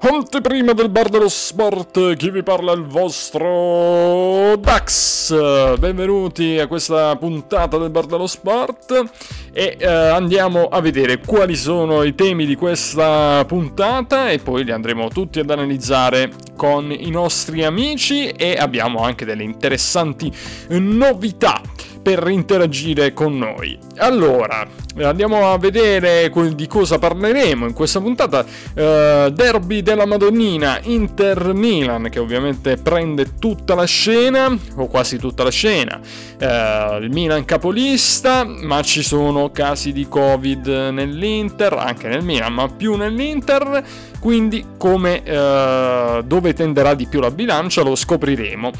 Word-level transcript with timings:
Anteprima 0.00 0.74
del 0.74 0.90
bar 0.90 1.08
dello 1.08 1.28
sport, 1.28 2.14
chi 2.14 2.30
vi 2.30 2.44
parla 2.44 2.72
è 2.72 2.76
il 2.76 2.84
vostro 2.84 4.54
Dax. 4.56 5.76
Benvenuti 5.76 6.56
a 6.56 6.68
questa 6.68 7.16
puntata 7.16 7.78
del 7.78 7.90
bar 7.90 8.06
dello 8.06 8.28
sport 8.28 9.10
e 9.52 9.76
eh, 9.76 9.86
andiamo 9.86 10.68
a 10.68 10.80
vedere 10.80 11.18
quali 11.18 11.56
sono 11.56 12.04
i 12.04 12.14
temi 12.14 12.46
di 12.46 12.54
questa 12.54 13.44
puntata 13.44 14.30
e 14.30 14.38
poi 14.38 14.62
li 14.62 14.70
andremo 14.70 15.08
tutti 15.08 15.40
ad 15.40 15.50
analizzare 15.50 16.30
con 16.54 16.92
i 16.92 17.10
nostri 17.10 17.64
amici 17.64 18.28
e 18.28 18.54
abbiamo 18.56 19.02
anche 19.02 19.24
delle 19.24 19.42
interessanti 19.42 20.32
novità 20.68 21.60
per 22.08 22.26
interagire 22.28 23.12
con 23.12 23.36
noi. 23.36 23.78
Allora, 23.98 24.66
andiamo 25.02 25.52
a 25.52 25.58
vedere 25.58 26.32
di 26.54 26.66
cosa 26.66 26.98
parleremo 26.98 27.66
in 27.66 27.74
questa 27.74 28.00
puntata. 28.00 28.40
Uh, 28.40 29.28
derby 29.28 29.82
della 29.82 30.06
Madonnina, 30.06 30.78
Inter 30.84 31.52
Milan, 31.52 32.08
che 32.08 32.18
ovviamente 32.18 32.78
prende 32.78 33.34
tutta 33.38 33.74
la 33.74 33.84
scena, 33.84 34.56
o 34.76 34.86
quasi 34.86 35.18
tutta 35.18 35.42
la 35.42 35.50
scena. 35.50 36.00
Uh, 36.40 37.02
il 37.02 37.10
Milan 37.10 37.44
capolista, 37.44 38.44
ma 38.46 38.80
ci 38.80 39.02
sono 39.02 39.50
casi 39.50 39.92
di 39.92 40.08
Covid 40.08 40.66
nell'Inter, 40.66 41.74
anche 41.74 42.08
nel 42.08 42.24
Milan, 42.24 42.54
ma 42.54 42.68
più 42.68 42.96
nell'Inter. 42.96 43.84
Quindi 44.20 44.64
come 44.76 45.22
uh, 45.24 46.22
dove 46.22 46.52
tenderà 46.52 46.94
di 46.94 47.06
più 47.06 47.20
la 47.20 47.30
bilancia 47.30 47.82
lo 47.82 47.94
scopriremo. 47.94 48.72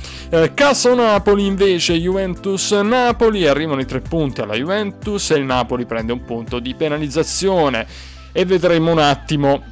caso 0.55 0.95
Napoli 0.95 1.47
invece, 1.47 1.95
Juventus 1.95 2.73
Napoli, 2.73 3.47
arrivano 3.47 3.81
i 3.81 3.87
tre 3.87 4.01
punti 4.01 4.41
alla 4.41 4.55
Juventus 4.55 5.31
e 5.31 5.37
il 5.37 5.45
Napoli 5.45 5.87
prende 5.87 6.13
un 6.13 6.25
punto 6.25 6.59
di 6.59 6.75
penalizzazione 6.75 7.87
e 8.33 8.45
vedremo 8.45 8.91
un 8.91 8.99
attimo 8.99 9.63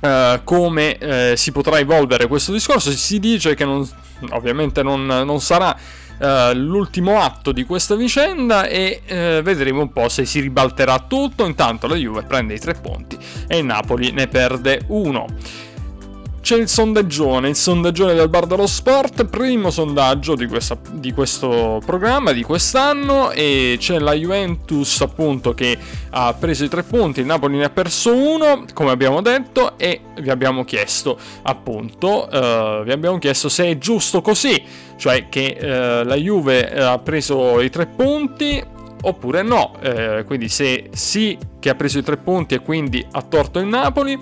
uh, 0.00 0.44
come 0.44 0.98
uh, 1.00 1.36
si 1.36 1.52
potrà 1.52 1.78
evolvere 1.78 2.26
questo 2.26 2.52
discorso. 2.52 2.90
Si 2.90 3.18
dice 3.18 3.54
che 3.54 3.64
non, 3.64 3.88
ovviamente 4.30 4.82
non, 4.82 5.04
non 5.06 5.40
sarà 5.40 5.76
uh, 6.18 6.52
l'ultimo 6.54 7.20
atto 7.20 7.52
di 7.52 7.64
questa 7.64 7.94
vicenda 7.94 8.66
e 8.66 9.02
vedremo 9.42 9.82
un 9.82 9.92
po' 9.92 10.08
se 10.08 10.24
si 10.24 10.40
ribalterà 10.40 11.04
tutto. 11.06 11.44
Intanto 11.46 11.86
la 11.86 11.94
Juve 11.94 12.22
prende 12.22 12.54
i 12.54 12.58
tre 12.58 12.74
punti 12.74 13.16
e 13.46 13.58
il 13.58 13.64
Napoli 13.64 14.10
ne 14.12 14.26
perde 14.28 14.82
uno 14.88 15.26
c'è 16.44 16.58
il 16.58 16.68
sondaggione, 16.68 17.48
il 17.48 17.56
sondaggione 17.56 18.12
del 18.12 18.28
Bar 18.28 18.44
dello 18.44 18.66
Sport, 18.66 19.24
primo 19.24 19.70
sondaggio 19.70 20.34
di, 20.34 20.46
questa, 20.46 20.76
di, 20.92 21.10
questo 21.10 21.80
programma, 21.86 22.32
di 22.32 22.42
quest'anno, 22.42 23.30
e 23.30 23.76
c'è 23.78 23.98
la 23.98 24.12
Juventus 24.12 25.00
appunto 25.00 25.54
che 25.54 25.74
ha 26.10 26.34
preso 26.34 26.64
i 26.64 26.68
tre 26.68 26.82
punti, 26.82 27.20
il 27.20 27.26
Napoli 27.26 27.56
ne 27.56 27.64
ha 27.64 27.70
perso 27.70 28.14
uno, 28.14 28.66
come 28.74 28.90
abbiamo 28.90 29.22
detto, 29.22 29.78
e 29.78 30.02
vi 30.20 30.28
abbiamo 30.28 30.64
chiesto 30.64 31.18
appunto, 31.44 32.28
uh, 32.30 32.84
vi 32.84 32.92
abbiamo 32.92 33.16
chiesto 33.16 33.48
se 33.48 33.64
è 33.64 33.78
giusto 33.78 34.20
così, 34.20 34.62
cioè 34.96 35.28
che 35.28 35.56
uh, 35.60 36.06
la 36.06 36.16
Juve 36.16 36.72
ha 36.72 36.98
preso 36.98 37.60
i 37.60 37.70
tre 37.70 37.86
punti 37.86 38.62
oppure 39.02 39.42
no, 39.42 39.72
uh, 39.82 40.24
quindi 40.24 40.48
se 40.48 40.88
sì 40.92 41.36
che 41.60 41.70
ha 41.70 41.74
preso 41.74 41.98
i 41.98 42.02
tre 42.02 42.16
punti 42.16 42.54
e 42.54 42.60
quindi 42.60 43.04
ha 43.10 43.22
torto 43.22 43.58
il 43.58 43.66
Napoli, 43.66 44.20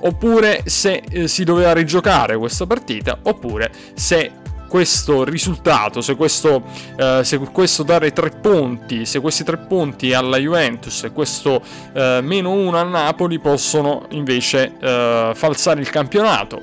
oppure 0.00 0.62
se 0.66 1.02
eh, 1.08 1.28
si 1.28 1.44
doveva 1.44 1.72
rigiocare 1.72 2.36
questa 2.36 2.66
partita, 2.66 3.18
oppure 3.22 3.70
se 3.94 4.42
questo 4.68 5.24
risultato, 5.24 6.00
se 6.00 6.14
questo, 6.16 6.62
eh, 6.96 7.20
se 7.22 7.38
questo 7.38 7.82
dare 7.82 8.12
tre 8.12 8.30
punti, 8.30 9.06
se 9.06 9.20
questi 9.20 9.44
tre 9.44 9.58
punti 9.58 10.12
alla 10.12 10.36
Juventus 10.36 11.04
e 11.04 11.12
questo 11.12 11.62
eh, 11.92 12.20
meno 12.22 12.52
uno 12.52 12.78
al 12.78 12.88
Napoli 12.88 13.38
possono 13.38 14.06
invece 14.10 14.72
eh, 14.80 15.32
falsare 15.34 15.80
il 15.80 15.90
campionato. 15.90 16.62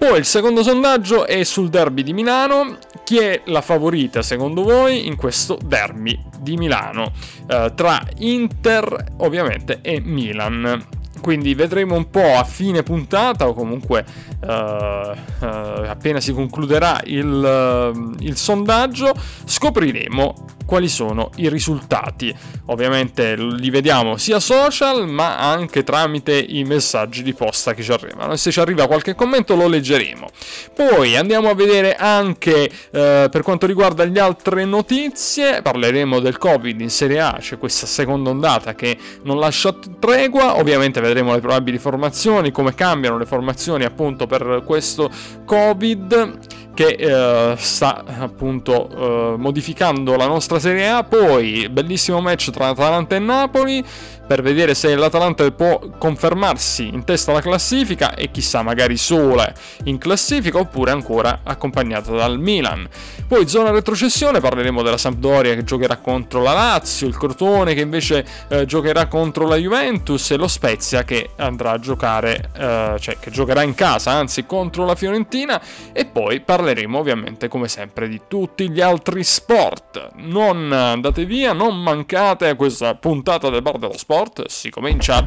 Poi 0.00 0.18
il 0.18 0.24
secondo 0.24 0.62
sondaggio 0.62 1.26
è 1.26 1.44
sul 1.44 1.68
derby 1.68 2.02
di 2.02 2.14
Milano. 2.14 2.78
Chi 3.04 3.18
è 3.18 3.42
la 3.44 3.60
favorita 3.60 4.22
secondo 4.22 4.62
voi 4.62 5.06
in 5.06 5.14
questo 5.14 5.58
derby 5.62 6.18
di 6.38 6.56
Milano? 6.56 7.12
Eh, 7.46 7.72
tra 7.74 8.00
Inter 8.16 9.12
ovviamente 9.18 9.80
e 9.82 10.00
Milan. 10.00 10.99
Quindi 11.20 11.54
vedremo 11.54 11.94
un 11.94 12.08
po' 12.10 12.34
a 12.34 12.44
fine 12.44 12.82
puntata 12.82 13.46
o 13.46 13.54
comunque 13.54 14.04
uh, 14.40 14.46
uh, 14.46 15.46
appena 15.86 16.20
si 16.20 16.32
concluderà 16.32 17.00
il, 17.04 17.26
uh, 17.26 18.14
il 18.20 18.36
sondaggio, 18.36 19.12
scopriremo 19.44 20.58
quali 20.64 20.88
sono 20.88 21.30
i 21.36 21.48
risultati. 21.48 22.32
Ovviamente 22.66 23.34
li 23.34 23.70
vediamo 23.70 24.16
sia 24.16 24.38
social 24.38 25.08
ma 25.08 25.38
anche 25.38 25.82
tramite 25.82 26.38
i 26.38 26.62
messaggi 26.62 27.24
di 27.24 27.34
posta 27.34 27.74
che 27.74 27.82
ci 27.82 27.90
arrivano 27.90 28.32
e 28.32 28.36
se 28.36 28.52
ci 28.52 28.60
arriva 28.60 28.86
qualche 28.86 29.16
commento 29.16 29.56
lo 29.56 29.66
leggeremo. 29.66 30.28
Poi 30.72 31.16
andiamo 31.16 31.48
a 31.48 31.54
vedere 31.54 31.96
anche 31.96 32.70
per 32.90 33.42
quanto 33.42 33.66
riguarda 33.66 34.04
le 34.04 34.20
altre 34.20 34.64
notizie, 34.64 35.60
parleremo 35.60 36.20
del 36.20 36.38
Covid 36.38 36.80
in 36.80 36.90
Serie 36.90 37.20
A, 37.20 37.36
c'è 37.40 37.58
questa 37.58 37.86
seconda 37.86 38.30
ondata 38.30 38.76
che 38.76 38.96
non 39.24 39.40
lascia 39.40 39.74
tregua, 39.98 40.56
ovviamente 40.56 41.00
le 41.12 41.40
probabili 41.40 41.78
formazioni, 41.78 42.50
come 42.50 42.74
cambiano 42.74 43.18
le 43.18 43.26
formazioni 43.26 43.84
appunto 43.84 44.26
per 44.26 44.62
questo 44.64 45.10
Covid 45.44 46.38
che 46.74 46.86
eh, 46.86 47.54
sta 47.56 48.04
appunto 48.18 48.88
eh, 48.88 49.36
modificando 49.36 50.16
la 50.16 50.26
nostra 50.26 50.58
Serie 50.58 50.88
A. 50.88 51.04
Poi, 51.04 51.68
bellissimo 51.70 52.20
match 52.20 52.50
tra 52.50 52.68
Atalanta 52.68 53.16
e 53.16 53.18
Napoli 53.18 53.84
per 54.30 54.42
vedere 54.42 54.74
se 54.74 54.94
l'Atalanta 54.94 55.50
può 55.50 55.80
confermarsi 55.98 56.86
in 56.86 57.02
testa 57.02 57.32
alla 57.32 57.40
classifica 57.40 58.14
e 58.14 58.30
chissà 58.30 58.62
magari 58.62 58.96
sola 58.96 59.52
in 59.84 59.98
classifica 59.98 60.58
oppure 60.58 60.92
ancora 60.92 61.40
accompagnata 61.42 62.12
dal 62.12 62.38
Milan. 62.38 62.88
Poi 63.26 63.48
zona 63.48 63.70
retrocessione 63.72 64.38
parleremo 64.38 64.82
della 64.82 64.98
Sampdoria 64.98 65.56
che 65.56 65.64
giocherà 65.64 65.96
contro 65.96 66.42
la 66.42 66.52
Lazio, 66.52 67.08
il 67.08 67.16
Crotone 67.16 67.74
che 67.74 67.80
invece 67.80 68.24
eh, 68.46 68.66
giocherà 68.66 69.08
contro 69.08 69.48
la 69.48 69.56
Juventus 69.56 70.30
e 70.30 70.36
lo 70.36 70.46
Spezia 70.46 71.02
che 71.02 71.30
andrà 71.36 71.72
a 71.72 71.78
giocare, 71.80 72.50
eh, 72.56 72.96
cioè 73.00 73.18
che 73.18 73.32
giocherà 73.32 73.62
in 73.64 73.74
casa 73.74 74.12
anzi 74.12 74.46
contro 74.46 74.84
la 74.84 74.94
Fiorentina 74.94 75.60
e 75.92 76.04
poi 76.04 76.38
parleremo 76.38 76.59
ovviamente 76.98 77.48
come 77.48 77.68
sempre 77.68 78.08
di 78.08 78.22
tutti 78.28 78.70
gli 78.70 78.80
altri 78.80 79.24
sport. 79.24 80.10
Non 80.16 80.72
andate 80.72 81.24
via, 81.24 81.52
non 81.52 81.80
mancate 81.82 82.48
a 82.48 82.56
questa 82.56 82.94
puntata 82.94 83.48
del 83.50 83.62
Bar 83.62 83.78
dello 83.78 83.96
sport, 83.96 84.46
si 84.46 84.70
comincia. 84.70 85.26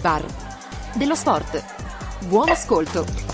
Bar 0.00 0.24
dello 0.94 1.14
sport. 1.14 1.64
Buon 2.28 2.48
ascolto. 2.50 3.33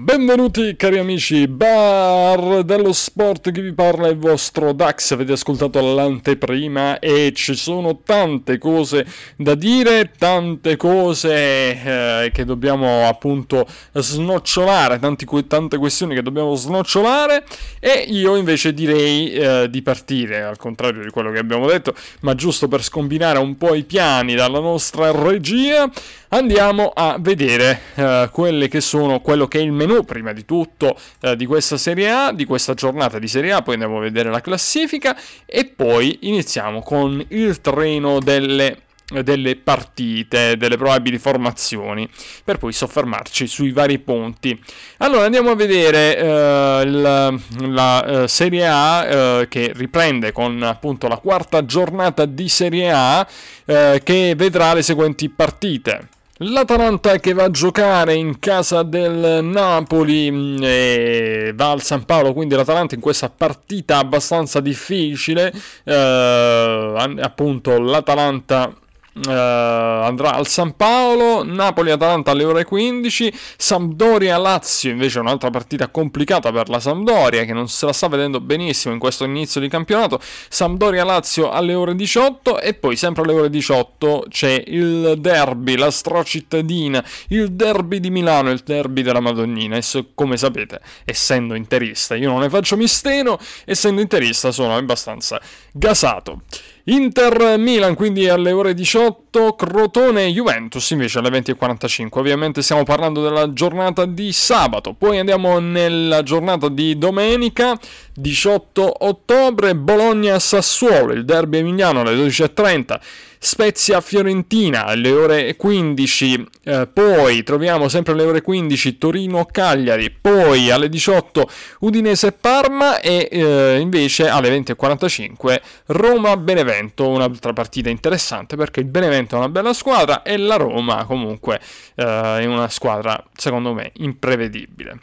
Benvenuti 0.11 0.75
cari 0.75 0.97
amici, 0.97 1.47
bar 1.47 2.63
dello 2.63 2.91
sport 2.91 3.49
che 3.49 3.61
vi 3.61 3.71
parla 3.71 4.09
il 4.09 4.17
vostro 4.17 4.73
Dax, 4.73 5.11
avete 5.11 5.31
ascoltato 5.31 5.79
l'anteprima 5.79 6.99
e 6.99 7.31
ci 7.33 7.55
sono 7.55 8.01
tante 8.03 8.57
cose 8.57 9.05
da 9.37 9.55
dire, 9.55 10.11
tante 10.17 10.75
cose 10.75 11.31
eh, 11.31 12.29
che 12.33 12.43
dobbiamo 12.43 13.07
appunto 13.07 13.65
snocciolare, 13.93 14.99
tanti, 14.99 15.25
tante 15.47 15.77
questioni 15.77 16.13
che 16.13 16.21
dobbiamo 16.21 16.55
snocciolare 16.55 17.45
e 17.79 18.05
io 18.09 18.35
invece 18.35 18.73
direi 18.73 19.31
eh, 19.31 19.67
di 19.69 19.81
partire, 19.81 20.43
al 20.43 20.57
contrario 20.57 21.05
di 21.05 21.09
quello 21.09 21.31
che 21.31 21.39
abbiamo 21.39 21.67
detto, 21.67 21.95
ma 22.19 22.35
giusto 22.35 22.67
per 22.67 22.83
scombinare 22.83 23.39
un 23.39 23.55
po' 23.55 23.75
i 23.75 23.85
piani 23.85 24.35
dalla 24.35 24.59
nostra 24.59 25.09
regia, 25.11 25.89
andiamo 26.33 26.91
a 26.93 27.15
vedere 27.17 27.79
eh, 27.95 28.29
quelle 28.31 28.67
che 28.67 28.81
sono 28.81 29.21
quello 29.21 29.47
che 29.47 29.59
è 29.59 29.61
il 29.61 29.71
menù 29.71 30.00
prima 30.03 30.33
di 30.33 30.45
tutto 30.45 30.97
eh, 31.21 31.35
di 31.35 31.45
questa 31.45 31.77
Serie 31.77 32.09
A, 32.09 32.31
di 32.31 32.45
questa 32.45 32.73
giornata 32.73 33.19
di 33.19 33.27
Serie 33.27 33.53
A, 33.53 33.61
poi 33.61 33.75
andiamo 33.75 33.97
a 33.97 34.01
vedere 34.01 34.29
la 34.29 34.41
classifica 34.41 35.17
e 35.45 35.65
poi 35.65 36.19
iniziamo 36.21 36.81
con 36.81 37.23
il 37.29 37.61
treno 37.61 38.19
delle 38.19 38.89
delle 39.19 39.57
partite, 39.57 40.55
delle 40.55 40.77
probabili 40.77 41.17
formazioni, 41.17 42.07
per 42.43 42.57
poi 42.57 42.71
soffermarci 42.71 43.45
sui 43.45 43.71
vari 43.71 43.99
punti. 43.99 44.57
Allora 44.97 45.25
andiamo 45.25 45.51
a 45.51 45.55
vedere 45.55 46.17
eh, 46.17 46.85
la, 46.85 47.33
la 47.67 48.05
eh, 48.05 48.27
Serie 48.27 48.67
A 48.67 49.05
eh, 49.05 49.47
che 49.49 49.71
riprende 49.75 50.31
con 50.31 50.63
appunto 50.63 51.07
la 51.07 51.17
quarta 51.17 51.65
giornata 51.65 52.25
di 52.25 52.47
Serie 52.47 52.91
A 52.91 53.27
eh, 53.65 54.01
che 54.03 54.33
vedrà 54.35 54.73
le 54.73 54.81
seguenti 54.81 55.29
partite. 55.29 56.07
L'Atalanta 56.43 57.19
che 57.19 57.33
va 57.33 57.43
a 57.43 57.51
giocare 57.51 58.15
in 58.15 58.39
casa 58.39 58.81
del 58.81 59.43
Napoli 59.43 60.31
mm, 60.31 60.57
e 60.63 61.51
va 61.53 61.69
al 61.69 61.83
San 61.83 62.03
Paolo, 62.03 62.33
quindi 62.33 62.55
l'Atalanta 62.55 62.95
in 62.95 63.01
questa 63.01 63.29
partita 63.29 63.97
abbastanza 63.99 64.59
difficile, 64.59 65.53
eh, 65.83 67.13
appunto 67.19 67.79
l'Atalanta 67.79 68.73
Uh, 69.13 69.29
andrà 69.29 70.33
al 70.35 70.47
San 70.47 70.77
Paolo, 70.77 71.43
Napoli-Atalanta 71.43 72.31
alle 72.31 72.45
ore 72.45 72.63
15, 72.63 73.33
Sampdoria-Lazio 73.57 74.89
invece 74.89 75.17
è 75.17 75.21
un'altra 75.21 75.49
partita 75.49 75.89
complicata 75.89 76.49
per 76.53 76.69
la 76.69 76.79
Sampdoria 76.79 77.43
che 77.43 77.51
non 77.51 77.67
se 77.67 77.85
la 77.85 77.91
sta 77.91 78.07
vedendo 78.07 78.39
benissimo 78.39 78.93
in 78.93 79.01
questo 79.01 79.25
inizio 79.25 79.59
di 79.59 79.67
campionato, 79.67 80.17
Sampdoria-Lazio 80.21 81.51
alle 81.51 81.73
ore 81.73 81.93
18 81.93 82.61
e 82.61 82.73
poi 82.73 82.95
sempre 82.95 83.23
alle 83.23 83.33
ore 83.33 83.49
18 83.49 84.27
c'è 84.29 84.63
il 84.67 85.15
derby, 85.19 85.75
la 85.75 85.91
stracittadina, 85.91 87.03
il 87.29 87.51
derby 87.51 87.99
di 87.99 88.11
Milano, 88.11 88.49
il 88.49 88.61
derby 88.63 89.01
della 89.01 89.19
Madonnina 89.19 89.75
e 89.75 89.83
come 90.15 90.37
sapete 90.37 90.79
essendo 91.03 91.53
interista 91.55 92.15
io 92.15 92.29
non 92.29 92.39
ne 92.39 92.49
faccio 92.49 92.77
mistero, 92.77 93.37
essendo 93.65 93.99
interista 93.99 94.51
sono 94.51 94.75
abbastanza 94.75 95.41
gasato. 95.73 96.43
Inter-Milan 96.85 97.95
quindi 97.95 98.27
alle 98.27 98.51
ore 98.51 98.73
18, 98.73 99.20
Crotone-Juventus 99.31 100.89
invece 100.91 101.19
alle 101.19 101.29
20.45. 101.29 102.07
Ovviamente 102.19 102.61
stiamo 102.61 102.83
parlando 102.83 103.23
della 103.23 103.53
giornata 103.53 104.05
di 104.05 104.31
sabato, 104.33 104.93
poi 104.93 105.19
andiamo 105.19 105.59
nella 105.59 106.21
giornata 106.23 106.67
di 106.67 106.97
domenica, 106.97 107.79
18 108.13 109.05
ottobre, 109.05 109.75
Bologna-Sassuolo, 109.75 111.13
il 111.13 111.25
derby 111.25 111.59
emiliano 111.59 112.01
alle 112.01 112.15
12.30. 112.15 112.99
Spezia-Fiorentina 113.43 114.85
alle 114.85 115.11
ore 115.11 115.55
15, 115.55 116.47
eh, 116.63 116.87
poi 116.93 117.41
troviamo 117.41 117.87
sempre 117.87 118.13
alle 118.13 118.21
ore 118.21 118.43
15 118.43 118.99
Torino-Cagliari, 118.99 120.15
poi 120.21 120.69
alle 120.69 120.87
18 120.89 121.49
Udinese-Parma 121.79 122.99
e 122.99 123.27
eh, 123.31 123.79
invece 123.79 124.27
alle 124.29 124.55
20.45 124.55 125.59
Roma-Benevento, 125.87 127.07
un'altra 127.07 127.51
partita 127.51 127.89
interessante 127.89 128.55
perché 128.55 128.81
il 128.81 128.85
Benevento 128.85 129.20
è 129.29 129.37
una 129.37 129.49
bella 129.49 129.73
squadra 129.73 130.21
e 130.23 130.37
la 130.37 130.55
Roma 130.55 131.05
comunque 131.05 131.59
eh, 131.95 132.39
è 132.39 132.45
una 132.45 132.69
squadra 132.69 133.23
secondo 133.33 133.73
me 133.73 133.91
imprevedibile. 133.95 134.99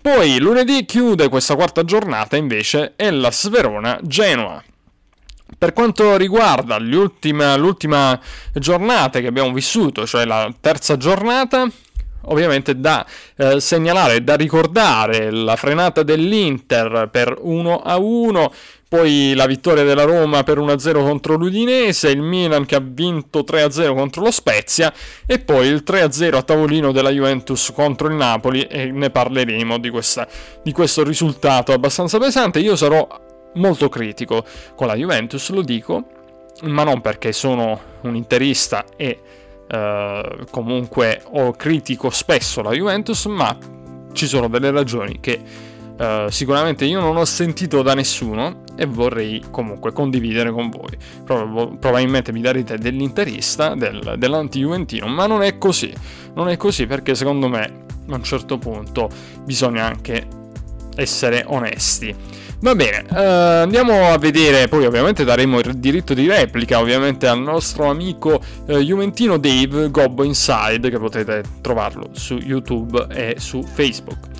Poi 0.00 0.38
lunedì 0.38 0.84
chiude 0.84 1.28
questa 1.28 1.54
quarta 1.54 1.84
giornata 1.84 2.36
invece 2.36 2.94
è 2.96 3.10
la 3.10 3.30
Sverona-Genoa. 3.30 4.62
Per 5.56 5.72
quanto 5.72 6.16
riguarda 6.16 6.78
l'ultima, 6.78 7.54
l'ultima 7.56 8.18
giornata 8.52 9.20
che 9.20 9.26
abbiamo 9.28 9.52
vissuto, 9.52 10.06
cioè 10.06 10.24
la 10.24 10.52
terza 10.60 10.96
giornata, 10.96 11.68
ovviamente 12.22 12.80
da 12.80 13.06
eh, 13.36 13.60
segnalare, 13.60 14.24
da 14.24 14.34
ricordare 14.34 15.30
la 15.30 15.54
frenata 15.56 16.02
dell'Inter 16.02 17.08
per 17.10 17.36
1 17.38 17.80
a 17.80 17.96
1, 17.96 18.52
poi 18.92 19.32
la 19.34 19.46
vittoria 19.46 19.84
della 19.84 20.04
Roma 20.04 20.42
per 20.42 20.58
1-0 20.58 21.02
contro 21.02 21.36
l'Udinese, 21.36 22.10
il 22.10 22.20
Milan 22.20 22.66
che 22.66 22.74
ha 22.74 22.82
vinto 22.84 23.38
3-0 23.38 23.94
contro 23.94 24.22
lo 24.22 24.30
Spezia 24.30 24.92
e 25.24 25.38
poi 25.38 25.68
il 25.68 25.82
3-0 25.82 26.34
a 26.34 26.42
tavolino 26.42 26.92
della 26.92 27.08
Juventus 27.08 27.72
contro 27.74 28.08
il 28.08 28.16
Napoli 28.16 28.64
e 28.64 28.90
ne 28.90 29.08
parleremo 29.08 29.78
di, 29.78 29.88
questa, 29.88 30.28
di 30.62 30.72
questo 30.72 31.04
risultato 31.04 31.72
abbastanza 31.72 32.18
pesante. 32.18 32.58
Io 32.58 32.76
sarò 32.76 33.08
molto 33.54 33.88
critico 33.88 34.44
con 34.74 34.88
la 34.88 34.94
Juventus, 34.94 35.48
lo 35.48 35.62
dico, 35.62 36.04
ma 36.64 36.84
non 36.84 37.00
perché 37.00 37.32
sono 37.32 37.80
un 38.02 38.14
interista 38.14 38.84
e 38.94 39.20
eh, 39.68 40.36
comunque 40.50 41.22
ho 41.30 41.52
critico 41.52 42.10
spesso 42.10 42.60
la 42.60 42.72
Juventus, 42.72 43.24
ma 43.24 43.56
ci 44.12 44.26
sono 44.26 44.48
delle 44.48 44.70
ragioni 44.70 45.18
che 45.18 45.70
eh, 46.02 46.26
sicuramente 46.30 46.84
io 46.84 46.98
non 46.98 47.16
ho 47.16 47.24
sentito 47.24 47.80
da 47.80 47.94
nessuno 47.94 48.64
e 48.74 48.86
vorrei 48.86 49.40
comunque 49.52 49.92
condividere 49.92 50.50
con 50.50 50.68
voi. 50.68 50.96
Prob- 51.24 51.78
probabilmente 51.78 52.32
mi 52.32 52.40
darete 52.40 52.76
dell'interista, 52.76 53.76
del, 53.76 54.16
dell'anti-juventino, 54.18 55.06
ma 55.06 55.28
non 55.28 55.42
è 55.42 55.58
così. 55.58 55.94
Non 56.34 56.48
è 56.48 56.56
così 56.56 56.86
perché 56.86 57.14
secondo 57.14 57.48
me 57.48 57.84
a 58.08 58.14
un 58.16 58.24
certo 58.24 58.58
punto 58.58 59.08
bisogna 59.44 59.86
anche 59.86 60.26
essere 60.96 61.44
onesti. 61.46 62.12
Va 62.58 62.74
bene, 62.74 63.04
uh, 63.08 63.62
andiamo 63.62 64.08
a 64.12 64.18
vedere, 64.18 64.68
poi 64.68 64.86
ovviamente 64.86 65.24
daremo 65.24 65.58
il 65.58 65.74
diritto 65.74 66.14
di 66.14 66.28
replica 66.28 66.78
ovviamente 66.78 67.26
al 67.26 67.40
nostro 67.40 67.90
amico 67.90 68.40
uh, 68.66 68.78
Juventino 68.78 69.36
Dave 69.36 69.90
Gobbo 69.90 70.22
Inside 70.22 70.88
che 70.88 70.98
potete 70.98 71.42
trovarlo 71.60 72.10
su 72.12 72.36
YouTube 72.36 73.06
e 73.10 73.34
su 73.38 73.62
Facebook. 73.62 74.30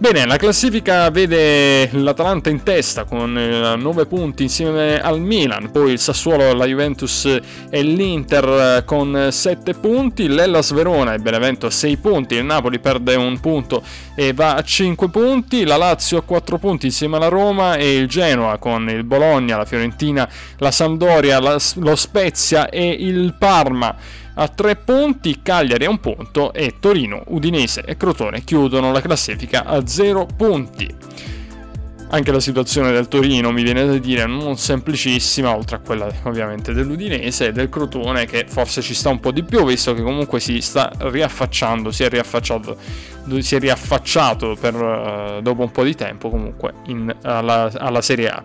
Bene, 0.00 0.24
la 0.24 0.38
classifica 0.38 1.10
vede 1.10 1.90
l'Atalanta 1.92 2.48
in 2.48 2.62
testa 2.62 3.04
con 3.04 3.34
9 3.34 4.00
eh, 4.00 4.06
punti 4.06 4.44
insieme 4.44 4.98
al 4.98 5.20
Milan, 5.20 5.70
poi 5.70 5.92
il 5.92 5.98
Sassuolo, 5.98 6.54
la 6.54 6.64
Juventus 6.64 7.26
e 7.68 7.82
l'Inter 7.82 8.78
eh, 8.78 8.84
con 8.86 9.28
7 9.30 9.74
punti, 9.74 10.26
l'Ellas 10.26 10.72
Verona 10.72 11.12
e 11.12 11.18
Benevento 11.18 11.66
a 11.66 11.70
6 11.70 11.98
punti, 11.98 12.34
il 12.36 12.46
Napoli 12.46 12.78
perde 12.78 13.14
un 13.14 13.40
punto 13.40 13.82
e 14.14 14.32
va 14.32 14.54
a 14.54 14.62
5 14.62 15.10
punti, 15.10 15.66
la 15.66 15.76
Lazio 15.76 16.16
a 16.16 16.22
4 16.22 16.56
punti 16.56 16.86
insieme 16.86 17.16
alla 17.16 17.28
Roma 17.28 17.76
e 17.76 17.94
il 17.94 18.08
Genoa 18.08 18.56
con 18.56 18.88
il 18.88 19.04
Bologna, 19.04 19.58
la 19.58 19.66
Fiorentina, 19.66 20.26
la 20.56 20.70
Sampdoria, 20.70 21.38
lo 21.40 21.96
Spezia 21.96 22.70
e 22.70 22.88
il 22.88 23.34
Parma 23.38 23.94
a 24.34 24.48
3 24.48 24.76
punti, 24.76 25.40
Cagliari 25.42 25.84
a 25.84 25.90
un 25.90 25.98
punto 25.98 26.52
e 26.52 26.74
Torino, 26.78 27.22
Udinese 27.28 27.82
e 27.84 27.96
Crotone 27.96 28.42
chiudono 28.44 28.92
la 28.92 29.00
classifica 29.00 29.64
a 29.64 29.86
0 29.86 30.26
punti. 30.36 30.88
Anche 32.12 32.32
la 32.32 32.40
situazione 32.40 32.90
del 32.90 33.06
Torino 33.06 33.52
mi 33.52 33.62
viene 33.62 33.86
da 33.86 33.96
dire 33.96 34.26
non 34.26 34.56
semplicissima, 34.56 35.54
oltre 35.54 35.76
a 35.76 35.78
quella 35.78 36.12
ovviamente 36.24 36.72
dell'Udinese 36.72 37.48
e 37.48 37.52
del 37.52 37.68
Crotone 37.68 38.26
che 38.26 38.46
forse 38.48 38.82
ci 38.82 38.94
sta 38.94 39.10
un 39.10 39.20
po' 39.20 39.30
di 39.30 39.44
più, 39.44 39.64
visto 39.64 39.94
che 39.94 40.02
comunque 40.02 40.40
si 40.40 40.60
sta 40.60 40.90
riaffacciando, 40.96 41.92
si 41.92 42.02
è 42.02 42.08
riaffacciato, 42.08 42.76
si 43.38 43.54
è 43.54 43.60
riaffacciato 43.60 44.56
per, 44.58 44.74
uh, 44.74 45.40
dopo 45.40 45.62
un 45.62 45.70
po' 45.70 45.84
di 45.84 45.94
tempo 45.94 46.30
comunque 46.30 46.74
in, 46.86 47.14
alla, 47.22 47.70
alla 47.76 48.02
Serie 48.02 48.28
A. 48.28 48.42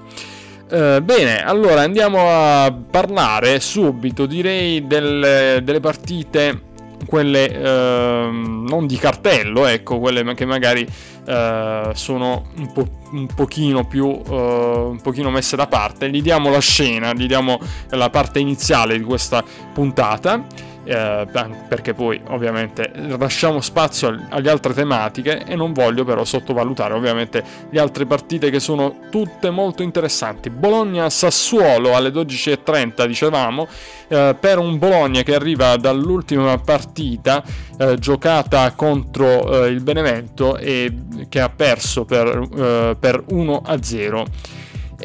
Uh, 0.67 0.99
bene, 0.99 1.43
allora 1.43 1.81
andiamo 1.81 2.27
a 2.27 2.75
parlare 2.89 3.59
subito, 3.59 4.25
direi, 4.25 4.87
delle, 4.87 5.61
delle 5.63 5.79
partite, 5.79 6.61
quelle 7.05 7.45
uh, 7.45 8.31
non 8.31 8.87
di 8.87 8.97
cartello, 8.97 9.67
ecco, 9.67 9.99
quelle 9.99 10.33
che 10.33 10.45
magari 10.45 10.81
uh, 10.81 11.93
sono 11.93 12.47
un, 12.57 12.71
po', 12.73 12.87
un 13.11 13.27
pochino 13.27 13.85
più, 13.85 14.07
un 14.07 14.99
pochino 15.03 15.29
messe 15.29 15.55
da 15.55 15.67
parte. 15.67 16.09
Gli 16.09 16.23
diamo 16.23 16.49
la 16.49 16.61
scena, 16.61 17.13
gli 17.13 17.27
diamo 17.27 17.59
la 17.89 18.09
parte 18.09 18.39
iniziale 18.39 18.97
di 18.97 19.03
questa 19.03 19.43
puntata 19.71 20.47
eh, 20.85 21.27
perché 21.67 21.93
poi 21.93 22.21
ovviamente 22.27 22.91
lasciamo 23.17 23.59
spazio 23.59 24.25
alle 24.29 24.49
altre 24.49 24.73
tematiche 24.73 25.43
e 25.43 25.55
non 25.55 25.73
voglio 25.73 26.05
però 26.05 26.23
sottovalutare 26.23 26.93
ovviamente 26.93 27.43
le 27.69 27.79
altre 27.79 28.05
partite 28.05 28.49
che 28.49 28.59
sono 28.59 28.99
tutte 29.09 29.49
molto 29.49 29.83
interessanti. 29.83 30.49
Bologna-Sassuolo 30.49 31.95
alle 31.95 32.09
12.30 32.09 33.05
dicevamo, 33.05 33.67
eh, 34.07 34.35
per 34.39 34.59
un 34.59 34.77
Bologna 34.77 35.23
che 35.23 35.35
arriva 35.35 35.75
dall'ultima 35.77 36.57
partita 36.59 37.43
eh, 37.77 37.97
giocata 37.97 38.71
contro 38.73 39.65
eh, 39.65 39.69
il 39.69 39.81
Benevento 39.81 40.57
e 40.57 40.93
che 41.27 41.41
ha 41.41 41.49
perso 41.49 42.05
per, 42.05 42.27
eh, 42.27 42.95
per 42.99 43.23
1-0. 43.29 44.25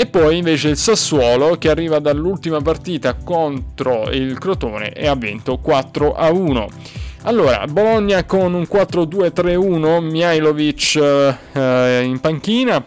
E 0.01 0.07
poi 0.07 0.39
invece 0.39 0.71
il 0.71 0.79
Sassuolo 0.79 1.59
che 1.59 1.69
arriva 1.69 1.99
dall'ultima 1.99 2.63
partita 2.63 3.17
contro 3.17 4.09
il 4.11 4.39
Crotone 4.39 4.95
e 4.95 5.07
ha 5.07 5.15
vinto 5.15 5.59
4 5.59 6.15
a 6.15 6.31
1. 6.31 6.69
Allora, 7.25 7.67
Bologna 7.67 8.25
con 8.25 8.55
un 8.55 8.63
4-2-3-1, 8.63 10.01
Mihailovic 10.01 10.97
eh, 11.53 12.01
in 12.03 12.19
panchina. 12.19 12.83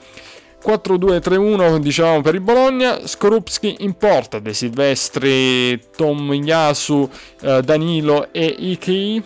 4-2-3-1 0.66 1.78
diciamo 1.78 2.22
per 2.22 2.34
il 2.34 2.42
Bologna, 2.42 3.06
Skorupski 3.06 3.76
in 3.82 3.94
porta, 3.94 4.40
De 4.40 4.56
Silvestri, 4.56 5.80
Tom 5.96 6.34
Yasu, 6.34 7.08
eh, 7.42 7.62
Danilo 7.62 8.30
e 8.32 8.46
Iki. 8.58 9.24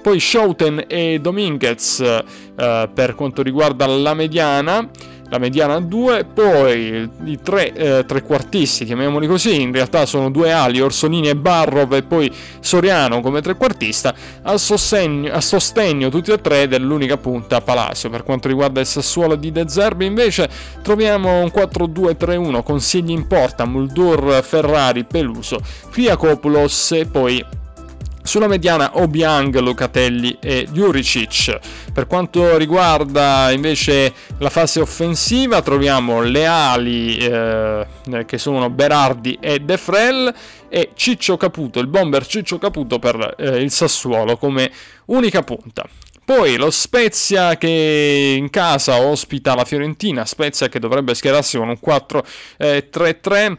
Poi 0.00 0.20
Schouten 0.20 0.84
e 0.86 1.18
Dominguez 1.20 1.98
eh, 1.98 2.90
per 2.94 3.16
quanto 3.16 3.42
riguarda 3.42 3.86
la 3.86 4.14
mediana. 4.14 4.88
La 5.32 5.38
mediana 5.38 5.76
a 5.76 5.80
2, 5.80 6.26
poi 6.26 7.10
i 7.24 7.38
tre 7.42 7.72
eh, 7.72 8.04
trequartisti, 8.04 8.84
chiamiamoli 8.84 9.26
così, 9.26 9.62
in 9.62 9.72
realtà 9.72 10.04
sono 10.04 10.30
due 10.30 10.52
ali, 10.52 10.78
Orsolini 10.78 11.30
e 11.30 11.36
Barrov 11.36 11.94
e 11.94 12.02
poi 12.02 12.30
Soriano 12.60 13.22
come 13.22 13.40
trequartista, 13.40 14.14
a 14.42 14.58
sostegno, 14.58 15.32
a 15.32 15.40
sostegno 15.40 16.10
tutti 16.10 16.32
e 16.32 16.38
tre 16.38 16.68
dell'unica 16.68 17.16
punta 17.16 17.62
Palacio. 17.62 18.10
Per 18.10 18.24
quanto 18.24 18.48
riguarda 18.48 18.80
il 18.80 18.86
Sassuolo 18.86 19.34
di 19.36 19.50
De 19.50 19.66
Zerbi 19.66 20.04
invece 20.04 20.50
troviamo 20.82 21.40
un 21.40 21.50
4-2-3-1 21.50 22.62
con 22.62 22.80
Sigli 22.80 23.12
in 23.12 23.26
porta, 23.26 23.64
Muldur, 23.64 24.42
Ferrari, 24.42 25.04
Peluso, 25.04 25.60
Fiacopoulos 25.62 26.92
e 26.92 27.06
poi 27.06 27.42
sulla 28.22 28.46
mediana 28.46 28.98
Obiang, 28.98 29.58
Locatelli 29.58 30.38
e 30.40 30.66
Juricic. 30.70 31.58
Per 31.92 32.06
quanto 32.06 32.56
riguarda 32.56 33.50
invece 33.50 34.12
la 34.38 34.50
fase 34.50 34.80
offensiva 34.80 35.60
troviamo 35.62 36.22
le 36.22 36.46
ali 36.46 37.16
eh, 37.16 37.86
che 38.26 38.38
sono 38.38 38.70
Berardi 38.70 39.38
e 39.40 39.60
De 39.60 39.76
Frel 39.76 40.32
e 40.68 40.90
Ciccio 40.94 41.36
Caputo, 41.36 41.80
il 41.80 41.88
bomber 41.88 42.26
Ciccio 42.26 42.58
Caputo 42.58 42.98
per 42.98 43.34
eh, 43.38 43.58
il 43.58 43.70
Sassuolo 43.70 44.36
come 44.36 44.70
unica 45.06 45.42
punta. 45.42 45.86
Poi 46.24 46.56
lo 46.56 46.70
Spezia 46.70 47.56
che 47.58 48.34
in 48.38 48.48
casa 48.48 49.00
ospita 49.00 49.56
la 49.56 49.64
Fiorentina, 49.64 50.24
Spezia 50.24 50.68
che 50.68 50.78
dovrebbe 50.78 51.14
schierarsi 51.14 51.58
con 51.58 51.68
un 51.68 51.78
4-3-3 51.84 53.56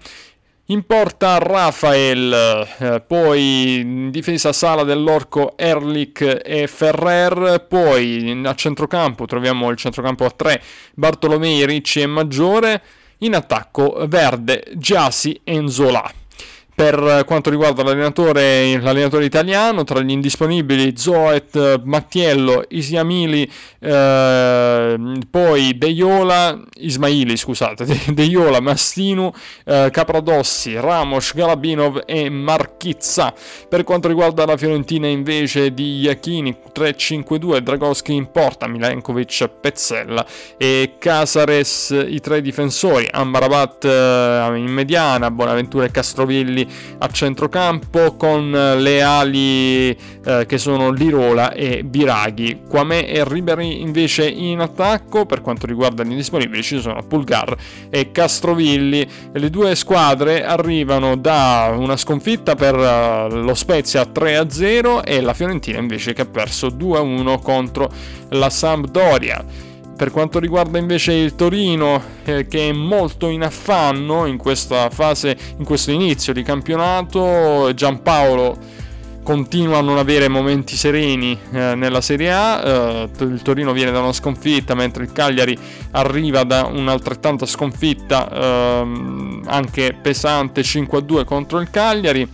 in 0.68 0.86
porta 0.86 1.38
Rafael, 1.40 2.68
eh, 2.80 3.02
poi 3.06 3.80
in 3.80 4.12
difesa 4.12 4.54
Sala 4.54 4.84
dell'Orco 4.84 5.58
Erlich 5.58 6.42
e 6.42 6.68
Ferrer, 6.68 7.66
poi 7.68 8.42
a 8.46 8.56
centrocampo 8.56 9.26
troviamo 9.26 9.70
il 9.70 9.76
centrocampo 9.76 10.24
a 10.24 10.32
3 10.32 10.62
Bartolomei, 10.94 11.66
Ricci 11.66 12.00
e 12.00 12.08
Maggiore, 12.08 12.82
in 13.20 13.36
attacco 13.36 14.06
Verde, 14.08 14.64
Giasi 14.76 15.40
e 15.44 15.54
Enzola. 15.56 16.23
Per 16.76 17.24
quanto 17.28 17.52
riguarda 17.52 17.84
l'allenatore, 17.84 18.80
l'allenatore 18.80 19.26
italiano, 19.26 19.84
tra 19.84 20.02
gli 20.02 20.10
indisponibili 20.10 20.94
Zoet, 20.98 21.82
Mattiello, 21.84 22.64
Isiamili, 22.70 23.50
eh, 23.80 25.20
poi 25.30 25.78
Deiola, 25.78 26.60
Ismaili, 26.78 27.38
scusate, 27.38 27.86
Deiola, 28.14 28.60
Mastinu, 28.60 29.32
eh, 29.66 29.90
Capradossi, 29.92 30.80
Ramos, 30.80 31.34
Galabinov 31.36 32.02
e 32.08 32.30
Marchizza. 32.30 33.34
Per 33.70 33.84
quanto 33.84 34.08
riguarda 34.08 34.44
la 34.46 34.58
Fiorentina 34.58 35.08
invece 35.08 35.76
di 35.76 36.00
Iachini, 36.00 36.58
3-5-2, 36.74 37.60
Dragoschi 37.60 38.14
in 38.14 38.32
porta, 38.32 38.68
Milenkovic, 38.68 39.48
Pezzella 39.48 40.26
e 40.58 40.96
Casares, 40.98 41.90
i 42.08 42.20
tre 42.20 42.42
difensori, 42.42 43.08
Ambarabat 43.12 43.86
eh, 43.86 44.52
in 44.56 44.72
mediana, 44.72 45.30
Bonaventura 45.30 45.86
e 45.86 45.92
Castrovilli 45.92 46.63
a 46.98 47.08
centrocampo 47.08 48.16
con 48.16 48.52
le 48.52 49.02
ali 49.02 49.90
eh, 49.90 50.46
che 50.48 50.58
sono 50.58 50.92
Lirola 50.92 51.54
e 51.54 51.84
Biraghi. 51.84 52.62
Quame 52.68 53.08
e 53.08 53.24
Ribery 53.24 53.82
invece 53.82 54.28
in 54.28 54.60
attacco 54.60 55.26
per 55.26 55.42
quanto 55.42 55.66
riguarda 55.66 56.04
gli 56.04 56.12
indisponibili 56.12 56.64
ci 56.64 56.80
sono 56.80 57.04
Pulgar 57.04 57.56
e 57.90 58.12
Castrovilli. 58.12 59.08
Le 59.32 59.50
due 59.50 59.76
squadre 59.76 60.44
arrivano 60.46 61.16
da 61.16 61.74
una 61.76 61.98
sconfitta 61.98 62.56
per 62.56 62.76
uh, 62.76 63.36
lo 63.36 63.54
Spezia 63.54 64.04
3-0 64.04 65.02
e 65.04 65.22
la 65.22 65.34
Fiorentina 65.34 65.80
invece 65.80 66.14
che 66.14 66.22
ha 66.22 66.26
perso 66.26 66.68
2-1 66.68 67.42
contro 67.42 67.92
la 68.30 68.50
Sampdoria. 68.50 69.72
Per 69.96 70.12
quanto 70.12 70.40
riguarda 70.40 70.80
invece 70.80 71.14
il 71.14 71.36
Torino, 71.36 72.02
eh, 72.26 72.48
che 72.48 72.70
è 72.70 72.72
molto 72.72 73.30
in 73.30 73.44
affanno 73.44 74.26
in 74.26 74.38
questa 74.38 74.90
fase, 74.90 75.38
in 75.58 75.64
questo 75.64 75.92
inizio 75.92 76.34
di 76.34 76.44
campionato, 76.44 77.72
Giampaolo 77.74 78.58
continua 79.24 79.78
a 79.78 79.82
non 79.82 79.98
avere 79.98 80.28
momenti 80.28 80.76
sereni 80.76 81.38
eh, 81.52 81.76
nella 81.76 82.02
Serie 82.02 82.32
A. 82.32 82.62
Eh, 82.64 83.10
il 83.20 83.42
Torino 83.42 83.72
viene 83.72 83.92
da 83.92 84.00
una 84.00 84.14
sconfitta, 84.14 84.76
mentre 84.76 85.04
il 85.04 85.12
Cagliari 85.12 85.58
arriva 85.92 86.44
da 86.44 86.66
un'altrettanta 86.66 87.46
sconfitta, 87.46 88.82
ehm, 88.82 89.44
anche 89.46 89.98
pesante 90.00 90.62
5-2 90.62 91.24
contro 91.24 91.60
il 91.60 91.70
Cagliari, 91.70 92.28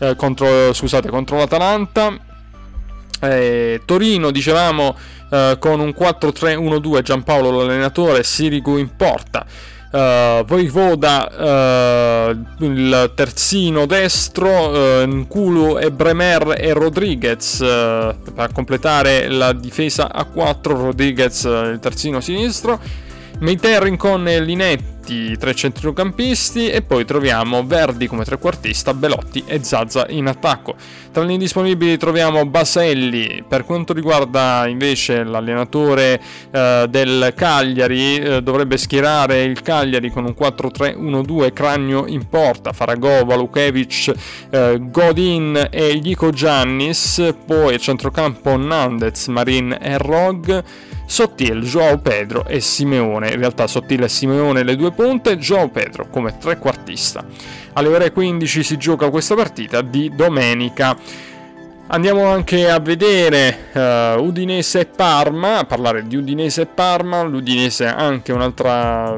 eh, 0.00 0.14
contro, 0.16 0.72
scusate, 0.72 1.08
contro 1.08 1.38
l'Atalanta. 1.38 2.26
Eh, 3.20 3.80
Torino, 3.84 4.30
dicevamo 4.30 4.96
eh, 5.30 5.56
con 5.58 5.80
un 5.80 5.94
4-3-1-2 5.96 7.02
Giampaolo 7.02 7.50
l'allenatore, 7.50 8.22
Sirigu 8.22 8.76
in 8.76 8.94
porta. 8.96 9.44
Uh, 9.90 10.44
Voivoda 10.44 12.28
uh, 12.28 12.62
il 12.62 13.10
terzino 13.14 13.86
destro 13.86 14.68
uh, 14.68 15.06
Nkulu 15.06 15.78
e 15.78 15.90
Bremer 15.90 16.56
e 16.58 16.74
Rodriguez 16.74 17.60
uh, 17.60 18.14
per 18.34 18.50
completare 18.52 19.30
la 19.30 19.54
difesa 19.54 20.12
a 20.12 20.24
4 20.26 20.76
Rodriguez 20.76 21.44
il 21.44 21.78
terzino 21.80 22.20
sinistro 22.20 22.78
Meiterin 23.38 23.96
e 24.26 24.40
Linetti 24.42 24.97
Belotti 25.08 25.38
tre 25.38 25.54
centrocampisti 25.54 26.68
e 26.68 26.82
poi 26.82 27.06
troviamo 27.06 27.64
Verdi 27.64 28.06
come 28.06 28.24
trequartista, 28.24 28.92
Belotti 28.92 29.42
e 29.46 29.64
Zazza 29.64 30.06
in 30.10 30.26
attacco. 30.26 30.74
Tra 31.10 31.24
gli 31.24 31.30
indisponibili 31.30 31.96
troviamo 31.96 32.44
Baselli, 32.44 33.42
per 33.48 33.64
quanto 33.64 33.94
riguarda 33.94 34.66
invece 34.66 35.24
l'allenatore 35.24 36.20
eh, 36.50 36.86
del 36.90 37.32
Cagliari 37.34 38.16
eh, 38.16 38.42
dovrebbe 38.42 38.76
schierare 38.76 39.44
il 39.44 39.62
Cagliari 39.62 40.10
con 40.10 40.24
un 40.24 40.34
4-3-1-2 40.38 41.52
Cragno 41.54 42.06
in 42.06 42.28
porta, 42.28 42.74
Faragova, 42.74 43.34
Lukevic, 43.34 44.12
eh, 44.50 44.78
Godin 44.78 45.68
e 45.70 45.96
Glico 45.96 46.30
Giannis, 46.30 47.34
poi 47.46 47.74
a 47.74 47.78
centrocampo 47.78 48.56
Nandez, 48.56 49.28
Marin 49.28 49.76
e 49.80 49.96
Rog. 49.96 50.64
Sottil, 51.08 51.62
Joao 51.62 51.96
Pedro 51.98 52.44
e 52.44 52.60
Simeone. 52.60 53.30
In 53.30 53.38
realtà 53.38 53.66
Sottil 53.66 54.02
e 54.02 54.08
Simeone 54.08 54.62
le 54.62 54.76
due 54.76 54.92
punte, 54.92 55.38
Joao 55.38 55.70
Pedro 55.70 56.08
come 56.10 56.36
trequartista. 56.36 57.24
Alle 57.72 57.88
ore 57.88 58.12
15 58.12 58.62
si 58.62 58.76
gioca 58.76 59.08
questa 59.08 59.34
partita 59.34 59.80
di 59.80 60.12
domenica. 60.14 60.94
Andiamo 61.86 62.26
anche 62.26 62.68
a 62.68 62.78
vedere 62.78 63.70
uh, 63.72 64.22
Udinese 64.22 64.80
e 64.80 64.86
Parma, 64.86 65.60
a 65.60 65.64
parlare 65.64 66.06
di 66.06 66.16
Udinese 66.16 66.60
e 66.60 66.66
Parma, 66.66 67.22
l'Udinese 67.22 67.86
è 67.86 67.88
anche 67.88 68.32
un'altra 68.32 69.16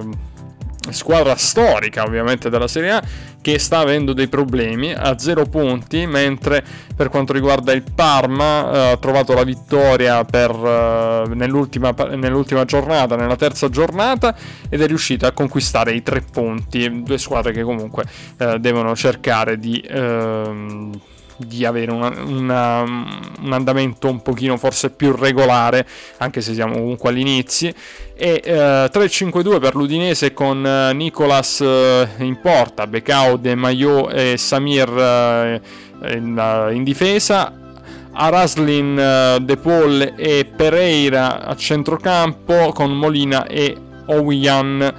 squadra 0.91 1.35
storica 1.37 2.05
ovviamente 2.05 2.49
della 2.49 2.69
Serie 2.69 2.91
A 2.93 3.03
che 3.41 3.59
sta 3.59 3.79
avendo 3.79 4.13
dei 4.13 4.29
problemi 4.29 4.93
a 4.93 5.19
zero 5.19 5.47
punti 5.47 6.07
mentre 6.07 6.63
per 6.95 7.09
quanto 7.09 7.33
riguarda 7.33 7.73
il 7.73 7.83
Parma 7.95 8.73
eh, 8.73 8.91
ha 8.93 8.97
trovato 8.99 9.33
la 9.33 9.45
vittoria 9.45 10.25
per, 10.25 10.51
uh, 10.51 11.33
nell'ultima, 11.33 11.95
nell'ultima, 12.15 12.65
giornata 12.65 13.17
nella 13.17 13.37
terza 13.37 13.69
giornata 13.71 14.37
ed 14.69 14.83
è 14.83 14.87
riuscita 14.87 15.29
a 15.29 15.33
conquistare 15.33 15.93
i 15.93 16.03
tre 16.03 16.23
punti. 16.23 17.03
Due 17.03 17.19
squadre 17.19 17.53
che 17.53 17.63
comunque 17.63 18.05
uh, 18.39 18.59
devono 18.59 18.95
cercare 18.95 19.59
di 19.59 19.83
uh, 19.91 20.91
di 21.47 21.65
avere 21.65 21.91
una, 21.91 22.13
una, 22.23 22.83
un 22.83 23.53
andamento 23.53 24.09
un 24.09 24.23
pochino 24.23 24.57
forse 24.57 24.91
più 24.91 25.15
regolare, 25.15 25.87
anche 26.19 26.41
se 26.41 26.55
siamo 26.55 26.75
comunque 26.75 27.11
all'inizio. 27.11 27.73
E 28.15 28.41
eh, 28.45 28.53
3-5-2 28.53 29.61
per 29.61 29.75
l'Udinese 29.75 30.33
con 30.33 30.65
eh, 30.67 30.93
Nicolas 30.93 31.61
eh, 31.61 32.09
in 32.19 32.39
porta, 32.41 32.87
Becao, 32.87 33.37
De 33.37 33.55
Maio 33.55 34.11
e 34.11 34.37
Samir 34.37 34.89
eh, 34.89 35.61
in, 36.15 36.37
uh, 36.37 36.73
in, 36.73 36.85
difesa. 36.85 37.55
Araslin, 38.13 39.37
uh, 39.39 39.43
De 39.43 39.57
Paul 39.57 40.15
e 40.17 40.45
Pereira 40.45 41.45
a 41.45 41.55
centrocampo 41.55 42.73
con 42.73 42.91
Molina 42.91 43.47
e 43.47 43.77
Owian 44.07 44.95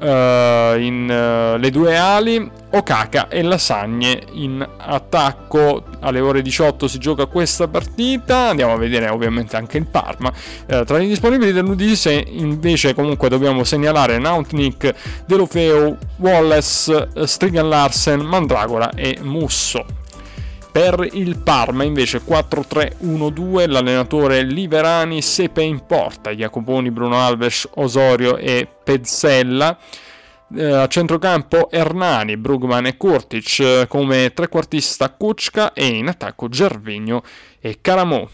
uh, 0.00 0.78
in 0.78 1.08
uh, 1.08 1.58
le 1.58 1.70
due 1.70 1.96
ali, 1.96 2.50
Okaka 2.70 3.28
e 3.28 3.42
Lasagne 3.42 4.22
in 4.32 4.66
attacco. 4.76 5.84
Alle 6.00 6.20
ore 6.20 6.42
18 6.42 6.86
si 6.88 6.98
gioca 6.98 7.26
questa 7.26 7.68
partita, 7.68 8.48
andiamo 8.48 8.72
a 8.72 8.76
vedere 8.76 9.08
ovviamente 9.08 9.56
anche 9.56 9.78
il 9.78 9.86
Parma. 9.86 10.32
Uh, 10.66 10.84
tra 10.84 11.00
i 11.00 11.06
disponibili 11.06 11.52
dell'Udinese 11.52 12.12
invece 12.12 12.94
comunque 12.94 13.28
dobbiamo 13.28 13.64
segnalare 13.64 14.18
Nautnik, 14.18 14.94
Delofeo, 15.26 15.96
Wallace, 16.16 17.08
Strigan 17.24 17.68
Larsen, 17.68 18.20
Mandragora 18.20 18.90
e 18.94 19.18
Musso. 19.22 20.02
Per 20.74 21.08
il 21.12 21.38
Parma 21.38 21.84
invece 21.84 22.20
4-3-1-2, 22.26 23.70
l'allenatore 23.70 24.42
Liverani, 24.42 25.22
Sepe 25.22 25.62
in 25.62 25.86
porta, 25.86 26.34
Jacoponi, 26.34 26.90
Bruno 26.90 27.16
Alves, 27.16 27.68
Osorio 27.74 28.36
e 28.36 28.66
Pezzella. 28.82 29.78
Eh, 30.52 30.64
a 30.64 30.88
centrocampo 30.88 31.70
Hernani, 31.70 32.36
Brugman 32.36 32.86
e 32.86 32.96
Kurtic 32.96 33.60
eh, 33.60 33.86
come 33.86 34.32
trequartista 34.34 35.10
Kuczka 35.10 35.74
e 35.74 35.86
in 35.86 36.08
attacco 36.08 36.48
Gervigno 36.48 37.22
e 37.60 37.78
Caramò. 37.80 38.28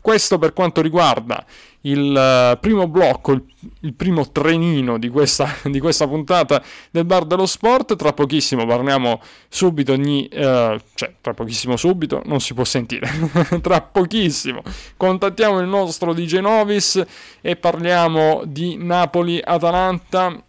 Questo 0.00 0.36
per 0.36 0.54
quanto 0.54 0.80
riguarda 0.80 1.44
il 1.82 2.52
uh, 2.54 2.58
primo 2.58 2.88
blocco, 2.88 3.32
il, 3.32 3.44
il, 3.80 3.94
primo 3.94 4.30
trenino 4.30 4.98
di 4.98 5.08
questa, 5.08 5.48
di 5.64 5.78
questa, 5.80 6.06
puntata 6.06 6.62
del 6.90 7.04
Bar 7.04 7.24
dello 7.24 7.46
Sport. 7.46 7.96
Tra 7.96 8.12
pochissimo 8.12 8.66
parliamo 8.66 9.20
subito, 9.48 9.92
ogni, 9.92 10.28
uh, 10.32 10.78
cioè 10.94 11.14
tra 11.20 11.34
pochissimo 11.34 11.76
subito, 11.76 12.22
non 12.24 12.40
si 12.40 12.54
può 12.54 12.64
sentire, 12.64 13.08
tra 13.62 13.80
pochissimo 13.80 14.62
contattiamo 14.96 15.60
il 15.60 15.68
nostro 15.68 16.12
DJ 16.12 16.38
Novis 16.38 17.02
e 17.40 17.56
parliamo 17.56 18.42
di 18.44 18.76
Napoli-Atalanta 18.76 20.42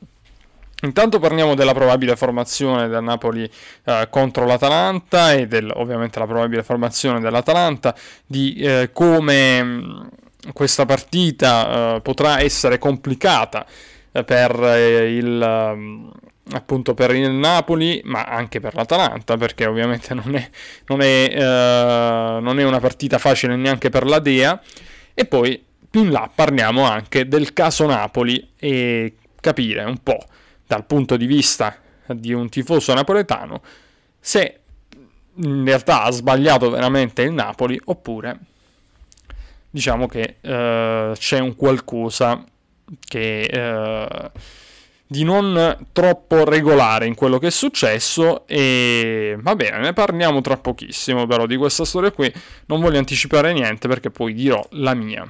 Intanto 0.82 1.20
parliamo 1.20 1.56
della 1.56 1.74
probabile 1.74 2.16
formazione 2.16 2.88
del 2.88 3.04
Napoli 3.04 3.50
eh, 3.84 4.08
contro 4.10 4.46
l'Atalanta 4.46 5.34
e 5.34 5.46
del, 5.46 5.70
ovviamente 5.76 6.20
la 6.20 6.26
probabile 6.26 6.64
formazione 6.64 7.20
dell'Atalanta, 7.20 7.94
di 8.26 8.56
eh, 8.56 8.92
come 8.94 10.08
questa 10.53 10.86
partita 10.86 11.96
eh, 11.96 12.01
potrà 12.01 12.39
essere 12.41 12.77
complicata 12.77 13.65
eh, 14.12 14.24
per 14.24 14.60
eh, 14.63 15.15
il, 15.15 15.25
mh, 15.25 15.79
mm, 15.79 16.10
appunto 16.51 16.93
per 16.93 17.13
il 17.13 17.31
Napoli, 17.31 18.01
ma 18.05 18.24
anche 18.24 18.60
per 18.60 18.75
l'Atalanta, 18.75 19.38
perché 19.38 19.65
ovviamente 19.65 20.13
non 20.13 20.36
è, 20.36 20.50
non 20.88 21.01
è, 21.01 21.29
eh, 21.34 22.39
non 22.41 22.60
è 22.60 22.63
una 22.63 22.79
partita 22.79 23.17
facile 23.17 23.55
neanche 23.55 23.89
per 23.89 24.05
la 24.05 24.19
Dea. 24.19 24.62
E 25.13 25.25
poi 25.25 25.63
più 25.89 26.03
in 26.03 26.12
là 26.12 26.29
parliamo 26.34 26.84
anche 26.84 27.27
del 27.27 27.53
caso 27.53 27.86
Napoli 27.86 28.51
e 28.58 29.15
capire 29.41 29.84
un 29.84 29.98
po' 30.03 30.24
dal 30.65 30.86
punto 30.86 31.17
di 31.17 31.25
vista 31.25 31.77
di 32.05 32.34
un 32.34 32.50
tifoso 32.50 32.93
napoletano 32.93 33.62
se 34.19 34.60
in 35.36 35.63
realtà 35.65 36.03
ha 36.03 36.12
sbagliato 36.12 36.69
veramente 36.69 37.22
il 37.22 37.31
Napoli 37.31 37.79
oppure 37.86 38.39
diciamo 39.70 40.08
che 40.08 40.38
eh, 40.42 41.12
c'è 41.16 41.40
un 41.40 41.56
qualcosa 41.56 42.44
che 43.08 43.42
eh, 43.42 44.32
di 45.12 45.24
non 45.24 45.88
troppo 45.92 46.44
regolare 46.44 47.08
in 47.08 47.16
quello 47.16 47.40
che 47.40 47.48
è 47.48 47.52
successo 47.52 48.46
e 48.48 49.36
va 49.40 49.56
bene, 49.56 49.80
ne 49.80 49.94
parliamo 49.94 50.40
tra 50.42 50.58
pochissimo 50.58 51.26
però 51.26 51.48
di 51.48 51.58
questa 51.58 51.84
storia 51.84 52.12
qui, 52.12 52.32
non 52.68 52.80
voglio 52.80 53.00
anticipare 53.00 53.52
niente 53.52 53.88
perché 53.88 54.12
poi 54.12 54.34
dirò 54.34 54.64
la 54.72 54.94
mia. 54.94 55.28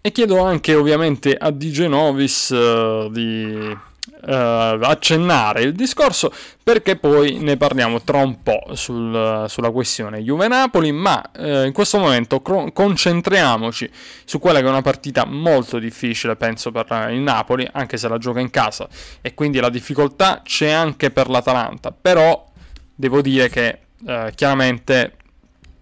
E 0.00 0.12
chiedo 0.12 0.42
anche 0.42 0.74
ovviamente 0.74 1.34
a 1.34 1.50
DJ 1.50 1.86
Novis 1.86 2.48
uh, 2.48 3.10
di 3.10 3.76
uh, 4.22 4.82
accennare 4.82 5.62
il 5.62 5.72
discorso 5.72 6.32
perché 6.62 6.96
poi 6.96 7.38
ne 7.38 7.56
parliamo 7.56 8.02
tra 8.02 8.18
un 8.18 8.42
po' 8.42 8.62
sul, 8.74 9.44
sulla 9.48 9.70
questione 9.70 10.22
Juve-Napoli, 10.22 10.92
ma 10.92 11.22
uh, 11.38 11.64
in 11.64 11.72
questo 11.72 11.98
momento 11.98 12.40
cro- 12.40 12.70
concentriamoci 12.72 13.90
su 14.24 14.38
quella 14.38 14.60
che 14.60 14.66
è 14.66 14.68
una 14.68 14.82
partita 14.82 15.24
molto 15.24 15.78
difficile, 15.78 16.36
penso, 16.36 16.70
per 16.70 17.08
il 17.10 17.20
Napoli, 17.20 17.68
anche 17.72 17.96
se 17.96 18.08
la 18.08 18.18
gioca 18.18 18.40
in 18.40 18.50
casa 18.50 18.88
e 19.20 19.34
quindi 19.34 19.58
la 19.58 19.70
difficoltà 19.70 20.42
c'è 20.44 20.70
anche 20.70 21.10
per 21.10 21.28
l'Atalanta, 21.28 21.92
però 21.92 22.46
devo 22.94 23.22
dire 23.22 23.48
che 23.48 23.78
uh, 24.04 24.30
chiaramente 24.34 25.14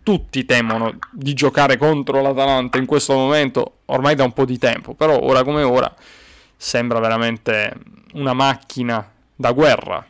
tutti 0.08 0.46
temono 0.46 0.96
di 1.12 1.34
giocare 1.34 1.76
contro 1.76 2.22
l'Atalanta 2.22 2.78
in 2.78 2.86
questo 2.86 3.12
momento 3.12 3.80
ormai 3.86 4.14
da 4.14 4.24
un 4.24 4.32
po' 4.32 4.46
di 4.46 4.56
tempo, 4.56 4.94
però 4.94 5.20
ora 5.20 5.44
come 5.44 5.62
ora 5.62 5.94
sembra 6.58 6.98
veramente 6.98 7.72
una 8.14 8.34
macchina 8.34 9.08
da 9.34 9.52
guerra. 9.52 10.04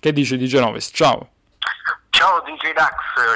Che 0.00 0.12
dice 0.12 0.36
di 0.36 0.48
Genovis? 0.48 0.90
Ciao. 0.92 1.28
Ciao 2.08 2.40
DJ 2.40 2.72
Dax, 2.72 2.94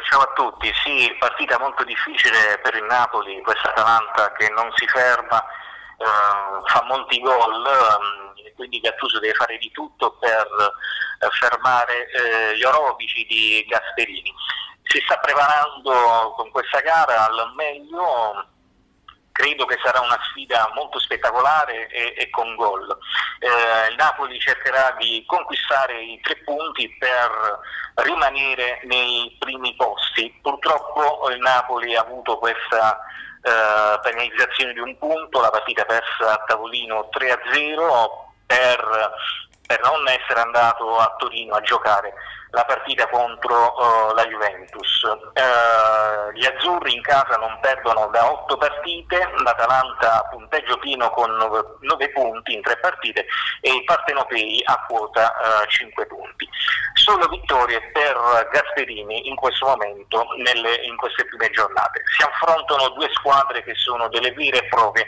ciao 0.08 0.20
a 0.22 0.32
tutti. 0.34 0.72
Sì, 0.82 1.14
partita 1.18 1.58
molto 1.58 1.84
difficile 1.84 2.58
per 2.62 2.74
il 2.74 2.84
Napoli, 2.84 3.40
questa 3.42 3.70
Atalanta 3.70 4.32
che 4.32 4.48
non 4.50 4.70
si 4.74 4.86
ferma, 4.86 5.38
eh, 5.98 6.62
fa 6.64 6.82
molti 6.88 7.20
gol, 7.20 7.66
eh, 7.66 8.52
quindi 8.54 8.80
Gattuso 8.80 9.20
deve 9.20 9.34
fare 9.34 9.58
di 9.58 9.70
tutto 9.70 10.16
per 10.18 10.46
eh, 11.20 11.28
fermare 11.38 12.10
eh, 12.10 12.56
gli 12.56 12.64
orobici 12.64 13.26
di 13.26 13.64
Gasperini. 13.68 14.32
Si 14.82 15.00
sta 15.04 15.18
preparando 15.18 16.34
con 16.36 16.50
questa 16.50 16.80
gara 16.80 17.26
al 17.26 17.52
meglio 17.54 18.46
credo 19.36 19.66
che 19.66 19.78
sarà 19.82 20.00
una 20.00 20.18
sfida 20.30 20.70
molto 20.74 20.98
spettacolare 20.98 21.88
e, 21.88 22.14
e 22.16 22.30
con 22.30 22.54
gol. 22.54 22.88
Eh, 23.38 23.90
il 23.90 23.96
Napoli 23.96 24.40
cercherà 24.40 24.96
di 24.98 25.22
conquistare 25.26 26.00
i 26.02 26.18
tre 26.22 26.36
punti 26.36 26.88
per 26.98 27.60
rimanere 27.96 28.80
nei 28.84 29.36
primi 29.38 29.74
posti. 29.76 30.34
Purtroppo 30.40 31.28
il 31.30 31.38
Napoli 31.38 31.94
ha 31.94 32.00
avuto 32.00 32.38
questa 32.38 32.98
eh, 33.42 33.98
penalizzazione 34.00 34.72
di 34.72 34.80
un 34.80 34.96
punto, 34.96 35.42
la 35.42 35.50
partita 35.50 35.84
persa 35.84 36.32
a 36.32 36.44
tavolino 36.46 37.10
3-0 37.12 37.76
per, 38.46 39.10
per 39.66 39.80
non 39.82 40.08
essere 40.08 40.40
andato 40.40 40.96
a 40.96 41.14
Torino 41.18 41.56
a 41.56 41.60
giocare 41.60 42.14
la 42.50 42.64
partita 42.64 43.08
contro 43.08 43.74
uh, 43.74 44.14
la 44.14 44.24
Juventus. 44.26 45.02
Uh, 45.02 46.32
gli 46.32 46.44
azzurri 46.44 46.94
in 46.94 47.02
casa 47.02 47.36
non 47.36 47.58
perdono 47.60 48.08
da 48.08 48.30
8 48.30 48.56
partite, 48.56 49.30
l'Atalanta 49.42 50.26
punteggio 50.30 50.78
pieno 50.78 51.10
con 51.10 51.30
9, 51.30 52.08
punti 52.10 52.54
in 52.54 52.62
3 52.62 52.78
partite 52.78 53.26
e 53.60 53.74
i 53.74 53.84
partenopei 53.84 54.62
a 54.64 54.84
quota 54.86 55.34
uh, 55.34 55.62
eh, 55.62 55.68
5 55.68 56.06
punti. 56.06 56.48
Solo 56.94 57.26
vittorie 57.28 57.80
per 57.92 58.48
Gasperini 58.50 59.28
in 59.28 59.36
questo 59.36 59.66
momento, 59.66 60.26
nelle, 60.38 60.76
in 60.82 60.96
queste 60.96 61.26
prime 61.26 61.50
giornate. 61.50 62.02
Si 62.16 62.22
affrontano 62.22 62.88
due 62.90 63.08
squadre 63.12 63.62
che 63.62 63.74
sono 63.74 64.08
delle 64.08 64.32
vere 64.32 64.58
e 64.58 64.68
proprie 64.68 65.06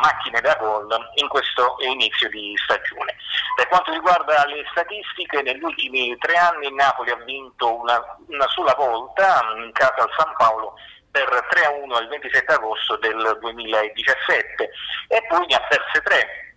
macchine 0.00 0.40
da 0.40 0.54
gol 0.56 0.86
in 1.14 1.28
questo 1.28 1.76
inizio 1.80 2.28
di 2.28 2.54
stagione. 2.62 3.16
Per 3.56 3.68
quanto 3.68 3.92
riguarda 3.92 4.44
le 4.46 4.64
statistiche, 4.70 5.42
negli 5.42 5.62
ultimi 5.62 6.16
tre 6.18 6.34
anni 6.36 6.66
Napoli 6.74 7.10
ha 7.10 7.16
vinto 7.24 7.80
una, 7.80 8.16
una 8.26 8.48
sola 8.48 8.74
volta 8.74 9.40
in 9.56 9.72
casa 9.72 10.02
al 10.02 10.10
San 10.16 10.34
Paolo 10.36 10.74
per 11.10 11.28
3-1 11.28 12.02
il 12.02 12.08
27 12.08 12.52
agosto 12.52 12.96
del 12.96 13.38
2017 13.40 14.70
e 15.08 15.26
poi 15.28 15.46
ne 15.46 15.54
ha 15.54 15.60
perse 15.68 16.00
tre 16.02 16.52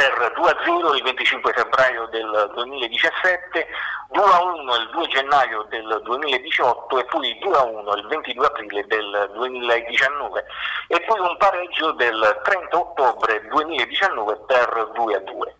per 0.00 0.32
2-0 0.34 0.96
il 0.96 1.02
25 1.02 1.52
febbraio 1.52 2.06
del 2.06 2.52
2017, 2.54 3.66
2-1 4.14 4.80
il 4.80 4.90
2 4.92 5.08
gennaio 5.08 5.66
del 5.68 6.00
2018 6.02 6.98
e 7.00 7.04
poi 7.04 7.38
2-1 7.44 7.98
il 7.98 8.06
22 8.06 8.46
aprile 8.46 8.86
del 8.86 9.30
2019 9.34 10.44
e 10.88 11.00
poi 11.02 11.20
un 11.20 11.36
pareggio 11.36 11.92
del 11.92 12.40
30 12.42 12.78
ottobre 12.78 13.46
2019 13.48 14.36
per 14.46 14.90
2-2 14.94 15.59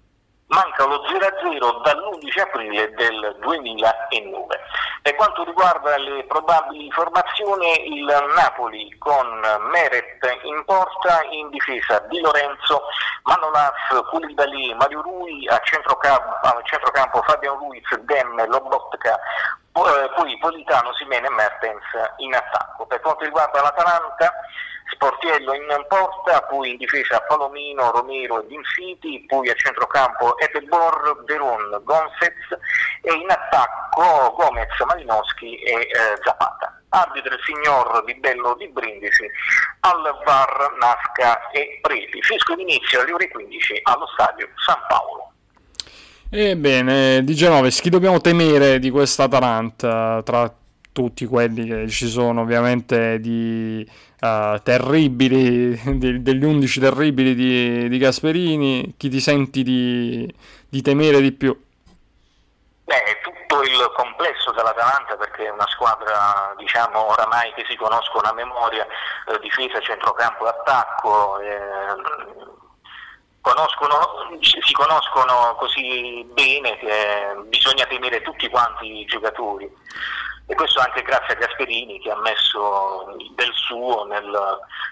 manca 0.51 0.85
lo 0.85 1.03
0-0 1.07 1.83
dall'11 1.83 2.41
aprile 2.41 2.91
del 2.95 3.37
2009. 3.41 4.61
Per 5.03 5.15
quanto 5.15 5.45
riguarda 5.45 5.97
le 5.97 6.25
probabili 6.25 6.91
formazioni, 6.91 7.97
il 7.97 8.33
Napoli 8.37 8.95
con 8.99 9.27
Meret 9.71 10.41
in 10.43 10.63
porta, 10.65 11.23
in 11.31 11.49
difesa 11.51 12.01
Di 12.09 12.21
Lorenzo, 12.21 12.83
Manolas, 13.23 14.05
Koulibaly, 14.11 14.75
Mario 14.75 15.03
Rui, 15.03 15.47
a 15.49 15.59
centrocampo, 15.63 16.47
a 16.47 16.61
centrocampo 16.65 17.23
Fabian 17.23 17.57
Ruiz, 17.57 17.89
Dem, 18.01 18.47
Lobotka, 18.47 19.19
eh, 19.73 20.11
poi 20.15 20.37
Politano, 20.39 20.93
Simene 20.95 21.29
e 21.29 21.31
Mertens 21.31 21.85
in 22.19 22.35
attacco. 22.35 22.87
Per 22.87 23.01
quanto 23.01 23.25
riguarda 23.25 23.63
l'Atalanta, 23.63 24.35
Sportiello 24.93 25.55
in 25.55 25.85
porta, 25.89 26.43
poi 26.43 26.71
in 26.71 26.77
difesa 26.77 27.21
Palomino, 27.21 27.91
Romero 27.91 28.43
e 28.43 28.47
Dinfiti, 28.47 29.25
poi 29.27 29.49
a 29.49 29.55
centrocampo 29.55 30.39
Ebebor, 30.39 31.25
Veron, 31.27 31.81
Gonzez 31.83 32.35
e 33.03 33.13
in 33.13 33.31
attacco 33.31 34.35
Gomez, 34.37 34.69
Malinowski 34.87 35.57
e 35.57 35.73
eh, 35.73 35.89
Zapata. 36.23 36.81
Arbitro 36.93 37.35
il 37.35 37.41
signor 37.45 38.05
Di 38.05 38.15
Bello 38.17 38.57
di 38.59 38.69
Brindisi, 38.69 39.25
al 39.81 40.03
VAR 40.25 40.77
Nasca 40.81 41.51
e 41.51 41.79
Preti. 41.81 42.21
Fisco 42.23 42.55
d'inizio 42.57 43.01
alle 43.01 43.13
ore 43.13 43.29
15 43.29 43.81
allo 43.85 44.07
stadio 44.09 44.49
San 44.67 44.79
Paolo. 44.89 45.33
Ebbene, 46.33 47.25
di 47.25 47.35
Genoves, 47.35 47.81
chi 47.81 47.91
dobbiamo 47.91 48.21
temere 48.21 48.79
di 48.79 48.91
questa 48.91 49.25
Atalanta 49.25 50.23
tra 50.25 50.53
tutti 50.93 51.25
quelli 51.27 51.67
che 51.67 51.89
ci 51.89 52.09
sono 52.09 52.41
ovviamente 52.41 53.21
di 53.21 53.89
uh, 54.21 54.61
terribili, 54.63 55.81
di, 55.99 56.23
degli 56.23 56.45
undici 56.45 56.81
terribili 56.81 57.35
di, 57.35 57.89
di, 57.89 57.99
Gasperini, 57.99 58.95
chi 58.97 59.09
ti 59.09 59.21
senti 59.21 59.63
di, 59.63 60.33
di 60.69 60.83
temere 60.83 61.21
di 61.21 61.33
più? 61.33 61.59
Beh, 62.85 63.21
tutto 63.23 63.63
il 63.63 63.93
complesso 63.95 64.53
dell'Atalanta 64.53 65.17
perché 65.17 65.47
è 65.47 65.51
una 65.51 65.69
squadra 65.69 66.55
diciamo 66.59 67.11
oramai 67.11 67.53
che 67.55 67.65
si 67.69 67.77
conoscono 67.77 68.29
a 68.29 68.35
memoria, 68.35 68.85
eh, 68.85 69.39
difesa, 69.41 69.81
centrocampo 69.81 70.47
attacco. 70.47 71.39
Eh, 71.41 72.59
Conoscono, 73.43 73.97
si 74.43 74.73
conoscono 74.75 75.55
così 75.57 76.23
bene 76.35 76.77
che 76.77 77.35
bisogna 77.47 77.87
temere 77.87 78.21
tutti 78.21 78.47
quanti 78.51 79.01
i 79.01 79.07
giocatori. 79.07 79.67
E 80.51 80.55
questo 80.57 80.81
anche 80.81 81.03
grazie 81.03 81.35
a 81.35 81.37
Gasperini 81.37 82.01
che 82.01 82.11
ha 82.11 82.21
messo 82.21 83.15
del 83.37 83.53
suo 83.55 84.05
nel, 84.07 84.27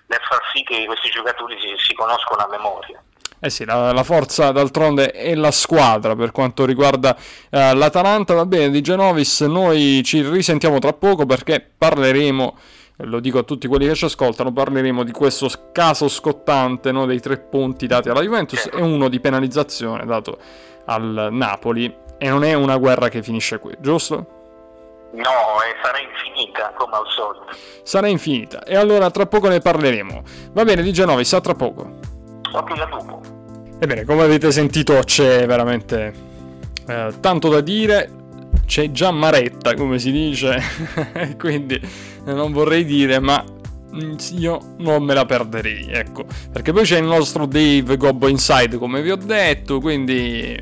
nel 0.07 0.21
far 0.29 0.41
sì 0.55 0.63
che 0.63 0.87
questi 0.87 1.11
giocatori 1.11 1.59
si, 1.59 1.75
si 1.85 1.95
conoscono 1.95 2.45
a 2.45 2.49
memoria. 2.49 3.03
Eh 3.41 3.51
sì, 3.51 3.65
la, 3.65 3.91
la, 3.93 4.05
forza 4.05 4.53
d'altronde 4.53 5.11
è 5.11 5.35
la 5.35 5.51
squadra 5.51 6.15
per 6.15 6.31
quanto 6.31 6.65
riguarda 6.65 7.17
eh, 7.51 7.75
l'Atalanta. 7.75 8.35
Va 8.35 8.47
bene, 8.47 8.71
di 8.71 8.81
Genovis 8.81 9.41
noi 9.41 10.01
ci 10.05 10.23
risentiamo 10.23 10.79
tra 10.79 10.93
poco 10.93 11.27
perché 11.27 11.61
parleremo, 11.77 12.59
lo 12.99 13.19
dico 13.19 13.39
a 13.39 13.43
tutti 13.43 13.67
quelli 13.67 13.89
che 13.89 13.97
ci 13.97 14.05
ascoltano, 14.05 14.53
parleremo 14.53 15.03
di 15.03 15.13
questo 15.13 15.49
caso 15.73 16.07
scottante 16.07 16.93
no, 16.93 17.05
dei 17.05 17.19
tre 17.19 17.39
punti 17.39 17.89
dati 17.89 18.09
alla 18.09 18.23
Juventus 18.23 18.69
e 18.73 18.81
uno 18.81 19.09
di 19.09 19.19
penalizzazione 19.19 20.05
dato 20.05 20.39
al 20.85 21.31
Napoli. 21.33 22.07
E 22.17 22.29
non 22.29 22.45
è 22.45 22.55
una 22.55 22.77
guerra 22.77 23.09
che 23.09 23.25
finisce 23.25 23.59
qui, 23.59 23.77
giusto? 23.81 24.38
No, 25.11 25.63
e 25.63 25.75
sarà 25.83 25.99
infinita 25.99 26.73
come 26.77 26.97
al 26.97 27.07
solito. 27.09 27.47
Sarà 27.83 28.09
infinita. 28.09 28.63
E 28.65 28.77
allora 28.77 29.11
tra 29.11 29.27
poco 29.27 29.49
ne 29.49 29.61
parleremo. 29.61 30.23
Va 30.53 30.65
bene, 30.65 30.83
di 30.83 30.93
Genovis, 30.93 31.33
a 31.33 31.41
tra 31.41 31.55
poco. 31.55 31.99
Ok, 32.53 32.71
a 32.79 32.85
dopo. 32.85 33.21
Ebbene, 33.79 34.05
come 34.05 34.23
avete 34.23 34.51
sentito 34.51 34.99
c'è 35.05 35.47
veramente 35.47 36.13
eh, 36.89 37.13
tanto 37.21 37.49
da 37.49 37.61
dire, 37.61 38.11
c'è 38.67 38.91
già 38.91 39.11
maretta 39.11 39.75
come 39.75 39.99
si 39.99 40.11
dice, 40.11 40.61
quindi 41.39 41.81
non 42.25 42.51
vorrei 42.51 42.85
dire 42.85 43.21
ma 43.21 43.45
mm, 43.95 44.15
io 44.33 44.75
non 44.79 45.05
me 45.05 45.15
la 45.15 45.27
perderei, 45.27 45.91
ecco, 45.91 46.25
perché 46.51 46.73
poi 46.73 46.85
c'è 46.85 46.99
il 46.99 47.05
nostro 47.05 47.47
Dave 47.47 47.97
Gobbo 47.97 48.27
Inside 48.27 48.79
come 48.79 49.03
vi 49.03 49.11
ho 49.11 49.17
detto, 49.17 49.81
quindi 49.81 50.61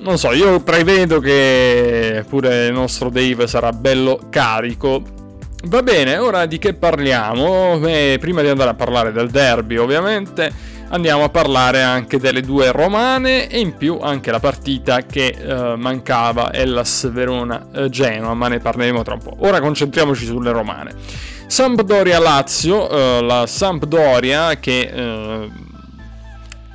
non 0.00 0.18
so, 0.18 0.32
io 0.32 0.60
prevedo 0.60 1.20
che 1.20 2.24
pure 2.28 2.66
il 2.66 2.72
nostro 2.72 3.10
Dave 3.10 3.46
sarà 3.46 3.72
bello 3.72 4.20
carico 4.30 5.16
Va 5.64 5.82
bene, 5.82 6.16
ora 6.18 6.46
di 6.46 6.58
che 6.58 6.74
parliamo? 6.74 7.78
Beh, 7.78 8.18
prima 8.20 8.42
di 8.42 8.48
andare 8.48 8.70
a 8.70 8.74
parlare 8.74 9.10
del 9.10 9.28
derby, 9.28 9.76
ovviamente, 9.76 10.52
andiamo 10.90 11.24
a 11.24 11.30
parlare 11.30 11.82
anche 11.82 12.18
delle 12.18 12.42
due 12.42 12.70
romane 12.70 13.48
e 13.48 13.58
in 13.58 13.76
più 13.76 13.98
anche 14.00 14.30
la 14.30 14.38
partita 14.38 15.02
che 15.02 15.34
eh, 15.36 15.74
mancava, 15.76 16.52
Ellas 16.52 17.10
Verona-Genoa, 17.10 18.34
ma 18.34 18.46
ne 18.46 18.60
parleremo 18.60 19.02
tra 19.02 19.14
un 19.14 19.20
po'. 19.20 19.34
Ora 19.40 19.58
concentriamoci 19.60 20.26
sulle 20.26 20.52
romane. 20.52 20.94
Sampdoria-Lazio, 21.48 22.88
eh, 22.88 23.22
la 23.22 23.46
Sampdoria 23.48 24.56
che 24.58 24.92
eh, 24.94 25.50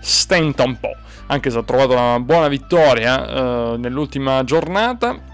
stenta 0.02 0.64
un 0.64 0.78
po', 0.78 0.94
anche 1.34 1.50
se 1.50 1.58
ha 1.58 1.64
trovato 1.64 1.94
una 1.94 2.20
buona 2.20 2.48
vittoria 2.48 3.28
eh, 3.28 3.78
nell'ultima 3.78 4.44
giornata 4.44 5.32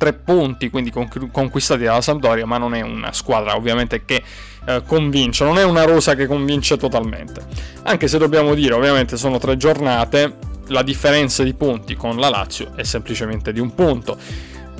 tre 0.00 0.14
punti, 0.14 0.70
quindi 0.70 0.90
conquistati 0.90 1.82
dalla 1.82 2.00
Sampdoria, 2.00 2.46
ma 2.46 2.56
non 2.56 2.74
è 2.74 2.80
una 2.80 3.12
squadra 3.12 3.54
ovviamente 3.54 4.06
che 4.06 4.22
eh, 4.64 4.82
convince, 4.86 5.44
non 5.44 5.58
è 5.58 5.62
una 5.62 5.84
rosa 5.84 6.14
che 6.14 6.26
convince 6.26 6.78
totalmente. 6.78 7.44
Anche 7.82 8.08
se 8.08 8.16
dobbiamo 8.16 8.54
dire, 8.54 8.72
ovviamente 8.72 9.18
sono 9.18 9.36
tre 9.36 9.58
giornate, 9.58 10.38
la 10.68 10.82
differenza 10.82 11.42
di 11.42 11.52
punti 11.52 11.96
con 11.96 12.16
la 12.16 12.30
Lazio 12.30 12.72
è 12.76 12.82
semplicemente 12.82 13.52
di 13.52 13.60
un 13.60 13.74
punto, 13.74 14.16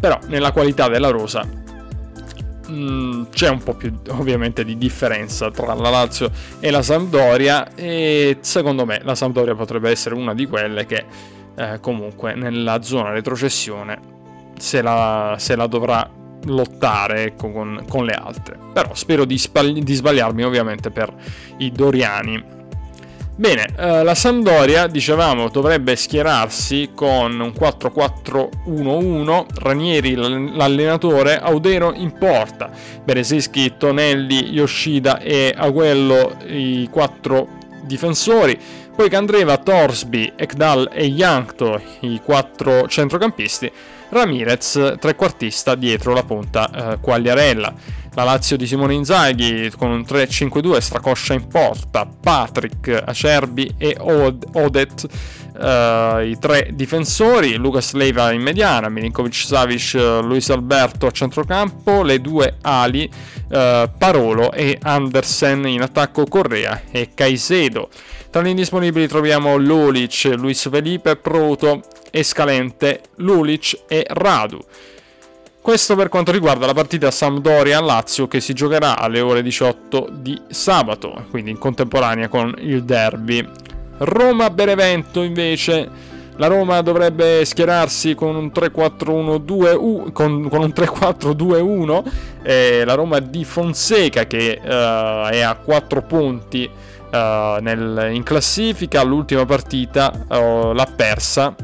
però 0.01 0.19
nella 0.29 0.53
qualità 0.53 0.89
della 0.89 1.11
rosa 1.11 1.47
mm, 2.71 3.25
c'è 3.31 3.49
un 3.49 3.63
po' 3.63 3.75
più 3.75 3.93
ovviamente 4.11 4.65
di 4.65 4.79
differenza 4.79 5.51
tra 5.51 5.75
la 5.75 5.91
Lazio 5.91 6.31
e 6.61 6.71
la 6.71 6.83
Sampdoria 6.83 7.75
e 7.75 8.39
secondo 8.41 8.87
me 8.87 9.01
la 9.03 9.15
Sampdoria 9.15 9.55
potrebbe 9.55 9.91
essere 9.91 10.15
una 10.15 10.35
di 10.35 10.47
quelle 10.47 10.87
che 10.87 11.05
eh, 11.57 11.81
comunque 11.81 12.35
nella 12.35 12.83
zona 12.83 13.11
retrocessione 13.11 13.99
se 14.59 14.83
la, 14.83 15.37
se 15.39 15.57
la 15.57 15.67
dovrà 15.67 16.09
lottare 16.45 17.35
con, 17.37 17.85
con, 17.89 18.05
le 18.05 18.13
altre. 18.13 18.57
Però 18.73 18.95
spero 18.95 19.25
di, 19.25 19.39
sbagli- 19.39 19.83
di, 19.83 19.95
sbagliarmi 19.95 20.45
ovviamente 20.45 20.91
per 20.91 21.13
i 21.59 21.71
Doriani. 21.71 22.59
Bene, 23.41 23.69
eh, 23.75 24.03
la 24.03 24.15
Sampdoria, 24.15 24.87
dicevamo, 24.87 25.49
dovrebbe 25.49 25.97
schierarsi 25.97 26.91
con 26.95 27.41
un 27.41 27.55
4-4-1-1, 27.59 29.47
Ranieri 29.55 30.15
l'allenatore, 30.15 31.41
Audero 31.41 31.95
in 31.95 32.13
porta, 32.19 32.69
Beresischi, 33.03 33.79
Tonelli, 33.79 34.51
Yoshida 34.51 35.21
e 35.21 35.55
Aguello 35.57 36.37
i 36.49 36.87
quattro 36.91 37.49
difensori, 37.85 38.59
poi 38.95 39.09
Candreva, 39.09 39.57
Torsby, 39.57 40.35
Ekdal 40.37 40.91
e 40.93 41.07
Yankto 41.07 41.81
i 42.01 42.21
quattro 42.23 42.87
centrocampisti, 42.89 43.73
Ramirez, 44.11 44.97
trequartista 44.99 45.77
dietro 45.77 46.13
la 46.13 46.25
punta 46.25 46.71
eh, 46.93 47.01
Quagliarella. 47.01 47.73
La 48.15 48.25
Lazio 48.25 48.57
di 48.57 48.67
Simone 48.67 48.95
Inzaghi 48.95 49.71
con 49.77 49.91
un 49.91 50.01
3-5-2 50.01 50.79
stracoscia 50.79 51.33
in 51.33 51.47
porta, 51.47 52.07
Patrick, 52.07 53.03
Acerbi 53.07 53.75
e 53.79 53.97
Od- 53.99 54.47
Odet 54.55 55.07
Uh, 55.61 56.21
i 56.23 56.39
tre 56.39 56.71
difensori, 56.73 57.57
Lucas 57.57 57.93
Leiva 57.93 58.33
in 58.33 58.41
mediana, 58.41 58.89
Milinkovic 58.89 59.35
Savic, 59.35 59.93
Luis 60.23 60.49
Alberto 60.49 61.07
a 61.07 61.11
centrocampo, 61.11 62.03
le 62.03 62.19
due 62.23 62.57
ali, 62.63 63.11
uh, 63.49 63.91
Parolo 63.99 64.53
e 64.53 64.79
Andersen 64.81 65.67
in 65.67 65.83
attacco 65.83 66.25
Correa 66.25 66.85
e 66.91 67.11
Caicedo. 67.13 67.91
Tra 68.31 68.41
gli 68.41 68.49
indisponibili 68.49 69.07
troviamo 69.07 69.57
Lulic, 69.57 70.33
Luis 70.35 70.67
Felipe, 70.67 71.17
Proto, 71.17 71.83
Escalente, 72.11 73.03
Lulic 73.17 73.83
e 73.87 74.07
Radu. 74.09 74.61
Questo 75.63 75.95
per 75.95 76.09
quanto 76.09 76.33
riguarda 76.33 76.65
la 76.65 76.73
partita 76.73 77.11
Sampdoria-Lazio 77.11 78.27
che 78.27 78.41
si 78.41 78.55
giocherà 78.55 78.99
alle 78.99 79.21
ore 79.21 79.43
18 79.43 80.09
di 80.11 80.41
sabato, 80.49 81.27
quindi 81.29 81.51
in 81.51 81.59
contemporanea 81.59 82.29
con 82.29 82.55
il 82.61 82.83
derby. 82.83 83.47
Roma-Benevento 83.99 85.23
invece. 85.23 86.09
La 86.37 86.47
Roma 86.47 86.81
dovrebbe 86.81 87.45
schierarsi 87.45 88.15
con 88.15 88.35
un 88.35 88.47
3-4-1-2 88.47 90.11
con, 90.13 90.49
con 90.49 90.63
un 90.63 90.73
3-4-2-1 90.75 92.03
eh, 92.43 92.83
la 92.87 92.95
Roma 92.95 93.19
di 93.19 93.45
Fonseca 93.45 94.27
che 94.27 94.59
uh, 94.63 95.29
è 95.29 95.41
a 95.43 95.55
4 95.63 96.01
punti 96.01 96.71
uh, 97.13 97.61
nel, 97.61 98.09
in 98.13 98.23
classifica. 98.23 99.03
L'ultima 99.03 99.45
partita 99.45 100.25
uh, 100.27 100.73
l'ha 100.73 100.89
persa 100.97 101.55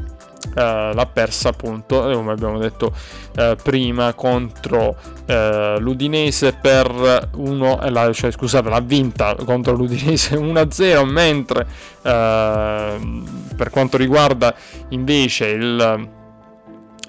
Uh, 0.47 0.93
l'ha 0.93 1.09
persa 1.11 1.49
appunto, 1.49 1.99
come 2.01 2.31
abbiamo 2.31 2.57
detto 2.57 2.93
uh, 3.37 3.55
prima, 3.61 4.13
contro 4.13 4.95
uh, 5.27 5.79
l'Udinese 5.79 6.53
per 6.53 7.29
1, 7.35 7.79
la, 7.89 8.11
cioè, 8.13 8.31
scusate, 8.31 8.69
l'ha 8.69 8.79
vinta 8.79 9.35
contro 9.45 9.73
l'Udinese 9.75 10.35
1-0, 10.39 11.05
mentre 11.05 11.67
per 12.01 13.69
quanto 13.69 13.97
riguarda 13.97 14.55
invece 14.89 15.47
il, 15.47 16.09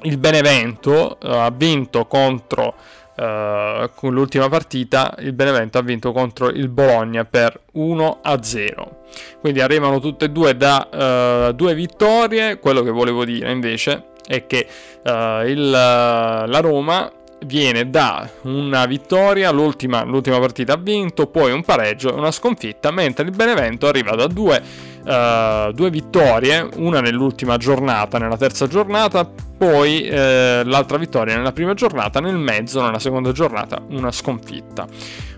il 0.03 0.19
Benevento 0.19 1.17
ha 1.23 1.51
vinto 1.55 2.07
contro 2.07 2.75
uh, 3.19 3.91
con 3.95 4.13
l'ultima 4.15 4.49
partita 4.49 5.15
il 5.19 5.33
Benevento 5.33 5.79
ha 5.79 5.83
vinto 5.83 6.13
contro 6.13 6.49
il 6.49 6.69
Bologna 6.69 7.25
per 7.25 7.61
1 7.73 8.19
a 8.23 8.43
0 8.43 8.99
quindi 9.41 9.61
arrivano 9.61 10.01
tutte 10.01 10.27
e 10.27 10.31
due 10.31 10.57
da 10.57 11.49
uh, 11.49 11.53
due 11.53 11.75
vittorie. 11.75 12.59
Quello 12.59 12.83
che 12.83 12.91
volevo 12.91 13.25
dire 13.25 13.51
invece 13.51 14.09
è 14.27 14.47
che 14.47 14.67
uh, 15.05 15.47
il, 15.47 15.71
la 15.71 16.61
Roma 16.61 17.11
viene 17.47 17.89
da 17.89 18.29
una 18.43 18.85
vittoria, 18.87 19.51
l'ultima, 19.51 20.03
l'ultima 20.03 20.39
partita 20.41 20.75
ha 20.75 20.77
vinto, 20.77 21.29
poi 21.29 21.53
un 21.53 21.63
pareggio 21.63 22.11
e 22.11 22.19
una 22.19 22.33
sconfitta, 22.33 22.91
mentre 22.91 23.25
il 23.25 23.31
Benevento 23.31 23.87
arriva 23.87 24.15
da 24.15 24.27
due, 24.27 24.61
uh, 25.09 25.73
due 25.73 25.91
vittorie, 25.91 26.69
una 26.77 27.01
nell'ultima 27.01 27.57
giornata, 27.57 28.19
nella 28.19 28.37
terza 28.37 28.67
giornata, 28.67 29.29
poi 29.59 30.03
eh, 30.03 30.63
l'altra 30.65 30.99
vittoria 30.99 31.37
nella 31.37 31.53
prima 31.53 31.75
giornata, 31.75 32.21
nel 32.21 32.37
mezzo, 32.37 32.81
nella 32.81 33.01
seconda 33.01 33.33
giornata, 33.33 33.83
una 33.89 34.13
sconfitta 34.13 34.87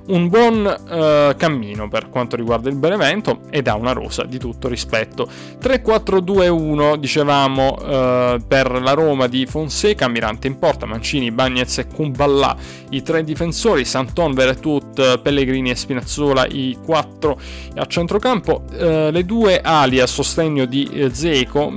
un 0.06 0.28
buon 0.28 0.64
uh, 0.64 1.36
cammino 1.36 1.88
per 1.88 2.08
quanto 2.08 2.36
riguarda 2.36 2.68
il 2.68 2.76
Benevento 2.76 3.40
ed 3.50 3.68
ha 3.68 3.74
una 3.74 3.92
rosa 3.92 4.24
di 4.24 4.38
tutto 4.38 4.68
rispetto. 4.68 5.28
3-4-2-1 5.60 6.96
dicevamo 6.96 7.74
uh, 7.74 8.40
per 8.46 8.80
la 8.82 8.92
Roma 8.92 9.26
di 9.26 9.46
Fonseca, 9.46 10.08
Mirante 10.08 10.46
in 10.46 10.58
porta, 10.58 10.86
Mancini, 10.86 11.30
Bagnez 11.30 11.78
e 11.78 11.86
Kumballa, 11.86 12.56
i 12.90 13.02
tre 13.02 13.22
difensori, 13.22 13.84
Santon, 13.84 14.32
Veretut, 14.32 15.18
Pellegrini 15.20 15.70
e 15.70 15.76
Spinazzola, 15.76 16.46
i 16.46 16.76
quattro 16.84 17.38
a 17.74 17.86
centrocampo, 17.86 18.64
uh, 18.70 19.10
le 19.10 19.24
due 19.24 19.60
ali 19.60 20.00
a 20.00 20.06
sostegno 20.06 20.64
di 20.64 21.08
Zeco 21.12 21.72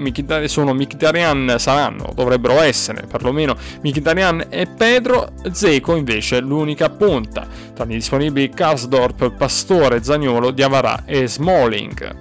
sono 0.46 0.74
Mkhitaryan, 0.74 1.56
saranno, 1.58 2.12
dovrebbero 2.16 2.60
essere 2.62 3.06
perlomeno 3.08 3.56
Mkhitaryan 3.82 4.46
e 4.50 4.68
Pedro, 4.68 5.34
Zeco 5.52 5.96
invece 5.96 6.40
l'unica 6.40 6.90
punta. 6.90 7.48
Tra 7.74 7.86
gli 7.86 7.94
disponibili 7.94 8.50
Karsdorp, 8.50 9.32
Pastore, 9.32 10.04
Zagnolo, 10.04 10.52
Diavarà 10.52 11.04
e 11.06 11.28
Smalling. 11.28 12.16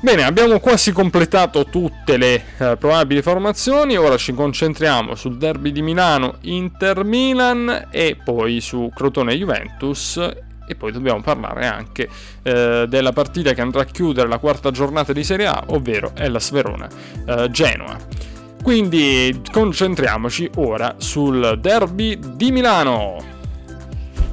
Bene, 0.00 0.22
abbiamo 0.22 0.60
quasi 0.60 0.92
completato 0.92 1.64
tutte 1.64 2.16
le 2.16 2.34
eh, 2.56 2.76
probabili 2.78 3.20
formazioni, 3.20 3.96
ora 3.96 4.16
ci 4.16 4.32
concentriamo 4.32 5.16
sul 5.16 5.38
derby 5.38 5.72
di 5.72 5.82
Milano 5.82 6.36
Inter-Milan 6.42 7.88
e 7.90 8.16
poi 8.22 8.60
su 8.60 8.92
Crotone-Juventus 8.94 10.30
e 10.68 10.74
poi 10.76 10.92
dobbiamo 10.92 11.20
parlare 11.20 11.66
anche 11.66 12.08
eh, 12.42 12.86
della 12.88 13.12
partita 13.12 13.54
che 13.54 13.60
andrà 13.60 13.80
a 13.80 13.86
chiudere 13.86 14.28
la 14.28 14.38
quarta 14.38 14.70
giornata 14.70 15.12
di 15.12 15.24
Serie 15.24 15.46
A, 15.46 15.64
ovvero 15.66 16.12
Hellas 16.14 16.52
Verona-Genoa. 16.52 17.96
Eh, 17.96 18.62
Quindi 18.62 19.40
concentriamoci 19.50 20.48
ora 20.56 20.94
sul 20.98 21.58
derby 21.60 22.18
di 22.36 22.52
Milano. 22.52 23.37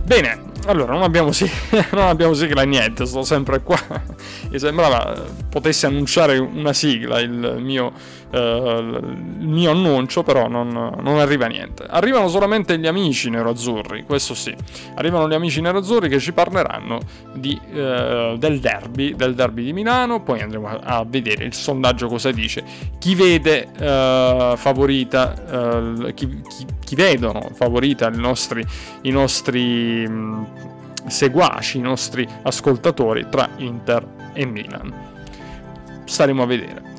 Bene, 0.06 0.40
allora, 0.68 0.94
non 0.94 1.02
abbiamo, 1.02 1.32
sig- 1.32 1.52
non 1.94 2.08
abbiamo 2.08 2.36
sigla 2.36 2.62
niente, 2.62 3.08
sto 3.08 3.24
sempre 3.24 3.62
qua. 3.62 3.80
Mi 4.50 4.60
sembrava 4.60 5.20
potesse 5.50 5.88
annunciare 5.88 6.38
una 6.38 6.74
sigla 6.74 7.20
il 7.20 7.58
mio, 7.60 7.92
il 8.38 9.48
mio 9.48 9.72
annuncio, 9.72 10.24
però 10.24 10.48
non, 10.48 10.68
non, 10.70 11.20
arriva 11.20 11.48
niente. 11.48 11.84
Arrivano 11.88 12.28
solamente 12.28 12.78
gli 12.78 12.88
amici 12.88 13.30
nero-azzurri, 13.30 14.04
questo 14.04 14.34
sì. 14.34 14.56
Arrivano 14.96 15.28
gli 15.28 15.34
amici 15.34 15.62
nero-azzurri 15.62 16.10
che 16.10 16.20
ci 16.20 16.34
parleranno 16.34 17.00
di, 17.34 17.60
uh, 17.72 18.38
del 18.38 18.60
derby, 18.60 19.16
del 19.16 19.36
derby 19.36 19.64
di 19.64 19.74
Milano, 19.74 20.22
poi 20.22 20.42
andremo 20.42 20.80
a, 20.82 21.06
vedere 21.08 21.46
il 21.46 21.54
sondaggio 21.54 22.08
cosa 22.08 22.32
dice. 22.32 22.64
Chi 23.00 23.16
vede 23.16 23.68
uh, 23.78 24.56
favorita, 24.56 25.34
chi, 26.14 26.42
chi, 26.42 26.66
chi, 26.84 26.96
vedono 26.96 27.50
favorita 27.54 28.08
i 28.08 28.18
nostri... 28.18 28.66
I 29.02 29.12
nostri 29.12 30.08
mh, 30.08 30.48
seguaci, 31.08 31.78
i 31.78 31.82
nostri 31.82 32.28
ascoltatori 32.44 33.28
tra 33.30 33.50
Inter 33.58 34.06
e 34.34 34.46
Milan. 34.46 34.94
Staremo 36.06 36.44
a 36.44 36.46
vedere. 36.46 36.95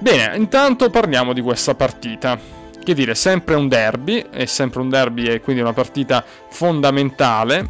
Bene, 0.00 0.36
intanto 0.36 0.90
parliamo 0.90 1.32
di 1.32 1.40
questa 1.40 1.74
partita. 1.74 2.38
Che 2.82 2.94
dire, 2.94 3.14
sempre 3.14 3.54
un 3.56 3.68
derby, 3.68 4.24
è 4.30 4.46
sempre 4.46 4.80
un 4.80 4.88
derby 4.88 5.24
e 5.24 5.40
quindi 5.40 5.60
una 5.60 5.72
partita 5.72 6.24
fondamentale. 6.48 7.68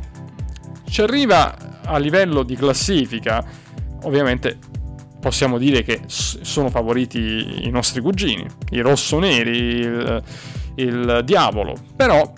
Ci 0.89 1.01
arriva 1.01 1.57
a 1.85 1.97
livello 1.99 2.43
di 2.43 2.55
classifica, 2.55 3.45
ovviamente 4.03 4.59
possiamo 5.21 5.59
dire 5.59 5.83
che 5.83 6.03
sono 6.07 6.69
favoriti 6.69 7.67
i 7.67 7.71
nostri 7.71 8.01
cugini, 8.01 8.47
i 8.71 8.81
rossoneri, 8.81 9.57
il, 9.57 10.23
il 10.77 11.23
diavolo, 11.25 11.75
però 11.97 12.31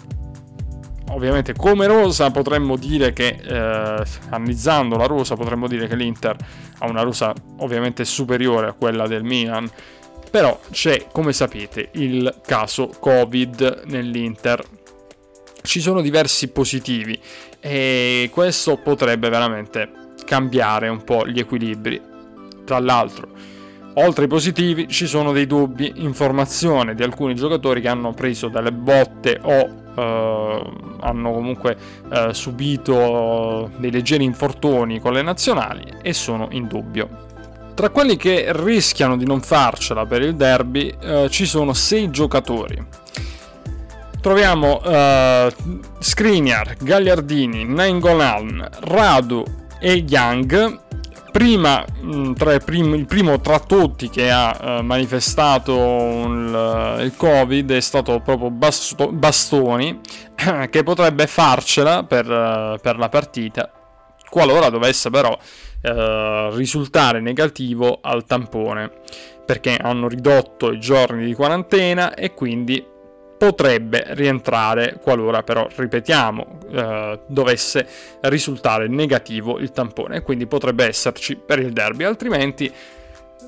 ovviamente 1.11 1.55
come 1.55 1.87
rosa 1.87 2.31
potremmo 2.31 2.77
dire 2.77 3.13
che 3.13 3.39
eh, 3.43 4.05
analizzando 4.31 4.97
la 4.97 5.07
rosa 5.07 5.35
potremmo 5.35 5.69
dire 5.69 5.87
che 5.87 5.95
l'Inter 5.95 6.37
ha 6.79 6.89
una 6.89 7.03
rosa 7.03 7.33
ovviamente 7.59 8.05
superiore 8.05 8.69
a 8.69 8.73
quella 8.73 9.07
del 9.07 9.23
Milan. 9.23 9.71
Però 10.31 10.61
c'è 10.71 11.07
come 11.11 11.33
sapete 11.33 11.89
il 11.95 12.41
caso 12.47 12.89
Covid 13.01 13.83
nell'Inter. 13.87 14.63
Ci 15.63 15.81
sono 15.81 16.01
diversi 16.01 16.49
positivi 16.49 17.21
e 17.59 18.31
questo 18.33 18.77
potrebbe 18.77 19.29
veramente 19.29 19.91
cambiare 20.25 20.89
un 20.89 21.03
po' 21.03 21.27
gli 21.27 21.41
equilibri. 21.41 22.01
Tra 22.65 22.79
l'altro 22.79 23.50
Oltre 23.95 24.23
ai 24.23 24.29
positivi 24.29 24.87
ci 24.89 25.07
sono 25.07 25.33
dei 25.33 25.47
dubbi 25.47 25.93
in 25.97 26.15
formazione 26.15 26.95
di 26.95 27.03
alcuni 27.03 27.35
giocatori 27.35 27.81
che 27.81 27.89
hanno 27.89 28.13
preso 28.13 28.49
delle 28.49 28.71
botte 28.71 29.39
o 29.43 29.79
eh, 29.97 30.63
hanno 31.01 31.33
comunque 31.33 31.77
eh, 32.13 32.33
subito 32.33 33.71
dei 33.79 33.91
leggeri 33.91 34.23
infortuni 34.23 35.01
con 35.01 35.13
le 35.13 35.23
nazionali 35.23 35.85
e 36.03 36.13
sono 36.13 36.49
in 36.53 36.69
dubbio. 36.69 37.29
Tra 37.75 37.89
quelli 37.91 38.17
che 38.17 38.47
rischiano 38.51 39.17
di 39.17 39.25
non 39.25 39.41
farcela 39.41 40.07
per 40.07 40.23
il 40.23 40.37
derby 40.37 40.95
eh, 41.01 41.29
ci 41.31 41.47
sono 41.47 41.73
sei 41.73 42.11
giocatori. 42.11 42.87
Troviamo 44.21 44.83
eh, 44.85 45.53
Skriniar, 45.99 46.77
Gagliardini, 46.79 47.65
Nainggolan, 47.65 48.69
Radu 48.81 49.43
e 49.81 50.05
Young 50.07 50.89
prima, 51.31 51.85
mm, 52.03 52.33
tra 52.35 52.53
il, 52.53 52.63
primo, 52.65 52.95
il 52.95 53.07
primo 53.07 53.41
tra 53.41 53.59
tutti 53.59 54.09
che 54.09 54.31
ha 54.31 54.79
uh, 54.79 54.83
manifestato 54.83 55.77
un, 55.77 56.53
uh, 56.53 57.01
il 57.03 57.15
covid 57.17 57.73
è 57.73 57.81
stato 57.81 58.21
proprio 58.21 58.51
Basto, 58.51 59.11
Bastoni 59.13 60.01
che 60.71 60.83
potrebbe 60.83 61.27
farcela 61.27 62.05
per, 62.05 62.27
uh, 62.27 62.79
per, 62.81 62.99
la 62.99 63.09
partita 63.09 63.71
qualora 64.29 64.69
dovesse 64.69 65.11
però 65.11 65.37
risultare 65.83 67.21
negativo 67.21 68.01
al 68.03 68.27
tampone 68.27 68.91
perché 69.47 69.79
hanno 69.81 70.09
ridotto 70.09 70.71
i 70.73 70.79
giorni 70.79 71.25
di 71.25 71.33
quarantena 71.33 72.13
e 72.13 72.35
quindi 72.35 72.85
potrebbe 73.41 74.05
rientrare 74.09 74.99
qualora 75.03 75.43
però, 75.43 75.67
ripetiamo, 75.75 76.47
eh, 76.71 77.21
dovesse 77.27 77.87
risultare 78.21 78.87
negativo 78.87 79.59
il 79.59 79.73
tampone, 79.73 80.21
quindi 80.21 80.47
potrebbe 80.47 80.85
esserci 80.85 81.37
per 81.37 81.59
il 81.59 81.73
derby, 81.73 82.05
altrimenti 82.05 82.71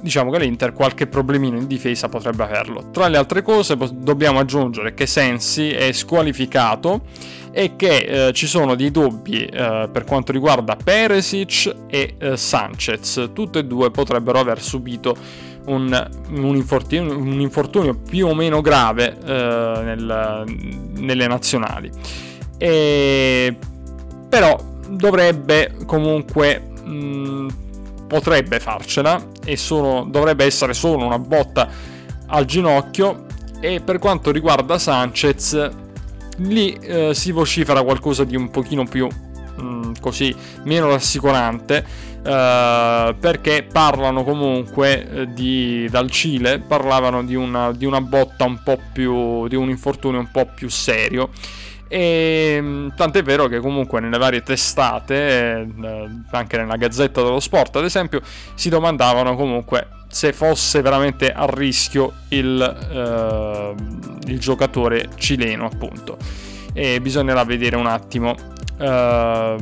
diciamo 0.01 0.31
che 0.31 0.39
l'Inter 0.39 0.73
qualche 0.73 1.07
problemino 1.07 1.59
in 1.59 1.67
difesa 1.67 2.09
potrebbe 2.09 2.43
averlo. 2.43 2.89
Tra 2.91 3.07
le 3.09 3.19
altre 3.19 3.43
cose 3.43 3.77
dobbiamo 3.93 4.39
aggiungere 4.39 4.95
che 4.95 5.05
Sensi 5.05 5.69
è 5.69 5.93
squalificato 5.93 7.03
e 7.53 7.77
che 7.77 8.29
eh, 8.29 8.33
ci 8.33 8.47
sono 8.47 8.75
dei 8.75 8.91
dubbi 8.91 9.45
eh, 9.45 9.91
per 9.93 10.05
quanto 10.05 10.33
riguarda 10.33 10.75
Peresic 10.75 11.71
e 11.87 12.15
eh, 12.17 12.37
Sanchez. 12.39 13.29
Tutte 13.35 13.59
e 13.59 13.65
due 13.67 13.91
potrebbero 13.91 14.39
aver 14.39 14.63
subito 14.63 15.15
un, 15.67 16.11
un, 16.31 16.57
infortunio, 16.57 17.17
un 17.17 17.41
infortunio, 17.41 17.95
più 17.95 18.27
o 18.27 18.35
meno 18.35 18.61
grave 18.61 19.19
eh, 19.25 19.81
nel, 19.85 20.45
nelle 20.95 21.27
nazionali. 21.27 21.91
E, 22.59 23.57
però 24.29 24.59
dovrebbe 24.89 25.77
comunque 25.87 26.61
mh, 26.85 27.47
potrebbe 28.07 28.61
farcela 28.61 29.23
e 29.45 29.57
solo, 29.57 30.07
dovrebbe 30.09 30.45
essere 30.45 30.75
solo 30.75 31.05
una 31.05 31.19
botta 31.19 31.69
al 32.27 32.45
ginocchio 32.45 33.27
e 33.61 33.81
per 33.81 33.99
quanto 33.99 34.31
riguarda 34.31 34.79
Sanchez 34.79 35.71
lì 36.39 36.73
eh, 36.73 37.15
si 37.15 37.31
vocifera 37.31 37.83
qualcosa 37.83 38.25
di 38.25 38.37
un 38.37 38.51
pochino 38.51 38.85
più 38.85 39.07
mh, 39.07 39.93
così 40.01 40.35
meno 40.65 40.89
rassicurante 40.89 41.85
Uh, 42.23 43.19
perché 43.19 43.65
parlano 43.65 44.23
comunque 44.23 45.09
uh, 45.11 45.25
di, 45.25 45.89
dal 45.91 46.09
Cile, 46.09 46.61
parlavano 46.61 47.25
di 47.25 47.35
una, 47.35 47.73
di 47.73 47.85
una, 47.85 48.01
botta 48.01 48.45
un 48.45 48.63
po' 48.63 48.79
più, 48.93 49.49
di 49.49 49.57
un 49.57 49.69
infortunio 49.69 50.21
un 50.21 50.31
po' 50.31 50.47
più 50.55 50.69
serio. 50.69 51.31
E 51.89 52.59
mm, 52.59 52.89
tant'è 52.97 53.23
vero 53.23 53.49
che 53.49 53.59
comunque 53.59 54.01
nelle 54.01 54.17
varie 54.17 54.43
testate, 54.43 55.61
eh, 55.61 56.09
anche 56.31 56.57
nella 56.57 56.77
Gazzetta 56.77 57.23
dello 57.23 57.39
Sport 57.39 57.77
ad 57.77 57.85
esempio, 57.85 58.23
si 58.55 58.71
domandavano 58.71 59.37
comunque 59.37 59.89
se 60.09 60.33
fosse 60.33 60.81
veramente 60.81 61.31
a 61.31 61.45
rischio 61.47 62.13
il, 62.29 62.61
eh, 62.93 63.75
il 64.31 64.39
giocatore 64.39 65.11
cileno 65.17 65.67
appunto. 65.67 66.17
E 66.73 66.99
bisognerà 67.03 67.45
vedere 67.45 67.77
un 67.77 67.87
attimo 67.87 68.35
eh, 68.79 69.57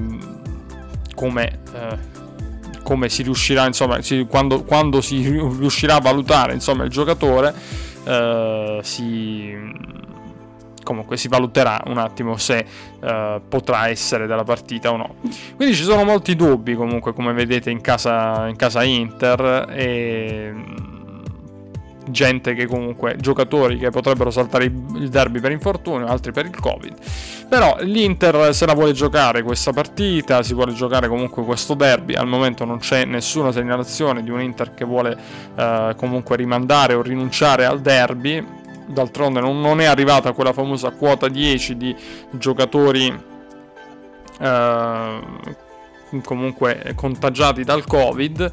come 1.17 1.59
come 2.91 3.09
si 3.09 3.23
riuscirà, 3.23 3.67
insomma, 3.67 4.03
si, 4.03 4.27
quando, 4.29 4.65
quando, 4.65 5.01
si 5.01 5.23
riuscirà 5.23 5.95
a 5.95 6.01
valutare 6.01 6.55
insomma, 6.55 6.83
il 6.83 6.91
giocatore, 6.91 7.55
eh, 8.03 8.81
si, 8.83 9.55
comunque 10.83 11.17
si 11.17 11.29
valuterà 11.29 11.81
un 11.87 11.99
attimo 11.99 12.37
se 12.37 12.67
eh, 13.01 13.41
potrà 13.49 13.87
essere 13.87 14.27
della 14.27 14.43
partita 14.43 14.91
o 14.91 14.97
no. 14.97 15.15
Quindi 15.55 15.77
ci 15.77 15.85
sono 15.85 16.03
molti 16.03 16.35
dubbi 16.35 16.75
comunque, 16.75 17.13
come 17.13 17.33
vedete 17.33 17.71
in 17.71 17.81
casa, 17.81 18.49
in 18.49 18.57
casa 18.57 18.83
Inter 18.83 19.69
e 19.71 20.53
gente 22.09 22.55
che 22.55 22.67
comunque 22.67 23.17
giocatori 23.19 23.79
che 23.79 23.91
potrebbero 23.91 24.31
saltare 24.31 24.65
il 24.65 25.09
derby 25.09 25.41
per 25.41 25.53
infortunio, 25.53 26.07
altri 26.07 26.33
per 26.33 26.47
il 26.47 26.59
Covid. 26.59 26.95
Però 27.49 27.77
l'Inter 27.81 28.55
se 28.55 28.67
la 28.67 28.75
vuole 28.75 28.93
giocare 28.93 29.43
questa 29.43 29.73
partita, 29.73 30.43
si 30.43 30.55
vuole 30.55 30.73
giocare 30.73 31.09
comunque 31.09 31.45
questo 31.45 31.75
derby. 31.75 32.15
Al 32.15 32.27
momento 32.27 32.65
non 32.65 32.79
c'è 32.79 33.05
nessuna 33.05 33.53
segnalazione 33.53 34.23
di 34.23 34.31
un 34.31 34.41
Inter 34.41 34.75
che 34.75 34.85
vuole 34.85 35.17
eh, 35.57 35.95
comunque 35.97 36.37
rimandare 36.37 36.95
o 36.95 37.03
rinunciare 37.03 37.65
al 37.65 37.81
derby. 37.81 38.59
D'altronde 38.87 39.41
non, 39.41 39.61
non, 39.61 39.81
è 39.81 39.85
arrivata 39.85 40.33
quella 40.33 40.53
famosa 40.53 40.91
quota 40.91 41.29
10 41.29 41.77
di 41.77 41.95
giocatori 42.33 43.07
eh, 44.41 45.21
comunque 46.25 46.93
contagiati 46.97 47.63
dal 47.63 47.85
Covid 47.87 48.53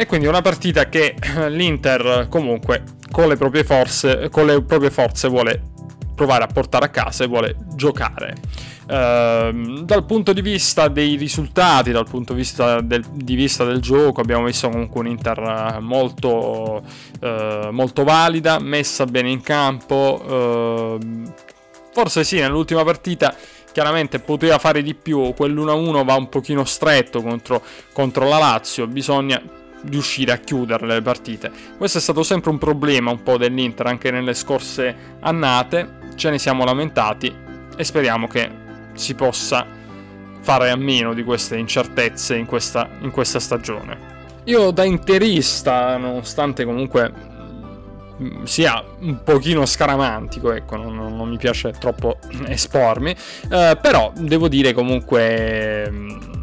e 0.00 0.06
quindi 0.06 0.26
una 0.26 0.40
partita 0.40 0.88
che 0.88 1.14
l'Inter 1.48 2.26
comunque 2.30 2.84
con 3.10 3.28
le 3.28 3.36
proprie 3.36 3.64
forze, 3.64 4.30
con 4.30 4.46
le 4.46 4.62
proprie 4.62 4.90
forze 4.90 5.28
vuole 5.28 5.62
provare 6.14 6.44
a 6.44 6.46
portare 6.46 6.86
a 6.86 6.88
casa 6.88 7.24
e 7.24 7.26
vuole 7.26 7.54
giocare. 7.74 8.34
Uh, 8.88 9.82
dal 9.82 10.06
punto 10.06 10.32
di 10.32 10.40
vista 10.40 10.88
dei 10.88 11.16
risultati, 11.16 11.90
dal 11.90 12.08
punto 12.08 12.32
di 12.32 12.38
vista 12.38 12.80
del, 12.80 13.04
di 13.12 13.34
vista 13.34 13.64
del 13.64 13.80
gioco, 13.80 14.22
abbiamo 14.22 14.46
visto 14.46 14.70
comunque 14.70 15.00
un 15.00 15.06
Inter 15.08 15.78
molto, 15.82 16.82
uh, 17.20 17.68
molto 17.70 18.02
valida, 18.02 18.58
messa 18.58 19.04
bene 19.04 19.28
in 19.30 19.42
campo. 19.42 20.98
Uh, 20.98 21.32
forse 21.92 22.24
sì, 22.24 22.38
nell'ultima 22.40 22.84
partita 22.84 23.34
chiaramente 23.70 24.18
poteva 24.18 24.58
fare 24.58 24.82
di 24.82 24.94
più, 24.94 25.34
quell'1-1 25.36 26.04
va 26.06 26.14
un 26.14 26.30
pochino 26.30 26.64
stretto 26.64 27.20
contro, 27.20 27.62
contro 27.92 28.26
la 28.26 28.38
Lazio, 28.38 28.86
bisogna 28.86 29.58
riuscire 29.88 30.32
a 30.32 30.36
chiudere 30.36 30.86
le 30.86 31.02
partite. 31.02 31.50
Questo 31.76 31.98
è 31.98 32.00
stato 32.00 32.22
sempre 32.22 32.50
un 32.50 32.58
problema 32.58 33.10
un 33.10 33.22
po' 33.22 33.38
dell'Inter 33.38 33.86
anche 33.86 34.10
nelle 34.10 34.34
scorse 34.34 34.94
annate, 35.20 35.98
ce 36.16 36.30
ne 36.30 36.38
siamo 36.38 36.64
lamentati 36.64 37.34
e 37.76 37.84
speriamo 37.84 38.26
che 38.26 38.50
si 38.94 39.14
possa 39.14 39.66
fare 40.40 40.70
a 40.70 40.76
meno 40.76 41.14
di 41.14 41.22
queste 41.22 41.56
incertezze 41.56 42.36
in 42.36 42.46
questa, 42.46 42.88
in 43.00 43.10
questa 43.10 43.40
stagione. 43.40 44.18
Io 44.44 44.70
da 44.70 44.84
interista, 44.84 45.96
nonostante 45.96 46.64
comunque 46.64 47.12
mm, 48.20 48.42
sia 48.44 48.82
un 49.00 49.22
pochino 49.22 49.66
scaramantico, 49.66 50.52
ecco, 50.52 50.76
non, 50.76 50.94
non 50.94 51.28
mi 51.28 51.36
piace 51.36 51.72
troppo 51.78 52.18
espormi, 52.46 53.14
eh, 53.50 53.78
però 53.80 54.12
devo 54.16 54.48
dire 54.48 54.72
comunque 54.72 55.88
mm, 55.90 56.39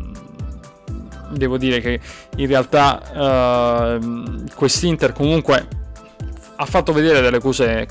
devo 1.31 1.57
dire 1.57 1.79
che 1.79 1.99
in 2.37 2.47
realtà 2.47 3.97
uh, 3.99 4.43
quest'Inter 4.55 5.13
comunque 5.13 5.67
ha 6.55 6.65
fatto 6.65 6.93
vedere 6.93 7.21
delle 7.21 7.39
cose 7.39 7.87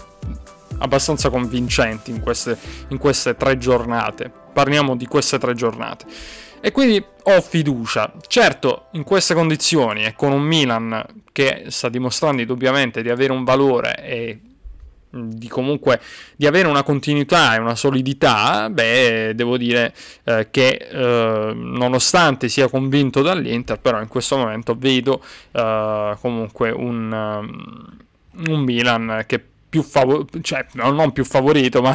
abbastanza 0.79 1.31
convincenti 1.31 2.11
in 2.11 2.21
queste, 2.21 2.59
in 2.89 2.99
queste 2.99 3.37
tre 3.37 3.59
giornate. 3.59 4.31
Parliamo 4.53 4.97
di 4.97 5.07
queste 5.07 5.39
tre 5.39 5.55
giornate. 5.55 6.07
E 6.61 6.73
quindi 6.73 7.03
ho 7.23 7.41
fiducia. 7.41 8.13
Certo, 8.27 8.87
in 8.93 9.05
queste 9.05 9.35
condizioni 9.35 10.05
e 10.05 10.15
con 10.15 10.33
un 10.33 10.43
Milan 10.43 11.05
che 11.33 11.67
sta 11.69 11.89
dimostrando 11.89 12.41
indubbiamente 12.41 13.03
di 13.03 13.11
avere 13.11 13.33
un 13.33 13.45
valore 13.45 13.95
e 14.03 14.41
di 15.17 15.49
comunque 15.49 16.01
di 16.37 16.47
avere 16.47 16.69
una 16.69 16.83
continuità 16.83 17.55
e 17.55 17.59
una 17.59 17.75
solidità, 17.75 18.69
beh, 18.71 19.33
devo 19.35 19.57
dire 19.57 19.95
eh, 20.25 20.49
che 20.51 20.89
eh, 20.91 21.53
nonostante 21.55 22.49
sia 22.49 22.69
convinto 22.69 23.23
dall'Inter, 23.23 23.79
però 23.79 24.01
in 24.01 24.09
questo 24.09 24.37
momento 24.37 24.75
vedo 24.77 25.23
eh, 25.53 26.17
comunque 26.21 26.71
un, 26.71 27.13
um, 27.13 28.49
un 28.49 28.61
Milan 28.61 29.25
che 29.27 29.43
più 29.69 29.83
favorito, 29.83 30.41
cioè 30.41 30.65
non 30.75 31.13
più 31.13 31.25
favorito, 31.25 31.83
ma 31.83 31.95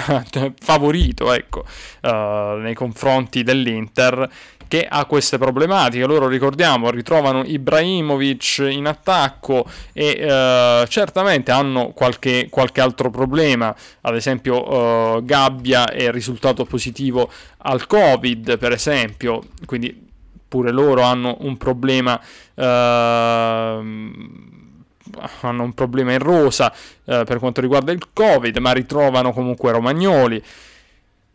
favorito, 0.59 1.33
ecco, 1.33 1.65
uh, 2.01 2.57
nei 2.57 2.73
confronti 2.73 3.43
dell'Inter 3.43 4.29
che 4.71 4.87
ha 4.89 5.03
queste 5.03 5.37
problematiche. 5.37 6.05
Loro 6.05 6.29
ricordiamo, 6.29 6.91
ritrovano 6.91 7.43
Ibrahimovic 7.43 8.59
in 8.69 8.85
attacco 8.85 9.65
e 9.91 10.15
uh, 10.21 10.87
certamente 10.87 11.51
hanno 11.51 11.89
qualche, 11.89 12.47
qualche, 12.49 12.79
altro 12.79 13.09
problema, 13.09 13.75
ad 13.99 14.15
esempio 14.15 15.17
uh, 15.17 15.25
Gabbia 15.25 15.91
è 15.91 16.09
risultato 16.09 16.63
positivo 16.63 17.29
al 17.63 17.85
Covid, 17.85 18.57
per 18.57 18.71
esempio, 18.71 19.43
quindi 19.65 20.07
pure 20.47 20.71
loro 20.71 21.01
hanno 21.01 21.35
un 21.41 21.57
problema 21.57 22.17
hanno 25.41 25.63
un 25.63 25.73
problema 25.73 26.13
in 26.13 26.19
rosa 26.19 26.71
eh, 27.03 27.23
per 27.25 27.39
quanto 27.39 27.59
riguarda 27.59 27.91
il 27.91 28.07
Covid, 28.13 28.55
ma 28.57 28.71
ritrovano 28.71 29.33
comunque 29.33 29.71
Romagnoli. 29.71 30.41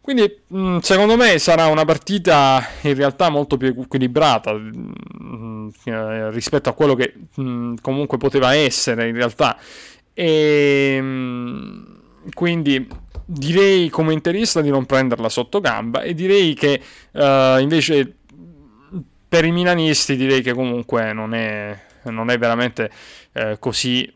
Quindi 0.06 0.42
mm, 0.54 0.78
secondo 0.78 1.16
me 1.16 1.36
sarà 1.40 1.66
una 1.66 1.84
partita 1.84 2.64
in 2.82 2.94
realtà 2.94 3.28
molto 3.28 3.56
più 3.56 3.74
equilibrata 3.76 4.52
mm, 4.52 5.68
eh, 5.82 6.30
rispetto 6.30 6.68
a 6.68 6.74
quello 6.74 6.94
che 6.94 7.12
mm, 7.40 7.74
comunque 7.82 8.16
poteva 8.16 8.54
essere 8.54 9.08
in 9.08 9.16
realtà. 9.16 9.58
E 10.14 11.02
quindi 12.32 12.88
direi 13.24 13.88
come 13.88 14.12
interista 14.12 14.60
di 14.60 14.70
non 14.70 14.86
prenderla 14.86 15.28
sotto 15.28 15.60
gamba 15.60 16.02
e 16.02 16.14
direi 16.14 16.54
che 16.54 16.80
uh, 17.10 17.58
invece 17.58 18.14
per 19.28 19.44
i 19.44 19.50
milanisti 19.50 20.14
direi 20.14 20.40
che 20.40 20.52
comunque 20.52 21.12
non 21.12 21.34
è, 21.34 21.76
non 22.04 22.30
è 22.30 22.38
veramente 22.38 22.92
eh, 23.32 23.56
così, 23.58 24.08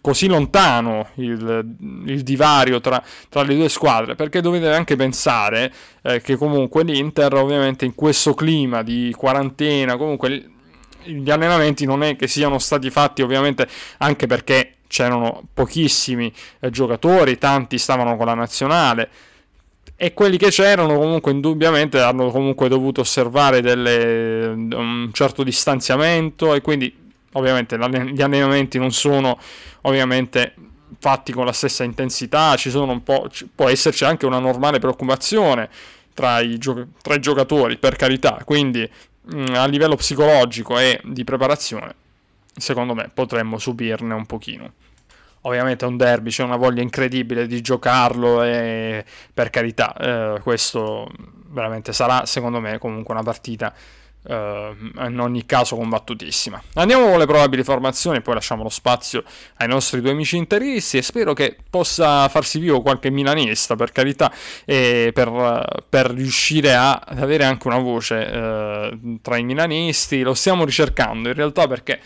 così 0.00 0.28
lontano 0.28 1.08
il, 1.14 1.64
il 2.06 2.22
divario 2.22 2.80
tra, 2.80 3.02
tra, 3.28 3.42
le 3.42 3.56
due 3.56 3.68
squadre, 3.68 4.14
perché 4.14 4.40
dovete 4.40 4.68
anche 4.68 4.96
pensare 4.96 5.72
eh, 6.02 6.20
che 6.20 6.36
comunque 6.36 6.84
l'Inter 6.84 7.34
ovviamente 7.34 7.84
in 7.84 7.94
questo 7.94 8.34
clima 8.34 8.82
di 8.82 9.12
quarantena, 9.16 9.96
comunque 9.96 10.50
gli 11.02 11.30
allenamenti 11.30 11.86
non 11.86 12.02
è 12.02 12.14
che 12.16 12.28
siano 12.28 12.58
stati 12.58 12.90
fatti 12.90 13.22
ovviamente 13.22 13.66
anche 13.98 14.26
perché 14.26 14.74
c'erano 14.86 15.44
pochissimi 15.52 16.32
eh, 16.60 16.70
giocatori, 16.70 17.38
tanti 17.38 17.78
stavano 17.78 18.16
con 18.16 18.26
la 18.26 18.34
nazionale 18.34 19.10
e 20.02 20.14
quelli 20.14 20.38
che 20.38 20.48
c'erano 20.48 20.98
comunque 20.98 21.30
indubbiamente 21.30 22.00
hanno 22.00 22.30
comunque 22.30 22.68
dovuto 22.68 23.02
osservare 23.02 23.60
delle, 23.60 24.46
un 24.46 25.10
certo 25.12 25.42
distanziamento 25.42 26.54
e 26.54 26.62
quindi 26.62 26.99
ovviamente 27.32 27.76
gli 27.76 28.22
allenamenti 28.22 28.78
non 28.78 28.92
sono 28.92 29.38
ovviamente 29.82 30.54
fatti 30.98 31.32
con 31.32 31.44
la 31.44 31.52
stessa 31.52 31.84
intensità, 31.84 32.54
può 33.04 33.68
esserci 33.68 34.04
anche 34.04 34.26
una 34.26 34.38
normale 34.38 34.78
preoccupazione 34.78 35.68
tra 36.14 36.40
i, 36.40 36.58
gio- 36.58 36.88
tra 37.00 37.14
i 37.14 37.20
giocatori, 37.20 37.78
per 37.78 37.96
carità, 37.96 38.42
quindi 38.44 38.88
mh, 39.22 39.54
a 39.54 39.66
livello 39.66 39.96
psicologico 39.96 40.78
e 40.78 41.00
di 41.04 41.24
preparazione, 41.24 41.94
secondo 42.54 42.94
me 42.94 43.10
potremmo 43.12 43.58
subirne 43.58 44.12
un 44.14 44.26
pochino. 44.26 44.72
Ovviamente 45.42 45.86
è 45.86 45.88
un 45.88 45.96
derby, 45.96 46.28
c'è 46.28 46.42
una 46.42 46.56
voglia 46.56 46.82
incredibile 46.82 47.46
di 47.46 47.62
giocarlo 47.62 48.42
e 48.42 49.02
per 49.32 49.48
carità, 49.48 49.96
eh, 49.96 50.40
questo 50.42 51.08
veramente 51.46 51.94
sarà 51.94 52.26
secondo 52.26 52.60
me 52.60 52.78
comunque 52.78 53.14
una 53.14 53.22
partita 53.22 53.72
eh, 54.22 54.76
in 55.06 55.18
ogni 55.18 55.46
caso 55.46 55.76
combattutissima. 55.76 56.62
Andiamo 56.74 57.08
con 57.08 57.18
le 57.18 57.26
probabili 57.26 57.62
formazioni, 57.62 58.20
poi 58.20 58.34
lasciamo 58.34 58.62
lo 58.62 58.68
spazio 58.68 59.24
ai 59.56 59.68
nostri 59.68 60.00
due 60.00 60.10
amici 60.10 60.36
interisti 60.36 60.98
e 60.98 61.02
spero 61.02 61.32
che 61.32 61.56
possa 61.68 62.28
farsi 62.28 62.58
vivo 62.58 62.82
qualche 62.82 63.10
milanista 63.10 63.76
per 63.76 63.92
carità 63.92 64.32
e 64.64 65.10
per, 65.12 65.82
per 65.88 66.10
riuscire 66.10 66.74
a, 66.74 67.02
ad 67.04 67.18
avere 67.18 67.44
anche 67.44 67.66
una 67.66 67.78
voce 67.78 68.30
eh, 68.30 68.98
tra 69.22 69.36
i 69.36 69.44
milanisti. 69.44 70.22
Lo 70.22 70.34
stiamo 70.34 70.64
ricercando 70.64 71.28
in 71.28 71.34
realtà 71.34 71.66
perché 71.66 72.00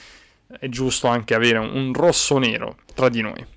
è 0.59 0.69
giusto 0.69 1.09
anche 1.09 1.35
avere 1.35 1.59
un 1.59 1.93
rosso-nero 1.93 2.77
tra 2.95 3.09
di 3.09 3.21
noi. 3.21 3.54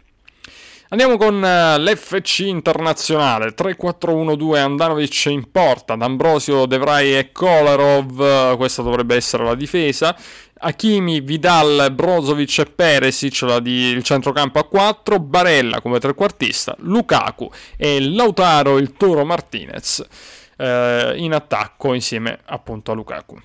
Andiamo 0.90 1.18
con 1.18 1.36
uh, 1.36 1.82
l'FC 1.82 2.40
internazionale. 2.40 3.54
3-4-1-2 3.54 4.56
Andanovic 4.56 5.26
in 5.26 5.52
porta, 5.52 5.96
D'Ambrosio, 5.96 6.66
Devrai 6.66 7.18
e 7.18 7.32
Kolarov, 7.34 8.56
questa 8.56 8.82
dovrebbe 8.82 9.16
essere 9.16 9.44
la 9.44 9.56
difesa. 9.56 10.16
Hakimi, 10.60 11.20
Vidal, 11.20 11.92
Brozovic 11.94 12.60
e 12.60 12.66
Peresic, 12.66 13.58
di, 13.58 13.88
il 13.90 14.04
centrocampo 14.04 14.60
a 14.60 14.64
4, 14.64 15.20
Barella 15.20 15.82
come 15.82 16.00
trequartista, 16.00 16.74
Lukaku 16.80 17.52
e 17.76 18.02
Lautaro, 18.02 18.78
il 18.78 18.94
Toro 18.94 19.26
Martinez 19.26 20.04
eh, 20.58 21.14
in 21.18 21.34
attacco 21.34 21.94
insieme 21.94 22.40
appunto 22.46 22.92
a 22.92 22.96
Lukaku. 22.96 23.38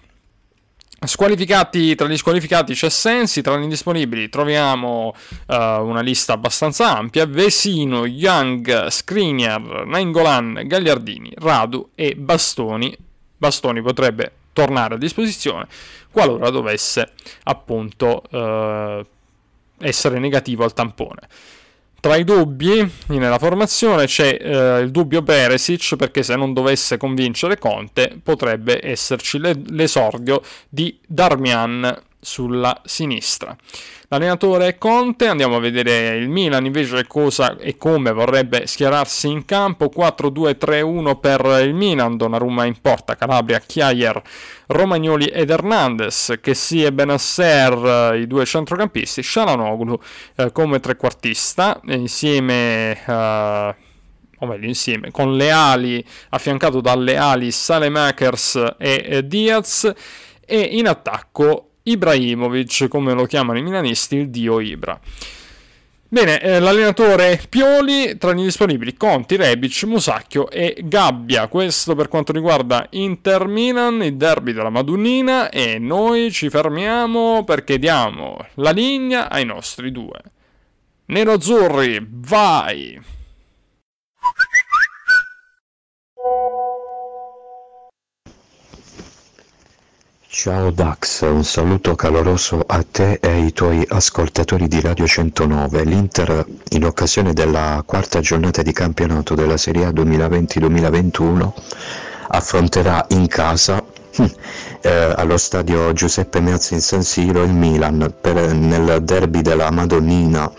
Squalificati, 1.04 1.96
tra 1.96 2.06
gli 2.06 2.16
squalificati 2.16 2.74
c'è 2.74 2.88
Sensi, 2.88 3.42
tra 3.42 3.58
gli 3.58 3.64
indisponibili 3.64 4.28
troviamo 4.28 5.12
uh, 5.48 5.54
una 5.54 6.00
lista 6.00 6.34
abbastanza 6.34 6.96
ampia, 6.96 7.26
Vesino, 7.26 8.06
Young, 8.06 8.86
Skriniar, 8.86 9.84
Nainggolan, 9.84 10.62
Gagliardini, 10.64 11.32
Radu 11.36 11.90
e 11.96 12.14
Bastoni. 12.14 12.96
Bastoni 13.36 13.82
potrebbe 13.82 14.32
tornare 14.52 14.94
a 14.94 14.98
disposizione 14.98 15.66
qualora 16.10 16.50
dovesse 16.50 17.12
appunto 17.44 18.22
uh, 18.30 19.04
essere 19.84 20.20
negativo 20.20 20.62
al 20.62 20.72
tampone. 20.72 21.20
Tra 22.02 22.16
i 22.16 22.24
dubbi 22.24 22.84
nella 23.10 23.38
formazione 23.38 24.06
c'è 24.06 24.36
eh, 24.40 24.80
il 24.80 24.90
dubbio 24.90 25.22
Peresic 25.22 25.94
perché 25.94 26.24
se 26.24 26.34
non 26.34 26.52
dovesse 26.52 26.96
convincere 26.96 27.58
Conte 27.58 28.18
potrebbe 28.20 28.84
esserci 28.84 29.38
le- 29.38 29.62
l'esordio 29.68 30.42
di 30.68 30.98
Darmian 31.06 32.02
sulla 32.24 32.80
sinistra. 32.84 33.54
L'allenatore 34.06 34.68
è 34.68 34.78
Conte, 34.78 35.26
andiamo 35.26 35.56
a 35.56 35.58
vedere 35.58 36.16
il 36.16 36.28
Milan 36.28 36.64
invece 36.64 37.04
cosa 37.06 37.56
e 37.56 37.76
come 37.76 38.12
vorrebbe 38.12 38.66
schierarsi 38.66 39.26
in 39.26 39.44
campo, 39.44 39.90
4-2-3-1 39.92 41.18
per 41.18 41.62
il 41.64 41.74
Milan, 41.74 42.16
Donnarumma 42.16 42.64
in 42.64 42.80
porta, 42.80 43.16
Calabria, 43.16 43.58
Chiayer, 43.58 44.22
Romagnoli 44.66 45.24
ed 45.26 45.50
Hernandez, 45.50 46.38
che 46.40 46.54
si 46.54 46.84
e 46.84 46.92
Benasser, 46.92 48.14
i 48.14 48.26
due 48.28 48.44
centrocampisti, 48.44 49.22
Shalanoglu 49.22 49.98
eh, 50.36 50.52
come 50.52 50.78
trequartista, 50.78 51.80
insieme... 51.86 53.02
Eh, 53.04 53.74
o 54.42 54.46
meglio 54.46 54.66
insieme, 54.66 55.12
con 55.12 55.36
le 55.36 55.52
ali, 55.52 56.04
affiancato 56.30 56.80
dalle 56.80 57.16
ali 57.16 57.52
Salemakers 57.52 58.74
e 58.76 59.04
eh, 59.06 59.26
Diaz, 59.26 59.88
e 60.44 60.60
in 60.60 60.88
attacco 60.88 61.71
Ibrahimovic, 61.84 62.88
come 62.88 63.12
lo 63.12 63.24
chiamano 63.26 63.58
i 63.58 63.62
milanisti, 63.62 64.16
il 64.16 64.30
dio 64.30 64.60
Ibra. 64.60 64.98
Bene, 66.12 66.42
eh, 66.42 66.60
l'allenatore 66.60 67.40
Pioli, 67.48 68.18
tra 68.18 68.34
gli 68.34 68.42
disponibili 68.42 68.98
Conti, 68.98 69.36
Rebic, 69.36 69.84
Musacchio 69.84 70.50
e 70.50 70.76
Gabbia. 70.82 71.48
Questo 71.48 71.94
per 71.94 72.08
quanto 72.08 72.32
riguarda 72.32 72.86
Inter 72.90 73.46
Milan, 73.46 74.02
il 74.02 74.16
derby 74.16 74.52
della 74.52 74.68
Madonnina 74.68 75.48
e 75.48 75.78
noi 75.78 76.30
ci 76.30 76.50
fermiamo 76.50 77.44
perché 77.44 77.78
diamo 77.78 78.36
la 78.56 78.72
linea 78.72 79.30
ai 79.30 79.46
nostri 79.46 79.90
due. 79.90 80.20
Nero 81.06 81.32
Azzurri, 81.32 82.06
vai! 82.06 83.00
Ciao 90.34 90.70
Dax, 90.70 91.20
un 91.28 91.44
saluto 91.44 91.94
caloroso 91.94 92.64
a 92.66 92.82
te 92.90 93.18
e 93.20 93.28
ai 93.28 93.52
tuoi 93.52 93.84
ascoltatori 93.86 94.66
di 94.66 94.80
Radio 94.80 95.06
109. 95.06 95.84
L'Inter, 95.84 96.46
in 96.70 96.86
occasione 96.86 97.34
della 97.34 97.82
quarta 97.84 98.20
giornata 98.20 98.62
di 98.62 98.72
campionato 98.72 99.34
della 99.34 99.58
Serie 99.58 99.84
A 99.84 99.90
2020-2021, 99.90 101.50
affronterà 102.28 103.04
in 103.10 103.26
casa 103.26 103.84
eh, 104.80 105.14
allo 105.14 105.36
stadio 105.36 105.92
Giuseppe 105.92 106.40
Meazza 106.40 106.72
in 106.72 106.80
San 106.80 107.02
Siro 107.02 107.42
il 107.42 107.52
Milan 107.52 108.14
per, 108.18 108.54
nel 108.54 109.02
derby 109.02 109.42
della 109.42 109.70
Madonnina 109.70 110.50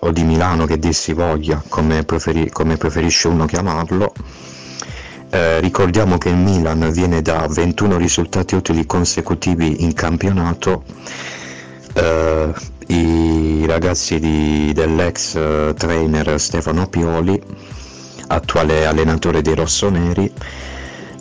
o 0.00 0.10
di 0.10 0.24
Milano 0.24 0.66
che 0.66 0.80
dir 0.80 0.92
si 0.92 1.12
voglia, 1.12 1.62
come, 1.68 2.02
preferi, 2.02 2.50
come 2.50 2.76
preferisce 2.76 3.28
uno 3.28 3.46
chiamarlo 3.46 4.12
eh, 5.30 5.60
ricordiamo 5.60 6.18
che 6.18 6.28
il 6.28 6.36
Milan 6.36 6.90
viene 6.92 7.20
da 7.22 7.46
21 7.48 7.96
risultati 7.96 8.54
utili 8.54 8.86
consecutivi 8.86 9.82
in 9.82 9.92
campionato. 9.92 10.84
Eh, 11.94 12.52
I 12.88 13.64
ragazzi 13.66 14.20
di, 14.20 14.72
dell'ex 14.72 15.34
eh, 15.34 15.74
trainer 15.76 16.38
Stefano 16.40 16.86
Pioli, 16.86 17.40
attuale 18.28 18.86
allenatore 18.86 19.42
dei 19.42 19.54
rossoneri, 19.54 20.32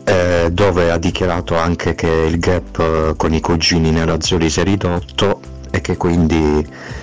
eh, 0.03 0.49
dove 0.51 0.91
ha 0.91 0.97
dichiarato 0.97 1.57
anche 1.57 1.95
che 1.95 2.07
il 2.07 2.37
gap 2.37 2.79
eh, 2.79 3.13
con 3.17 3.33
i 3.33 3.41
cugini 3.41 3.89
nerazzurri 3.89 4.49
si 4.49 4.59
è 4.59 4.63
ridotto 4.63 5.39
e 5.71 5.81
che 5.81 5.97
quindi 5.97 6.93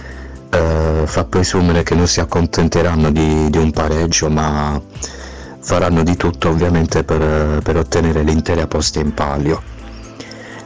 fa 1.05 1.25
presumere 1.25 1.83
che 1.83 1.95
non 1.95 2.07
si 2.07 2.21
accontenteranno 2.21 3.11
di, 3.11 3.49
di 3.49 3.57
un 3.57 3.71
pareggio, 3.71 4.29
ma 4.29 4.79
faranno 5.63 6.03
di 6.03 6.17
tutto 6.17 6.49
ovviamente 6.49 7.05
per, 7.05 7.63
per 7.63 7.77
ottenere 7.77 8.23
l'Inter 8.23 8.67
posta 8.67 9.01
in 9.01 9.15
palio. 9.15 9.63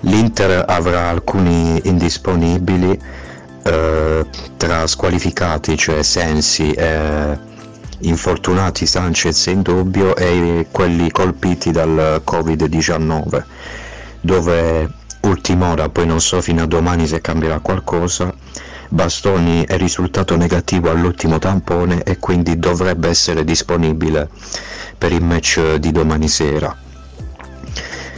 L'Inter 0.01 0.65
avrà 0.67 1.09
alcuni 1.09 1.81
indisponibili 1.85 2.99
eh, 3.63 4.27
tra 4.57 4.87
squalificati, 4.87 5.77
cioè 5.77 6.03
Sensi, 6.03 6.73
eh, 6.73 7.39
infortunati 8.01 8.87
Sanchez 8.87 9.47
in 9.47 9.63
dubbio 9.63 10.15
e 10.17 10.67
quelli 10.71 11.11
colpiti 11.11 11.71
dal 11.71 12.23
Covid-19, 12.25 13.43
dove 14.21 14.91
ultima 15.23 15.73
ora, 15.73 15.89
poi 15.89 16.07
non 16.07 16.21
so 16.21 16.41
fino 16.41 16.63
a 16.63 16.67
domani 16.67 17.07
se 17.07 17.21
cambierà 17.21 17.59
qualcosa, 17.59 18.33
Bastoni 18.89 19.65
è 19.65 19.77
risultato 19.77 20.37
negativo 20.37 20.91
all'ultimo 20.91 21.39
tampone 21.39 22.03
e 22.03 22.19
quindi 22.19 22.59
dovrebbe 22.59 23.09
essere 23.09 23.45
disponibile 23.45 24.29
per 24.97 25.13
il 25.13 25.23
match 25.23 25.75
di 25.75 25.93
domani 25.93 26.29
sera. 26.29 26.75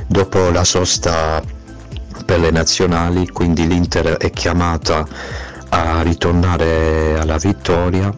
Dopo 0.07 0.51
la 0.51 0.65
sosta 0.65 1.43
per 2.25 2.41
le 2.41 2.51
nazionali, 2.51 3.29
quindi 3.29 3.67
l'Inter 3.67 4.17
è 4.17 4.31
chiamata 4.31 5.07
a 5.71 6.03
ritornare 6.03 7.19
alla 7.19 7.37
vittoria 7.37 8.15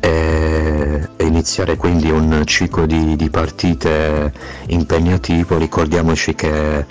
e, 0.00 1.08
iniziare 1.18 1.76
quindi 1.76 2.10
un 2.10 2.42
ciclo 2.44 2.86
di, 2.86 3.16
di 3.16 3.30
partite 3.30 4.32
impegnativo. 4.66 5.56
Ricordiamoci 5.56 6.34
che 6.34 6.84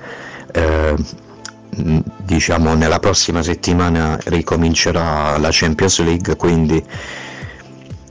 eh, 0.51 0.95
diciamo 1.69 2.73
nella 2.73 2.99
prossima 2.99 3.41
settimana 3.43 4.17
ricomincerà 4.25 5.37
la 5.37 5.49
Champions 5.51 5.99
League, 6.01 6.35
quindi 6.35 6.83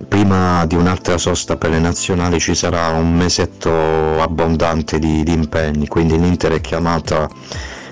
prima 0.06 0.64
di 0.66 0.76
un'altra 0.76 1.18
sosta 1.18 1.56
per 1.56 1.70
le 1.70 1.80
nazionali 1.80 2.38
ci 2.38 2.54
sarà 2.54 2.88
un 2.88 3.14
mesetto 3.14 4.20
abbondante 4.20 4.98
di, 4.98 5.22
di 5.22 5.32
impegni, 5.32 5.88
quindi 5.88 6.18
l'Inter 6.18 6.52
è 6.52 6.61
chiamata 6.61 7.28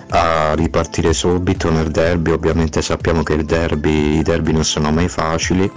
a 0.09 0.55
ripartire 0.55 1.13
subito 1.13 1.71
nel 1.71 1.91
derby, 1.91 2.31
ovviamente 2.31 2.81
sappiamo 2.81 3.23
che 3.23 3.45
derby, 3.45 4.19
i 4.19 4.23
derby 4.23 4.53
non 4.53 4.65
sono 4.65 4.93
mai 4.93 5.09
facili, 5.09 5.71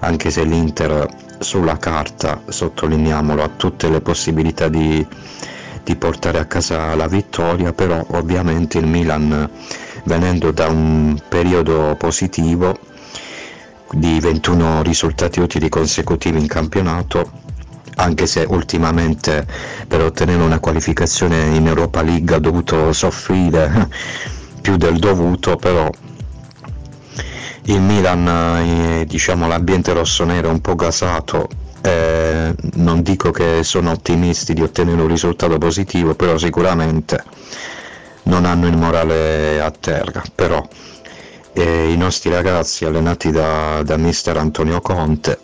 anche 0.00 0.30
se 0.30 0.44
l'Inter 0.44 1.08
sulla 1.38 1.76
carta, 1.76 2.40
sottolineiamolo, 2.46 3.42
ha 3.42 3.48
tutte 3.48 3.88
le 3.90 4.00
possibilità 4.00 4.68
di, 4.68 5.04
di 5.84 5.96
portare 5.96 6.38
a 6.38 6.46
casa 6.46 6.94
la 6.94 7.06
vittoria, 7.06 7.72
però 7.72 8.04
ovviamente 8.12 8.78
il 8.78 8.86
Milan 8.86 9.48
venendo 10.04 10.50
da 10.50 10.68
un 10.68 11.20
periodo 11.28 11.94
positivo 11.98 12.76
di 13.92 14.18
21 14.18 14.82
risultati 14.82 15.40
utili 15.40 15.68
consecutivi 15.68 16.38
in 16.38 16.46
campionato, 16.46 17.30
anche 17.96 18.26
se 18.26 18.44
ultimamente 18.48 19.46
per 19.86 20.02
ottenere 20.02 20.42
una 20.42 20.58
qualificazione 20.58 21.54
in 21.54 21.66
Europa 21.66 22.02
League 22.02 22.34
ha 22.34 22.40
dovuto 22.40 22.92
soffrire 22.92 23.88
più 24.60 24.76
del 24.76 24.98
dovuto, 24.98 25.56
però 25.56 25.88
il 27.66 27.80
Milan, 27.80 28.26
eh, 28.26 29.04
diciamo 29.06 29.46
l'ambiente 29.46 29.92
rossonero 29.92 30.48
è 30.48 30.52
un 30.52 30.60
po' 30.60 30.74
gasato, 30.74 31.48
eh, 31.86 32.54
non 32.76 33.02
dico 33.02 33.30
che 33.30 33.62
sono 33.62 33.90
ottimisti 33.90 34.54
di 34.54 34.62
ottenere 34.62 35.02
un 35.02 35.08
risultato 35.08 35.58
positivo, 35.58 36.14
però 36.14 36.38
sicuramente 36.38 37.22
non 38.24 38.46
hanno 38.46 38.66
il 38.66 38.76
morale 38.76 39.60
a 39.60 39.70
terra, 39.70 40.22
però 40.34 40.66
e 41.52 41.92
i 41.92 41.96
nostri 41.96 42.30
ragazzi 42.30 42.84
allenati 42.84 43.30
da, 43.30 43.82
da 43.84 43.96
mister 43.96 44.36
Antonio 44.38 44.80
Conte 44.80 45.38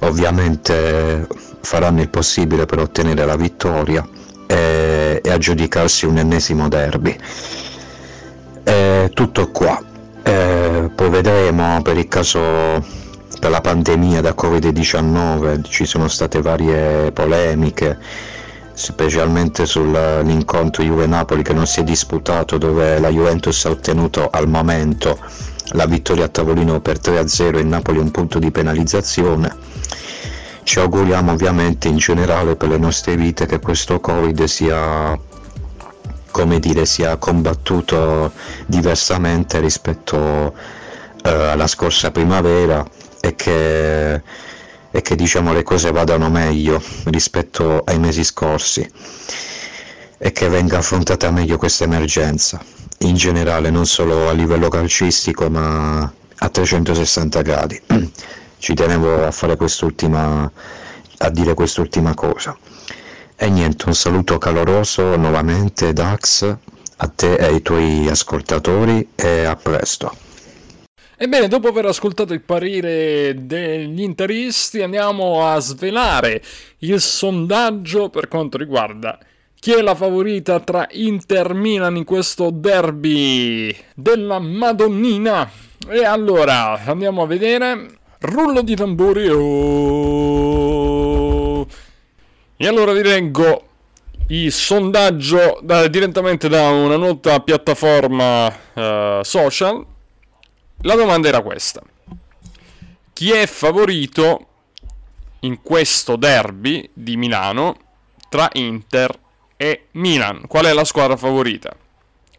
ovviamente 0.00 1.26
faranno 1.60 2.02
il 2.02 2.10
possibile 2.10 2.66
per 2.66 2.78
ottenere 2.78 3.24
la 3.24 3.34
vittoria 3.34 4.06
e, 4.46 5.20
e 5.24 5.30
aggiudicarsi 5.30 6.04
un 6.04 6.18
ennesimo 6.18 6.68
derby. 6.68 7.16
E 8.62 9.10
tutto 9.14 9.50
qua, 9.50 9.82
e 10.22 10.90
poi 10.94 11.08
vedremo 11.08 11.80
per 11.82 11.96
il 11.96 12.08
caso 12.08 13.04
la 13.48 13.60
pandemia 13.60 14.20
da 14.20 14.34
Covid-19 14.36 15.62
ci 15.68 15.84
sono 15.84 16.08
state 16.08 16.40
varie 16.40 17.12
polemiche 17.12 17.98
specialmente 18.72 19.66
sull'incontro 19.66 20.82
Juve-Napoli 20.82 21.42
che 21.42 21.52
non 21.52 21.66
si 21.66 21.80
è 21.80 21.82
disputato 21.82 22.58
dove 22.58 22.98
la 22.98 23.08
Juventus 23.08 23.64
ha 23.64 23.70
ottenuto 23.70 24.28
al 24.30 24.48
momento 24.48 25.18
la 25.70 25.86
vittoria 25.86 26.24
a 26.24 26.28
tavolino 26.28 26.80
per 26.80 26.98
3-0 26.98 27.58
e 27.58 27.62
Napoli 27.62 27.98
un 27.98 28.10
punto 28.10 28.38
di 28.38 28.50
penalizzazione. 28.50 29.54
Ci 30.62 30.78
auguriamo 30.78 31.32
ovviamente 31.32 31.88
in 31.88 31.96
generale 31.96 32.56
per 32.56 32.68
le 32.68 32.78
nostre 32.78 33.16
vite 33.16 33.46
che 33.46 33.60
questo 33.60 34.00
Covid 34.00 34.44
sia 34.44 35.18
come 36.30 36.58
dire, 36.60 36.84
sia 36.84 37.16
combattuto 37.16 38.32
diversamente 38.66 39.58
rispetto 39.58 40.54
eh, 41.22 41.30
alla 41.30 41.66
scorsa 41.66 42.10
primavera 42.10 42.86
e 43.26 43.34
che 43.34 44.22
e 44.96 45.02
che 45.02 45.14
diciamo 45.14 45.52
le 45.52 45.62
cose 45.62 45.90
vadano 45.90 46.30
meglio 46.30 46.82
rispetto 47.06 47.82
ai 47.84 47.98
mesi 47.98 48.24
scorsi 48.24 48.88
e 50.16 50.32
che 50.32 50.48
venga 50.48 50.78
affrontata 50.78 51.30
meglio 51.30 51.58
questa 51.58 51.84
emergenza. 51.84 52.58
In 53.00 53.14
generale 53.14 53.68
non 53.68 53.84
solo 53.84 54.30
a 54.30 54.32
livello 54.32 54.68
calcistico 54.68 55.50
ma 55.50 56.00
a 56.38 56.48
360 56.48 57.42
gradi. 57.42 57.82
Ci 58.58 58.72
tenevo 58.72 59.26
a 59.26 59.30
fare 59.32 59.56
quest'ultima 59.56 60.50
a 61.18 61.30
dire 61.30 61.52
quest'ultima 61.52 62.14
cosa. 62.14 62.56
E 63.36 63.50
niente 63.50 63.84
un 63.88 63.94
saluto 63.94 64.38
caloroso 64.38 65.14
nuovamente 65.16 65.92
Dax 65.92 66.56
a 66.96 67.08
te 67.14 67.34
e 67.34 67.44
ai 67.44 67.60
tuoi 67.60 68.08
ascoltatori 68.08 69.10
e 69.14 69.44
a 69.44 69.56
presto. 69.56 70.24
Ebbene, 71.18 71.48
dopo 71.48 71.68
aver 71.68 71.86
ascoltato 71.86 72.32
il 72.34 72.42
parere 72.42 73.34
degli 73.46 74.02
interisti, 74.02 74.82
andiamo 74.82 75.46
a 75.48 75.58
svelare 75.60 76.42
il 76.78 77.00
sondaggio 77.00 78.10
per 78.10 78.28
quanto 78.28 78.58
riguarda 78.58 79.18
chi 79.66 79.72
è 79.72 79.80
la 79.80 79.96
favorita 79.96 80.60
tra 80.60 80.86
Inter 80.92 81.52
Milan 81.52 81.96
in 81.96 82.04
questo 82.04 82.50
derby 82.50 83.74
della 83.96 84.38
Madonnina. 84.38 85.50
E 85.88 86.04
allora, 86.04 86.84
andiamo 86.84 87.22
a 87.22 87.26
vedere. 87.26 87.88
Rullo 88.20 88.62
di 88.62 88.76
tamburi. 88.76 89.28
Oh. 89.28 90.46
E 92.56 92.66
allora 92.68 92.92
vi 92.92 93.02
leggo 93.02 93.64
il 94.28 94.52
sondaggio 94.52 95.58
da, 95.62 95.88
direttamente 95.88 96.48
da 96.48 96.70
una 96.70 96.96
nota 96.96 97.40
piattaforma 97.40 98.46
uh, 98.46 99.22
social 99.22 99.84
la 100.86 100.94
domanda 100.94 101.28
era 101.28 101.42
questa. 101.42 101.82
Chi 103.12 103.32
è 103.32 103.46
favorito 103.46 104.46
in 105.40 105.60
questo 105.60 106.16
derby 106.16 106.88
di 106.92 107.16
Milano 107.16 107.76
tra 108.28 108.48
Inter 108.52 109.18
e 109.56 109.86
Milan? 109.92 110.46
Qual 110.46 110.64
è 110.64 110.72
la 110.72 110.84
squadra 110.84 111.16
favorita? 111.16 111.74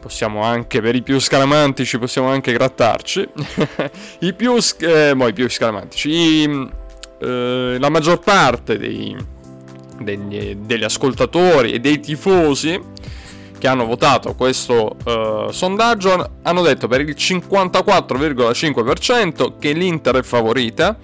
possiamo 0.00 0.42
anche 0.42 0.80
per 0.80 0.94
i 0.94 1.02
più 1.02 1.18
scalamantici 1.18 1.98
possiamo 1.98 2.28
anche 2.28 2.52
grattarci 2.52 3.28
i 4.20 4.32
più 4.34 4.56
eh, 4.78 5.16
i 5.16 5.32
più 5.32 5.50
scalamantici 5.50 6.08
i 6.08 6.70
eh, 7.18 7.76
la 7.78 7.88
maggior 7.88 8.18
parte 8.20 8.76
dei, 8.78 9.16
degli, 10.00 10.54
degli, 10.56 10.84
ascoltatori 10.84 11.72
e 11.72 11.80
dei 11.80 11.98
tifosi 12.00 12.78
che 13.58 13.68
hanno 13.68 13.86
votato 13.86 14.34
questo 14.34 14.96
eh, 15.04 15.46
sondaggio 15.50 16.30
hanno 16.42 16.60
detto 16.62 16.88
per 16.88 17.00
il 17.00 17.14
54,5% 17.16 19.54
che 19.58 19.72
l'Inter 19.72 20.16
è 20.16 20.22
favorita 20.22 20.98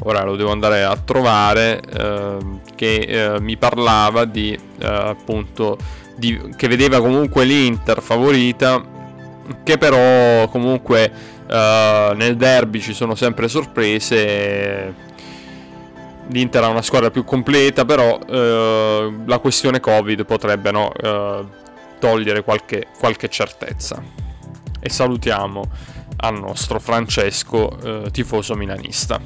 ora 0.04 0.22
lo 0.22 0.36
devo 0.36 0.52
andare 0.52 0.84
a 0.84 0.96
trovare, 0.96 1.80
eh, 1.80 2.36
che 2.74 2.94
eh, 2.94 3.40
mi 3.40 3.56
parlava 3.56 4.26
di 4.26 4.52
eh, 4.52 4.86
appunto 4.86 5.76
di, 6.14 6.54
che 6.56 6.68
vedeva 6.68 7.00
comunque 7.00 7.44
l'Inter 7.44 8.00
favorita, 8.00 8.82
che 9.64 9.78
però 9.78 10.48
comunque 10.48 11.10
Uh, 11.46 12.12
nel 12.16 12.36
derby 12.36 12.80
ci 12.80 12.92
sono 12.92 13.14
sempre 13.14 13.48
sorprese. 13.48 15.04
L'Inter 16.28 16.64
ha 16.64 16.68
una 16.68 16.82
squadra 16.82 17.10
più 17.10 17.24
completa, 17.24 17.84
però 17.84 18.18
uh, 18.18 19.24
la 19.26 19.38
questione 19.38 19.78
Covid 19.78 20.24
potrebbe 20.24 20.72
no, 20.72 20.90
uh, 20.90 21.48
togliere 22.00 22.42
qualche, 22.42 22.88
qualche, 22.98 23.28
certezza. 23.28 24.02
E 24.80 24.90
salutiamo 24.90 25.62
al 26.18 26.38
nostro 26.38 26.80
Francesco, 26.80 28.08
tifoso 28.10 28.54
milanista. 28.54 29.20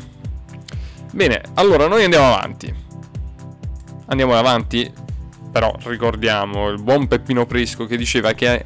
Bene, 1.13 1.43
allora 1.55 1.87
noi 1.87 2.05
andiamo 2.05 2.35
avanti. 2.35 2.75
Andiamo 4.07 4.37
avanti, 4.37 4.91
però 5.53 5.75
ricordiamo 5.85 6.69
il 6.69 6.83
buon 6.83 7.07
Peppino 7.09 7.47
Prisco 7.47 7.87
che 7.87 7.97
diceva 7.97 8.33
che 8.33 8.65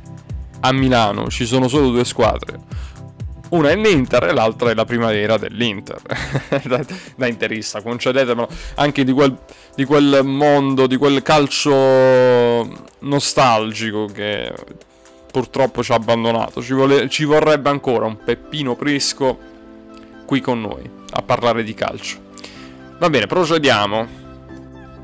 a 0.61 0.73
Milano 0.73 1.29
ci 1.29 1.45
sono 1.45 1.69
solo 1.69 1.91
due 1.91 2.05
squadre 2.05 2.61
una 3.51 3.71
è 3.71 3.77
l'Inter 3.77 4.25
e 4.25 4.33
l'altra 4.33 4.71
è 4.71 4.75
la 4.75 4.85
primavera 4.85 5.37
dell'Inter. 5.37 6.01
da, 6.65 6.85
da, 7.17 7.27
interista, 7.27 7.83
concedetemelo 7.83 8.49
anche 8.77 9.05
di 9.05 9.13
quel, 9.13 9.37
di 9.75 9.85
quel 9.85 10.21
mondo, 10.25 10.87
di 10.87 10.97
quel 10.97 11.23
calcio 11.23 12.69
nostalgico 13.01 14.07
che 14.07 14.53
purtroppo 15.31 15.83
ci 15.83 15.93
ha 15.93 15.97
abbandonato. 15.97 16.63
Ci, 16.63 16.73
vole, 16.73 17.09
ci 17.09 17.25
vorrebbe 17.25 17.69
ancora 17.69 18.07
un 18.07 18.17
Peppino 18.25 18.77
Prisco 18.77 19.39
qui 20.27 20.41
con 20.41 20.61
noi 20.61 20.89
a 21.11 21.23
parlare 21.23 21.63
di 21.63 21.75
calcio. 21.75 22.19
Va 22.99 23.11
bene, 23.11 23.27
procediamo. 23.27 24.23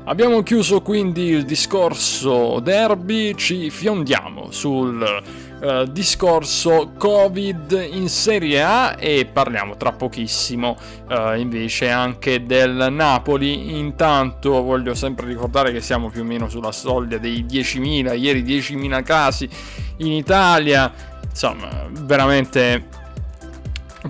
Abbiamo 0.05 0.41
chiuso 0.41 0.81
quindi 0.81 1.27
il 1.27 1.45
discorso 1.45 2.59
derby, 2.59 3.35
ci 3.35 3.69
fiondiamo 3.69 4.49
sul 4.49 5.21
uh, 5.61 5.83
discorso 5.85 6.93
Covid 6.97 7.89
in 7.91 8.09
Serie 8.09 8.61
A 8.61 8.95
e 8.97 9.29
parliamo 9.31 9.77
tra 9.77 9.91
pochissimo. 9.91 10.75
Uh, 11.07 11.37
invece 11.37 11.89
anche 11.89 12.45
del 12.45 12.87
Napoli. 12.91 13.77
Intanto 13.77 14.61
voglio 14.61 14.93
sempre 14.93 15.27
ricordare 15.27 15.71
che 15.71 15.81
siamo 15.81 16.09
più 16.09 16.21
o 16.21 16.25
meno 16.25 16.49
sulla 16.49 16.71
soglia 16.71 17.17
dei 17.17 17.45
10.000, 17.45 18.17
ieri 18.17 18.43
10.000 18.43 19.03
casi 19.03 19.49
in 19.97 20.11
Italia, 20.11 20.91
insomma 21.23 21.87
veramente 21.91 22.87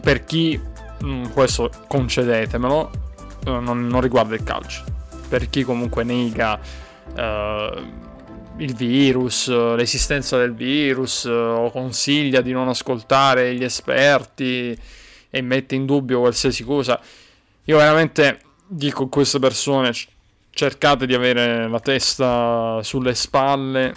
per 0.01 0.23
chi, 0.23 0.59
mm, 1.03 1.25
questo 1.33 1.69
concedetemelo, 1.87 2.91
uh, 3.45 3.51
non, 3.59 3.87
non 3.87 4.01
riguarda 4.01 4.35
il 4.35 4.43
calcio, 4.43 4.83
per 5.27 5.49
chi 5.49 5.63
comunque 5.63 6.03
nega 6.03 6.59
il 8.61 8.75
virus, 8.75 9.49
l'esistenza 9.75 10.37
del 10.37 10.53
virus, 10.53 11.25
o 11.25 11.69
consiglia 11.71 12.41
di 12.41 12.51
non 12.51 12.67
ascoltare 12.67 13.53
gli 13.55 13.63
esperti 13.63 14.77
e 15.29 15.41
mette 15.41 15.75
in 15.75 15.85
dubbio 15.85 16.19
qualsiasi 16.19 16.63
cosa. 16.63 16.99
Io 17.65 17.77
veramente 17.77 18.39
dico 18.67 19.03
a 19.03 19.09
queste 19.09 19.39
persone 19.39 19.91
cercate 20.51 21.05
di 21.05 21.13
avere 21.13 21.67
la 21.67 21.79
testa 21.79 22.79
sulle 22.83 23.15
spalle 23.15 23.93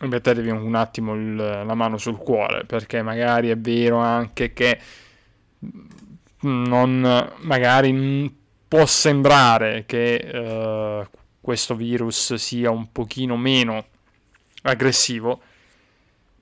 e 0.00 0.06
mettetevi 0.06 0.50
un 0.50 0.74
attimo 0.74 1.14
il, 1.14 1.34
la 1.36 1.74
mano 1.74 1.96
sul 1.98 2.16
cuore 2.16 2.64
perché 2.64 3.02
magari 3.02 3.50
è 3.50 3.56
vero 3.56 3.98
anche 3.98 4.52
che 4.52 4.78
non 6.40 7.30
magari 7.40 8.34
può 8.66 8.86
sembrare 8.86 9.84
che 9.86 10.30
uh, 10.32 11.18
questo 11.40 11.74
virus 11.74 12.34
sia 12.34 12.70
un 12.70 12.90
pochino 12.92 13.36
meno 13.36 13.84
aggressivo. 14.62 15.40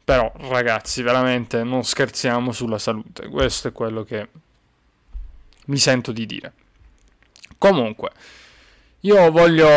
Però 0.04 0.32
ragazzi, 0.48 1.02
veramente 1.02 1.62
non 1.62 1.84
scherziamo 1.84 2.50
sulla 2.52 2.78
salute. 2.78 3.28
Questo 3.28 3.68
è 3.68 3.72
quello 3.72 4.04
che 4.04 4.28
mi 5.66 5.76
sento 5.76 6.12
di 6.12 6.24
dire. 6.26 6.52
Comunque, 7.58 8.10
Io 9.02 9.30
voglio 9.30 9.68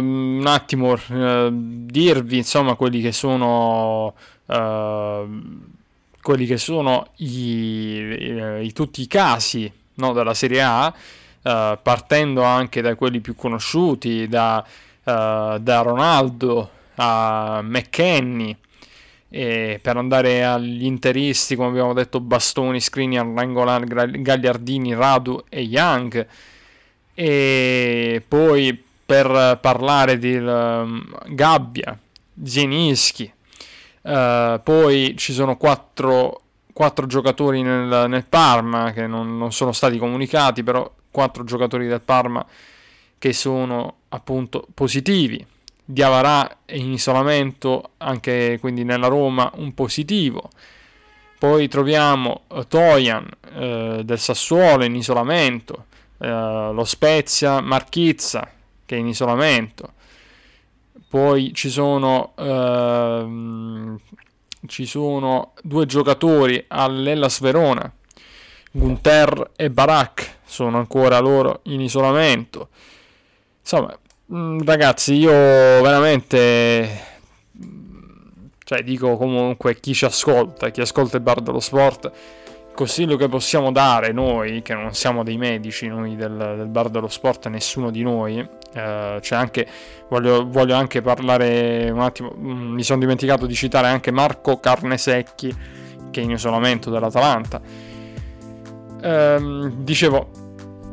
mm, 0.00 0.40
un 0.40 0.46
attimo 0.46 0.92
uh, 0.92 1.48
dirvi 1.50 2.36
insomma 2.36 2.74
quelli 2.74 3.00
che 3.00 3.12
sono 3.12 4.14
uh, 4.44 5.64
quelli 6.20 6.44
che 6.44 6.58
sono 6.58 7.12
i, 7.16 7.26
i, 7.26 8.66
i, 8.66 8.72
tutti 8.72 9.00
i 9.00 9.06
casi 9.06 9.72
no, 9.94 10.12
della 10.12 10.34
Serie 10.34 10.62
A, 10.62 10.94
uh, 11.48 11.78
partendo 11.82 12.42
anche 12.42 12.80
da 12.80 12.94
quelli 12.94 13.20
più 13.20 13.34
conosciuti, 13.34 14.28
da, 14.28 14.64
da 15.02 15.80
Ronaldo 15.80 16.70
a 16.96 17.60
McKenny, 17.62 18.54
per 19.30 19.96
andare 19.96 20.44
agli 20.44 20.84
interisti, 20.84 21.56
come 21.56 21.68
abbiamo 21.68 21.94
detto, 21.94 22.20
Bastoni, 22.20 22.78
Skriniar, 22.78 23.26
Rangolan, 23.26 23.84
Gagliardini, 23.86 24.94
Radu 24.94 25.44
e 25.48 25.62
Young. 25.62 26.26
E 27.14 28.22
poi 28.28 28.84
per 29.08 29.58
parlare 29.62 30.18
di 30.18 30.36
um, 30.36 31.02
Gabbia, 31.28 31.98
Zieninski, 32.44 33.32
uh, 34.02 34.60
poi 34.62 35.14
ci 35.16 35.32
sono 35.32 35.56
quattro, 35.56 36.42
quattro 36.74 37.06
giocatori 37.06 37.62
nel, 37.62 38.04
nel, 38.06 38.26
Parma 38.26 38.92
che 38.92 39.06
non, 39.06 39.38
non 39.38 39.50
sono 39.50 39.72
stati 39.72 39.96
comunicati, 39.96 40.62
però 40.62 40.92
quattro 41.18 41.42
giocatori 41.42 41.88
del 41.88 42.00
Parma 42.00 42.46
che 43.18 43.32
sono 43.32 43.96
appunto 44.10 44.68
positivi. 44.72 45.44
Diavarà 45.84 46.58
in 46.66 46.92
isolamento 46.92 47.90
anche 47.96 48.58
quindi 48.60 48.84
nella 48.84 49.08
Roma 49.08 49.50
un 49.56 49.74
positivo. 49.74 50.48
Poi 51.36 51.66
troviamo 51.66 52.42
Toyan 52.68 53.28
eh, 53.54 54.02
del 54.04 54.18
Sassuolo 54.20 54.84
in 54.84 54.94
isolamento. 54.94 55.86
Eh, 56.18 56.28
lo 56.28 56.84
Spezia 56.84 57.60
Marchizza 57.60 58.48
che 58.86 58.94
è 58.94 58.98
in 59.00 59.08
isolamento. 59.08 59.94
Poi 61.08 61.52
ci 61.52 61.68
sono, 61.68 62.34
ehm, 62.36 63.98
ci 64.66 64.86
sono 64.86 65.54
due 65.62 65.84
giocatori 65.86 66.64
all'Ellas 66.68 67.40
Verona, 67.40 67.90
Gunther 68.70 69.50
e 69.56 69.70
Barak, 69.70 70.38
sono 70.44 70.78
ancora 70.78 71.18
loro 71.18 71.60
in 71.64 71.80
isolamento. 71.80 72.68
Insomma, 73.60 73.96
mm, 74.32 74.60
ragazzi, 74.64 75.14
io 75.14 75.32
veramente 75.32 77.06
cioè 78.68 78.82
dico 78.82 79.16
comunque 79.16 79.80
chi 79.80 79.94
ci 79.94 80.04
ascolta, 80.04 80.68
chi 80.68 80.82
ascolta 80.82 81.16
il 81.16 81.22
bar 81.22 81.40
dello 81.40 81.58
sport, 81.58 82.12
consiglio 82.74 83.16
che 83.16 83.26
possiamo 83.26 83.72
dare 83.72 84.12
noi, 84.12 84.60
che 84.60 84.74
non 84.74 84.92
siamo 84.92 85.24
dei 85.24 85.38
medici, 85.38 85.86
noi 85.86 86.16
del, 86.16 86.36
del 86.36 86.66
bar 86.66 86.90
dello 86.90 87.08
sport, 87.08 87.48
nessuno 87.48 87.90
di 87.90 88.02
noi, 88.02 88.38
eh, 88.38 89.18
c'è 89.20 89.34
anche, 89.34 89.66
voglio, 90.10 90.46
voglio, 90.46 90.74
anche 90.74 91.00
parlare 91.00 91.88
un 91.88 92.00
attimo, 92.00 92.34
mm, 92.36 92.74
mi 92.74 92.82
sono 92.82 92.98
dimenticato 93.00 93.46
di 93.46 93.54
citare 93.54 93.86
anche 93.86 94.10
Marco 94.10 94.60
Carnesecchi, 94.60 95.56
che 96.10 96.20
è 96.20 96.24
in 96.24 96.32
isolamento 96.32 96.90
dell'Atalanta. 96.90 97.62
Eh, 99.00 99.70
dicevo, 99.76 100.30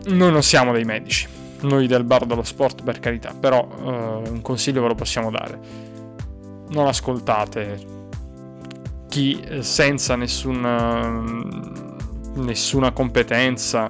noi 0.08 0.32
non 0.32 0.43
siamo 0.43 0.72
dei 0.72 0.84
medici, 0.84 1.28
noi 1.62 1.88
del 1.88 2.03
bar 2.03 2.26
dello 2.26 2.43
sport 2.43 2.84
per 2.84 2.99
carità, 2.99 3.34
però 3.38 3.68
eh, 3.68 4.30
un 4.30 4.41
consiglio 4.41 4.82
ve 4.82 4.88
lo 4.89 4.95
possiamo 4.95 5.32
dare. 5.32 5.60
Non 6.70 6.88
ascoltate 6.88 7.93
chi 9.08 9.39
eh, 9.39 9.64
senza 9.64 10.16
nessuna, 10.16 11.24
nessuna 12.36 12.91
competenza 12.91 13.89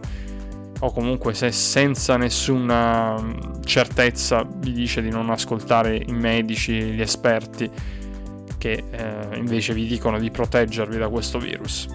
o 0.80 0.92
comunque 0.92 1.34
se 1.34 1.52
senza 1.52 2.18
nessuna 2.18 3.16
certezza 3.64 4.46
vi 4.46 4.74
dice 4.74 5.02
di 5.02 5.10
non 5.10 5.30
ascoltare 5.30 5.96
i 5.96 6.14
medici, 6.14 6.74
gli 6.74 7.02
esperti 7.02 7.70
che 8.58 8.84
eh, 8.90 9.38
invece 9.38 9.74
vi 9.74 9.88
dicono 9.88 10.20
di 10.20 10.30
proteggervi 10.32 10.98
da 10.98 11.10
questo 11.10 11.40
virus. 11.40 11.88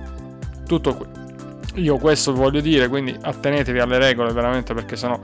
Tutto 0.67 0.95
qui. 0.95 1.30
Io 1.75 1.99
questo 1.99 2.33
voglio 2.35 2.61
dire, 2.61 2.89
quindi 2.89 3.17
attenetevi 3.21 3.79
alle 3.79 3.99
regole 3.99 4.33
veramente 4.33 4.75
perché 4.75 4.97
sennò 4.97 5.21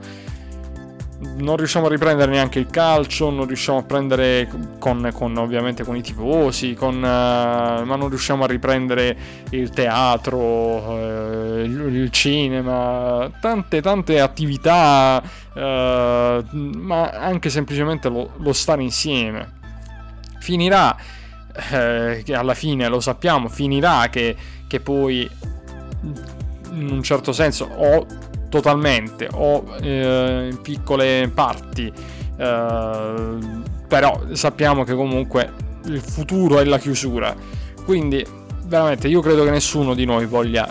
non 1.37 1.57
riusciamo 1.57 1.87
a 1.87 1.89
riprendere 1.89 2.31
neanche 2.31 2.59
il 2.59 2.67
calcio, 2.67 3.29
non 3.29 3.47
riusciamo 3.47 3.79
a 3.79 3.83
prendere 3.83 4.47
con, 4.77 5.09
con 5.13 5.35
ovviamente 5.37 5.83
con 5.83 5.95
i 5.95 6.01
tifosi, 6.01 6.73
con, 6.73 6.95
uh, 6.95 6.99
ma 6.99 7.95
non 7.95 8.09
riusciamo 8.09 8.43
a 8.43 8.47
riprendere 8.47 9.17
il 9.49 9.69
teatro, 9.69 10.37
uh, 10.39 11.59
il, 11.59 12.09
cinema, 12.11 13.29
tante 13.39 13.81
tante 13.81 14.19
attività, 14.19 15.21
uh, 15.53 15.59
ma 15.59 17.09
anche 17.09 17.49
semplicemente 17.49 18.09
lo, 18.09 18.33
lo 18.37 18.53
stare 18.53 18.83
insieme. 18.83 19.55
Finirà, 20.39 20.95
eh, 21.71 22.23
alla 22.31 22.53
fine 22.53 22.87
lo 22.87 22.99
sappiamo, 22.99 23.49
finirà 23.49 24.07
che, 24.09 24.35
che 24.67 24.79
poi 24.79 25.29
in 26.79 26.89
un 26.89 27.03
certo 27.03 27.31
senso 27.31 27.69
o 27.75 28.05
totalmente 28.49 29.27
o 29.31 29.63
eh, 29.81 30.49
in 30.51 30.61
piccole 30.61 31.29
parti, 31.33 31.91
eh, 32.37 33.37
però 33.87 34.21
sappiamo 34.31 34.83
che 34.83 34.93
comunque 34.93 35.53
il 35.85 36.01
futuro 36.01 36.59
è 36.59 36.65
la 36.65 36.77
chiusura. 36.77 37.35
Quindi 37.83 38.25
veramente 38.65 39.07
io 39.07 39.21
credo 39.21 39.43
che 39.43 39.51
nessuno 39.51 39.93
di 39.93 40.05
noi 40.05 40.25
voglia 40.25 40.69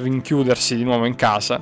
rinchiudersi 0.00 0.76
di 0.76 0.84
nuovo 0.84 1.06
in 1.06 1.14
casa, 1.14 1.60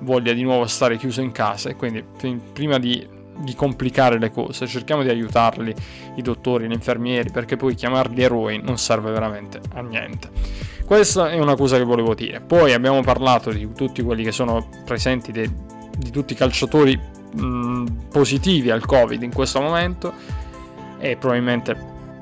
voglia 0.00 0.32
di 0.32 0.42
nuovo 0.42 0.66
stare 0.66 0.96
chiuso 0.96 1.20
in 1.20 1.32
casa 1.32 1.70
e 1.70 1.76
quindi 1.76 2.04
prima 2.52 2.78
di, 2.78 3.06
di 3.38 3.54
complicare 3.54 4.18
le 4.18 4.30
cose 4.30 4.66
cerchiamo 4.66 5.02
di 5.02 5.08
aiutarli, 5.08 5.74
i 6.16 6.22
dottori, 6.22 6.68
gli 6.68 6.72
infermieri, 6.72 7.30
perché 7.30 7.56
poi 7.56 7.74
chiamarli 7.74 8.22
eroi 8.22 8.60
non 8.62 8.78
serve 8.78 9.10
veramente 9.10 9.60
a 9.74 9.80
niente. 9.80 10.28
Questa 10.84 11.30
è 11.30 11.38
una 11.38 11.54
cosa 11.54 11.76
che 11.76 11.84
volevo 11.84 12.14
dire. 12.14 12.40
Poi 12.40 12.72
abbiamo 12.72 13.00
parlato 13.02 13.50
di 13.50 13.72
tutti 13.74 14.02
quelli 14.02 14.24
che 14.24 14.32
sono 14.32 14.68
presenti, 14.84 15.30
de, 15.32 15.48
di 15.96 16.10
tutti 16.10 16.32
i 16.32 16.36
calciatori 16.36 16.98
mh, 17.32 18.08
positivi 18.10 18.70
al 18.70 18.84
Covid 18.84 19.22
in 19.22 19.32
questo 19.32 19.60
momento 19.60 20.12
e 20.98 21.16
probabilmente 21.16 21.76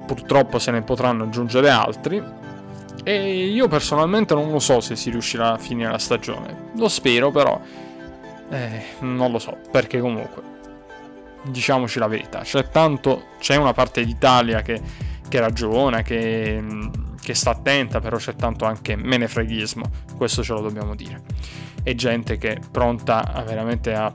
purtroppo 0.07 0.59
se 0.59 0.71
ne 0.71 0.83
potranno 0.83 1.25
aggiungere 1.25 1.71
altri. 1.71 2.23
E 3.05 3.47
io 3.47 3.69
personalmente 3.69 4.35
non 4.35 4.51
lo 4.51 4.59
so 4.59 4.81
se 4.81 4.97
si 4.97 5.11
riuscirà 5.11 5.53
a 5.53 5.57
finire 5.57 5.91
la 5.91 5.99
stagione. 5.99 6.73
Lo 6.77 6.89
spero 6.89 7.31
però. 7.31 7.59
Eh, 8.51 8.83
non 9.01 9.31
lo 9.31 9.39
so, 9.39 9.57
perché 9.71 9.99
comunque 9.99 10.57
diciamoci 11.51 11.99
la 11.99 12.07
verità, 12.07 12.41
c'è 12.41 12.69
tanto, 12.69 13.27
c'è 13.39 13.57
una 13.57 13.73
parte 13.73 14.05
d'Italia 14.05 14.63
che, 14.63 14.81
che 15.29 15.41
ragiona, 15.41 16.03
che 16.03 16.63
che 17.29 17.35
sta 17.35 17.51
attenta, 17.51 18.01
però 18.01 18.17
c'è 18.17 18.35
tanto 18.37 18.65
anche 18.65 18.97
menefreghismo, 18.97 19.85
questo 20.17 20.43
ce 20.43 20.55
lo 20.55 20.63
dobbiamo 20.63 20.95
dire. 20.95 21.21
E 21.83 21.95
gente 21.95 22.39
che 22.39 22.55
è 22.55 22.59
pronta 22.71 23.35
a 23.35 23.43
veramente 23.43 23.93
a 23.93 24.11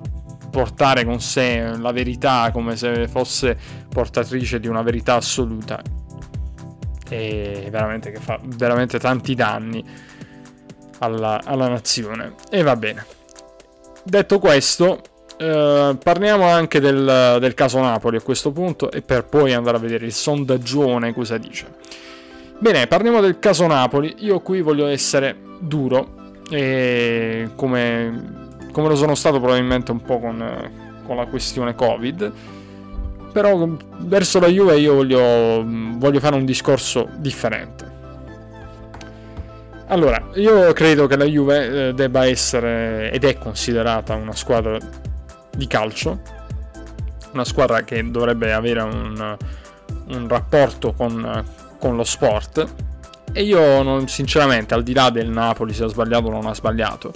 portare 0.49 1.05
con 1.05 1.21
sé 1.21 1.77
la 1.77 1.91
verità 1.91 2.49
come 2.51 2.75
se 2.75 3.07
fosse 3.07 3.55
portatrice 3.88 4.59
di 4.59 4.67
una 4.67 4.81
verità 4.81 5.15
assoluta 5.15 5.79
e 7.07 7.67
veramente 7.69 8.11
che 8.11 8.19
fa 8.19 8.39
veramente 8.43 8.97
tanti 8.97 9.36
danni 9.36 9.86
alla, 10.97 11.39
alla 11.43 11.67
nazione. 11.67 12.34
E 12.49 12.63
va 12.63 12.75
bene. 12.75 13.05
Detto 14.03 14.39
questo, 14.39 15.01
eh, 15.43 15.97
parliamo 16.01 16.47
anche 16.47 16.79
del, 16.79 17.37
del, 17.39 17.53
caso 17.53 17.79
Napoli 17.79 18.15
a 18.15 18.21
questo 18.21 18.51
punto 18.51 18.89
e 18.89 19.01
per 19.01 19.25
poi 19.25 19.53
andare 19.53 19.75
a 19.75 19.79
vedere 19.79 20.05
il 20.05 20.13
sondaggione 20.13 21.13
cosa 21.13 21.37
dice. 21.37 21.67
Bene, 22.59 22.87
parliamo 22.87 23.19
del 23.19 23.39
caso 23.39 23.67
Napoli. 23.67 24.15
Io 24.19 24.39
qui 24.39 24.61
voglio 24.61 24.87
essere 24.87 25.35
duro, 25.59 26.21
e 26.49 27.49
come, 27.55 28.51
come 28.71 28.87
lo 28.87 28.95
sono 28.95 29.15
stato 29.15 29.39
probabilmente 29.39 29.91
un 29.91 30.01
po' 30.01 30.19
con, 30.19 30.71
con 31.05 31.17
la 31.17 31.25
questione 31.25 31.75
Covid. 31.75 32.31
Però 33.33 33.67
verso 33.97 34.39
la 34.39 34.47
Juve 34.47 34.77
io 34.77 34.93
voglio, 34.93 35.63
voglio 35.65 36.19
fare 36.19 36.35
un 36.35 36.45
discorso 36.45 37.09
differente. 37.17 37.91
Allora, 39.87 40.29
io 40.35 40.71
credo 40.71 41.07
che 41.07 41.17
la 41.17 41.25
Juve 41.25 41.89
eh, 41.89 41.93
debba 41.93 42.25
essere 42.25 43.11
ed 43.11 43.25
è 43.25 43.37
considerata 43.37 44.15
una 44.15 44.33
squadra 44.33 44.77
di 45.56 45.68
calcio, 45.68 46.22
una 47.34 47.45
squadra 47.45 47.84
che 47.84 48.10
dovrebbe 48.10 48.54
avere 48.54 48.82
un, 48.82 49.38
un 50.08 50.28
rapporto 50.28 50.93
con, 50.93 51.45
con 51.80 51.95
lo 51.95 52.04
sport. 52.04 52.74
E 53.32 53.43
io 53.43 53.82
non, 53.82 54.08
sinceramente 54.08 54.74
al 54.74 54.84
di 54.84 54.93
là 54.93 55.10
del 55.10 55.30
Napoli 55.30 55.74
se 55.74 55.86
ha 55.86 55.88
sbagliato 55.88 56.28
o 56.28 56.30
non 56.30 56.45
ha 56.45 56.54
sbagliato 56.54 57.12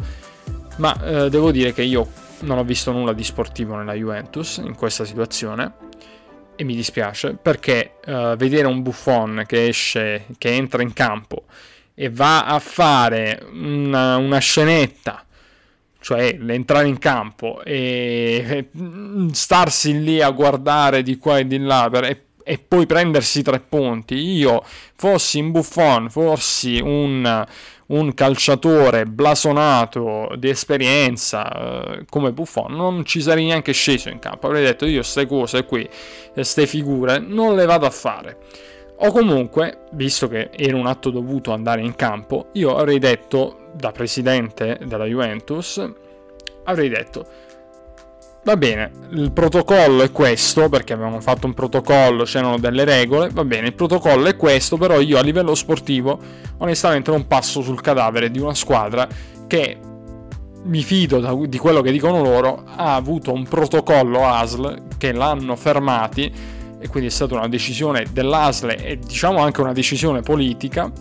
ma 0.78 0.96
eh, 1.04 1.30
devo 1.30 1.52
dire 1.52 1.74
che 1.74 1.82
io 1.82 2.08
non 2.42 2.58
ho 2.58 2.64
visto 2.64 2.92
nulla 2.92 3.14
di 3.14 3.24
sportivo 3.24 3.76
nella 3.76 3.94
Juventus 3.94 4.58
in 4.58 4.76
questa 4.76 5.06
situazione. 5.06 5.86
E 6.56 6.64
mi 6.64 6.76
dispiace 6.76 7.38
perché 7.40 8.00
eh, 8.04 8.34
vedere 8.36 8.66
un 8.66 8.82
buffon 8.82 9.44
che 9.46 9.68
esce 9.68 10.26
che 10.40 10.50
entra 10.50 10.82
in 10.82 10.92
campo 10.92 11.46
e 11.94 12.10
va 12.10 12.46
a 12.46 12.58
fare 12.58 13.46
una, 13.52 14.18
una 14.18 14.40
scenetta 14.40 15.24
cioè 16.00 16.38
entrare 16.48 16.88
in 16.88 16.98
campo 17.00 17.64
e 17.64 18.70
starsi 19.32 20.02
lì 20.02 20.22
a 20.22 20.30
guardare 20.32 21.04
di 21.04 21.18
qua 21.18 21.40
e 21.40 21.48
di 21.48 21.60
là 21.60 21.90
per, 21.92 22.06
e, 22.06 22.26
e, 22.44 22.58
poi 22.60 22.86
prendersi 22.86 23.42
tre 23.42 23.60
punti. 23.60 24.16
Io 24.16 24.64
fossi 24.96 25.40
in 25.40 25.52
Buffon, 25.52 26.10
fossi 26.10 26.80
un, 26.80 27.46
un 27.88 28.14
calciatore 28.14 29.06
blasonato 29.06 30.34
di 30.38 30.50
esperienza 30.50 31.52
eh, 32.00 32.06
come 32.10 32.32
Buffon, 32.32 32.74
non 32.74 33.06
ci 33.06 33.22
sarei 33.22 33.46
neanche 33.46 33.74
sceso 33.74 34.10
in 34.10 34.20
campo. 34.20 34.48
Avrei 34.48 34.64
detto 34.64 34.86
io 34.86 35.02
queste 35.02 35.26
cose 35.26 35.66
qui, 35.66 35.88
queste 36.34 36.68
figure, 36.68 37.20
non 37.20 37.56
le 37.56 37.66
vado 37.66 37.86
a 37.86 37.92
fare. 37.92 38.38
O 39.00 39.12
comunque, 39.12 39.84
visto 39.92 40.28
che 40.28 40.50
era 40.56 40.76
un 40.76 40.88
atto 40.88 41.12
dovuto 41.12 41.54
andare 41.54 41.82
in 41.82 41.96
campo, 41.96 42.48
io 42.54 42.76
avrei 42.76 42.98
detto, 42.98 43.70
da 43.74 43.92
presidente 43.92 44.80
della 44.86 45.06
Juventus, 45.06 45.88
avrei 46.64 46.90
detto, 46.90 47.26
va 48.44 48.58
bene, 48.58 48.92
il 49.12 49.32
protocollo 49.32 50.02
è 50.02 50.12
questo, 50.12 50.68
perché 50.68 50.94
avevamo 50.94 51.20
fatto 51.20 51.46
un 51.46 51.54
protocollo, 51.54 52.24
c'erano 52.24 52.58
delle 52.58 52.86
regole, 52.86 53.30
va 53.30 53.46
bene, 53.46 53.68
il 53.68 53.74
protocollo 53.74 54.26
è 54.26 54.36
questo, 54.36 54.78
però 54.78 55.00
io 55.00 55.20
a 55.20 55.22
livello 55.22 55.54
sportivo 55.54 56.20
onestamente 56.58 57.12
non 57.12 57.28
passo 57.28 57.62
sul 57.62 57.82
cadavere 57.82 58.32
di 58.32 58.40
una 58.40 58.56
squadra 58.56 59.08
che 59.46 59.78
mi 60.64 60.82
fido 60.82 61.46
di 61.46 61.58
quello 61.60 61.82
che 61.82 61.92
dicono 61.92 62.24
loro, 62.24 62.64
ha 62.76 62.96
avuto 62.96 63.32
un 63.32 63.44
protocollo 63.44 64.26
ASL 64.26 64.88
che 64.98 65.12
l'hanno 65.12 65.56
fermati 65.56 66.56
e 66.80 66.88
quindi 66.88 67.10
è 67.10 67.12
stata 67.12 67.36
una 67.36 67.48
decisione 67.48 68.06
dell'ASL 68.12 68.76
e 68.80 69.00
diciamo 69.00 69.40
anche 69.40 69.62
una 69.62 69.74
decisione 69.74 70.22
politica 70.22 70.92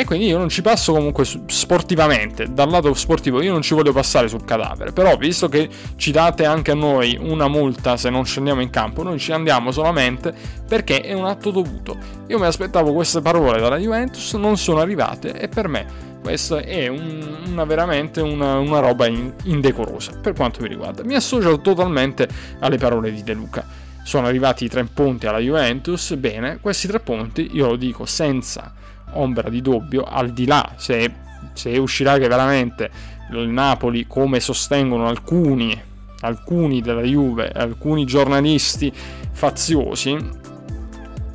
e 0.00 0.04
quindi 0.04 0.26
io 0.26 0.38
non 0.38 0.48
ci 0.48 0.62
passo 0.62 0.92
comunque 0.92 1.24
sportivamente, 1.24 2.52
dal 2.52 2.70
lato 2.70 2.94
sportivo 2.94 3.42
io 3.42 3.50
non 3.50 3.62
ci 3.62 3.74
voglio 3.74 3.92
passare 3.92 4.28
sul 4.28 4.44
cadavere, 4.44 4.92
però 4.92 5.16
visto 5.16 5.48
che 5.48 5.68
ci 5.96 6.12
date 6.12 6.44
anche 6.44 6.70
a 6.70 6.74
noi 6.76 7.18
una 7.20 7.48
multa 7.48 7.96
se 7.96 8.08
non 8.08 8.24
scendiamo 8.24 8.60
in 8.60 8.70
campo, 8.70 9.02
noi 9.02 9.18
ci 9.18 9.32
andiamo 9.32 9.72
solamente 9.72 10.32
perché 10.68 11.00
è 11.00 11.14
un 11.14 11.24
atto 11.24 11.50
dovuto. 11.50 11.96
Io 12.28 12.38
mi 12.38 12.46
aspettavo 12.46 12.92
queste 12.92 13.20
parole 13.20 13.58
dalla 13.58 13.76
Juventus, 13.76 14.34
non 14.34 14.56
sono 14.56 14.78
arrivate 14.78 15.32
e 15.32 15.48
per 15.48 15.66
me 15.66 15.84
questa 16.22 16.60
è 16.60 16.86
un, 16.86 17.46
una, 17.48 17.64
veramente 17.64 18.20
una, 18.20 18.56
una 18.58 18.78
roba 18.78 19.08
in, 19.08 19.32
indecorosa 19.46 20.12
per 20.22 20.32
quanto 20.32 20.62
mi 20.62 20.68
riguarda. 20.68 21.02
Mi 21.02 21.16
associo 21.16 21.60
totalmente 21.60 22.28
alle 22.60 22.76
parole 22.76 23.10
di 23.10 23.24
De 23.24 23.32
Luca 23.32 23.87
sono 24.08 24.26
arrivati 24.26 24.64
i 24.64 24.68
tre 24.70 24.84
punti 24.84 25.26
alla 25.26 25.38
Juventus, 25.38 26.14
bene, 26.14 26.60
questi 26.62 26.86
tre 26.86 26.98
punti 26.98 27.50
io 27.52 27.66
lo 27.66 27.76
dico 27.76 28.06
senza 28.06 28.72
ombra 29.10 29.50
di 29.50 29.60
dubbio, 29.60 30.02
al 30.02 30.30
di 30.30 30.46
là 30.46 30.72
se, 30.76 31.12
se 31.52 31.76
uscirà 31.76 32.16
che 32.16 32.26
veramente 32.26 32.90
il 33.32 33.48
Napoli, 33.48 34.06
come 34.06 34.40
sostengono 34.40 35.08
alcuni, 35.08 35.78
alcuni 36.20 36.80
della 36.80 37.02
Juve, 37.02 37.50
alcuni 37.50 38.06
giornalisti 38.06 38.90
faziosi, 39.30 40.16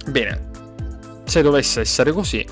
bene, 0.08 0.50
se 1.26 1.44
dovesse 1.44 1.80
essere 1.80 2.12
così, 2.12 2.44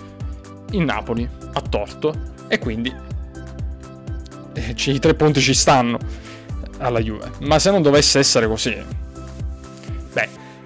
il 0.70 0.82
Napoli 0.82 1.28
ha 1.54 1.62
torto 1.62 2.14
e 2.48 2.60
quindi 2.60 2.94
eh, 4.54 4.76
i 4.78 5.00
tre 5.00 5.16
punti 5.16 5.42
ci 5.42 5.56
stanno 5.56 5.98
alla 6.78 7.00
Juve. 7.00 7.32
Ma 7.40 7.58
se 7.58 7.72
non 7.72 7.82
dovesse 7.82 8.20
essere 8.20 8.46
così, 8.46 9.10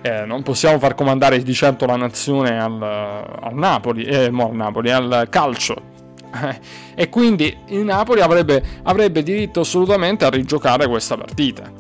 eh, 0.06 0.24
non 0.24 0.44
possiamo 0.44 0.78
far 0.78 0.94
comandare 0.94 1.42
di 1.42 1.54
certo 1.56 1.88
la 1.88 1.96
nazione 1.96 2.62
al, 2.62 2.80
al 2.80 3.56
Napoli, 3.56 4.04
eh, 4.04 4.30
no, 4.30 4.50
al 4.50 4.56
Napoli, 4.56 4.92
al 4.92 5.26
calcio. 5.32 5.94
e 6.94 7.10
quindi 7.10 7.58
il 7.70 7.80
Napoli 7.80 8.22
avrebbe, 8.22 8.64
avrebbe, 8.84 9.24
diritto 9.24 9.62
assolutamente 9.62 10.24
a 10.24 10.30
rigiocare 10.30 10.88
questa 10.88 11.18
partita. 11.18 11.72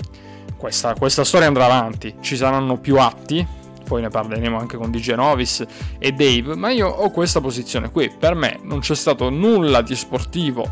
Questa, 0.57 0.95
questa 0.95 1.23
storia 1.23 1.45
andrà 1.45 1.65
avanti, 1.65 2.15
ci 2.21 2.35
saranno 2.35 2.79
più 2.79 2.97
atti, 2.97 3.45
poi 3.85 4.01
ne 4.01 4.09
parleremo 4.09 4.57
anche 4.57 4.77
con 4.77 4.89
DJ 4.89 5.11
Novis 5.11 5.63
e 5.99 6.11
Dave, 6.11 6.55
ma 6.55 6.71
io 6.71 6.87
ho 6.87 7.11
questa 7.11 7.39
posizione 7.41 7.91
qui. 7.91 8.11
Per 8.17 8.33
me 8.33 8.57
non 8.63 8.79
c'è 8.79 8.95
stato 8.95 9.29
nulla 9.29 9.83
di 9.83 9.95
sportivo 9.95 10.67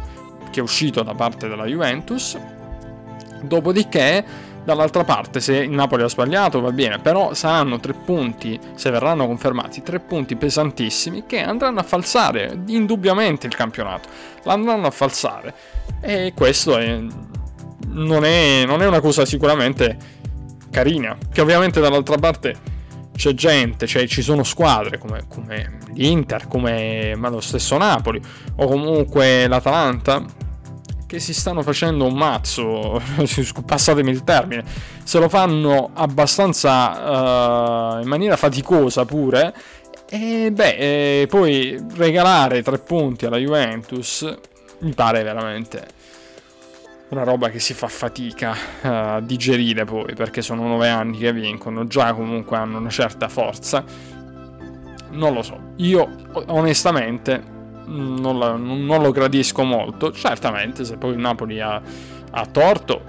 che 0.50 0.60
è 0.60 0.64
uscito 0.64 1.04
da 1.04 1.14
parte 1.14 1.48
della 1.48 1.66
Juventus. 1.66 2.36
Dopodiché 3.44 4.26
Dall'altra 4.64 5.04
parte, 5.04 5.42
se 5.42 5.58
il 5.58 5.72
Napoli 5.72 6.04
ha 6.04 6.08
sbagliato, 6.08 6.62
va 6.62 6.72
bene, 6.72 7.00
però 7.00 7.34
saranno 7.34 7.80
tre 7.80 7.94
punti, 7.94 8.58
se 8.76 8.90
verranno 8.92 9.26
confermati, 9.26 9.82
tre 9.82 10.00
punti 10.00 10.38
pesantissimi 10.38 11.26
che 11.26 11.42
andranno 11.42 11.82
a 11.82 11.84
falsare 11.84 12.62
indubbiamente 12.68 13.46
il 13.46 13.56
campionato. 13.56 14.08
L'andranno 14.44 14.88
a 14.88 14.92
falsare. 14.92 15.54
E 16.00 16.32
questo 16.34 16.78
è, 16.78 16.98
non, 17.88 18.24
è, 18.24 18.64
non 18.66 18.82
è 18.82 18.88
una 18.88 19.02
cosa 19.02 19.26
sicuramente 19.26 19.98
carina. 20.72 21.18
Che 21.32 21.42
ovviamente 21.42 21.82
dall'altra 21.82 22.18
parte 22.18 22.56
c'è 23.16 23.34
gente, 23.34 23.86
cioè 23.86 24.08
ci 24.08 24.22
sono 24.22 24.44
squadre 24.44 24.98
come, 24.98 25.26
come 25.28 25.78
l'Inter, 25.94 26.48
come 26.48 27.16
lo 27.16 27.42
stesso 27.42 27.78
Napoli 27.78 28.22
o 28.56 28.66
comunque 28.66 29.46
l'Atalanta 29.48 30.24
che 31.14 31.20
si 31.20 31.36
stanno 31.36 31.62
facendo 31.62 32.08
un 32.08 32.16
mazzo, 32.16 33.00
passatemi 33.64 34.10
il 34.10 34.24
termine, 34.24 34.64
se 35.04 35.20
lo 35.20 35.30
fanno 35.30 35.92
abbastanza 35.94 37.98
uh, 37.98 38.02
in 38.02 38.08
maniera 38.08 38.36
faticosa 38.36 39.06
pure, 39.06 39.54
e 40.10 40.50
beh, 40.52 41.22
e 41.22 41.28
poi 41.28 41.80
regalare 41.94 42.64
tre 42.64 42.80
punti 42.80 43.28
alla 43.28 43.38
Juventus 43.38 44.28
mi 44.80 44.92
pare 44.96 45.22
veramente 45.22 45.86
una 47.10 47.22
roba 47.22 47.50
che 47.50 47.60
si 47.60 47.76
fa 47.76 47.88
fatica 47.88 48.56
a 48.82 49.20
digerire 49.20 49.86
poi, 49.86 50.16
perché 50.16 50.42
sono 50.42 50.68
nove 50.68 50.90
anni 50.90 51.20
che 51.20 51.32
vincono, 51.32 51.86
già 51.86 52.12
comunque 52.14 52.58
hanno 52.58 52.80
una 52.80 52.90
certa 52.90 53.30
forza. 53.30 53.84
Non 55.12 55.32
lo 55.32 55.44
so, 55.44 55.74
io 55.76 56.10
onestamente 56.48 57.53
non, 57.86 58.40
la, 58.40 58.56
non, 58.56 59.02
lo 59.02 59.12
gradisco 59.12 59.64
molto. 59.64 60.12
Certamente, 60.12 60.86
se 60.86 60.98
poi 60.98 61.14
il 61.14 61.20
Napoli 61.20 61.60
ha, 61.60 61.82
ha 62.32 62.46
torto, 62.46 63.02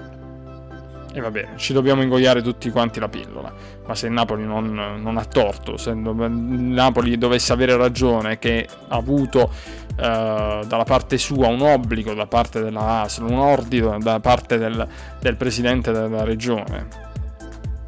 e 1.12 1.20
va 1.20 1.30
bene, 1.30 1.52
ci 1.56 1.72
dobbiamo 1.72 2.02
ingoiare 2.02 2.42
tutti 2.42 2.70
quanti 2.70 2.98
la 2.98 3.08
pillola. 3.08 3.52
Ma 3.86 3.94
se 3.94 4.06
il 4.06 4.12
Napoli 4.12 4.44
non, 4.44 4.98
non 5.00 5.16
ha 5.16 5.24
torto, 5.24 5.76
se 5.76 5.90
il 5.90 5.96
Napoli 5.98 7.16
dovesse 7.18 7.52
avere 7.52 7.76
ragione, 7.76 8.38
che 8.38 8.66
ha 8.88 8.96
avuto 8.96 9.50
eh, 9.96 10.60
dalla 10.66 10.84
parte 10.84 11.18
sua 11.18 11.46
un 11.48 11.60
obbligo 11.60 12.14
da 12.14 12.26
parte 12.26 12.60
della 12.60 13.02
ASL, 13.02 13.24
un 13.24 13.38
ordine 13.38 13.98
da 13.98 14.18
parte 14.18 14.58
del, 14.58 14.86
del 15.20 15.36
presidente 15.36 15.92
della 15.92 16.24
regione, 16.24 16.88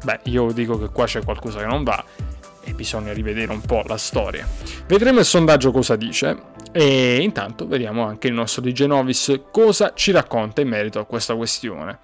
beh, 0.03 0.19
io 0.23 0.51
dico 0.53 0.77
che 0.77 0.89
qua 0.89 1.05
c'è 1.05 1.23
qualcosa 1.23 1.59
che 1.59 1.65
non 1.65 1.83
va 1.83 2.03
e 2.63 2.73
bisogna 2.73 3.11
rivedere 3.11 3.51
un 3.51 3.61
po' 3.61 3.83
la 3.87 3.97
storia. 3.97 4.47
Vedremo 4.87 5.19
il 5.19 5.25
sondaggio 5.25 5.71
cosa 5.71 5.95
dice 5.95 6.55
e 6.79 7.23
intanto 7.23 7.65
vediamo 7.65 8.05
anche 8.05 8.27
il 8.27 8.35
nostro 8.35 8.61
di 8.61 8.71
Genovis 8.71 9.41
cosa 9.49 9.93
ci 9.95 10.11
racconta 10.11 10.61
in 10.61 10.67
merito 10.67 10.99
a 10.99 11.05
questa 11.05 11.35
questione. 11.35 11.97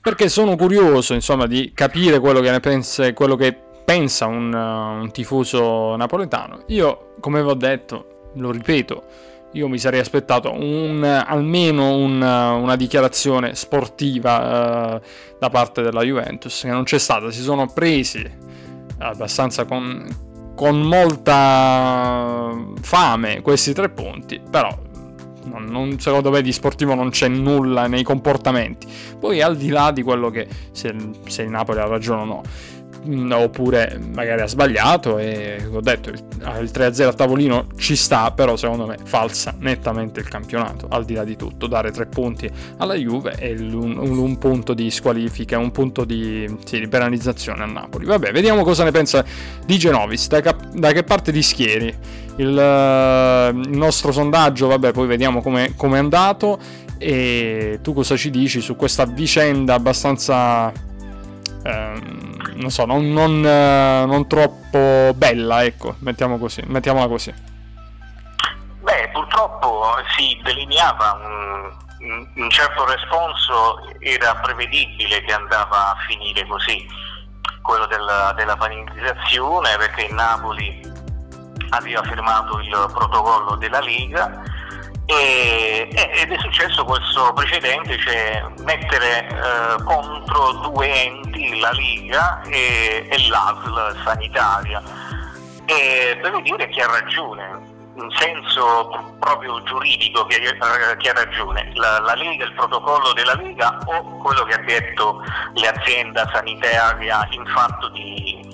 Perché 0.00 0.28
sono 0.28 0.54
curioso, 0.54 1.14
insomma, 1.14 1.48
di 1.48 1.72
capire 1.74 2.20
quello 2.20 2.38
che 2.38 2.52
ne 2.52 2.60
pensa, 2.60 3.12
quello 3.12 3.34
che 3.34 3.58
pensa 3.84 4.26
un, 4.26 4.52
uh, 4.52 5.02
un 5.02 5.10
tifoso 5.10 5.96
napoletano. 5.96 6.62
Io, 6.68 7.14
come 7.18 7.42
vi 7.42 7.48
ho 7.48 7.54
detto, 7.54 8.30
lo 8.34 8.52
ripeto, 8.52 9.04
io 9.50 9.66
mi 9.66 9.78
sarei 9.78 9.98
aspettato 9.98 10.52
un, 10.52 11.02
almeno 11.02 11.96
un, 11.96 12.22
una 12.22 12.76
dichiarazione 12.76 13.56
sportiva 13.56 14.94
uh, 14.94 15.06
da 15.40 15.50
parte 15.50 15.82
della 15.82 16.04
Juventus, 16.04 16.60
che 16.60 16.70
non 16.70 16.84
c'è 16.84 16.98
stata. 16.98 17.32
Si 17.32 17.42
sono 17.42 17.66
presi 17.66 18.24
abbastanza 18.98 19.64
con, 19.64 20.06
con 20.56 20.80
molta 20.80 22.50
fame 22.80 23.42
questi 23.42 23.72
tre 23.72 23.90
punti, 23.90 24.40
però 24.50 24.76
non, 25.44 25.64
non, 25.66 26.00
secondo 26.00 26.30
me 26.30 26.42
di 26.42 26.50
sportivo 26.50 26.94
non 26.94 27.10
c'è 27.10 27.28
nulla 27.28 27.86
nei 27.86 28.02
comportamenti. 28.02 28.86
Poi 29.18 29.40
al 29.40 29.56
di 29.56 29.68
là 29.68 29.92
di 29.92 30.02
quello 30.02 30.30
che 30.30 30.48
se, 30.72 30.94
se 31.26 31.42
il 31.42 31.50
Napoli 31.50 31.78
ha 31.78 31.86
ragione 31.86 32.22
o 32.22 32.24
no. 32.24 32.42
Mm, 33.08 33.30
oppure 33.30 34.00
magari 34.12 34.40
ha 34.40 34.48
sbagliato 34.48 35.18
e 35.18 35.64
ho 35.70 35.80
detto 35.80 36.10
il, 36.10 36.18
il 36.18 36.70
3-0 36.72 37.06
a 37.06 37.12
tavolino 37.12 37.66
ci 37.76 37.94
sta 37.94 38.32
però 38.32 38.56
secondo 38.56 38.84
me 38.84 38.96
falsa 39.04 39.54
nettamente 39.60 40.18
il 40.18 40.28
campionato 40.28 40.88
al 40.90 41.04
di 41.04 41.14
là 41.14 41.22
di 41.22 41.36
tutto 41.36 41.68
dare 41.68 41.92
tre 41.92 42.06
punti 42.06 42.50
alla 42.78 42.94
Juve 42.94 43.36
e 43.38 43.52
un, 43.52 43.96
un 43.96 44.38
punto 44.38 44.74
di 44.74 44.90
squalifica 44.90 45.56
un 45.56 45.70
punto 45.70 46.04
di, 46.04 46.52
sì, 46.64 46.80
di, 46.80 46.88
penalizzazione 46.88 47.62
a 47.62 47.66
Napoli. 47.66 48.06
Vabbè 48.06 48.32
vediamo 48.32 48.64
cosa 48.64 48.82
ne 48.82 48.90
pensa 48.90 49.24
di 49.64 49.78
Genovis 49.78 50.26
da, 50.26 50.40
da 50.72 50.90
che 50.90 51.04
parte 51.04 51.30
di 51.30 51.42
schieri? 51.42 51.94
Il, 52.36 52.48
il, 52.48 53.70
nostro 53.70 54.10
sondaggio 54.10 54.66
vabbè 54.66 54.90
poi 54.90 55.06
vediamo 55.06 55.40
come 55.42 55.72
è 55.76 55.96
andato. 55.96 56.58
E 56.98 57.78
tu 57.82 57.92
cosa 57.92 58.16
ci 58.16 58.30
dici 58.30 58.62
su 58.62 58.74
questa 58.74 59.04
vicenda 59.04 59.74
abbastanza 59.74 60.72
ehm, 61.62 62.35
non 62.56 62.70
so, 62.70 62.84
non, 62.84 63.12
non, 63.12 63.44
eh, 63.44 64.04
non, 64.06 64.26
troppo 64.26 65.12
bella, 65.14 65.64
ecco, 65.64 65.96
mettiamo 66.00 66.38
così, 66.38 66.62
mettiamola 66.66 67.06
così. 67.06 67.32
Beh, 68.80 69.10
purtroppo 69.12 69.94
si 70.16 70.38
delineava 70.42 71.18
un, 72.00 72.28
un 72.36 72.50
certo 72.50 72.84
responso 72.86 73.80
era 74.00 74.34
prevedibile 74.36 75.22
che 75.22 75.32
andava 75.32 75.92
a 75.92 75.96
finire 76.06 76.46
così, 76.46 76.86
quello 77.62 77.86
della, 77.86 78.32
della 78.36 78.56
panizzazione, 78.56 79.76
perché 79.76 80.04
il 80.04 80.14
Napoli 80.14 80.80
aveva 81.70 82.02
firmato 82.02 82.58
il 82.60 82.90
protocollo 82.92 83.56
della 83.56 83.80
Liga 83.80 84.42
e, 85.06 85.88
ed 85.90 86.32
è 86.32 86.38
successo 86.38 86.84
questo 86.84 87.32
precedente, 87.32 87.96
cioè 87.98 88.44
mettere 88.64 89.28
eh, 89.28 89.82
contro 89.84 90.52
due 90.68 91.04
enti, 91.04 91.58
la 91.60 91.70
Liga 91.70 92.42
e, 92.42 93.06
e 93.08 93.28
l'ASL 93.28 94.02
sanitaria. 94.04 94.82
E 95.64 96.18
devo 96.20 96.40
dire 96.40 96.68
che 96.68 96.82
ha 96.82 96.86
ragione, 96.86 97.74
in 97.94 98.10
senso 98.16 99.14
proprio 99.20 99.62
giuridico 99.62 100.26
che, 100.26 100.38
che 100.40 101.08
ha 101.08 101.12
ragione, 101.12 101.70
la, 101.74 102.00
la, 102.00 102.14
Lega, 102.14 102.44
il 102.44 102.52
protocollo 102.54 103.12
della 103.12 103.34
Lega 103.34 103.78
o 103.84 104.18
quello 104.18 104.42
che 104.44 104.54
ha 104.54 104.62
detto 104.64 105.22
l'azienda 105.54 106.28
sanitaria 106.32 107.26
in 107.30 107.44
fatto 107.46 107.88
di 107.90 108.45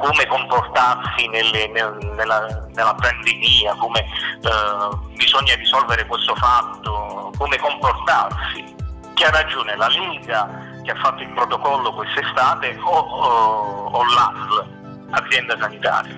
come 0.00 0.26
comportarsi 0.26 1.28
nelle, 1.28 1.68
nel, 1.68 1.94
nella, 2.16 2.66
nella, 2.74 2.94
pandemia, 2.94 3.74
come 3.74 4.00
eh, 4.00 4.96
bisogna 5.14 5.54
risolvere 5.56 6.06
questo 6.06 6.34
fatto, 6.36 7.30
come 7.36 7.58
comportarsi. 7.58 8.64
Chi 9.12 9.24
ha 9.24 9.30
ragione, 9.30 9.76
la 9.76 9.88
Lega 9.88 10.48
che 10.82 10.90
ha 10.90 10.96
fatto 10.96 11.22
il 11.22 11.28
protocollo 11.34 11.92
quest'estate 11.92 12.78
o, 12.82 12.98
o, 12.98 13.90
o 13.92 14.04
l'ASL, 14.04 15.08
azienda 15.10 15.56
sanitaria? 15.60 16.16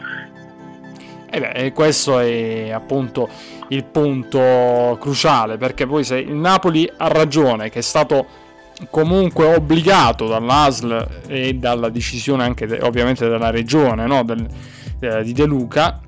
E 1.29 1.41
beh, 1.41 1.73
questo 1.73 2.21
è 2.21 2.71
appunto 2.71 3.29
il 3.69 3.83
punto 3.85 4.97
cruciale, 5.01 5.57
perché 5.57 5.87
poi 5.87 6.05
se 6.05 6.19
il 6.19 6.35
Napoli 6.35 6.89
ha 6.99 7.09
ragione, 7.09 7.69
che 7.69 7.81
è 7.81 7.83
stato 7.83 8.42
comunque 8.91 9.55
obbligato 9.55 10.27
dall'ASL 10.27 11.23
e 11.29 11.55
dalla 11.55 11.89
decisione 11.89 12.45
anche 12.45 12.67
de, 12.67 12.79
ovviamente 12.83 13.29
della 13.29 13.51
regione 13.51 14.07
no? 14.07 14.25
Del, 14.25 14.47
eh, 15.01 15.23
di 15.23 15.33
De 15.33 15.45
Luca, 15.45 16.01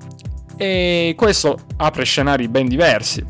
e 0.57 1.13
questo 1.17 1.59
apre 1.77 2.03
scenari 2.05 2.47
ben 2.47 2.67
diversi. 2.67 3.23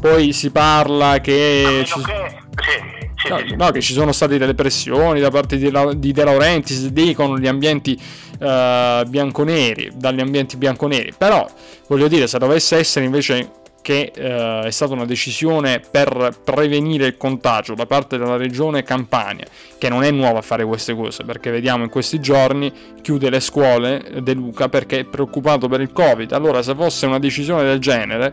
Poi 0.00 0.32
si 0.32 0.50
parla 0.50 1.20
che... 1.20 1.82
Ci... 1.86 2.00
che... 2.02 3.02
Sì, 3.16 3.28
no, 3.28 3.64
no, 3.64 3.70
che 3.70 3.80
ci 3.80 3.94
sono 3.94 4.12
state 4.12 4.36
delle 4.36 4.54
pressioni 4.54 5.18
da 5.18 5.30
parte 5.30 5.56
di, 5.56 5.72
di 5.96 6.12
De 6.12 6.24
Laurentiis, 6.24 6.88
dicono 6.88 7.38
gli 7.38 7.46
ambienti 7.46 7.98
uh, 8.38 9.08
bianconeri, 9.08 9.92
dagli 9.94 10.20
ambienti 10.20 10.58
bianconeri. 10.58 11.14
Però 11.16 11.48
voglio 11.86 12.06
dire, 12.06 12.26
se 12.26 12.38
dovesse 12.38 12.76
essere 12.76 13.06
invece 13.06 13.62
che 13.84 14.12
uh, 14.16 14.64
è 14.64 14.70
stata 14.70 14.94
una 14.94 15.04
decisione 15.04 15.78
per 15.78 16.38
prevenire 16.42 17.04
il 17.04 17.18
contagio 17.18 17.74
da 17.74 17.84
parte 17.84 18.16
della 18.16 18.38
regione 18.38 18.82
Campania, 18.82 19.44
che 19.76 19.90
non 19.90 20.02
è 20.04 20.10
nuova 20.10 20.38
a 20.38 20.42
fare 20.42 20.64
queste 20.64 20.94
cose, 20.94 21.22
perché 21.24 21.50
vediamo 21.50 21.84
in 21.84 21.90
questi 21.90 22.18
giorni 22.18 22.72
chiude 23.02 23.28
le 23.28 23.40
scuole 23.40 24.22
De 24.22 24.32
Luca 24.32 24.70
perché 24.70 25.00
è 25.00 25.04
preoccupato 25.04 25.68
per 25.68 25.82
il 25.82 25.92
Covid. 25.92 26.32
Allora, 26.32 26.62
se 26.62 26.74
fosse 26.74 27.04
una 27.04 27.18
decisione 27.18 27.62
del 27.62 27.78
genere, 27.78 28.32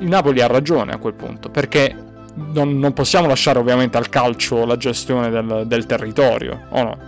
il 0.00 0.08
Napoli 0.08 0.42
ha 0.42 0.46
ragione 0.46 0.92
a 0.92 0.98
quel 0.98 1.14
punto, 1.14 1.48
perché 1.48 1.96
non, 2.34 2.78
non 2.78 2.92
possiamo 2.92 3.26
lasciare 3.26 3.58
ovviamente 3.58 3.96
al 3.96 4.10
calcio 4.10 4.66
la 4.66 4.76
gestione 4.76 5.30
del, 5.30 5.62
del 5.64 5.86
territorio, 5.86 6.66
o 6.68 6.82
no? 6.82 6.98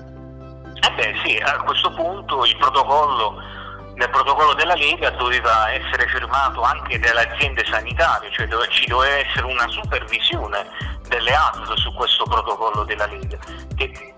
Eh 0.77 0.93
beh 0.97 1.13
sì, 1.23 1.37
a 1.37 1.63
questo 1.63 1.93
punto 1.93 2.43
il 2.47 2.57
protocollo, 2.57 3.35
nel 4.01 4.09
protocollo 4.09 4.55
della 4.55 4.75
Lega 4.75 5.11
doveva 5.11 5.71
essere 5.73 6.09
firmato 6.09 6.63
anche 6.63 6.99
dalle 6.99 7.29
aziende 7.29 7.63
sanitarie, 7.67 8.31
cioè 8.33 8.47
dove 8.47 8.67
ci 8.71 8.87
doveva 8.87 9.17
essere 9.17 9.45
una 9.45 9.69
supervisione 9.69 10.67
delle 11.07 11.35
ASL 11.35 11.77
su 11.77 11.93
questo 11.93 12.25
protocollo 12.25 12.85
della 12.85 13.05
Lega, 13.05 13.37
che 13.77 14.15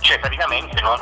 cioè, 0.00 0.18
praticamente 0.20 0.78
non, 0.82 1.00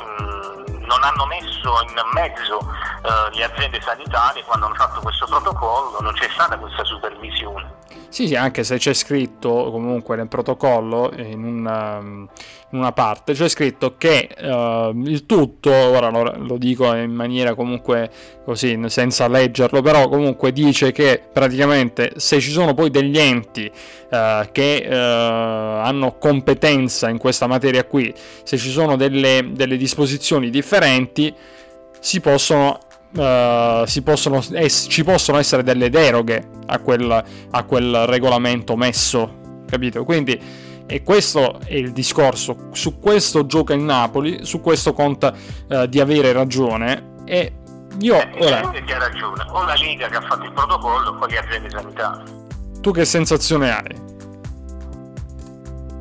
non 0.87 1.03
hanno 1.03 1.27
messo 1.27 1.81
in 1.83 2.01
mezzo 2.13 2.59
uh, 2.59 3.35
le 3.35 3.43
aziende 3.43 3.81
sanitarie 3.81 4.45
quando 4.45 4.67
hanno 4.67 4.77
fatto 4.77 5.01
questo 5.01 5.27
protocollo, 5.27 6.01
non 6.01 6.15
c'è 6.15 6.29
stata 6.33 6.57
questa 6.57 6.85
supervisione. 6.85 7.75
Sì, 8.09 8.29
sì, 8.29 8.37
anche 8.37 8.63
se 8.63 8.79
c'è 8.79 8.95
scritto 8.95 9.71
comunque 9.73 10.15
nel 10.15 10.29
protocollo, 10.29 11.13
in 11.17 11.43
una, 11.43 12.01
in 12.77 12.83
una 12.83 12.93
parte, 12.93 13.33
c'è 13.33 13.49
scritto 13.49 13.97
che 13.97 14.29
uh, 14.39 14.97
il 15.05 15.25
tutto, 15.27 15.73
ora 15.73 16.11
lo, 16.11 16.35
lo, 16.37 16.59
dico 16.59 16.95
in 16.95 17.13
maniera 17.13 17.55
comunque 17.55 18.11
così, 18.45 18.79
senza 18.87 19.27
leggerlo, 19.27 19.81
però 19.81 20.09
comunque 20.09 20.53
dice 20.53 20.93
che 20.93 21.21
praticamente 21.33 22.13
se 22.17 22.39
ci 22.39 22.51
sono 22.51 22.75
poi 22.75 22.91
degli 22.91 23.19
enti 23.19 23.71
uh, 24.11 24.47
che 24.53 24.87
uh, 24.87 24.93
hanno 24.93 26.17
competenza 26.19 27.09
in 27.09 27.19
questa 27.19 27.47
materia 27.47 27.85
qui, 27.85 28.13
se 28.45 28.57
ci 28.59 28.71
sono 28.71 28.97
delle, 28.97 29.49
delle 29.53 29.77
disposizioni 29.77 30.51
differenti, 30.51 31.35
si 31.99 32.21
possono 32.21 32.81
Uh, 33.09 33.87
possono, 34.03 34.45
eh, 34.53 34.69
ci 34.69 35.03
possono 35.03 35.39
essere 35.39 35.63
delle 35.63 35.89
deroghe 35.89 36.49
a 36.67 36.81
quel, 36.81 37.25
a 37.51 37.65
quel 37.65 38.05
regolamento 38.05 38.77
messo, 38.77 39.63
capito? 39.67 40.05
Quindi 40.05 40.39
e 40.87 41.03
questo 41.03 41.59
è 41.65 41.75
il 41.75 41.93
discorso. 41.93 42.69
Su 42.73 42.99
questo 42.99 43.47
gioca 43.47 43.75
il 43.75 43.81
Napoli, 43.81 44.45
su 44.45 44.61
questo 44.61 44.93
conta 44.93 45.35
uh, 45.69 45.87
di 45.87 46.01
avere 46.01 46.33
ragione. 46.33 47.15
E 47.25 47.53
io 48.01 48.15
eh, 48.15 48.45
ora. 48.45 48.71
Che 48.71 48.95
ha 48.95 48.99
ragione, 48.99 49.45
o 49.49 49.65
la 49.65 49.75
Liga 49.75 50.09
che 50.09 50.17
ha 50.17 50.23
fatto 50.23 50.45
il 50.45 50.53
protocollo, 50.53 51.17
o 51.19 51.27
le 51.27 51.39
aziende 51.39 51.71
sanitarie. 51.71 52.45
Tu 52.81 52.93
che 52.93 53.05
sensazione 53.05 53.71
hai? 53.71 54.05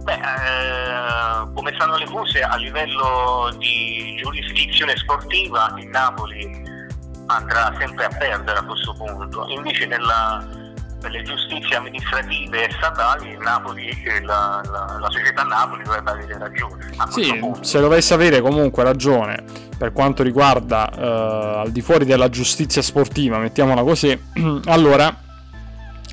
Beh, 0.03 0.13
eh, 0.13 1.53
come 1.55 1.71
stanno 1.73 1.97
le 1.97 2.05
cose 2.05 2.41
a 2.41 2.55
livello 2.57 3.49
di 3.57 4.19
giurisdizione 4.21 4.95
sportiva, 4.97 5.73
il 5.77 5.87
Napoli 5.87 6.63
andrà 7.25 7.73
sempre 7.79 8.05
a 8.05 8.09
perdere 8.09 8.59
a 8.59 8.63
questo 8.63 8.93
punto. 8.93 9.47
Invece 9.47 9.87
nella, 9.87 10.47
nelle 11.05 11.21
giustizie 11.21 11.75
amministrative 11.75 12.67
e 12.67 12.71
statali 12.71 13.37
Napoli, 13.37 13.89
la, 14.23 14.61
la, 14.65 14.97
la, 14.99 15.09
società 15.11 15.43
Napoli 15.43 15.83
dovrebbe 15.83 16.11
avere 16.11 16.37
ragione. 16.37 16.91
Sì, 17.09 17.41
se 17.61 17.79
dovesse 17.79 18.13
avere 18.13 18.41
comunque 18.41 18.83
ragione 18.83 19.43
per 19.77 19.91
quanto 19.91 20.23
riguarda 20.23 20.89
uh, 20.93 21.59
al 21.59 21.71
di 21.71 21.81
fuori 21.81 22.05
della 22.05 22.29
giustizia 22.29 22.81
sportiva, 22.81 23.37
mettiamola 23.37 23.83
così, 23.83 24.19
allora 24.65 25.15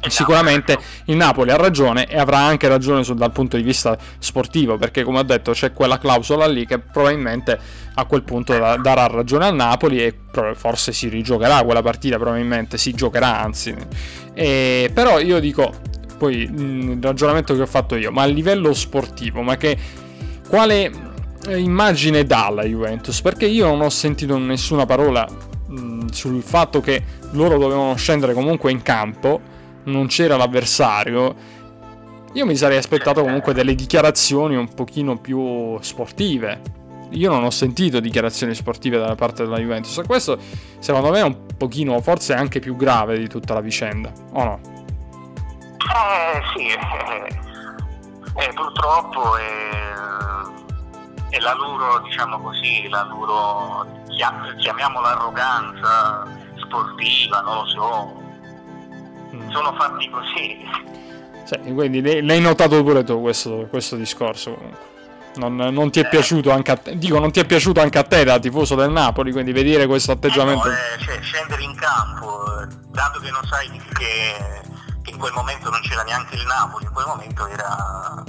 sicuramente 0.09 0.77
il 1.07 1.17
Napoli 1.17 1.51
ha 1.51 1.57
ragione 1.57 2.07
e 2.07 2.19
avrà 2.19 2.39
anche 2.39 2.69
ragione 2.69 3.05
sul, 3.05 3.17
dal 3.17 3.31
punto 3.31 3.57
di 3.57 3.63
vista 3.63 3.97
sportivo 4.19 4.77
perché 4.77 5.05
come 5.05 5.21
ho 5.21 5.23
detto 5.23 5.53
c'è 5.53 5.73
quella 5.73 5.99
clausola 5.99 6.47
lì 6.47 6.67
che 6.67 6.79
probabilmente 6.79 7.59
a 7.95 8.05
quel 8.05 8.23
punto 8.23 8.59
da, 8.59 8.77
darà 8.77 9.07
ragione 9.07 9.47
al 9.47 9.55
Napoli 9.55 10.03
e 10.03 10.15
forse 10.55 10.93
si 10.93 11.09
rigiocherà 11.09 11.63
quella 11.63 11.83
partita 11.83 12.17
probabilmente 12.17 12.79
si 12.79 12.93
giocherà 12.93 13.41
anzi. 13.41 13.75
E, 14.35 14.91
però 14.93 15.21
io 15.21 15.39
dico 15.41 15.73
poi 16.19 16.43
il 16.43 16.99
ragionamento 17.01 17.55
che 17.55 17.63
ho 17.63 17.67
fatto 17.67 17.97
io 17.97 18.11
ma 18.11 18.23
a 18.23 18.27
livello 18.27 18.73
sportivo 18.73 19.43
ma 19.43 19.57
che 19.57 19.77
quale 20.49 20.91
immagine 21.49 22.25
dà 22.25 22.49
la 22.51 22.65
Juventus? 22.65 23.21
Perché 23.21 23.47
io 23.47 23.67
non 23.67 23.81
ho 23.83 23.91
sentito 23.91 24.37
nessuna 24.39 24.87
parola 24.87 25.27
mh, 25.69 26.07
sul 26.11 26.43
fatto 26.43 26.81
che 26.81 27.03
loro 27.33 27.59
dovevano 27.59 27.95
scendere 27.97 28.33
comunque 28.33 28.71
in 28.71 28.83
campo 28.83 29.51
non 29.85 30.07
c'era 30.07 30.37
l'avversario, 30.37 31.35
io 32.35 32.47
mi 32.47 32.57
sarei 32.57 32.79
aspettato 32.79 33.21
comunque 33.21 33.53
delle 33.53 33.75
dichiarazioni 33.75 34.57
un 34.57 34.73
pochino 34.73 35.19
più 35.19 35.79
sportive. 35.81 36.81
Io 37.11 37.31
non 37.31 37.45
ho 37.45 37.51
sentito 37.51 38.01
dichiarazioni 38.01 38.55
sportive 38.55 38.97
da 38.97 39.15
parte 39.15 39.43
della 39.45 39.59
Juventus. 39.59 40.01
Questo, 40.07 40.39
secondo 40.79 41.11
me, 41.11 41.19
è 41.19 41.23
un 41.23 41.45
pochino, 41.59 42.01
forse 42.01 42.33
anche 42.33 42.59
più 42.59 42.75
grave 42.75 43.19
di 43.19 43.29
tutta 43.29 43.53
la 43.53 43.61
vicenda, 43.61 44.11
o 44.33 44.45
no? 44.45 44.61
Eh 45.77 46.41
sì, 46.57 46.69
eh, 46.69 48.45
eh, 48.45 48.53
purtroppo 48.55 49.37
è, 49.37 49.69
è, 51.29 51.39
la 51.39 51.53
loro, 51.53 51.99
diciamo 51.99 52.41
così, 52.41 52.89
la 52.89 53.03
loro, 53.05 53.87
chiamiamola 54.59 55.11
arroganza 55.11 56.27
sportiva, 56.57 57.43
non 57.43 57.57
lo 57.57 57.67
so, 57.67 58.23
sono 59.51 59.75
fatti 59.79 60.11
così. 60.11 60.65
Sì, 61.45 61.73
quindi 61.73 62.23
l'hai 62.23 62.41
notato 62.41 62.83
pure 62.83 63.05
tu 63.05 63.21
questo, 63.21 63.67
questo 63.69 63.97
discorso 63.97 64.55
comunque. 64.55 64.91
Non, 65.35 65.57
non, 65.57 65.91
ti 65.91 66.01
è 66.01 66.05
eh. 66.05 66.09
piaciuto 66.09 66.51
anche 66.51 66.71
a 66.73 66.77
te, 66.77 66.99
dico 66.99 67.19
non 67.19 67.33
ti 67.33 67.41
è 67.41 67.47
piaciuto 67.47 67.81
anche 67.81 67.99
a 67.99 68.03
te 68.03 68.23
da 68.23 68.39
tifoso 68.39 68.75
del 68.75 68.91
Napoli, 68.91 69.33
quindi 69.33 69.53
vedere 69.53 69.87
questo 69.87 70.13
atteggiamento. 70.13 70.67
Eh 70.67 70.71
no, 70.71 70.77
eh, 70.77 71.05
cioè, 71.05 71.21
scendere 71.23 71.63
in 71.63 71.75
campo, 71.75 72.61
eh, 72.61 72.67
dato 72.91 73.19
che 73.19 73.31
non 73.31 73.41
sai 73.49 73.71
che, 73.71 73.81
che, 75.03 75.11
in 75.11 75.17
quel 75.17 75.33
momento 75.33 75.71
non 75.71 75.81
c'era 75.81 76.03
neanche 76.03 76.35
il 76.35 76.45
Napoli, 76.45 76.85
in 76.85 76.93
quel 76.93 77.07
momento 77.07 77.47
era. 77.47 78.25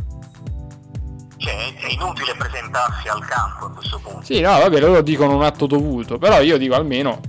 Cioè, 1.35 1.73
è 1.75 1.91
inutile 1.91 2.35
presentarsi 2.35 3.09
al 3.09 3.25
campo 3.25 3.65
a 3.65 3.71
questo 3.71 3.99
punto. 3.99 4.23
Sì, 4.23 4.39
no, 4.39 4.59
vabbè, 4.59 4.79
loro 4.79 5.01
dicono 5.01 5.35
un 5.35 5.43
atto 5.43 5.65
dovuto, 5.65 6.17
però 6.17 6.39
io 6.39 6.57
dico 6.57 6.75
almeno 6.75 7.19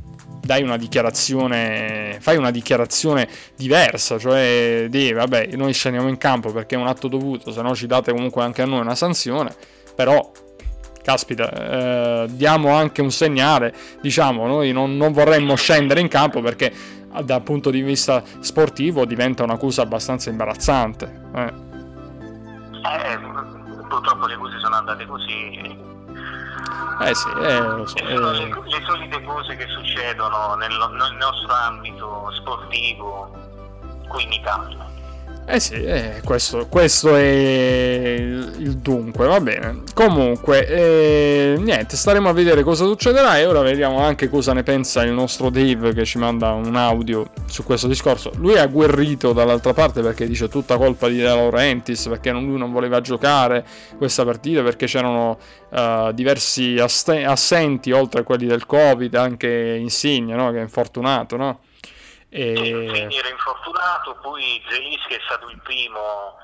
dai 0.44 0.62
una 0.62 0.76
dichiarazione, 0.76 2.18
fai 2.20 2.36
una 2.36 2.50
dichiarazione 2.50 3.28
diversa, 3.56 4.18
cioè 4.18 4.86
di 4.90 5.12
vabbè, 5.12 5.50
noi 5.54 5.72
scendiamo 5.72 6.08
in 6.08 6.18
campo 6.18 6.52
perché 6.52 6.74
è 6.74 6.78
un 6.78 6.86
atto 6.86 7.08
dovuto, 7.08 7.50
se 7.50 7.62
no 7.62 7.74
ci 7.74 7.86
date 7.86 8.12
comunque 8.12 8.42
anche 8.42 8.62
a 8.62 8.66
noi 8.66 8.80
una 8.80 8.94
sanzione, 8.94 9.54
però 9.94 10.30
caspita, 11.02 11.50
eh, 12.24 12.26
diamo 12.30 12.74
anche 12.74 13.00
un 13.00 13.10
segnale, 13.10 13.74
diciamo, 14.00 14.46
noi 14.46 14.72
non, 14.72 14.96
non 14.96 15.12
vorremmo 15.12 15.54
scendere 15.54 16.00
in 16.00 16.08
campo 16.08 16.40
perché 16.40 16.72
dal 17.22 17.42
punto 17.42 17.70
di 17.70 17.82
vista 17.82 18.22
sportivo 18.40 19.04
diventa 19.04 19.44
una 19.44 19.56
cosa 19.56 19.82
abbastanza 19.82 20.30
imbarazzante. 20.30 21.22
Eh. 21.34 21.52
Eh, 22.84 23.18
purtroppo 23.88 24.26
le 24.26 24.36
cose 24.36 24.58
sono 24.58 24.74
andate 24.76 25.06
così 25.06 25.92
eh 27.00 27.14
sì, 27.14 27.28
eh, 27.28 27.60
lo 27.60 27.86
so. 27.86 27.96
Sono 27.98 28.30
le, 28.32 28.46
le, 28.46 28.82
solite 28.86 29.22
cose 29.22 29.56
che 29.56 29.66
succedono 29.66 30.54
nel, 30.54 30.70
nel 30.70 31.16
nostro 31.16 31.52
ambito 31.52 32.30
sportivo 32.32 33.30
qui 34.08 34.22
in 34.24 34.32
Italia. 34.32 34.93
Eh 35.46 35.60
sì, 35.60 35.74
eh, 35.74 36.22
questo, 36.24 36.66
questo, 36.68 37.14
è 37.14 37.20
il 37.20 38.78
dunque, 38.78 39.26
va 39.26 39.40
bene. 39.40 39.82
Comunque, 39.92 40.66
eh, 40.66 41.54
niente, 41.58 41.96
staremo 41.96 42.30
a 42.30 42.32
vedere 42.32 42.62
cosa 42.62 42.86
succederà 42.86 43.38
e 43.38 43.44
ora 43.44 43.60
vediamo 43.60 43.98
anche 43.98 44.30
cosa 44.30 44.54
ne 44.54 44.62
pensa 44.62 45.02
il 45.04 45.12
nostro 45.12 45.50
Dave 45.50 45.92
che 45.92 46.06
ci 46.06 46.16
manda 46.16 46.52
un 46.52 46.74
audio 46.76 47.30
su 47.44 47.62
questo 47.62 47.88
discorso. 47.88 48.32
Lui 48.36 48.54
è 48.54 48.60
agguerrito 48.60 49.34
dall'altra 49.34 49.74
parte 49.74 50.00
perché 50.00 50.26
dice 50.26 50.48
tutta 50.48 50.78
colpa 50.78 51.08
di 51.08 51.16
De 51.18 51.24
Laurentiis, 51.24 52.08
perché 52.08 52.30
lui 52.30 52.56
non 52.56 52.72
voleva 52.72 53.02
giocare 53.02 53.66
questa 53.98 54.24
partita, 54.24 54.62
perché 54.62 54.86
c'erano 54.86 55.38
uh, 55.68 56.10
diversi 56.12 56.78
assenti 56.78 57.92
oltre 57.92 58.20
a 58.20 58.22
quelli 58.22 58.46
del 58.46 58.64
Covid, 58.64 59.14
anche 59.14 59.76
Insigne, 59.78 60.34
no? 60.34 60.50
che 60.52 60.58
è 60.58 60.62
infortunato, 60.62 61.36
no? 61.36 61.58
E... 62.36 62.52
Quindi 62.90 63.16
era 63.16 63.28
infortunato, 63.28 64.16
poi 64.16 64.60
Zelinski 64.68 65.14
è 65.14 65.20
stato 65.24 65.48
il 65.48 65.60
primo 65.62 66.34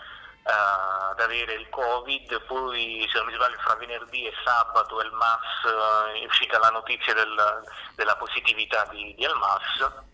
uh, 0.44 1.10
ad 1.10 1.18
avere 1.18 1.54
il 1.54 1.68
Covid, 1.68 2.42
poi 2.42 3.04
se 3.10 3.18
non 3.18 3.26
mi 3.26 3.34
sbaglio 3.34 3.58
fra 3.58 3.74
venerdì 3.74 4.24
e 4.24 4.32
sabato 4.44 5.00
Elmas 5.00 5.64
uh, 5.64 6.14
è 6.14 6.24
uscita 6.26 6.60
la 6.60 6.70
notizia 6.70 7.12
del, 7.12 7.64
della 7.96 8.14
positività 8.14 8.86
di, 8.92 9.16
di 9.16 9.24
Elmas 9.24 10.04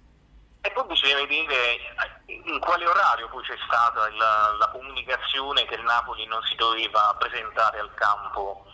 e 0.63 0.71
poi 0.71 0.85
bisogna 0.87 1.17
vedere 1.17 1.79
in 2.25 2.59
quale 2.59 2.87
orario 2.87 3.29
poi 3.29 3.45
c'è 3.45 3.57
stata 3.67 4.11
la, 4.17 4.57
la 4.59 4.69
comunicazione 4.69 5.67
che 5.67 5.75
il 5.75 5.83
Napoli 5.83 6.25
non 6.25 6.43
si 6.45 6.55
doveva 6.55 7.15
presentare 7.19 7.81
al 7.81 7.93
campo 7.93 8.65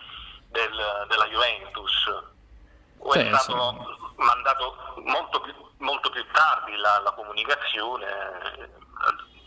del, 0.47 1.07
della 1.09 1.27
Juventus 1.27 2.31
o 2.99 3.13
è 3.13 3.27
stato 3.27 3.99
sì. 3.99 4.23
mandato 4.23 4.77
molto 5.05 5.41
più 5.41 5.62
molto 5.83 6.11
più 6.11 6.23
tardi 6.33 6.75
la, 6.77 7.01
la 7.05 7.13
comunicazione, 7.13 8.07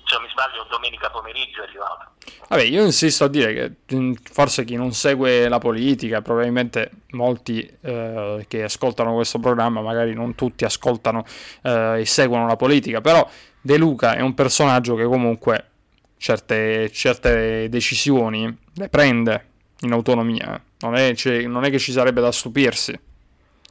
se 0.05 0.15
non 0.15 0.23
mi 0.23 0.29
sbaglio 0.29 0.67
domenica 0.69 1.09
pomeriggio 1.09 1.61
è 1.61 1.67
arrivata. 1.67 2.11
Vabbè, 2.47 2.63
io 2.63 2.83
insisto 2.83 3.23
a 3.23 3.27
dire 3.27 3.53
che 3.53 3.95
mm, 3.95 4.13
forse 4.31 4.63
chi 4.63 4.75
non 4.75 4.93
segue 4.93 5.47
la 5.49 5.57
politica, 5.57 6.21
probabilmente 6.21 6.91
molti 7.11 7.65
eh, 7.81 8.45
che 8.47 8.63
ascoltano 8.63 9.13
questo 9.13 9.39
programma, 9.39 9.81
magari 9.81 10.13
non 10.13 10.35
tutti 10.35 10.63
ascoltano 10.63 11.25
eh, 11.63 12.01
e 12.01 12.05
seguono 12.05 12.45
la 12.45 12.55
politica, 12.55 13.01
però 13.01 13.27
De 13.61 13.77
Luca 13.77 14.15
è 14.15 14.21
un 14.21 14.35
personaggio 14.35 14.95
che 14.95 15.05
comunque 15.05 15.69
certe, 16.17 16.91
certe 16.91 17.67
decisioni 17.69 18.55
le 18.75 18.89
prende 18.89 19.53
in 19.81 19.91
autonomia, 19.91 20.61
non 20.79 20.95
è, 20.95 21.15
cioè, 21.15 21.41
non 21.47 21.63
è 21.63 21.71
che 21.71 21.79
ci 21.79 21.91
sarebbe 21.91 22.21
da 22.21 22.31
stupirsi. 22.31 22.97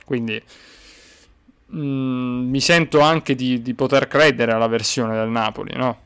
Quindi 0.04 0.42
Mm, 1.74 2.50
mi 2.50 2.60
sento 2.60 3.00
anche 3.00 3.34
di, 3.34 3.60
di, 3.60 3.74
poter 3.74 4.06
credere 4.06 4.52
alla 4.52 4.68
versione 4.68 5.16
del 5.16 5.28
Napoli, 5.28 5.74
no? 5.74 6.02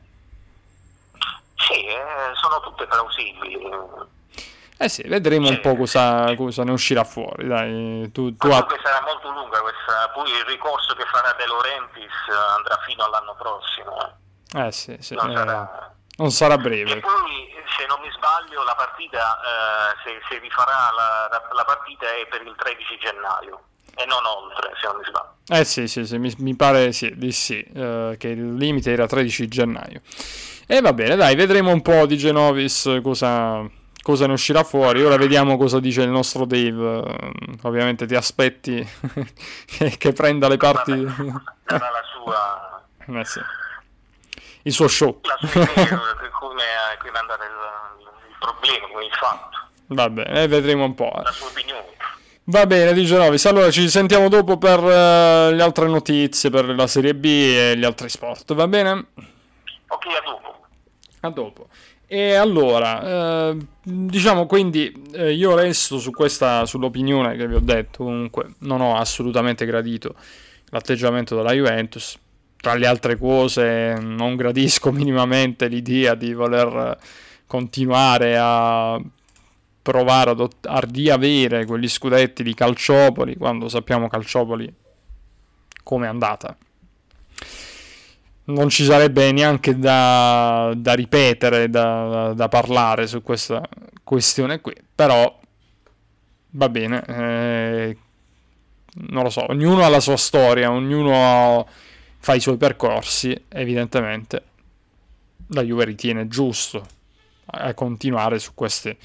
Sì, 1.55 1.85
eh, 1.85 2.33
sono 2.33 2.59
tutte 2.61 2.87
plausibili. 2.87 3.69
Eh 4.77 4.89
sì, 4.89 5.03
vedremo 5.03 5.45
sì. 5.45 5.51
un 5.53 5.59
po' 5.59 5.75
cosa, 5.75 6.33
cosa, 6.35 6.63
ne 6.63 6.71
uscirà 6.71 7.03
fuori. 7.03 7.47
Dai, 7.47 8.09
tu, 8.11 8.35
tu 8.35 8.47
ha... 8.47 8.65
sarà 8.81 9.03
molto 9.05 9.29
lunga 9.29 9.61
questa, 9.61 10.09
poi 10.11 10.31
il 10.31 10.45
ricorso 10.45 10.95
che 10.95 11.05
farà 11.05 11.33
De 11.33 11.45
Laurentiis 11.45 12.13
andrà 12.55 12.79
fino 12.87 13.03
all'anno 13.03 13.35
prossimo. 13.37 14.17
Eh, 14.55 14.65
eh 14.67 14.71
sì, 14.71 14.97
sì. 15.01 15.13
Non, 15.13 15.29
eh, 15.29 15.35
sarà... 15.35 15.93
non, 16.15 16.31
sarà... 16.31 16.57
breve. 16.57 16.93
E 16.93 16.99
poi, 16.99 17.53
se 17.77 17.85
non 17.85 17.99
mi 18.01 18.09
sbaglio, 18.09 18.63
la 18.63 18.73
partita, 18.73 19.37
eh, 19.37 19.97
se, 20.03 20.19
se 20.27 20.39
rifarà 20.39 20.89
la, 20.95 21.41
la 21.51 21.63
partita 21.63 22.07
è 22.07 22.25
per 22.27 22.41
il 22.41 22.55
13 22.57 22.97
gennaio 22.97 23.68
e 23.95 24.05
non 24.05 24.25
oltre, 24.25 24.71
se 24.79 24.87
non 24.87 24.97
mi 24.97 25.03
sbaglio. 25.05 25.37
Eh 25.51 25.65
sì, 25.65 25.87
sì, 25.87 26.05
sì 26.05 26.17
mi, 26.17 26.33
mi, 26.37 26.55
pare 26.55 26.91
sì, 26.91 27.13
di 27.15 27.31
sì, 27.31 27.65
uh, 27.73 28.15
che 28.17 28.27
il 28.27 28.55
limite 28.55 28.91
era 28.91 29.07
13 29.07 29.47
gennaio. 29.47 30.01
E 30.67 30.81
va 30.81 30.93
bene, 30.93 31.15
dai, 31.15 31.35
vedremo 31.35 31.71
un 31.71 31.81
po' 31.81 32.05
di 32.05 32.17
Genovis 32.17 32.99
cosa, 33.01 33.67
cosa 34.03 34.27
ne 34.27 34.33
uscirà 34.33 34.63
fuori. 34.63 35.03
Ora 35.03 35.17
vediamo 35.17 35.57
cosa 35.57 35.79
dice 35.79 36.03
il 36.03 36.09
nostro 36.09 36.45
Dave. 36.45 36.69
Uh, 36.69 37.57
ovviamente 37.63 38.05
ti 38.05 38.15
aspetti 38.15 38.87
che, 39.65 39.95
che, 39.97 40.13
prenda 40.13 40.47
le 40.47 40.57
parti... 40.57 40.91
Darà 40.93 41.89
la 41.89 42.03
sua... 42.13 42.73
Eh 43.19 43.25
sì. 43.25 43.41
Il 44.61 44.71
suo 44.71 44.87
show. 44.87 45.19
La 45.23 45.47
sua 45.47 45.63
idea, 45.63 45.99
come, 46.29 46.61
è 46.61 47.17
andato 47.17 47.41
il, 47.41 47.49
il 48.29 48.35
problema, 48.37 48.87
come 48.87 49.05
il 49.05 49.13
fatto. 49.13 49.57
Va 49.87 50.07
bene, 50.11 50.47
vedremo 50.47 50.83
un 50.83 50.93
po'. 50.93 51.11
La 51.23 51.31
sua 51.31 51.47
opinione. 51.47 51.97
Va 52.49 52.65
bene, 52.65 52.93
dice 52.93 53.15
Novis. 53.15 53.45
Allora 53.45 53.69
ci 53.69 53.87
sentiamo 53.89 54.27
dopo 54.27 54.57
per 54.57 54.79
uh, 54.79 55.53
le 55.53 55.61
altre 55.61 55.87
notizie, 55.87 56.49
per 56.49 56.65
la 56.69 56.87
Serie 56.87 57.13
B 57.13 57.25
e 57.25 57.75
gli 57.77 57.83
altri 57.83 58.09
sport, 58.09 58.55
va 58.55 58.67
bene? 58.67 59.05
Ok, 59.87 60.05
a 60.07 60.25
dopo. 60.25 60.59
A 61.19 61.29
dopo. 61.29 61.67
E 62.07 62.33
allora, 62.33 63.51
eh, 63.51 63.57
diciamo 63.83 64.47
quindi 64.47 64.91
eh, 65.13 65.31
io 65.31 65.53
resto 65.53 65.99
su 65.99 66.09
questa, 66.09 66.65
sull'opinione 66.65 67.35
che 67.35 67.47
vi 67.47 67.53
ho 67.53 67.59
detto, 67.59 68.03
comunque 68.03 68.53
non 68.61 68.81
ho 68.81 68.95
assolutamente 68.95 69.63
gradito 69.67 70.15
l'atteggiamento 70.69 71.35
della 71.35 71.53
Juventus. 71.53 72.17
Tra 72.59 72.73
le 72.73 72.87
altre 72.87 73.15
cose 73.15 73.93
non 74.01 74.35
gradisco 74.35 74.89
minimamente 74.91 75.67
l'idea 75.67 76.15
di 76.15 76.33
voler 76.33 76.97
continuare 77.45 78.35
a 78.39 78.99
provare 79.89 80.29
ad, 80.29 80.47
a 80.65 80.79
riavere 80.79 81.65
quegli 81.65 81.89
scudetti 81.89 82.43
di 82.43 82.53
Calciopoli 82.53 83.35
quando 83.35 83.67
sappiamo 83.67 84.07
Calciopoli 84.07 84.71
come 85.81 86.05
è 86.05 86.09
andata. 86.09 86.55
Non 88.45 88.69
ci 88.69 88.83
sarebbe 88.83 89.31
neanche 89.31 89.77
da, 89.77 90.71
da 90.75 90.93
ripetere, 90.93 91.69
da, 91.69 92.33
da, 92.35 92.47
parlare 92.47 93.07
su 93.07 93.23
questa 93.23 93.67
questione 94.03 94.59
qui, 94.61 94.75
però 94.93 95.39
va 96.51 96.69
bene, 96.69 97.03
eh, 97.05 97.97
non 99.09 99.23
lo 99.23 99.29
so, 99.29 99.49
ognuno 99.49 99.83
ha 99.83 99.89
la 99.89 99.99
sua 99.99 100.17
storia, 100.17 100.71
ognuno 100.71 101.67
fa 102.17 102.33
i 102.33 102.39
suoi 102.39 102.57
percorsi, 102.57 103.45
evidentemente 103.49 104.43
la 105.49 105.61
Juve 105.61 105.85
ritiene 105.85 106.27
giusto 106.27 106.85
a 107.45 107.73
continuare 107.73 108.39
su 108.39 108.51
queste 108.55 108.97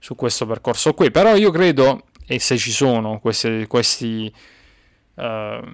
su 0.00 0.16
questo 0.16 0.46
percorso 0.46 0.94
qui. 0.94 1.12
Però 1.12 1.36
io 1.36 1.52
credo, 1.52 2.06
e 2.26 2.40
se 2.40 2.56
ci 2.56 2.72
sono 2.72 3.20
questi, 3.20 3.66
questi, 3.68 4.32
uh, 5.14 5.64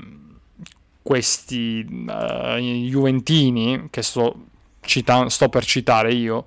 questi 1.00 1.86
uh, 1.88 2.58
Juventini 2.58 3.88
che 3.88 4.02
sto, 4.02 4.34
cita- 4.80 5.30
sto 5.30 5.48
per 5.48 5.64
citare 5.64 6.12
io, 6.12 6.44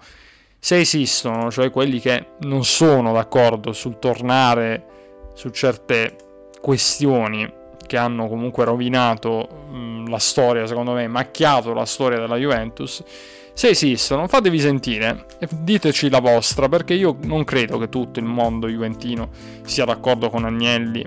se 0.59 0.79
esistono, 0.79 1.49
cioè 1.49 1.71
quelli 1.71 1.99
che 1.99 2.33
non 2.41 2.65
sono 2.65 3.13
d'accordo 3.13 3.71
sul 3.71 3.97
tornare 3.97 4.85
su 5.33 5.49
certe 5.49 6.17
questioni 6.59 7.49
che 7.87 7.97
hanno 7.97 8.27
comunque 8.27 8.65
rovinato 8.65 9.67
mh, 9.71 10.09
la 10.09 10.19
storia, 10.19 10.67
secondo 10.67 10.91
me, 10.91 11.07
macchiato 11.07 11.73
la 11.73 11.85
storia 11.85 12.19
della 12.19 12.35
Juventus, 12.35 13.01
se 13.59 13.67
esistono, 13.67 14.25
fatevi 14.29 14.57
sentire 14.57 15.25
e 15.37 15.45
diteci 15.51 16.09
la 16.09 16.21
vostra, 16.21 16.69
perché 16.69 16.93
io 16.93 17.17
non 17.23 17.43
credo 17.43 17.77
che 17.77 17.89
tutto 17.89 18.19
il 18.19 18.25
mondo 18.25 18.69
juventino 18.69 19.31
sia 19.65 19.83
d'accordo 19.83 20.29
con 20.29 20.45
Agnelli 20.45 21.05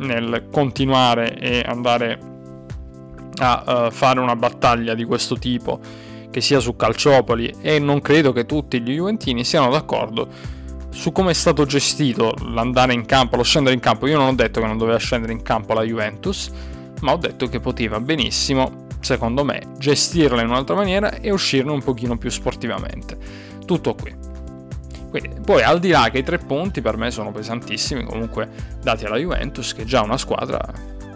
nel 0.00 0.48
continuare 0.52 1.34
e 1.38 1.62
andare 1.64 2.18
a 3.38 3.86
uh, 3.86 3.90
fare 3.90 4.20
una 4.20 4.36
battaglia 4.36 4.92
di 4.92 5.04
questo 5.04 5.38
tipo 5.38 5.80
che 6.30 6.42
sia 6.42 6.60
su 6.60 6.76
Calciopoli 6.76 7.54
e 7.62 7.78
non 7.78 8.02
credo 8.02 8.32
che 8.32 8.44
tutti 8.44 8.82
gli 8.82 8.96
juventini 8.96 9.42
siano 9.42 9.70
d'accordo 9.70 10.28
su 10.90 11.10
come 11.10 11.30
è 11.30 11.34
stato 11.34 11.64
gestito 11.64 12.34
l'andare 12.50 12.92
in 12.92 13.06
campo, 13.06 13.36
lo 13.36 13.42
scendere 13.42 13.74
in 13.74 13.80
campo. 13.80 14.06
Io 14.06 14.18
non 14.18 14.26
ho 14.26 14.34
detto 14.34 14.60
che 14.60 14.66
non 14.66 14.76
doveva 14.76 14.98
scendere 14.98 15.32
in 15.32 15.40
campo 15.40 15.72
la 15.72 15.82
Juventus, 15.82 16.50
ma 17.00 17.12
ho 17.12 17.16
detto 17.16 17.48
che 17.48 17.60
poteva 17.60 17.98
benissimo 17.98 18.83
secondo 19.04 19.44
me, 19.44 19.60
gestirla 19.78 20.40
in 20.40 20.48
un'altra 20.48 20.74
maniera 20.74 21.18
e 21.20 21.30
uscirne 21.30 21.70
un 21.70 21.82
pochino 21.82 22.16
più 22.16 22.30
sportivamente. 22.30 23.16
Tutto 23.64 23.94
qui. 23.94 24.14
Quindi, 25.10 25.40
poi 25.44 25.62
al 25.62 25.78
di 25.78 25.90
là 25.90 26.08
che 26.10 26.18
i 26.18 26.22
tre 26.24 26.38
punti 26.38 26.80
per 26.80 26.96
me 26.96 27.10
sono 27.10 27.30
pesantissimi, 27.30 28.02
comunque 28.04 28.48
dati 28.82 29.04
alla 29.04 29.16
Juventus, 29.16 29.74
che 29.74 29.82
è 29.82 29.84
già 29.84 30.02
una 30.02 30.18
squadra 30.18 30.58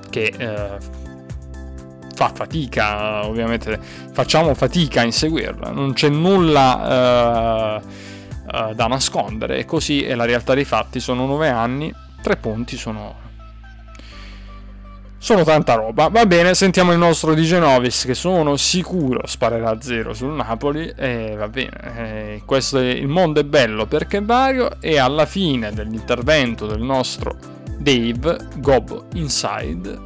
che 0.09 0.33
eh, 0.37 0.77
fa 2.15 2.31
fatica, 2.35 3.27
ovviamente 3.27 3.79
facciamo 4.13 4.55
fatica 4.55 5.01
a 5.01 5.05
inseguirla, 5.05 5.71
non 5.71 5.95
c'è 5.95 6.09
nulla 6.09 7.81
uh, 7.81 7.87
uh, 8.45 8.75
da 8.75 8.87
nascondere, 8.87 9.59
e 9.59 9.65
così 9.65 10.05
è 10.05 10.15
la 10.15 10.25
realtà 10.25 10.55
dei 10.55 10.65
fatti, 10.65 11.01
sono 11.01 11.27
nove 11.27 11.49
anni, 11.49 11.93
tre 12.21 12.37
punti 12.37 12.77
sono 12.77 13.27
sono 15.19 15.43
tanta 15.43 15.75
roba. 15.75 16.09
Va 16.09 16.25
bene, 16.27 16.55
sentiamo 16.55 16.93
il 16.93 16.99
nostro 16.99 17.35
Di 17.35 17.45
Genovis 17.45 18.05
che 18.05 18.15
sono 18.15 18.57
sicuro 18.57 19.27
sparerà 19.27 19.71
a 19.71 19.81
zero 19.81 20.15
sul 20.15 20.33
Napoli. 20.33 20.93
E 20.97 21.35
va 21.37 21.49
bene, 21.49 22.35
e 22.35 22.43
questo 22.45 22.79
è, 22.79 22.87
il 22.87 23.09
mondo 23.09 23.41
è 23.41 23.45
bello 23.45 23.87
perché 23.87 24.19
è 24.19 24.23
vario. 24.23 24.81
E 24.81 24.99
alla 24.99 25.27
fine 25.27 25.73
dell'intervento 25.73 26.67
del 26.67 26.81
nostro 26.81 27.37
Dave 27.79 28.39
Gob 28.57 29.07
Inside, 29.15 29.99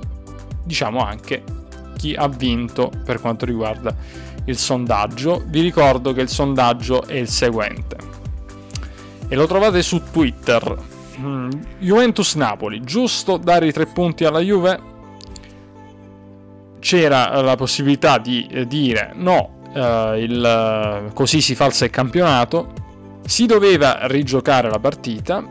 diciamo 0.64 1.04
anche 1.04 1.42
chi 1.98 2.14
ha 2.14 2.26
vinto 2.26 2.90
per 3.04 3.20
quanto 3.20 3.44
riguarda 3.44 3.94
il 4.46 4.56
sondaggio. 4.56 5.44
Vi 5.46 5.60
ricordo 5.60 6.12
che 6.12 6.22
il 6.22 6.28
sondaggio 6.28 7.04
è 7.04 7.14
il 7.14 7.28
seguente. 7.28 7.96
E 9.28 9.36
lo 9.36 9.46
trovate 9.46 9.82
su 9.82 10.02
Twitter. 10.10 10.90
Mm, 11.18 11.50
Juventus 11.78 12.34
Napoli, 12.34 12.80
giusto 12.80 13.36
dare 13.36 13.66
i 13.66 13.72
tre 13.72 13.86
punti 13.86 14.24
alla 14.24 14.40
Juve? 14.40 14.91
C'era 16.82 17.40
la 17.40 17.54
possibilità 17.54 18.18
di 18.18 18.44
eh, 18.50 18.66
dire 18.66 19.12
no, 19.14 19.60
eh, 19.72 20.20
il, 20.20 20.44
eh, 20.44 21.12
così 21.14 21.40
si 21.40 21.54
falsa 21.54 21.84
il 21.84 21.92
campionato, 21.92 22.72
si 23.24 23.46
doveva 23.46 24.00
rigiocare 24.08 24.68
la 24.68 24.80
partita, 24.80 25.42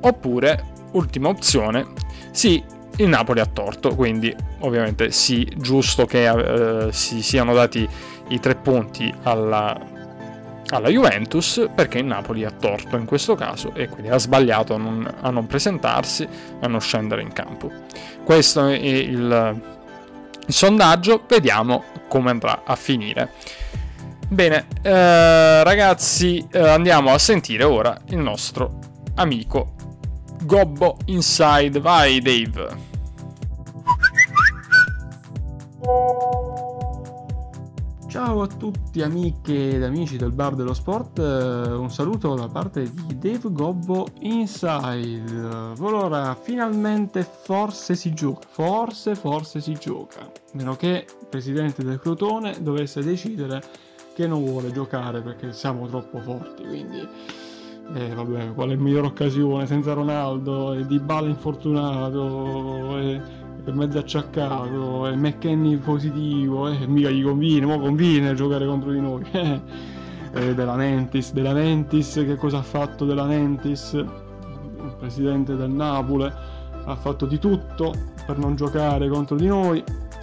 oppure, 0.00 0.64
ultima 0.92 1.28
opzione, 1.28 1.88
sì, 2.30 2.62
il 2.96 3.08
Napoli 3.08 3.40
ha 3.40 3.46
torto, 3.46 3.96
quindi 3.96 4.34
ovviamente 4.60 5.10
sì, 5.10 5.46
giusto 5.56 6.06
che 6.06 6.28
eh, 6.28 6.92
si 6.92 7.20
siano 7.20 7.52
dati 7.52 7.86
i 8.28 8.38
tre 8.38 8.54
punti 8.54 9.12
alla, 9.24 9.76
alla 10.68 10.88
Juventus 10.88 11.68
perché 11.74 11.98
il 11.98 12.04
Napoli 12.04 12.44
ha 12.44 12.50
torto 12.52 12.96
in 12.96 13.06
questo 13.06 13.34
caso 13.34 13.74
e 13.74 13.88
quindi 13.88 14.10
ha 14.10 14.18
sbagliato 14.18 14.74
a 14.74 14.78
non, 14.78 15.12
a 15.20 15.30
non 15.30 15.48
presentarsi, 15.48 16.28
a 16.60 16.66
non 16.68 16.80
scendere 16.80 17.22
in 17.22 17.32
campo. 17.32 17.72
Questo 18.22 18.68
è 18.68 18.74
il 18.74 19.78
sondaggio, 20.46 21.24
vediamo 21.26 21.84
come 22.08 22.30
andrà 22.30 22.62
a 22.64 22.76
finire. 22.76 23.32
Bene, 24.28 24.66
eh, 24.82 25.64
ragazzi, 25.64 26.46
eh, 26.52 26.68
andiamo 26.68 27.12
a 27.12 27.18
sentire 27.18 27.64
ora 27.64 28.00
il 28.10 28.18
nostro 28.18 28.78
amico 29.16 29.74
Gobbo 30.42 30.98
Inside. 31.06 31.80
Vai, 31.80 32.20
Dave. 32.20 32.88
Ciao 38.10 38.42
a 38.42 38.48
tutti 38.48 39.02
amiche 39.02 39.76
ed 39.76 39.84
amici 39.84 40.16
del 40.16 40.32
bar 40.32 40.56
dello 40.56 40.74
sport, 40.74 41.20
eh, 41.20 41.22
un 41.22 41.92
saluto 41.92 42.34
da 42.34 42.48
parte 42.48 42.90
di 42.92 43.16
Dave 43.16 43.52
Gobbo 43.52 44.08
Inside. 44.22 45.76
Allora, 45.78 46.34
finalmente 46.34 47.22
forse 47.22 47.94
si 47.94 48.12
gioca, 48.12 48.48
forse, 48.50 49.14
forse 49.14 49.60
si 49.60 49.74
gioca. 49.74 50.28
Meno 50.54 50.74
che 50.74 51.06
il 51.06 51.26
presidente 51.28 51.84
del 51.84 52.00
Crotone 52.00 52.60
dovesse 52.60 53.00
decidere 53.00 53.62
che 54.12 54.26
non 54.26 54.44
vuole 54.44 54.72
giocare 54.72 55.20
perché 55.20 55.52
siamo 55.52 55.86
troppo 55.86 56.18
forti, 56.18 56.64
quindi... 56.64 57.08
Eh, 57.92 58.14
vabbè, 58.14 58.54
qual 58.54 58.70
è 58.70 58.74
la 58.76 58.80
migliore 58.80 59.08
occasione 59.08 59.66
senza 59.66 59.94
Ronaldo 59.94 60.74
e 60.74 60.86
Di 60.86 61.00
Bala 61.00 61.26
infortunato 61.26 62.96
e 62.98 63.20
mezzo 63.72 63.98
acciaccato, 63.98 65.06
è 65.06 65.14
McKenny 65.14 65.76
positivo, 65.76 66.68
e 66.68 66.82
eh, 66.82 66.86
mica 66.86 67.10
gli 67.10 67.22
conviene, 67.22 67.66
mo 67.66 67.78
conviene 67.78 68.34
giocare 68.34 68.66
contro 68.66 68.90
di 68.90 69.00
noi. 69.00 69.24
eh, 70.32 70.54
della 70.54 70.76
Nentis, 70.76 71.32
della 71.32 71.52
Nentis, 71.52 72.14
che 72.14 72.36
cosa 72.36 72.58
ha 72.58 72.62
fatto 72.62 73.04
della 73.04 73.26
Nentis? 73.26 73.92
Il 73.92 74.94
presidente 74.98 75.56
del 75.56 75.70
Napoli 75.70 76.30
ha 76.84 76.96
fatto 76.96 77.26
di 77.26 77.38
tutto 77.38 77.94
per 78.26 78.38
non 78.38 78.56
giocare 78.56 79.08
contro 79.08 79.36
di 79.36 79.46
noi. 79.46 79.82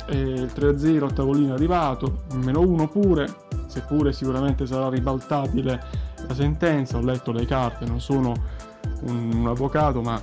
E 0.10 0.18
il 0.18 0.52
3-0 0.56 1.04
a 1.04 1.12
tavolino 1.12 1.52
è 1.52 1.56
arrivato, 1.56 2.24
meno 2.36 2.62
1 2.62 2.88
pure, 2.88 3.28
seppure 3.68 4.14
sicuramente 4.14 4.66
sarà 4.66 4.88
ribaltabile 4.88 5.84
la 6.28 6.34
sentenza, 6.34 6.98
ho 6.98 7.02
letto 7.02 7.32
le 7.32 7.46
carte, 7.46 7.86
non 7.86 8.00
sono 8.00 8.34
un, 9.02 9.34
un 9.34 9.48
avvocato, 9.48 10.02
ma 10.02 10.22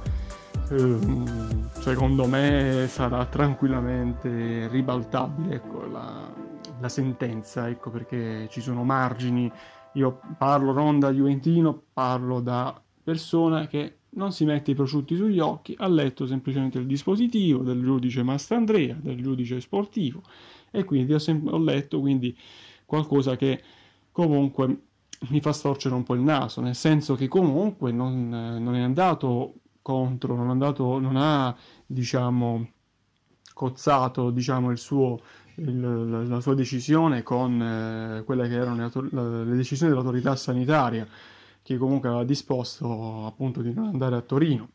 Ehm, 0.70 1.68
secondo 1.72 2.26
me 2.26 2.86
sarà 2.88 3.26
tranquillamente 3.26 4.66
ribaltabile 4.68 5.56
ecco, 5.56 5.86
la, 5.86 6.32
la, 6.80 6.88
sentenza, 6.88 7.68
ecco, 7.68 7.90
perché 7.90 8.48
ci 8.50 8.60
sono 8.60 8.82
margini. 8.82 9.50
Io 9.94 10.20
parlo 10.38 10.72
non 10.72 10.98
da 10.98 11.12
Juventino, 11.12 11.82
parlo 11.92 12.40
da 12.40 12.80
persona 13.02 13.66
che 13.66 13.98
non 14.10 14.32
si 14.32 14.44
mette 14.44 14.70
i 14.70 14.74
prosciutti 14.74 15.16
sugli 15.16 15.38
occhi, 15.38 15.74
ha 15.78 15.86
letto 15.86 16.26
semplicemente 16.26 16.78
il 16.78 16.86
dispositivo 16.86 17.62
del 17.62 17.82
giudice 17.82 18.22
Mastandrea, 18.22 18.96
del 19.00 19.20
giudice 19.20 19.60
sportivo, 19.60 20.22
e 20.70 20.84
quindi 20.84 21.12
ho, 21.12 21.18
sem- 21.18 21.46
ho 21.46 21.58
letto 21.58 22.00
quindi 22.00 22.36
qualcosa 22.86 23.36
che 23.36 23.62
comunque 24.10 24.78
mi 25.28 25.40
fa 25.40 25.52
storcere 25.52 25.94
un 25.94 26.02
po' 26.04 26.14
il 26.14 26.22
naso, 26.22 26.60
nel 26.60 26.74
senso 26.74 27.14
che 27.14 27.28
comunque 27.28 27.92
non, 27.92 28.28
non 28.28 28.74
è 28.74 28.80
andato 28.80 29.54
contro, 29.84 30.34
non, 30.34 30.48
andato, 30.48 30.98
non 30.98 31.16
ha 31.16 31.54
diciamo, 31.84 32.68
cozzato 33.52 34.30
diciamo, 34.30 34.70
il 34.70 34.78
suo, 34.78 35.20
il, 35.56 36.26
la 36.26 36.40
sua 36.40 36.54
decisione 36.54 37.22
con 37.22 37.60
eh, 37.60 38.22
quelle 38.24 38.48
che 38.48 38.54
erano 38.54 38.90
le, 39.10 39.44
le, 39.44 39.56
decisioni 39.56 39.92
dell'autorità 39.92 40.34
sanitaria 40.36 41.06
che 41.62 41.76
comunque 41.76 42.08
aveva 42.08 42.24
disposto 42.24 43.26
appunto 43.26 43.60
di 43.60 43.74
non 43.74 43.88
andare 43.88 44.16
a 44.16 44.22
Torino. 44.22 44.70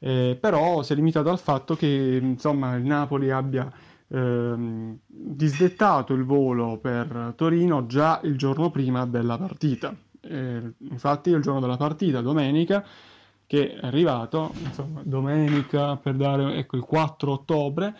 Eh, 0.00 0.36
però 0.40 0.82
si 0.82 0.92
è 0.92 0.96
limitato 0.96 1.30
al 1.30 1.38
fatto 1.38 1.76
che 1.76 2.18
insomma, 2.20 2.74
il 2.74 2.84
Napoli 2.84 3.30
abbia 3.30 3.72
eh, 4.08 4.98
disdettato 5.06 6.14
il 6.14 6.24
volo 6.24 6.78
per 6.78 7.34
Torino 7.36 7.86
già 7.86 8.20
il 8.24 8.36
giorno 8.36 8.72
prima 8.72 9.06
della 9.06 9.38
partita. 9.38 9.94
Eh, 10.20 10.74
infatti 10.90 11.30
il 11.30 11.40
giorno 11.42 11.60
della 11.60 11.76
partita, 11.76 12.20
domenica, 12.20 12.84
che 13.52 13.74
è 13.74 13.86
arrivato, 13.86 14.50
insomma, 14.64 15.02
domenica 15.04 15.96
per 15.96 16.14
dare, 16.14 16.54
ecco, 16.54 16.76
il 16.76 16.82
4 16.84 17.32
ottobre, 17.32 17.94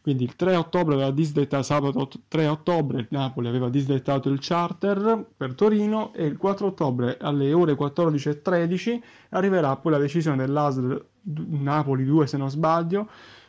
quindi 0.00 0.24
il 0.24 0.34
3 0.34 0.56
ottobre 0.56 0.94
aveva 0.94 1.10
disdettato, 1.10 1.62
sabato 1.62 2.08
3 2.26 2.46
ottobre 2.46 3.00
il 3.00 3.08
Napoli 3.10 3.48
aveva 3.48 3.68
disdettato 3.68 4.30
il 4.30 4.38
charter 4.40 5.26
per 5.36 5.52
Torino 5.52 6.14
e 6.14 6.24
il 6.24 6.38
4 6.38 6.68
ottobre 6.68 7.18
alle 7.20 7.52
ore 7.52 7.74
14.13 7.74 8.98
arriverà 9.30 9.76
poi 9.76 9.92
la 9.92 9.98
decisione 9.98 10.38
dell'ASL 10.38 11.04
Napoli 11.48 12.06
2 12.06 12.26
se 12.26 12.38
non 12.38 12.48
sbaglio, 12.48 13.06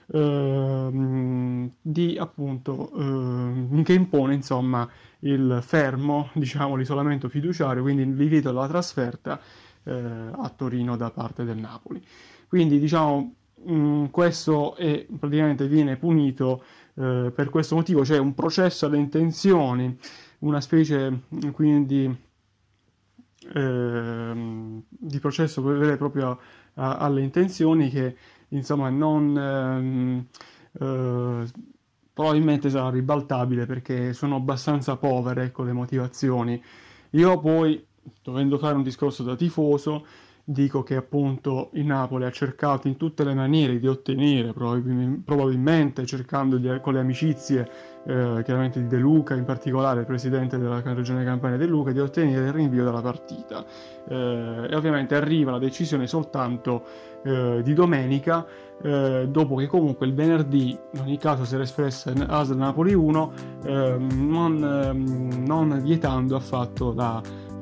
ehm, 0.07 1.71
di 1.81 2.17
appunto 2.19 2.91
ehm, 2.97 3.81
che 3.81 3.93
impone 3.93 4.33
insomma 4.33 4.85
il 5.19 5.59
fermo, 5.61 6.31
diciamo 6.35 6.75
l'isolamento 6.75 7.29
fiduciario, 7.29 7.81
quindi 7.81 8.03
l'invito 8.03 8.49
alla 8.49 8.67
trasferta 8.67 9.39
eh, 9.85 9.91
a 9.91 10.51
Torino 10.55 10.95
da 10.97 11.11
parte 11.11 11.43
del 11.43 11.57
Napoli. 11.57 12.03
Quindi 12.47 12.79
diciamo 12.79 13.33
mh, 13.63 13.73
mm, 13.73 14.05
questo 14.05 14.75
è, 14.75 15.05
praticamente 15.17 15.67
viene 15.67 15.97
punito 15.97 16.63
eh, 16.95 17.31
per 17.33 17.49
questo 17.49 17.75
motivo, 17.75 18.01
c'è 18.01 18.17
un 18.17 18.33
processo 18.33 18.85
alle 18.85 18.97
intenzioni, 18.97 19.97
una 20.39 20.61
specie 20.61 21.09
mm, 21.11 21.49
quindi 21.51 22.23
eh, 23.53 24.83
di 24.87 25.19
processo 25.19 25.61
vero 25.61 25.91
e 25.91 25.97
proprio 25.97 26.39
a, 26.75 26.97
alle 26.97 27.21
intenzioni 27.21 27.89
che 27.89 28.15
insomma 28.49 28.89
non 28.89 29.37
ehm, 29.37 30.25
eh, 30.79 31.51
probabilmente 32.13 32.69
sarà 32.69 32.89
ribaltabile 32.89 33.65
perché 33.65 34.13
sono 34.13 34.35
abbastanza 34.35 34.95
povere 34.95 35.45
ecco, 35.45 35.63
le 35.63 35.73
motivazioni. 35.73 36.61
Io 37.11 37.39
poi 37.39 37.85
dovendo 38.23 38.57
fare 38.57 38.75
un 38.75 38.83
discorso 38.83 39.23
da 39.23 39.35
tifoso, 39.35 40.05
dico 40.47 40.83
che 40.83 40.95
appunto 40.95 41.69
il 41.73 41.85
Napoli 41.85 42.23
ha 42.23 42.31
cercato 42.31 42.87
in 42.87 42.97
tutte 42.97 43.23
le 43.23 43.33
maniere 43.33 43.79
di 43.79 43.87
ottenere, 43.87 44.53
probabilmente 44.53 46.05
cercando 46.05 46.57
di, 46.57 46.69
con 46.81 46.93
le 46.93 46.99
amicizie 46.99 47.69
eh, 48.05 48.41
chiaramente 48.43 48.79
di 48.79 48.87
De 48.87 48.97
Luca, 48.97 49.33
in 49.33 49.43
particolare 49.43 50.01
il 50.01 50.05
presidente 50.05 50.59
della 50.59 50.81
regione 50.81 51.23
Campania 51.23 51.57
De 51.57 51.65
Luca, 51.65 51.91
di 51.91 51.99
ottenere 51.99 52.45
il 52.45 52.53
rinvio 52.53 52.83
della 52.83 53.01
partita. 53.01 53.65
Eh, 54.07 54.67
e 54.69 54.75
ovviamente 54.75 55.15
arriva 55.15 55.49
la 55.49 55.57
decisione 55.57 56.05
soltanto 56.05 56.83
eh, 57.23 57.61
di 57.63 57.73
domenica, 57.73 58.45
eh, 58.83 59.27
dopo 59.27 59.55
che 59.55 59.65
comunque 59.65 60.05
il 60.05 60.13
venerdì, 60.13 60.77
in 60.93 60.99
ogni 60.99 61.17
caso 61.17 61.43
si 61.43 61.55
era 61.55 61.63
espressa 61.63 62.13
ASL 62.15 62.55
Napoli 62.55 62.93
1, 62.93 63.31
ehm, 63.63 64.29
non, 64.29 64.63
ehm, 64.63 65.43
non 65.43 65.81
vietando 65.81 66.35
affatto 66.35 66.93
la 66.93 67.19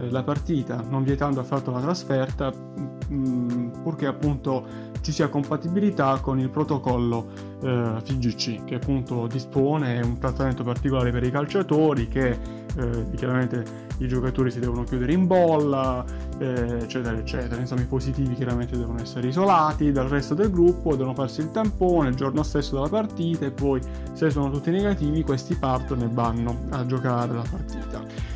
la 0.10 0.24
partita, 0.24 0.84
non 0.88 1.04
vietando 1.04 1.40
affatto 1.40 1.72
la 1.72 1.80
trasferta, 1.80 2.52
mh, 2.52 3.14
mm, 3.14 3.70
purché 3.84 4.06
appunto 4.06 4.92
ci 5.02 5.12
sia 5.12 5.28
compatibilità 5.28 6.20
con 6.22 6.40
il 6.40 6.50
protocollo 6.50 7.28
eh, 7.62 8.02
FIGC 8.04 8.64
che 8.64 8.76
appunto 8.76 9.28
dispone 9.28 10.00
un 10.02 10.18
trattamento 10.18 10.64
particolare 10.64 11.12
per 11.12 11.24
i 11.24 11.30
calciatori 11.30 12.08
che 12.08 12.30
eh, 12.76 13.06
chiaramente 13.16 13.82
i 13.98 14.08
giocatori 14.08 14.50
si 14.50 14.60
devono 14.60 14.84
chiudere 14.84 15.12
in 15.12 15.28
bolla 15.28 16.04
eh, 16.40 16.80
eccetera 16.82 17.18
eccetera. 17.18 17.60
Insomma 17.60 17.82
i 17.82 17.86
positivi 17.86 18.34
chiaramente 18.34 18.78
devono 18.78 19.02
essere 19.02 19.28
isolati 19.28 19.92
dal 19.92 20.08
resto 20.08 20.34
del 20.34 20.50
gruppo 20.50 20.96
devono 20.96 21.14
farsi 21.14 21.42
il 21.42 21.52
tampone 21.52 22.10
il 22.10 22.16
giorno 22.16 22.42
stesso 22.42 22.76
della 22.76 22.90
partita 22.90 23.46
e 23.46 23.52
poi 23.52 23.82
se 24.14 24.30
sono 24.30 24.50
tutti 24.50 24.72
negativi 24.72 25.22
questi 25.24 25.56
partono 25.56 26.06
e 26.06 26.10
vanno 26.10 26.64
a 26.70 26.86
giocare 26.86 27.34
la 27.34 27.44
partita 27.50 28.34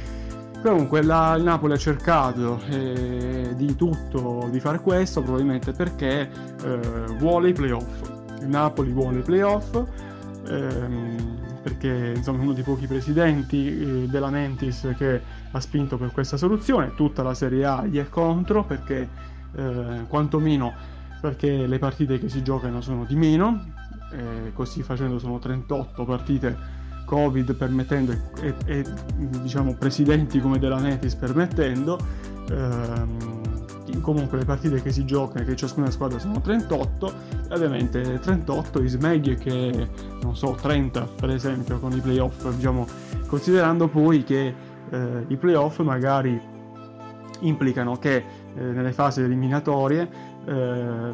Comunque 0.61 1.03
la, 1.03 1.35
il 1.37 1.43
Napoli 1.43 1.73
ha 1.73 1.77
cercato 1.77 2.59
eh, 2.67 3.53
di 3.55 3.75
tutto 3.75 4.47
di 4.51 4.59
fare 4.59 4.79
questo, 4.79 5.21
probabilmente 5.21 5.71
perché 5.71 6.29
eh, 6.63 6.79
vuole 7.19 7.49
i 7.49 7.53
playoff. 7.53 8.41
Il 8.41 8.47
Napoli 8.47 8.91
vuole 8.91 9.19
i 9.19 9.21
playoff 9.21 9.79
ehm, 10.47 11.59
perché 11.61 12.13
insomma, 12.15 12.39
è 12.39 12.41
uno 12.41 12.53
dei 12.53 12.63
pochi 12.63 12.87
presidenti 12.87 13.79
eh, 13.79 14.07
della 14.07 14.29
Mentis 14.29 14.93
che 14.97 15.21
ha 15.51 15.59
spinto 15.59 15.97
per 15.97 16.11
questa 16.11 16.37
soluzione. 16.37 16.93
Tutta 16.95 17.21
la 17.21 17.33
Serie 17.35 17.63
A 17.63 17.85
gli 17.85 17.99
è 17.99 18.09
contro 18.09 18.63
perché 18.63 19.07
eh, 19.55 20.05
quantomeno 20.07 20.73
perché 21.21 21.65
le 21.65 21.79
partite 21.79 22.19
che 22.19 22.29
si 22.29 22.43
giocano 22.43 22.81
sono 22.81 23.03
di 23.03 23.15
meno, 23.15 23.73
così 24.53 24.83
facendo 24.83 25.17
sono 25.17 25.39
38 25.39 26.05
partite 26.05 26.57
Covid 27.07 27.55
permettendo 27.55 28.11
e, 28.41 28.53
e 28.65 28.83
diciamo 29.15 29.75
presidenti 29.75 30.41
come 30.41 30.59
della 30.59 30.77
Metis 30.77 31.15
permettendo, 31.15 31.97
ehm, 32.49 34.01
comunque 34.01 34.37
le 34.37 34.43
partite 34.43 34.81
che 34.81 34.91
si 34.91 35.05
giocano 35.05 35.43
e 35.43 35.47
che 35.47 35.55
ciascuna 35.55 35.89
squadra 35.89 36.19
sono 36.19 36.41
38 36.41 37.13
e 37.49 37.53
ovviamente 37.53 38.19
38 38.19 38.83
is 38.83 38.95
meglio 38.95 39.35
che 39.35 39.87
non 40.21 40.35
so 40.35 40.57
30 40.61 41.07
per 41.15 41.29
esempio 41.29 41.79
con 41.79 41.93
i 41.93 41.99
playoff 41.99 42.47
diciamo 42.53 42.85
considerando 43.27 43.87
poi 43.87 44.23
che 44.23 44.53
eh, 44.89 45.25
i 45.27 45.35
playoff 45.37 45.79
magari 45.79 46.39
implicano 47.39 47.97
che 47.97 48.15
eh, 48.15 48.23
nelle 48.61 48.91
fasi 48.91 49.21
eliminatorie 49.21 50.09
eh, 50.45 51.13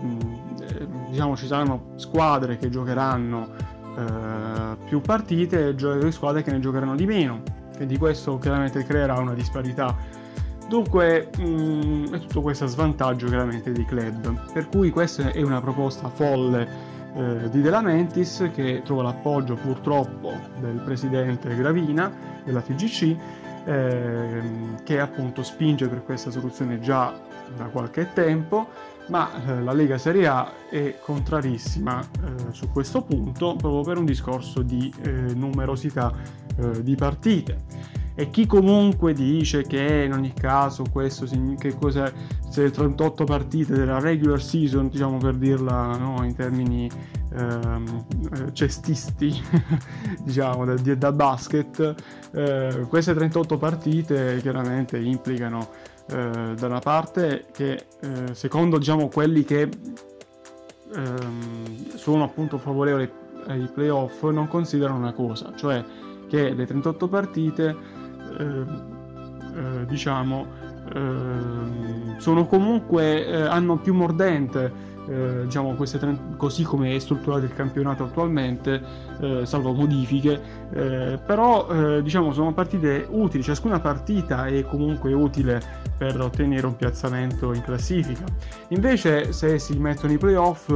diciamo 1.09 1.35
ci 1.35 1.47
saranno 1.47 1.93
squadre 1.95 2.57
che 2.57 2.69
giocheranno 2.69 3.72
eh, 3.97 4.75
più 4.85 5.01
partite 5.01 5.75
e 5.75 6.11
squadre 6.11 6.43
che 6.43 6.51
ne 6.51 6.59
giocheranno 6.59 6.95
di 6.95 7.05
meno. 7.05 7.41
Quindi 7.75 7.97
questo 7.97 8.37
chiaramente 8.37 8.83
creerà 8.83 9.19
una 9.19 9.33
disparità. 9.33 9.95
Dunque 10.67 11.29
mh, 11.37 11.43
mm, 11.43 12.13
è 12.13 12.19
tutto 12.19 12.41
questo 12.41 12.65
svantaggio 12.67 13.27
chiaramente 13.27 13.71
dei 13.71 13.85
club. 13.85 14.51
Per 14.51 14.69
cui 14.69 14.89
questa 14.89 15.31
è 15.31 15.41
una 15.41 15.61
proposta 15.61 16.09
folle 16.09 16.91
eh, 17.15 17.49
di 17.49 17.61
De 17.61 17.69
Lamentis 17.69 18.49
che 18.53 18.81
trova 18.83 19.03
l'appoggio 19.03 19.55
purtroppo 19.55 20.31
del 20.59 20.81
presidente 20.83 21.55
Gravina 21.55 22.11
della 22.43 22.61
FIGC 22.61 23.15
eh, 23.65 24.41
che 24.83 24.99
appunto 24.99 25.43
spinge 25.43 25.87
per 25.87 26.03
questa 26.03 26.31
soluzione 26.31 26.79
già 26.79 27.13
da 27.55 27.65
qualche 27.65 28.11
tempo 28.13 28.67
ma 29.07 29.29
eh, 29.45 29.61
la 29.61 29.73
Lega 29.73 29.97
Serie 29.97 30.27
A 30.27 30.51
è 30.69 30.97
contrarissima 30.99 32.01
eh, 32.01 32.51
su 32.51 32.69
questo 32.71 33.01
punto 33.01 33.55
proprio 33.55 33.81
per 33.81 33.97
un 33.97 34.05
discorso 34.05 34.61
di 34.61 34.93
eh, 35.01 35.11
numerosità 35.33 36.13
eh, 36.57 36.83
di 36.83 36.95
partite. 36.95 38.01
E 38.15 38.29
chi 38.29 38.45
comunque 38.45 39.13
dice 39.13 39.63
che 39.63 40.03
in 40.05 40.13
ogni 40.13 40.33
caso 40.33 40.83
questo 40.91 41.25
che 41.57 41.75
cos'è 41.75 42.11
se 42.47 42.69
38 42.69 43.23
partite 43.23 43.73
della 43.73 43.99
regular 43.99 44.39
season, 44.39 44.87
diciamo 44.87 45.17
per 45.17 45.33
dirla 45.33 45.97
no, 45.97 46.23
in 46.23 46.35
termini 46.35 46.87
ehm, 47.33 48.05
eh, 48.35 48.53
cestisti, 48.53 49.41
diciamo 50.23 50.63
da, 50.63 50.75
da 50.75 51.11
basket, 51.11 51.95
eh, 52.33 52.85
queste 52.87 53.15
38 53.15 53.57
partite 53.57 54.37
chiaramente 54.41 54.99
implicano 54.99 55.69
eh, 56.09 56.53
da 56.55 56.67
una 56.67 56.79
parte 56.79 57.45
che 57.51 57.85
eh, 58.01 58.33
secondo 58.33 58.77
diciamo, 58.77 59.07
quelli 59.07 59.43
che 59.43 59.69
ehm, 60.93 61.95
sono 61.95 62.23
appunto 62.23 62.57
favorevoli 62.57 63.09
ai 63.47 63.69
playoff 63.73 64.23
non 64.23 64.47
considerano 64.47 64.97
una 64.97 65.13
cosa, 65.13 65.53
cioè 65.55 65.83
che 66.27 66.53
le 66.53 66.65
38 66.65 67.07
partite 67.07 67.75
ehm, 68.37 69.01
eh, 69.55 69.85
diciamo 69.85 70.45
ehm, 70.93 72.17
sono 72.17 72.45
comunque 72.45 73.25
eh, 73.25 73.41
hanno 73.41 73.77
più 73.77 73.93
mordente 73.93 74.91
eh, 75.07 75.41
diciamo, 75.43 75.73
queste 75.73 75.99
così 76.37 76.63
come 76.63 76.95
è 76.95 76.99
strutturato 76.99 77.45
il 77.45 77.53
campionato 77.53 78.03
attualmente, 78.03 78.81
eh, 79.19 79.45
salvo 79.45 79.73
modifiche, 79.73 80.41
eh, 80.71 81.19
però 81.25 81.67
eh, 81.69 82.01
diciamo, 82.01 82.33
sono 82.33 82.53
partite 82.53 83.05
utili, 83.09 83.43
ciascuna 83.43 83.79
partita 83.79 84.45
è 84.45 84.63
comunque 84.63 85.13
utile 85.13 85.61
per 85.97 86.19
ottenere 86.19 86.65
un 86.65 86.75
piazzamento 86.75 87.53
in 87.53 87.61
classifica. 87.61 88.23
Invece 88.69 89.31
se 89.33 89.59
si 89.59 89.77
mettono 89.77 90.13
i 90.13 90.17
playoff 90.17 90.71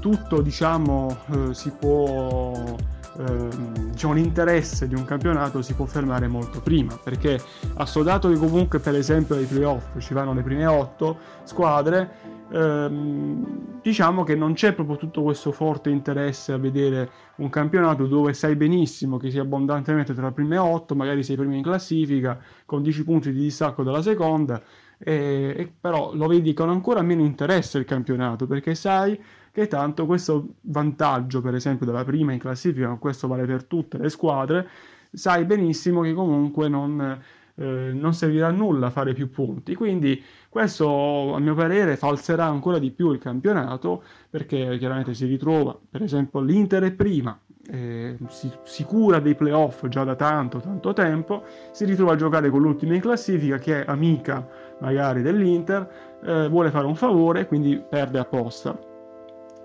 tutto 0.00 0.40
diciamo, 0.40 1.16
eh, 1.30 1.54
si 1.54 1.70
può 1.70 2.76
Ehm, 3.16 3.90
diciamo, 3.90 4.14
l'interesse 4.14 4.88
di 4.88 4.94
un 4.94 5.04
campionato 5.04 5.62
si 5.62 5.74
può 5.74 5.84
fermare 5.84 6.26
molto 6.26 6.60
prima 6.60 6.98
perché 7.00 7.40
assodato 7.74 8.28
che 8.28 8.36
comunque 8.36 8.80
per 8.80 8.96
esempio 8.96 9.36
ai 9.36 9.44
playoff 9.44 9.98
ci 9.98 10.14
vanno 10.14 10.32
le 10.34 10.42
prime 10.42 10.66
otto 10.66 11.18
squadre 11.44 12.32
ehm, 12.50 13.80
diciamo 13.82 14.22
che 14.24 14.34
non 14.34 14.54
c'è 14.54 14.72
proprio 14.72 14.96
tutto 14.96 15.22
questo 15.22 15.52
forte 15.52 15.90
interesse 15.90 16.52
a 16.52 16.58
vedere 16.58 17.10
un 17.36 17.48
campionato 17.50 18.06
dove 18.06 18.32
sai 18.34 18.56
benissimo 18.56 19.16
che 19.16 19.30
sei 19.30 19.40
abbondantemente 19.40 20.14
tra 20.14 20.26
le 20.26 20.32
prime 20.32 20.56
otto 20.56 20.94
magari 20.94 21.22
sei 21.22 21.36
primo 21.36 21.54
in 21.54 21.62
classifica 21.62 22.38
con 22.64 22.82
10 22.82 23.04
punti 23.04 23.32
di 23.32 23.40
distacco 23.40 23.82
dalla 23.82 24.02
seconda 24.02 24.62
e, 24.98 25.54
e 25.56 25.72
però 25.80 26.14
lo 26.14 26.26
vedi 26.26 26.52
con 26.52 26.70
ancora 26.70 27.02
meno 27.02 27.22
interesse 27.22 27.78
il 27.78 27.84
campionato 27.84 28.46
perché 28.46 28.74
sai 28.74 29.20
che 29.54 29.68
tanto 29.68 30.04
questo 30.04 30.54
vantaggio, 30.62 31.40
per 31.40 31.54
esempio, 31.54 31.86
della 31.86 32.02
prima 32.02 32.32
in 32.32 32.40
classifica, 32.40 32.92
questo 32.98 33.28
vale 33.28 33.46
per 33.46 33.62
tutte 33.62 33.98
le 33.98 34.08
squadre, 34.08 34.68
sai 35.12 35.44
benissimo 35.44 36.00
che 36.00 36.12
comunque 36.12 36.68
non, 36.68 37.22
eh, 37.56 37.90
non 37.92 38.14
servirà 38.14 38.48
a 38.48 38.50
nulla 38.50 38.90
fare 38.90 39.12
più 39.12 39.30
punti. 39.30 39.74
Quindi 39.74 40.22
questo, 40.48 41.34
a 41.34 41.38
mio 41.38 41.54
parere, 41.54 41.96
falserà 41.96 42.44
ancora 42.44 42.78
di 42.78 42.90
più 42.90 43.12
il 43.12 43.18
campionato, 43.18 44.02
perché 44.30 44.76
chiaramente 44.78 45.14
si 45.14 45.26
ritrova, 45.26 45.78
per 45.90 46.02
esempio, 46.02 46.40
l'Inter 46.40 46.84
è 46.84 46.92
prima, 46.92 47.38
eh, 47.70 48.16
si, 48.28 48.84
cura 48.84 49.20
dei 49.20 49.34
playoff 49.34 49.86
già 49.88 50.04
da 50.04 50.14
tanto, 50.14 50.60
tanto 50.60 50.92
tempo, 50.92 51.44
si 51.70 51.84
ritrova 51.84 52.12
a 52.12 52.16
giocare 52.16 52.50
con 52.50 52.60
l'ultima 52.60 52.94
in 52.94 53.00
classifica 53.00 53.58
che 53.58 53.84
è 53.84 53.90
amica 53.90 54.46
magari 54.80 55.22
dell'Inter, 55.22 56.18
eh, 56.22 56.48
vuole 56.48 56.70
fare 56.70 56.86
un 56.86 56.96
favore, 56.96 57.46
quindi 57.46 57.82
perde 57.88 58.18
apposta 58.18 58.92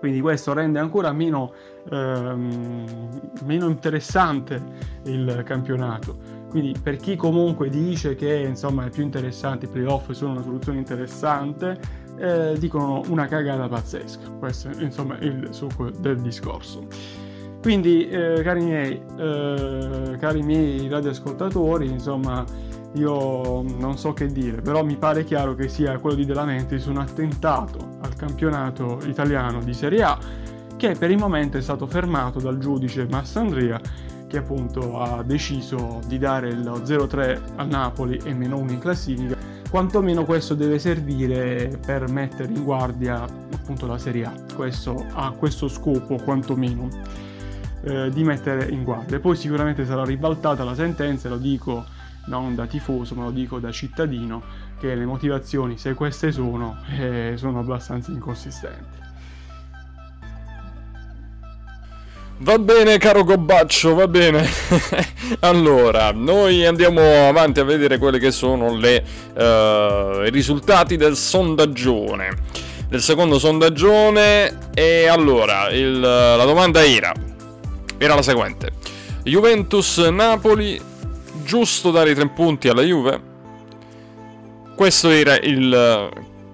quindi 0.00 0.22
questo 0.22 0.54
rende 0.54 0.78
ancora 0.78 1.12
meno, 1.12 1.52
ehm, 1.90 3.20
meno 3.44 3.68
interessante 3.68 4.60
il 5.04 5.42
campionato. 5.44 6.39
Quindi 6.50 6.74
per 6.82 6.96
chi 6.96 7.14
comunque 7.16 7.70
dice 7.70 8.16
che 8.16 8.34
insomma 8.34 8.84
è 8.84 8.90
più 8.90 9.04
interessante 9.04 9.66
i 9.66 9.68
playoff 9.68 10.10
sono 10.10 10.32
una 10.32 10.42
soluzione 10.42 10.78
interessante, 10.78 11.78
eh, 12.18 12.58
dicono 12.58 13.02
una 13.06 13.26
cagata 13.26 13.68
pazzesca. 13.68 14.28
Questo 14.38 14.68
insomma 14.78 15.18
è 15.18 15.24
il 15.24 15.48
succo 15.52 15.90
del 15.90 16.20
discorso. 16.20 16.86
Quindi, 17.62 18.08
eh, 18.08 18.40
cari 18.42 18.64
miei, 18.64 19.00
eh, 19.18 20.16
cari 20.18 20.42
miei 20.42 20.88
radioascoltatori, 20.88 21.88
insomma, 21.88 22.44
io 22.94 23.62
non 23.62 23.96
so 23.96 24.12
che 24.12 24.26
dire, 24.26 24.60
però 24.62 24.82
mi 24.82 24.96
pare 24.96 25.24
chiaro 25.24 25.54
che 25.54 25.68
sia 25.68 25.98
quello 25.98 26.16
di 26.16 26.24
Della 26.24 26.44
Mentis 26.44 26.86
un 26.86 26.96
attentato 26.96 27.98
al 28.00 28.16
campionato 28.16 28.98
italiano 29.04 29.62
di 29.62 29.74
Serie 29.74 30.02
A 30.02 30.18
che 30.80 30.94
per 30.94 31.10
il 31.10 31.18
momento 31.18 31.58
è 31.58 31.60
stato 31.60 31.86
fermato 31.86 32.40
dal 32.40 32.56
giudice 32.56 33.06
Massandria 33.06 33.78
che 34.30 34.38
appunto 34.38 35.00
ha 35.00 35.24
deciso 35.24 36.00
di 36.06 36.16
dare 36.16 36.54
lo 36.54 36.78
0-3 36.78 37.40
a 37.56 37.64
Napoli 37.64 38.16
e 38.22 38.32
meno 38.32 38.58
1 38.58 38.70
in 38.70 38.78
classifica. 38.78 39.36
Quantomeno 39.68 40.24
questo 40.24 40.54
deve 40.54 40.78
servire 40.78 41.78
per 41.84 42.08
mettere 42.08 42.52
in 42.52 42.62
guardia 42.62 43.22
appunto 43.24 43.86
la 43.86 43.98
Serie 43.98 44.24
A. 44.24 44.32
Questo 44.54 45.04
ha 45.14 45.32
questo 45.32 45.66
scopo 45.66 46.14
quantomeno 46.16 46.88
eh, 47.82 48.08
di 48.10 48.22
mettere 48.22 48.68
in 48.68 48.84
guardia. 48.84 49.18
Poi 49.18 49.34
sicuramente 49.34 49.84
sarà 49.84 50.04
ribaltata 50.04 50.62
la 50.62 50.76
sentenza, 50.76 51.28
lo 51.28 51.36
dico 51.36 51.84
non 52.26 52.54
da 52.54 52.66
tifoso, 52.66 53.16
ma 53.16 53.24
lo 53.24 53.32
dico 53.32 53.58
da 53.58 53.72
cittadino, 53.72 54.42
che 54.78 54.94
le 54.94 55.04
motivazioni, 55.06 55.76
se 55.76 55.94
queste 55.94 56.30
sono, 56.30 56.78
eh, 56.96 57.32
sono 57.34 57.58
abbastanza 57.58 58.12
inconsistenti. 58.12 59.09
Va 62.42 62.58
bene 62.58 62.96
caro 62.96 63.22
Gobbaccio, 63.22 63.94
va 63.94 64.08
bene. 64.08 64.48
allora, 65.40 66.10
noi 66.10 66.64
andiamo 66.64 67.28
avanti 67.28 67.60
a 67.60 67.64
vedere 67.64 67.98
quelli 67.98 68.18
che 68.18 68.30
sono 68.30 68.74
le, 68.74 69.04
uh, 69.34 70.24
i 70.24 70.30
risultati 70.30 70.96
del 70.96 71.16
sondaggione. 71.16 72.30
del 72.88 73.02
secondo 73.02 73.38
sondaggione. 73.38 74.70
E 74.72 75.06
allora, 75.06 75.68
il, 75.68 76.00
la 76.00 76.44
domanda 76.46 76.82
era, 76.82 77.12
era 77.98 78.14
la 78.14 78.22
seguente. 78.22 78.70
Juventus-Napoli, 79.22 80.80
giusto 81.44 81.90
dare 81.90 82.12
i 82.12 82.14
tre 82.14 82.26
punti 82.30 82.68
alla 82.68 82.82
Juve? 82.82 83.20
Questo 84.74 85.10
era 85.10 85.38
il 85.38 86.08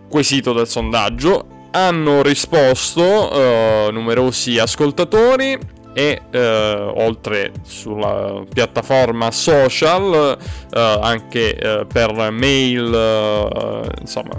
quesito 0.09 0.53
del 0.53 0.67
sondaggio. 0.67 1.47
Hanno 1.71 2.23
risposto 2.23 3.03
uh, 3.03 3.93
numerosi 3.93 4.59
ascoltatori 4.59 5.75
e 5.99 6.21
eh, 6.31 6.93
oltre 6.95 7.53
sulla 7.63 8.43
piattaforma 8.53 9.31
social 9.31 10.37
eh, 10.71 10.99
anche 11.01 11.57
eh, 11.57 11.87
per 11.91 12.31
mail 12.31 12.93
eh, 12.93 13.89
insomma 14.03 14.39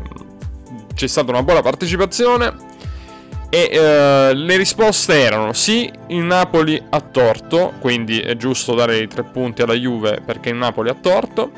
c'è 0.93 1.07
stata 1.07 1.31
una 1.31 1.41
buona 1.41 1.61
partecipazione 1.61 2.53
e 3.49 3.69
eh, 3.71 4.33
le 4.35 4.55
risposte 4.55 5.19
erano 5.19 5.51
sì 5.53 5.91
il 6.09 6.21
Napoli 6.21 6.79
ha 6.89 7.01
torto 7.01 7.73
quindi 7.79 8.19
è 8.19 8.35
giusto 8.35 8.75
dare 8.75 8.99
i 8.99 9.07
tre 9.07 9.23
punti 9.23 9.63
alla 9.63 9.73
Juve 9.73 10.21
perché 10.23 10.49
il 10.49 10.57
Napoli 10.57 10.89
ha 10.89 10.95
torto. 10.95 11.49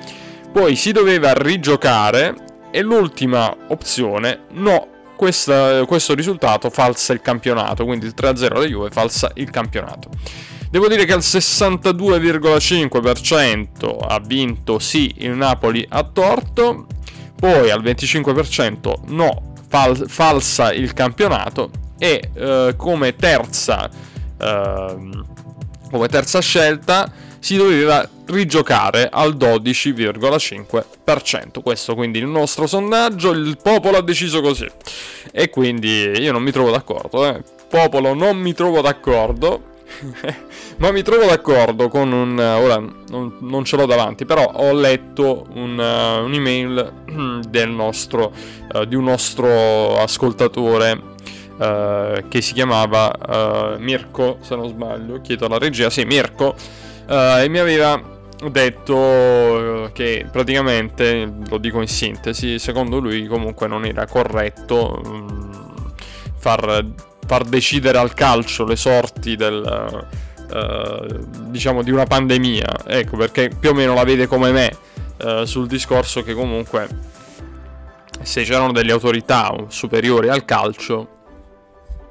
Poi 0.54 0.78
si 0.78 0.94
doveva 0.94 1.34
rigiocare 1.34 2.34
e 2.72 2.82
l'ultima 2.82 3.54
opzione 3.68 4.46
no 4.52 4.99
questa, 5.20 5.86
questo 5.86 6.16
risultato 6.16 6.70
falsa 6.70 7.12
il 7.12 7.20
campionato, 7.20 7.84
quindi 7.84 8.06
il 8.06 8.14
3-0 8.16 8.56
alla 8.56 8.66
Juve 8.66 8.90
falsa 8.90 9.30
il 9.34 9.50
campionato. 9.50 10.08
Devo 10.72 10.88
dire 10.88 11.04
che 11.04 11.12
al 11.12 11.20
62,5% 11.20 13.98
ha 14.00 14.22
vinto 14.26 14.80
sì 14.80 15.14
il 15.18 15.32
Napoli 15.32 15.86
a 15.90 16.04
torto, 16.04 16.88
poi 17.36 17.70
al 17.70 17.84
25% 17.84 18.94
no, 19.08 19.56
fal- 19.68 20.06
falsa 20.08 20.72
il 20.72 20.94
campionato 20.94 21.70
e 21.98 22.30
eh, 22.34 22.76
come, 22.78 23.14
terza, 23.18 23.90
eh, 24.40 24.96
come 25.92 26.08
terza 26.08 26.40
scelta 26.40 27.12
si 27.40 27.58
doveva 27.58 28.08
rigiocare 28.26 29.10
al 29.12 29.36
12,5%. 29.36 31.64
Questo 31.64 31.96
quindi 31.96 32.20
il 32.20 32.28
nostro 32.28 32.68
sondaggio, 32.68 33.32
il 33.32 33.58
popolo 33.62 33.98
ha 33.98 34.02
deciso 34.02 34.40
così. 34.42 34.68
E 35.32 35.50
quindi 35.50 36.12
io 36.20 36.32
non 36.32 36.44
mi 36.44 36.52
trovo 36.52 36.72
d'accordo, 36.72 37.28
eh. 37.28 37.42
Popolo 37.70 38.14
non 38.14 38.38
mi 38.38 38.54
trovo 38.54 38.80
d'accordo. 38.82 39.70
ma 40.78 40.92
mi 40.92 41.02
trovo 41.02 41.26
d'accordo 41.26 41.88
con 41.88 42.12
un... 42.12 42.40
ora 42.40 42.78
non, 42.78 43.38
non 43.40 43.66
ce 43.66 43.76
l'ho 43.76 43.86
davanti, 43.86 44.26
però 44.26 44.50
ho 44.54 44.74
letto 44.74 45.48
un, 45.54 45.78
uh, 45.78 46.24
un'email 46.24 47.42
del 47.50 47.70
nostro, 47.70 48.32
uh, 48.74 48.86
di 48.86 48.96
un 48.96 49.06
nostro 49.06 49.98
ascoltatore 49.98 51.02
uh, 51.58 52.28
che 52.28 52.42
si 52.42 52.54
chiamava 52.54 53.78
Mirko, 53.80 54.38
se 54.42 54.56
non 54.56 54.70
sbaglio, 54.70 55.22
chiedo 55.22 55.46
alla 55.46 55.58
regia, 55.58 55.90
sì, 55.90 56.06
Mirko, 56.06 56.56
e 57.10 57.50
mi 57.50 57.58
aveva 57.58 58.18
detto 58.48 59.86
eh, 59.86 59.92
che 59.92 60.28
praticamente, 60.32 61.32
lo 61.48 61.58
dico 61.58 61.82
in 61.82 61.88
sintesi, 61.88 62.60
secondo 62.60 63.00
lui 63.00 63.26
comunque 63.26 63.68
non 63.68 63.86
era 63.86 64.06
corretto 64.06 65.02
um, 65.04 65.92
far, 66.38 66.86
far, 67.26 67.44
decidere 67.44 67.98
al 67.98 68.14
calcio 68.14 68.64
le 68.64 68.76
sorti 68.76 69.36
del, 69.36 70.06
uh, 70.54 71.50
diciamo 71.50 71.82
di 71.84 71.92
una 71.92 72.06
pandemia. 72.06 72.86
Ecco 72.86 73.18
perché 73.18 73.50
più 73.60 73.72
o 73.72 73.74
meno 73.74 73.94
la 73.94 74.04
vede 74.04 74.28
come 74.28 74.52
me 74.52 74.78
uh, 75.24 75.44
sul 75.46 75.68
discorso 75.68 76.24
che 76.24 76.34
comunque 76.34 76.88
se 78.22 78.44
c'erano 78.44 78.72
delle 78.72 78.92
autorità 78.92 79.54
superiori 79.68 80.30
al 80.30 80.46
calcio, 80.46 81.08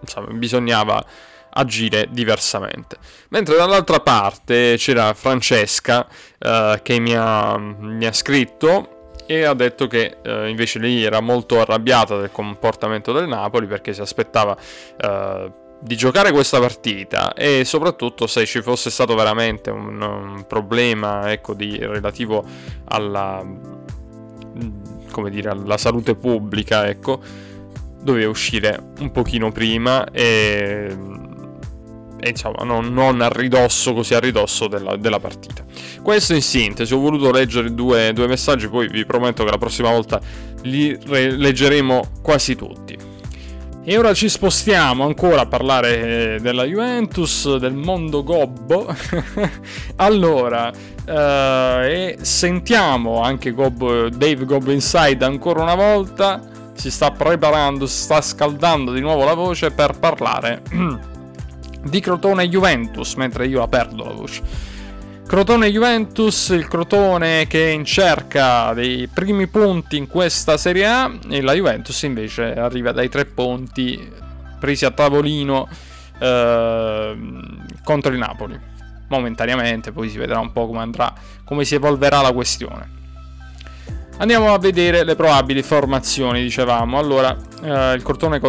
insomma, 0.01 0.33
bisognava 0.33 1.05
agire 1.51 2.09
diversamente. 2.11 2.97
Mentre 3.31 3.57
dall'altra 3.57 4.01
parte 4.01 4.75
c'era 4.77 5.15
Francesca 5.15 6.07
eh, 6.39 6.81
che 6.83 6.99
mi 6.99 7.15
ha, 7.17 7.57
mi 7.59 8.07
ha, 8.07 8.13
scritto 8.13 9.13
e 9.27 9.45
ha 9.45 9.55
detto 9.55 9.87
che 9.87 10.19
eh, 10.23 10.49
invece 10.49 10.79
lei 10.79 11.03
era 11.05 11.21
molto 11.21 11.61
arrabbiata 11.61 12.19
del 12.19 12.31
comportamento 12.31 13.13
del 13.13 13.29
Napoli 13.29 13.67
perché 13.67 13.93
si 13.93 14.01
aspettava 14.01 14.57
eh, 15.01 15.53
di 15.81 15.97
giocare 15.97 16.33
questa 16.33 16.59
partita 16.59 17.33
e 17.35 17.65
soprattutto 17.65 18.27
se 18.27 18.45
ci 18.47 18.63
fosse 18.63 18.91
stato 18.91 19.15
veramente 19.15 19.71
un, 19.71 20.01
un 20.01 20.45
problema 20.47 21.31
ecco, 21.31 21.55
di, 21.55 21.77
relativo 21.79 22.45
alla, 22.87 23.45
dire, 25.31 25.51
alla 25.51 25.77
salute 25.79 26.17
pubblica 26.17 26.89
ecco, 26.89 27.21
doveva 28.03 28.31
uscire 28.31 28.93
un 28.99 29.11
pochino 29.13 29.53
prima 29.53 30.09
e 30.11 30.97
e 32.21 32.31
insomma 32.31 32.65
non, 32.65 32.93
non, 32.93 33.21
a 33.21 33.29
ridosso 33.29 33.95
così 33.95 34.15
a 34.15 34.21
ridosso 34.21 34.67
della, 34.67 34.97
della, 34.97 35.21
partita. 35.21 35.65
Questo 36.03 36.35
in 36.35 36.43
sintesi 36.43 36.93
ho 36.93 36.99
voluto 36.99 37.31
leggere 37.31 37.73
due, 37.73 38.13
due, 38.13 38.27
messaggi 38.27 38.69
poi 38.69 38.89
vi 38.89 39.05
prometto 39.05 39.45
che 39.45 39.51
la 39.51 39.59
prossima 39.59 39.91
volta 39.91 40.21
li 40.63 40.99
re- 41.07 41.37
leggeremo 41.37 42.21
quasi 42.23 42.57
tutti. 42.57 42.97
E 43.85 43.97
ora 43.97 44.13
ci 44.13 44.29
spostiamo 44.29 45.05
ancora 45.05 45.43
a 45.43 45.47
parlare 45.47 46.35
eh, 46.35 46.41
della 46.41 46.65
Juventus 46.65 47.57
del 47.57 47.73
mondo 47.73 48.23
gobbo. 48.23 48.87
Allora 49.97 50.71
eh, 51.07 52.19
sentiamo 52.21 53.23
anche 53.23 53.53
Gobbo, 53.53 54.11
Dave 54.11 54.45
Gobbo 54.45 54.73
Inside 54.73 55.25
ancora 55.25 55.63
una 55.63 55.75
volta. 55.75 56.43
Si 56.75 56.91
sta 56.91 57.13
preparando, 57.13 57.87
si 57.87 58.03
sta 58.03 58.21
scaldando 58.21 58.93
di 58.93 59.01
nuovo 59.01 59.25
la 59.25 59.33
voce 59.33 59.71
per 59.71 59.99
parlare 59.99 60.63
di 61.83 62.01
Crotone 62.01 62.49
Juventus, 62.49 63.15
mentre 63.15 63.47
io 63.47 63.61
la 63.61 63.69
perdo 63.69 64.05
la 64.05 64.13
voce. 64.13 64.43
Crotone 65.27 65.71
Juventus, 65.71 66.49
il 66.49 66.67
Crotone 66.67 67.47
che 67.47 67.69
è 67.69 67.71
in 67.73 67.85
cerca 67.85 68.73
dei 68.73 69.09
primi 69.09 69.47
punti 69.47 69.99
in 69.99 70.07
questa 70.07 70.57
Serie 70.57 70.87
A 70.87 71.13
e 71.29 71.43
la 71.43 71.53
Juventus 71.53 72.01
invece 72.03 72.55
arriva 72.55 72.93
dai 72.93 73.11
tre 73.11 73.27
punti 73.27 74.11
presi 74.59 74.87
a 74.87 74.91
tavolino 74.91 75.69
eh, 76.19 77.17
contro 77.85 78.13
il 78.13 78.19
Napoli. 78.19 78.59
Momentaneamente, 79.09 79.93
poi 79.93 80.09
si 80.09 80.17
vedrà 80.17 80.39
un 80.39 80.51
po' 80.53 80.67
come 80.67 80.81
andrà, 80.81 81.13
come 81.45 81.65
si 81.65 81.75
evolverà 81.75 82.23
la 82.23 82.33
questione. 82.33 82.97
Andiamo 84.21 84.53
a 84.53 84.59
vedere 84.59 85.05
le 85.05 85.15
probabili 85.15 85.63
formazioni, 85.63 86.43
dicevamo. 86.43 86.99
Allora, 86.99 87.37
eh, 87.63 87.95
il 87.95 88.03
cortone 88.03 88.41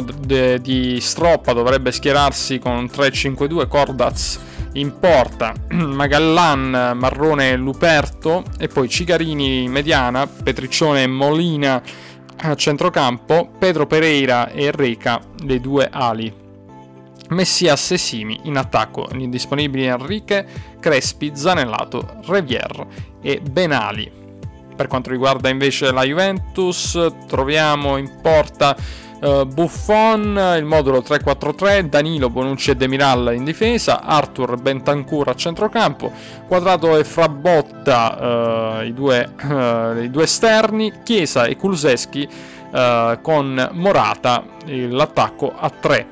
di 0.60 1.00
Stroppa 1.00 1.54
dovrebbe 1.54 1.92
schierarsi 1.92 2.58
con 2.58 2.86
3-5-2, 2.86 3.68
Cordaz 3.68 4.40
in 4.74 4.98
porta, 5.00 5.54
Magallan, 5.70 6.94
Marrone 6.96 7.56
Luperto 7.56 8.44
e 8.58 8.68
poi 8.68 8.90
Cigarini 8.90 9.68
mediana, 9.68 10.26
Petriccione 10.26 11.04
e 11.04 11.08
Molina 11.08 11.82
a 12.42 12.56
centrocampo, 12.56 13.52
Pedro 13.60 13.86
Pereira 13.86 14.50
e 14.50 14.72
Reca 14.72 15.22
le 15.44 15.60
due 15.60 15.88
ali. 15.92 16.34
Messias 17.30 17.92
e 17.92 17.98
Simi 18.00 18.40
in 18.46 18.58
attacco, 18.58 19.08
indisponibili 19.14 19.86
Enrique, 19.86 20.48
Crespi, 20.80 21.34
Zanellato, 21.36 22.22
Revier 22.26 22.88
e 23.22 23.40
Benali. 23.40 24.19
Per 24.80 24.88
quanto 24.88 25.10
riguarda 25.10 25.50
invece 25.50 25.92
la 25.92 26.06
Juventus, 26.06 26.98
troviamo 27.28 27.98
in 27.98 28.10
porta 28.22 28.78
uh, 29.20 29.46
Buffon, 29.46 30.56
il 30.58 30.64
modulo 30.64 31.00
3-4-3, 31.00 31.82
Danilo, 31.82 32.30
Bonucci 32.30 32.72
e 32.72 32.76
Demiral 32.78 33.34
in 33.36 33.44
difesa, 33.44 34.02
Arthur 34.04 34.56
Bentancur 34.56 35.28
a 35.28 35.36
centrocampo, 35.36 36.14
Quadrato 36.48 36.96
e 36.98 37.04
Frabotta 37.04 38.78
uh, 38.80 38.86
i, 38.86 38.94
due, 38.94 39.30
uh, 39.42 39.98
i, 40.02 40.10
due, 40.10 40.24
esterni, 40.24 40.94
Chiesa 41.04 41.44
e 41.44 41.58
Kuluseschi 41.58 42.30
con 43.22 43.70
Morata 43.74 44.46
l'attacco 44.66 45.52
a 45.58 45.70
3. 45.70 46.08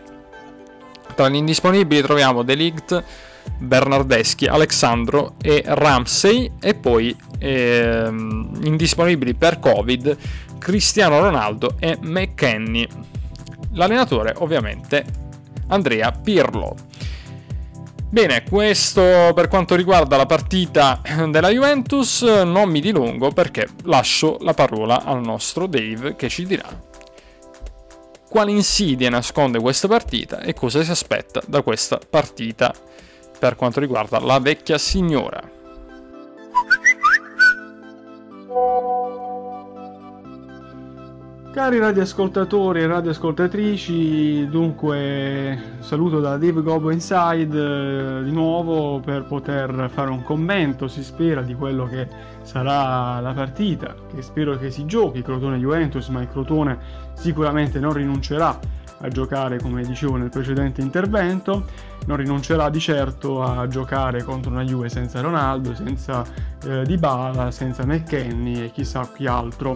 Tra 1.16 1.30
gli 1.30 1.36
indisponibili 1.36 2.02
troviamo 2.02 2.44
Delict, 2.44 3.02
Bernardeschi, 3.58 4.46
Alexandro 4.46 5.36
e 5.42 5.64
Ramsey 5.66 6.52
e 6.60 6.76
poi 6.76 7.16
ehm, 7.40 8.62
indisponibili 8.64 9.34
per 9.34 9.60
Covid 9.60 10.18
Cristiano 10.58 11.20
Ronaldo 11.20 11.76
e 11.80 11.98
McKenny. 12.02 12.88
L'allenatore 13.74 14.34
ovviamente 14.38 15.06
Andrea 15.68 16.12
Pirlo. 16.12 16.76
Bene, 18.10 18.44
questo 18.44 19.32
per 19.36 19.48
quanto 19.50 19.76
riguarda 19.76 20.16
la 20.16 20.26
partita 20.26 21.02
della 21.30 21.50
Juventus, 21.50 22.22
non 22.22 22.70
mi 22.70 22.80
dilungo 22.80 23.32
perché 23.32 23.68
lascio 23.84 24.38
la 24.42 24.54
parola 24.54 25.04
al 25.04 25.22
nostro 25.22 25.68
Dave 25.68 26.16
che 26.16 26.30
ci 26.30 26.46
dirà 26.46 26.86
quali 28.30 28.52
insidie 28.52 29.10
nasconde 29.10 29.60
questa 29.60 29.88
partita 29.88 30.42
e 30.42 30.54
cosa 30.54 30.84
si 30.84 30.92
aspetta 30.92 31.42
da 31.48 31.62
questa 31.62 32.00
partita 32.10 32.74
per 33.38 33.56
quanto 33.56 33.80
riguarda 33.80 34.20
la 34.20 34.40
vecchia 34.40 34.78
signora. 34.78 35.56
Cari 41.58 41.80
radioascoltatori 41.80 42.82
e 42.82 42.86
radioascoltatrici, 42.86 44.48
dunque 44.48 45.78
saluto 45.80 46.20
da 46.20 46.38
Dave 46.38 46.62
Gobo 46.62 46.92
Inside 46.92 48.20
eh, 48.20 48.24
di 48.24 48.32
nuovo 48.32 49.00
per 49.00 49.24
poter 49.24 49.90
fare 49.92 50.12
un 50.12 50.22
commento, 50.22 50.88
si 50.88 51.04
spera, 51.04 51.42
di 51.42 51.56
quello 51.56 51.86
che 51.86 52.08
sarà 52.44 53.20
la 53.22 53.34
partita, 53.34 53.96
che 54.14 54.22
spero 54.22 54.56
che 54.60 54.70
si 54.70 54.86
giochi 54.86 55.24
Crotone-Juventus, 55.24 56.10
ma 56.10 56.22
il 56.22 56.30
Crotone 56.30 56.78
sicuramente 57.16 57.80
non 57.80 57.94
rinuncerà 57.94 58.60
a 59.00 59.08
giocare 59.10 59.60
come 59.60 59.84
dicevo 59.84 60.16
nel 60.16 60.30
precedente 60.30 60.82
intervento, 60.82 61.66
non 62.06 62.18
rinuncerà 62.18 62.70
di 62.70 62.80
certo 62.80 63.44
a 63.44 63.68
giocare 63.68 64.24
contro 64.24 64.52
una 64.52 64.64
Juve 64.64 64.90
senza 64.90 65.22
Ronaldo, 65.22 65.76
senza 65.76 66.26
eh, 66.64 66.84
Dybala, 66.84 67.52
senza 67.52 67.86
McKenny 67.86 68.66
e 68.66 68.72
chissà 68.72 69.10
chi 69.14 69.28
altro. 69.28 69.76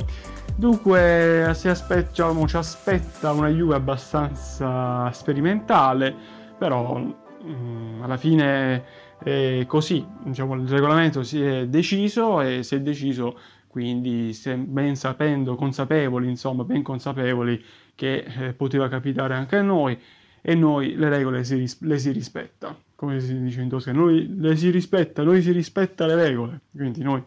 Dunque 0.55 1.51
si 1.55 1.67
aspetta, 1.67 2.09
diciamo, 2.09 2.47
ci 2.47 2.57
aspetta 2.57 3.31
una 3.31 3.49
Juve 3.49 3.75
abbastanza 3.75 5.09
sperimentale, 5.11 6.13
però 6.57 6.97
mh, 6.97 7.15
mm, 7.45 8.01
alla 8.03 8.17
fine 8.17 8.83
è 9.23 9.63
così, 9.67 10.05
diciamo, 10.23 10.55
il 10.55 10.67
regolamento 10.67 11.23
si 11.23 11.41
è 11.41 11.67
deciso 11.67 12.41
e 12.41 12.63
si 12.63 12.75
è 12.75 12.81
deciso 12.81 13.37
quindi 13.67 14.37
ben 14.67 14.97
sapendo, 14.97 15.55
consapevoli, 15.55 16.27
insomma, 16.27 16.65
ben 16.65 16.83
consapevoli 16.83 17.63
che 17.95 18.25
eh, 18.25 18.53
poteva 18.53 18.87
capitare 18.87 19.35
anche 19.35 19.57
a 19.57 19.61
noi 19.61 19.99
e 20.41 20.55
noi 20.55 20.95
le 20.95 21.09
regole 21.09 21.43
si 21.43 21.55
ris- 21.55 21.81
le 21.81 21.99
si 21.99 22.11
rispetta, 22.11 22.75
come 22.95 23.19
si 23.19 23.39
dice 23.41 23.61
in 23.61 23.69
Toscana, 23.69 23.99
noi 23.99 24.27
le 24.37 24.55
si 24.55 24.69
rispetta, 24.69 25.23
noi 25.23 25.41
si 25.41 25.51
rispetta 25.51 26.05
le 26.05 26.15
regole, 26.15 26.61
quindi 26.71 27.03
noi 27.03 27.23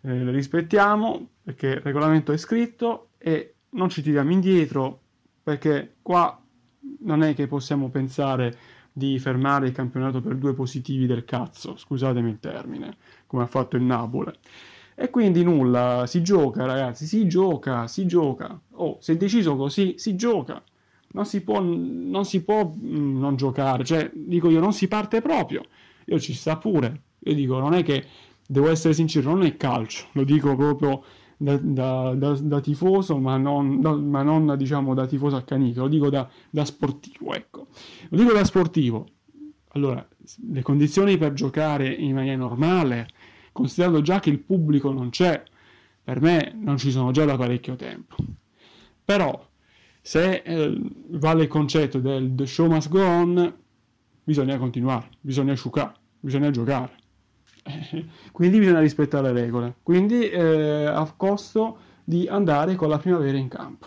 eh, 0.00 0.24
le 0.24 0.30
rispettiamo 0.30 1.28
perché 1.42 1.66
il 1.66 1.80
regolamento 1.80 2.32
è 2.32 2.36
scritto 2.36 3.10
e 3.18 3.54
non 3.70 3.90
ci 3.90 4.02
tiriamo 4.02 4.30
indietro 4.30 5.00
perché 5.42 5.96
qua 6.00 6.40
non 7.00 7.22
è 7.22 7.34
che 7.34 7.46
possiamo 7.46 7.90
pensare 7.90 8.56
di 8.96 9.18
fermare 9.18 9.66
il 9.66 9.72
campionato 9.72 10.20
per 10.20 10.36
due 10.36 10.54
positivi 10.54 11.06
del 11.06 11.24
cazzo, 11.24 11.76
scusatemi 11.76 12.30
il 12.30 12.38
termine, 12.40 12.96
come 13.26 13.42
ha 13.42 13.46
fatto 13.46 13.76
il 13.76 13.82
Napoli. 13.82 14.30
E 14.94 15.10
quindi 15.10 15.42
nulla, 15.42 16.04
si 16.06 16.22
gioca 16.22 16.64
ragazzi, 16.64 17.06
si 17.06 17.26
gioca, 17.26 17.86
si 17.88 18.06
gioca. 18.06 18.58
Oh, 18.74 18.98
se 19.00 19.14
è 19.14 19.16
deciso 19.16 19.56
così, 19.56 19.94
si 19.98 20.14
gioca. 20.14 20.62
Non 21.12 21.26
si 21.26 21.42
può, 21.42 21.60
non, 21.60 22.24
si 22.24 22.42
può 22.42 22.64
mh, 22.64 22.96
mm, 22.96 23.18
non 23.18 23.36
giocare, 23.36 23.84
cioè 23.84 24.10
dico 24.14 24.48
io, 24.50 24.60
non 24.60 24.72
si 24.72 24.88
parte 24.88 25.20
proprio. 25.20 25.62
Io 26.06 26.18
ci 26.18 26.32
sta 26.32 26.56
pure. 26.56 27.02
Io 27.20 27.34
dico, 27.34 27.58
non 27.58 27.74
è 27.74 27.82
che, 27.82 28.04
devo 28.46 28.70
essere 28.70 28.94
sincero, 28.94 29.30
non 29.30 29.44
è 29.44 29.56
calcio, 29.56 30.06
lo 30.12 30.24
dico 30.24 30.54
proprio 30.54 31.02
da, 31.36 31.56
da, 31.56 32.14
da, 32.14 32.38
da 32.40 32.60
tifoso, 32.60 33.18
ma 33.18 33.36
non, 33.36 33.78
ma 34.08 34.22
non, 34.22 34.54
diciamo 34.56 34.94
da 34.94 35.06
tifoso 35.06 35.36
accanito, 35.36 35.82
lo 35.82 35.88
dico 35.88 36.10
da, 36.10 36.28
sportivo, 36.64 37.32
ecco. 37.32 37.68
Lo 38.10 38.16
dico 38.16 38.32
da 38.32 38.44
sportivo. 38.44 39.06
Allora, 39.70 40.06
le 40.50 40.62
condizioni 40.62 41.18
per 41.18 41.32
giocare 41.32 41.88
in 41.88 42.14
maniera 42.14 42.36
normale 42.36 43.08
considerando 43.54 44.02
già 44.02 44.18
che 44.18 44.30
il 44.30 44.40
pubblico 44.40 44.90
non 44.90 45.10
c'è, 45.10 45.40
per 46.02 46.20
me 46.20 46.52
non 46.56 46.76
ci 46.76 46.90
sono 46.90 47.12
già 47.12 47.24
da 47.24 47.36
parecchio 47.36 47.76
tempo. 47.76 48.16
Però, 49.04 49.48
se 50.02 50.42
eh, 50.44 50.80
vale 51.10 51.44
il 51.44 51.48
concetto 51.48 52.00
del 52.00 52.34
the 52.34 52.46
show 52.46 52.66
must 52.66 52.88
go 52.88 53.00
on, 53.00 53.54
bisogna 54.24 54.58
continuare, 54.58 55.08
bisogna 55.20 55.52
asciugare, 55.52 55.94
bisogna 56.18 56.50
giocare. 56.50 56.96
Quindi 58.32 58.58
bisogna 58.58 58.80
rispettare 58.80 59.32
le 59.32 59.40
regole. 59.40 59.76
Quindi 59.84 60.28
eh, 60.28 60.86
a 60.86 61.10
costo 61.16 61.78
di 62.02 62.26
andare 62.26 62.74
con 62.74 62.88
la 62.88 62.98
primavera 62.98 63.38
in 63.38 63.48
campo. 63.48 63.86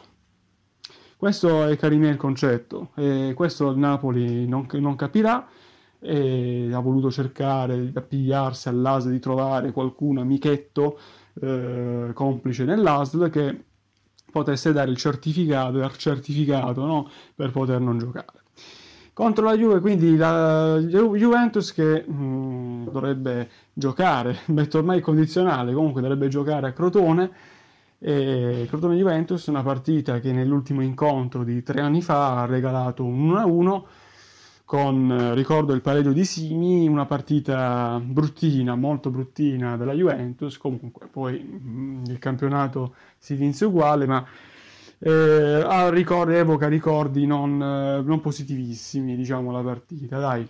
Questo 1.18 1.66
è 1.66 1.76
carino 1.76 2.08
il 2.08 2.16
concetto, 2.16 2.92
e 2.96 3.34
questo 3.36 3.72
il 3.72 3.78
Napoli 3.78 4.48
non, 4.48 4.66
non 4.74 4.96
capirà 4.96 5.46
e 6.00 6.70
ha 6.72 6.80
voluto 6.80 7.12
cercare 7.12 7.92
di 7.92 7.98
appigliarsi 7.98 8.70
all'ASL 8.70 9.12
di 9.12 9.20
trovare 9.20 9.72
qualcuno 9.72 10.22
amichetto 10.22 11.00
eh, 11.42 12.12
complice 12.14 12.64
nell'ASL 12.66 13.30
che 13.30 13.64
potesse 14.32 14.72
dare 14.72 14.92
il 14.92 14.98
certificato, 14.98 15.78
il 15.80 15.98
certificato 15.98 16.86
no? 16.86 17.10
per 17.36 17.52
poter 17.52 17.80
non 17.80 17.98
giocare. 17.98 18.46
Contro 19.14 19.46
la 19.46 19.58
Juve, 19.58 19.80
quindi 19.80 20.16
la 20.16 20.78
Juventus 20.78 21.74
che 21.74 22.04
mh, 22.06 22.14
mm, 22.14 22.88
dovrebbe 22.90 23.50
giocare, 23.74 24.38
metto 24.54 24.78
ormai 24.78 25.02
condizionale, 25.02 25.74
comunque 25.74 26.02
dovrebbe 26.02 26.28
giocare 26.28 26.68
a 26.68 26.72
Crotone. 26.72 27.32
E 28.00 28.68
Crotone 28.70 28.96
Juventus, 28.96 29.48
una 29.48 29.64
partita 29.64 30.20
che 30.20 30.32
nell'ultimo 30.32 30.82
incontro 30.82 31.44
di 31.44 31.64
tre 31.64 31.82
anni 31.82 32.04
fa 32.04 32.44
ha 32.44 32.46
regalato 32.46 33.04
un 33.04 33.32
1-1 33.32 33.84
con, 34.68 35.10
eh, 35.10 35.34
ricordo, 35.34 35.72
il 35.72 35.80
pareggio 35.80 36.12
di 36.12 36.26
Simi, 36.26 36.90
una 36.90 37.06
partita 37.06 38.02
bruttina, 38.04 38.76
molto 38.76 39.10
bruttina 39.10 39.78
della 39.78 39.94
Juventus, 39.94 40.58
comunque 40.58 41.08
poi 41.08 41.40
mm, 41.42 42.04
il 42.08 42.20
campionato 42.20 42.94
si 43.18 43.36
vinse 43.36 43.64
uguale, 43.64 44.06
ma 44.06 44.28
eh, 45.00 45.90
ricordi, 45.92 46.34
evoca 46.34 46.68
ricordi 46.68 47.26
non, 47.26 47.62
eh, 47.62 48.02
non, 48.02 48.20
positivissimi, 48.20 49.16
diciamo, 49.16 49.54
la 49.54 49.62
partita, 49.62 50.20
dai. 50.20 50.46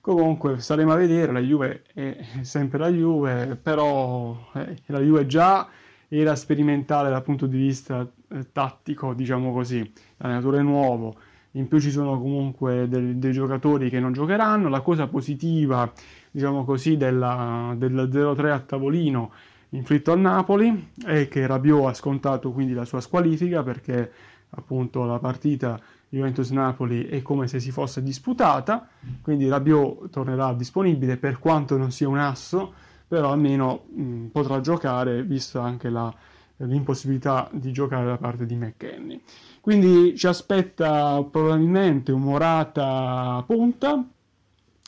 Comunque 0.00 0.58
staremo 0.58 0.90
a 0.92 0.96
vedere, 0.96 1.30
la 1.30 1.38
Juve 1.38 1.84
è 1.94 2.16
sempre 2.40 2.78
la 2.80 2.88
Juve, 2.90 3.54
però 3.54 4.50
eh, 4.54 4.78
la 4.86 4.98
Juve 4.98 5.26
già 5.26 5.68
era 6.08 6.34
sperimentale 6.34 7.08
dal 7.08 7.22
punto 7.22 7.46
di 7.46 7.56
vista 7.56 8.04
eh, 8.32 8.50
tattico, 8.50 9.14
diciamo 9.14 9.52
così, 9.52 9.92
l'allenatore 10.16 10.58
è 10.58 10.62
nuovo, 10.62 11.14
in 11.52 11.68
più 11.68 11.80
ci 11.80 11.90
sono 11.90 12.18
comunque 12.18 12.88
dei, 12.88 13.18
dei 13.18 13.32
giocatori 13.32 13.90
che 13.90 14.00
non 14.00 14.12
giocheranno. 14.12 14.68
La 14.68 14.80
cosa 14.80 15.06
positiva, 15.08 15.90
diciamo 16.30 16.64
così, 16.64 16.96
della, 16.96 17.74
del 17.76 18.08
0-3 18.10 18.50
a 18.50 18.60
tavolino 18.60 19.32
inflitto 19.70 20.12
al 20.12 20.20
Napoli 20.20 20.90
è 21.04 21.28
che 21.28 21.46
Rabiot 21.46 21.86
ha 21.86 21.94
scontato 21.94 22.50
quindi 22.50 22.72
la 22.72 22.84
sua 22.84 23.00
squalifica 23.00 23.62
perché 23.62 24.10
appunto 24.50 25.04
la 25.04 25.18
partita 25.18 25.80
Juventus-Napoli 26.08 27.06
è 27.06 27.22
come 27.22 27.46
se 27.46 27.60
si 27.60 27.70
fosse 27.70 28.02
disputata, 28.02 28.88
quindi 29.22 29.48
Rabiot 29.48 30.10
tornerà 30.10 30.52
disponibile 30.54 31.16
per 31.16 31.38
quanto 31.38 31.76
non 31.76 31.92
sia 31.92 32.08
un 32.08 32.18
asso, 32.18 32.72
però 33.06 33.30
almeno 33.30 33.84
mh, 33.94 34.26
potrà 34.26 34.60
giocare 34.60 35.22
visto 35.22 35.60
anche 35.60 35.88
la, 35.88 36.12
l'impossibilità 36.56 37.48
di 37.52 37.70
giocare 37.72 38.06
da 38.06 38.16
parte 38.16 38.44
di 38.44 38.56
McKenny. 38.56 39.22
Quindi 39.60 40.16
ci 40.16 40.26
aspetta 40.26 41.22
probabilmente 41.30 42.12
un 42.12 42.22
Morata 42.22 43.44
punta, 43.46 44.02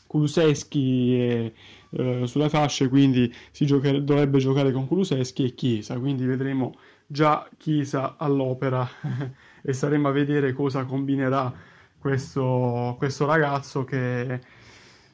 Kuluseschi 0.06 1.18
è, 1.18 1.52
eh, 1.90 2.26
sulle 2.26 2.48
fasce, 2.48 2.88
quindi 2.88 3.32
si 3.50 3.66
giocher- 3.66 4.00
dovrebbe 4.00 4.38
giocare 4.38 4.72
con 4.72 4.86
Kuluseschi 4.86 5.44
e 5.44 5.54
Chiesa, 5.54 5.98
quindi 5.98 6.24
vedremo 6.24 6.74
già 7.06 7.46
Chiesa 7.58 8.16
all'opera 8.16 8.88
e 9.62 9.72
saremo 9.72 10.08
a 10.08 10.12
vedere 10.12 10.52
cosa 10.52 10.84
combinerà 10.84 11.52
questo, 11.98 12.96
questo 12.98 13.26
ragazzo 13.26 13.84
che 13.84 14.40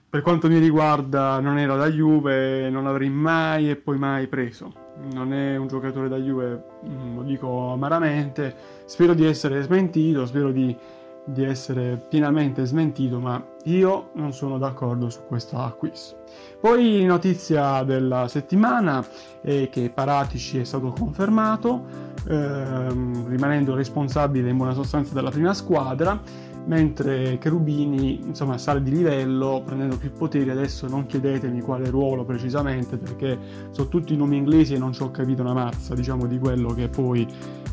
per 0.08 0.22
quanto 0.22 0.48
mi 0.48 0.58
riguarda 0.58 1.38
non 1.40 1.58
era 1.58 1.76
da 1.76 1.90
Juve, 1.90 2.70
non 2.70 2.84
l'avrei 2.84 3.10
mai 3.10 3.70
e 3.70 3.76
poi 3.76 3.98
mai 3.98 4.26
preso. 4.26 4.87
Non 5.12 5.32
è 5.32 5.56
un 5.56 5.68
giocatore 5.68 6.08
da 6.08 6.16
Juve, 6.16 6.62
mm, 6.86 7.16
lo 7.16 7.22
dico 7.22 7.72
amaramente. 7.72 8.54
Spero 8.84 9.14
di 9.14 9.24
essere 9.24 9.62
smentito, 9.62 10.26
spero 10.26 10.50
di, 10.50 10.76
di 11.24 11.44
essere 11.44 12.00
pienamente 12.08 12.64
smentito, 12.64 13.20
ma 13.20 13.42
io 13.64 14.10
non 14.14 14.32
sono 14.32 14.58
d'accordo 14.58 15.08
su 15.10 15.20
questo 15.26 15.58
acquisto. 15.58 16.16
Poi 16.60 17.04
notizia 17.04 17.82
della 17.84 18.28
settimana 18.28 19.06
è 19.40 19.68
che 19.70 19.90
Paratici 19.92 20.58
è 20.58 20.64
stato 20.64 20.90
confermato, 20.90 21.84
ehm, 22.28 23.28
rimanendo 23.28 23.74
responsabile 23.74 24.50
in 24.50 24.56
buona 24.56 24.72
sostanza 24.72 25.14
della 25.14 25.30
prima 25.30 25.54
squadra 25.54 26.20
mentre 26.68 27.38
Cherubini 27.38 28.20
insomma 28.26 28.58
sale 28.58 28.82
di 28.82 28.90
livello 28.90 29.62
prendendo 29.64 29.96
più 29.96 30.12
poteri 30.12 30.50
adesso 30.50 30.86
non 30.86 31.06
chiedetemi 31.06 31.62
quale 31.62 31.88
ruolo 31.88 32.24
precisamente 32.24 32.98
perché 32.98 33.38
sono 33.70 33.88
tutti 33.88 34.14
nomi 34.16 34.36
inglesi 34.36 34.74
e 34.74 34.78
non 34.78 34.92
ci 34.92 35.02
ho 35.02 35.10
capito 35.10 35.40
una 35.40 35.54
mazza 35.54 35.94
diciamo 35.94 36.26
di 36.26 36.38
quello 36.38 36.74
che 36.74 36.88
poi 36.88 37.26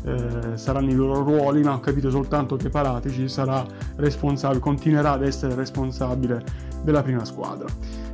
eh, 0.04 0.56
saranno 0.56 0.90
i 0.90 0.94
loro 0.94 1.22
ruoli 1.22 1.62
ma 1.62 1.74
ho 1.74 1.80
capito 1.80 2.08
soltanto 2.10 2.56
che 2.56 2.70
Paratici 2.70 3.28
sarà 3.28 3.64
responsabile 3.96 4.60
continuerà 4.60 5.12
ad 5.12 5.24
essere 5.24 5.54
responsabile 5.54 6.42
della 6.82 7.02
prima 7.02 7.24
squadra. 7.24 7.66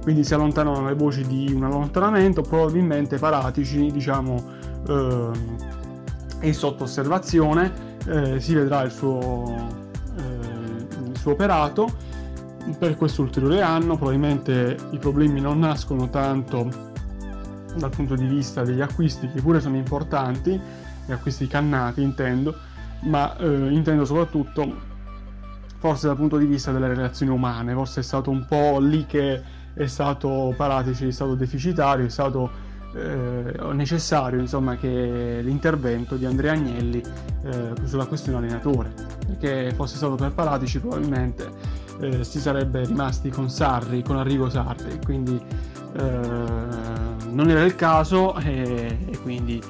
Quindi 0.03 0.25
si 0.25 0.35
allontanano 0.35 0.85
le 0.85 0.95
voci 0.95 1.25
di 1.25 1.53
un 1.53 1.63
allontanamento 1.63 2.43
probabilmente 2.43 3.19
Paratici 3.19 3.93
diciamo 3.93 4.43
eh, 4.89 5.31
è 6.41 6.51
sotto 6.51 6.85
osservazione 6.85 7.91
eh, 8.09 8.41
si 8.41 8.55
vedrà 8.55 8.83
il 8.83 8.91
suo 8.91 9.82
suo 11.23 11.33
operato 11.33 11.89
per 12.77 12.97
questo 12.97 13.23
ulteriore 13.23 13.63
anno. 13.63 13.97
Probabilmente 13.97 14.77
i 14.91 14.99
problemi 14.99 15.41
non 15.41 15.61
nascono 15.61 16.11
tanto 16.11 16.69
dal 17.77 17.91
punto 17.91 18.17
di 18.17 18.27
vista 18.27 18.63
degli 18.63 18.81
acquisti, 18.81 19.31
che 19.31 19.41
pure 19.41 19.61
sono 19.61 19.77
importanti, 19.77 20.61
gli 21.07 21.13
acquisti 21.13 21.47
cannati 21.47 22.03
intendo, 22.03 22.55
ma 23.03 23.37
eh, 23.37 23.69
intendo 23.71 24.05
soprattutto 24.05 24.91
forse 25.79 26.09
dal 26.09 26.17
punto 26.17 26.37
di 26.37 26.45
vista 26.45 26.73
delle 26.73 26.89
relazioni 26.89 27.33
umane, 27.33 27.73
forse 27.73 28.01
è 28.01 28.03
stato 28.03 28.31
un 28.31 28.45
po' 28.47 28.79
lì 28.79 29.07
che 29.07 29.43
è 29.75 29.87
stato 29.87 30.53
Paratici, 30.57 31.07
è 31.07 31.13
stato 31.13 31.35
deficitario, 31.35 32.05
è 32.05 32.11
stato 32.11 32.51
eh, 32.95 33.73
necessario 33.73 34.41
insomma, 34.41 34.77
che 34.77 35.41
l'intervento 35.43 36.17
di 36.17 36.27
Andrea 36.27 36.53
Agnelli 36.53 37.03
eh, 37.45 37.73
sulla 37.85 38.07
questione 38.07 38.39
allenatore, 38.39 38.93
perché 39.27 39.73
fosse 39.75 39.97
stato 39.97 40.15
per 40.15 40.33
Paratici 40.33 40.81
probabilmente 40.81 41.51
eh, 42.01 42.25
si 42.25 42.41
sarebbe 42.41 42.85
rimasti 42.85 43.31
con 43.31 43.49
Sarri, 43.51 44.03
con 44.03 44.17
Arrigo 44.17 44.49
Sarri, 44.49 44.99
quindi 45.05 45.41
eh, 45.95 46.01
non 46.01 47.49
era 47.49 47.63
il 47.63 47.75
caso 47.75 48.37
e, 48.39 48.99
e 49.07 49.19
quindi 49.21 49.63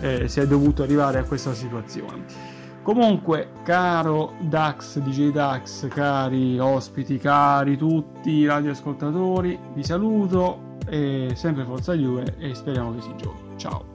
eh, 0.00 0.28
si 0.28 0.40
è 0.40 0.46
dovuto 0.46 0.82
arrivare 0.82 1.18
a 1.18 1.24
questa 1.24 1.54
situazione. 1.54 2.52
Comunque, 2.82 3.48
caro 3.64 4.34
Dax, 4.40 4.98
DJ 4.98 5.30
Dax, 5.30 5.88
cari 5.88 6.58
ospiti, 6.58 7.16
cari 7.16 7.78
tutti 7.78 8.30
i 8.30 8.46
radioascoltatori, 8.46 9.58
vi 9.72 9.82
saluto 9.82 10.73
e 10.88 11.32
sempre 11.34 11.64
Forza 11.64 11.94
Juve 11.94 12.36
e 12.38 12.54
speriamo 12.54 12.94
che 12.94 13.00
si 13.02 13.14
giochi. 13.16 13.42
Ciao. 13.56 13.92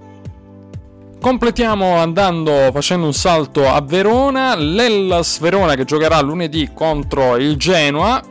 Completiamo 1.22 1.98
andando 1.98 2.70
facendo 2.72 3.06
un 3.06 3.14
salto 3.14 3.68
a 3.68 3.82
Verona, 3.82 4.56
l'Ellas 4.56 5.40
Verona 5.40 5.76
che 5.76 5.84
giocherà 5.84 6.22
lunedì 6.22 6.72
contro 6.74 7.36
il 7.36 7.57
Genoa 7.57 8.24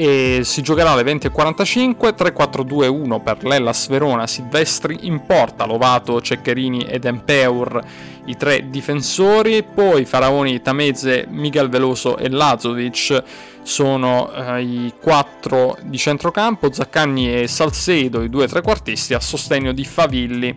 e 0.00 0.40
si 0.44 0.62
giocherà 0.62 0.92
alle 0.92 1.02
20.45 1.02 2.14
3-4-2-1 2.16 3.22
per 3.22 3.44
l'Ellas 3.44 3.86
Verona 3.88 4.26
Silvestri 4.26 5.00
in 5.02 5.26
porta 5.26 5.66
Lovato, 5.66 6.22
Ceccherini 6.22 6.84
ed 6.84 7.04
Empeur 7.04 7.84
i 8.24 8.34
tre 8.34 8.70
difensori. 8.70 9.62
Poi 9.62 10.06
Faraoni, 10.06 10.62
Tameze, 10.62 11.26
Miguel 11.28 11.68
Veloso 11.68 12.16
e 12.16 12.30
Lazovic 12.30 13.22
sono 13.60 14.32
eh, 14.32 14.62
i 14.62 14.94
quattro 14.98 15.76
di 15.82 15.98
centrocampo. 15.98 16.72
Zaccagni 16.72 17.42
e 17.42 17.46
Salcedo 17.46 18.22
i 18.22 18.30
due 18.30 18.48
trequartisti 18.48 19.12
a 19.12 19.20
sostegno 19.20 19.72
di 19.72 19.84
Favilli. 19.84 20.48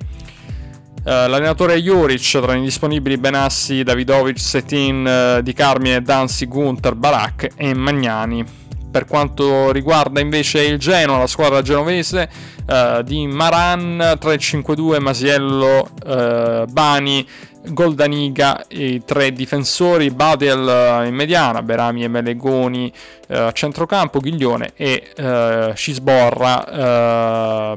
Uh, 1.04 1.28
l'allenatore 1.28 1.82
Juric 1.82 2.40
tra 2.40 2.56
i 2.56 2.62
disponibili 2.62 3.18
Benassi, 3.18 3.84
Davidovic, 3.84 4.40
Setin, 4.40 5.36
uh, 5.40 5.42
Di 5.42 5.52
Carmine, 5.52 6.02
Danzi, 6.02 6.46
Gunther, 6.46 6.96
Barak 6.96 7.50
e 7.58 7.74
Magnani. 7.74 8.63
Per 8.94 9.08
quanto 9.08 9.72
riguarda 9.72 10.20
invece 10.20 10.62
il 10.62 10.78
Genoa, 10.78 11.18
la 11.18 11.26
squadra 11.26 11.64
genovese 11.64 12.30
uh, 12.68 13.02
di 13.02 13.26
Maran, 13.26 14.20
3-5-2, 14.22 15.02
Masiello, 15.02 15.90
uh, 16.06 16.72
Bani, 16.72 17.28
Goldaniga, 17.70 18.64
i 18.68 19.02
tre 19.04 19.34
difensori, 19.34 20.12
Badel 20.12 20.68
eh, 20.68 21.08
in 21.08 21.16
mediana, 21.16 21.64
Berami 21.64 22.04
e 22.04 22.08
Melegoni 22.08 22.94
a 23.30 23.52
centrocampo, 23.54 24.20
Ghiglione 24.20 24.74
e 24.76 25.72
Cisborra 25.74 27.74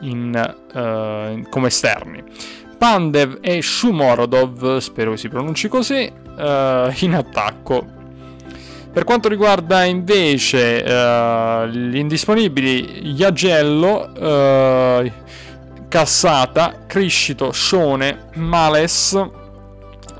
in, 0.00 1.44
come 1.48 1.66
esterni. 1.68 2.24
Pandev 2.76 3.38
e 3.40 3.62
Shumorodov, 3.62 4.78
spero 4.78 5.14
si 5.14 5.28
pronunci 5.28 5.68
così, 5.68 6.10
in 6.10 7.14
attacco. 7.14 7.99
Per 8.92 9.04
quanto 9.04 9.28
riguarda 9.28 9.84
invece 9.84 10.82
uh, 10.84 11.64
gli 11.68 11.96
indisponibili, 11.96 13.12
Iagello, 13.14 14.10
uh, 14.18 15.12
Cassata, 15.86 16.86
Criscito, 16.88 17.52
Scione, 17.52 18.30
Males, 18.34 19.16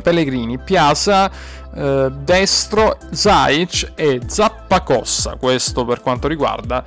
Pellegrini, 0.02 0.58
Piazza, 0.58 1.28
uh, 1.74 2.10
Destro, 2.10 2.96
Zaic 3.10 3.90
e 3.96 4.20
Zappacossa. 4.24 5.34
Questo 5.34 5.84
per 5.84 6.00
quanto 6.00 6.28
riguarda 6.28 6.84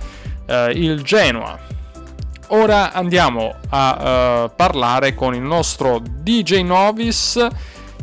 il 0.74 1.02
Genoa. 1.04 1.58
Ora 2.48 2.92
andiamo 2.92 3.56
a 3.70 4.50
parlare 4.54 5.16
con 5.16 5.34
il 5.34 5.42
nostro 5.42 6.02
DJ 6.04 6.62
Novis 6.62 7.48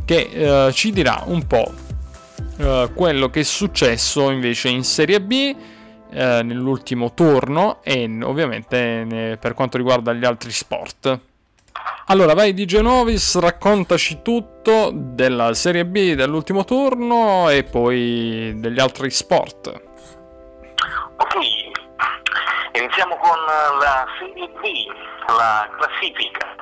che 0.05 0.71
ci 0.73 0.91
dirà 0.91 1.23
un 1.27 1.47
po' 1.47 1.71
uh, 2.59 2.93
quello 2.95 3.29
che 3.31 3.41
è 3.41 3.45
successo 3.45 4.31
invece 4.31 4.69
in 4.69 4.85
Serie 4.85 5.21
B 5.21 5.55
uh, 5.55 6.15
nell'ultimo 6.15 7.15
turno 7.15 7.81
e 7.83 8.05
ovviamente 8.23 9.05
ne, 9.05 9.37
per 9.37 9.55
quanto 9.55 9.77
riguarda 9.77 10.13
gli 10.13 10.25
altri 10.25 10.51
sport. 10.51 11.21
Allora, 12.07 12.35
vai 12.35 12.53
di 12.55 12.65
Genovis, 12.65 13.39
raccontaci 13.39 14.21
tutto 14.21 14.91
della 14.93 15.55
Serie 15.55 15.87
B 15.87 16.15
dell'ultimo 16.15 16.65
turno 16.65 17.49
e 17.49 17.63
poi 17.63 18.53
degli 18.57 18.81
altri 18.81 19.11
sport. 19.11 19.69
Ok, 21.17 21.35
iniziamo 22.73 23.17
con 23.17 23.39
la 23.79 24.05
Serie 24.19 24.49
B, 24.49 25.33
la 25.37 25.69
classifica. 25.79 26.57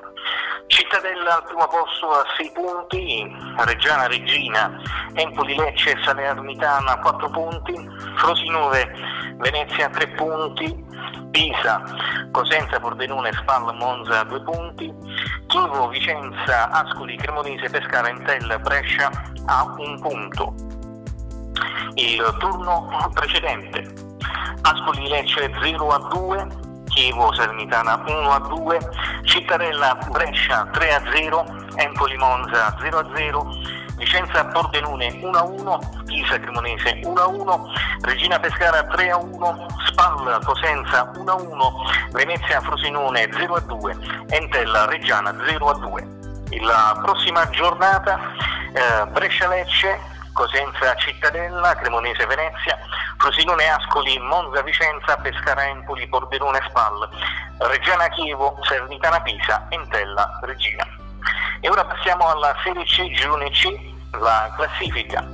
Cittadella 0.66 1.36
al 1.36 1.44
primo 1.44 1.66
posto 1.66 2.10
a 2.10 2.24
6 2.36 2.52
punti, 2.52 3.36
Reggiana 3.56 4.06
Regina, 4.06 4.80
Empoli 5.14 5.56
Lecce 5.56 5.96
Salernitana 6.04 6.98
4 6.98 7.30
punti, 7.30 7.74
Frosinone 8.16 8.92
Venezia 9.36 9.88
3 9.88 10.08
punti, 10.08 10.84
Pisa, 11.30 11.82
Cosenza 12.30 12.78
Pordenone 12.80 13.32
Spal 13.32 13.74
Monza 13.76 14.22
2 14.24 14.42
punti, 14.42 14.94
Chivo 15.46 15.88
Vicenza 15.88 16.68
Ascoli 16.70 17.16
Cremonese 17.16 17.70
Pescara 17.70 18.08
Entella 18.08 18.58
Brescia 18.58 19.10
a 19.46 19.74
1 19.76 19.98
punto. 20.00 20.54
Il 21.94 22.36
turno 22.38 23.10
precedente 23.14 23.90
Ascoli 24.62 25.08
Lecce 25.08 25.50
0 25.62 25.88
a 25.88 25.98
2, 26.10 26.48
Chievo 26.98 27.32
Salernitana 27.32 28.02
1 28.04 28.32
a 28.32 28.38
2, 28.40 28.90
Cittadella 29.22 29.96
Brescia 30.10 30.66
3 30.72 30.94
a 30.94 31.02
0, 31.14 31.46
Empoli 31.76 32.16
Monza 32.16 32.76
0 32.80 32.98
a 32.98 33.08
0, 33.14 33.46
Vicenza 33.94 34.44
Pordenone 34.46 35.16
1 35.22 35.38
a 35.38 35.42
1, 35.44 36.02
Pisa 36.06 36.40
Cremonese 36.40 36.98
1 37.04 37.20
a 37.20 37.26
1, 37.28 37.72
Regina 38.00 38.40
Pescara 38.40 38.82
3 38.82 39.10
a 39.10 39.16
1, 39.16 39.66
Spal 39.86 40.44
Cosenza 40.44 41.12
1 41.14 41.30
a 41.30 41.34
1, 41.36 41.72
Venezia 42.10 42.60
Frosinone 42.62 43.28
0 43.32 43.54
a 43.54 43.60
2, 43.60 43.96
Entella 44.30 44.86
Reggiana 44.86 45.32
0 45.46 45.68
a 45.68 45.74
2. 45.74 46.08
La 46.62 47.00
prossima 47.00 47.48
giornata 47.50 48.18
eh, 48.74 49.06
Brescia 49.06 49.46
Lecce 49.46 50.00
Cosenza 50.32 50.94
Cittadella, 50.96 51.74
Cremonese 51.74 52.26
Venezia, 52.26 52.78
Frosinone 53.18 53.68
Ascoli, 53.68 54.18
Monza 54.18 54.62
Vicenza, 54.62 55.16
Pescara 55.16 55.66
Empoli, 55.66 56.08
Pordenone 56.08 56.60
Spal, 56.68 57.08
Reggiana 57.58 58.08
Chievo, 58.08 58.58
Sernitana 58.62 59.20
Pisa, 59.22 59.66
Entella 59.70 60.38
Regina. 60.42 60.86
E 61.60 61.68
ora 61.68 61.84
passiamo 61.84 62.28
alla 62.28 62.54
Serie 62.62 62.84
C, 62.84 63.10
Girone 63.10 63.50
C, 63.50 63.66
la 64.12 64.52
classifica. 64.56 65.26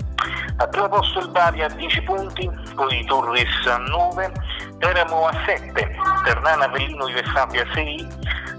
Al 0.56 0.68
primo 0.68 0.88
posto 0.88 1.18
il 1.18 1.28
Bari 1.28 1.62
a 1.62 1.68
10 1.68 2.02
punti, 2.02 2.50
poi 2.74 3.04
Turris 3.04 3.66
a 3.66 3.76
9, 3.76 4.32
Teramo 4.78 5.26
a 5.26 5.32
7, 5.44 5.96
Ternana 6.24 6.64
Avellino 6.64 7.08
Ivessati 7.08 7.58
a 7.58 7.66
6, 7.74 8.08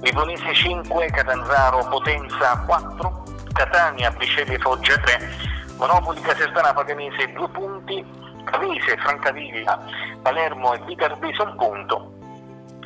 Liponese 0.02 0.53
5, 0.53 1.06
Catanzaro 1.07 1.88
Potenza 1.90 2.52
a 2.52 2.60
4, 2.66 3.24
Catania 3.53 4.12
Biceglie 4.12 4.60
Foggia 4.60 4.98
3, 4.98 5.53
Monopoli 5.77 6.22
Casertana 6.22 6.73
Paganese 6.73 7.31
2 7.34 7.49
punti, 7.49 8.06
Cavese, 8.43 8.97
Francavilla, 8.97 9.80
Palermo 10.22 10.73
e 10.73 10.80
Viterbese 10.85 11.41
un 11.41 11.56
punto, 11.56 12.14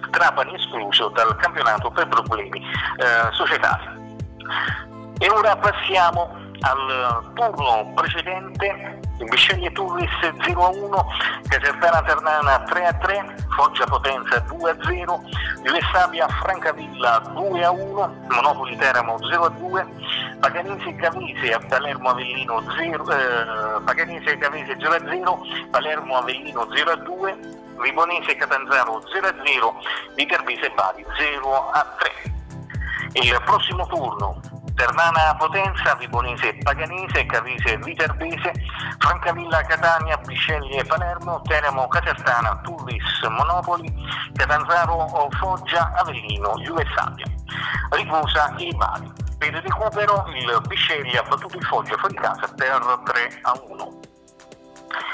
Trapani 0.10 0.56
escluso 0.56 1.10
dal 1.10 1.36
campionato 1.38 1.92
per 1.92 2.08
problemi 2.08 2.60
eh, 2.60 3.32
societari. 3.32 3.98
E 5.20 5.30
ora 5.30 5.56
passiamo 5.58 6.36
al 6.62 7.32
turno 7.34 7.92
precedente 7.94 8.99
Bisceglie 9.26 9.72
Turris 9.72 10.10
0 10.22 10.66
a 10.66 10.70
1, 10.70 11.06
Casertana 11.48 12.02
Ternana 12.04 12.60
3 12.60 12.86
a 12.86 12.94
3, 12.94 13.36
Foggia 13.56 13.86
Potenza 13.86 14.40
2 14.40 14.72
a 14.72 14.78
0, 14.86 15.22
Juve 15.64 15.80
Francavilla 16.42 17.20
2 17.34 17.64
a 17.64 17.72
1, 17.72 18.16
Monopoli 18.30 18.78
Teramo 18.78 19.18
0 19.22 19.44
a 19.44 19.50
2, 19.50 19.88
Paganese 20.40 20.96
Cavese 20.96 21.54
a 21.54 21.60
Palermo 21.60 22.10
Avellino 22.10 22.64
0, 22.78 23.12
eh, 23.12 23.82
Paganese 23.84 24.38
Cavese 24.38 24.78
0 24.80 24.94
a 24.94 25.00
0, 25.00 25.42
Palermo 25.70 26.18
Avellino 26.18 26.68
0 26.72 26.92
a 26.92 26.96
2, 26.96 27.40
Ribonese 27.78 28.36
Catanzaro 28.36 29.02
0 29.12 29.28
a 29.28 29.36
0, 29.46 29.76
Viterbese 30.16 30.70
Bari 30.72 31.06
0 31.18 31.70
a 31.72 31.96
3. 31.98 32.34
Il 33.14 33.42
prossimo 33.44 33.86
turno 33.88 34.59
Ternana 34.80 35.36
Potenza, 35.36 35.94
Vibonese 35.96 36.56
Paganese, 36.64 37.26
Cavese 37.26 37.76
Viterbese, 37.80 38.54
Francavilla 39.00 39.62
Catania, 39.64 40.16
Bisceglie 40.20 40.86
Palermo, 40.86 41.42
Teramo 41.42 41.86
Casertana, 41.90 42.62
Turris 42.64 43.04
Monopoli, 43.24 43.94
Catanzaro 44.36 45.28
Foggia, 45.38 45.92
Avellino, 45.98 46.54
Juve 46.64 46.86
Sabia. 46.96 47.26
Riposa 47.90 48.54
il 48.60 48.74
Bari. 48.78 49.12
Per 49.38 49.54
il 49.54 49.62
recupero 49.62 50.26
il 50.30 50.62
Bisceglie 50.66 51.18
ha 51.18 51.24
battuto 51.24 51.58
il 51.58 51.66
Foggia 51.66 51.98
fuori 51.98 52.16
casa 52.16 52.48
per 52.56 53.02
3 53.04 53.40
a 53.42 53.62
1. 53.62 54.00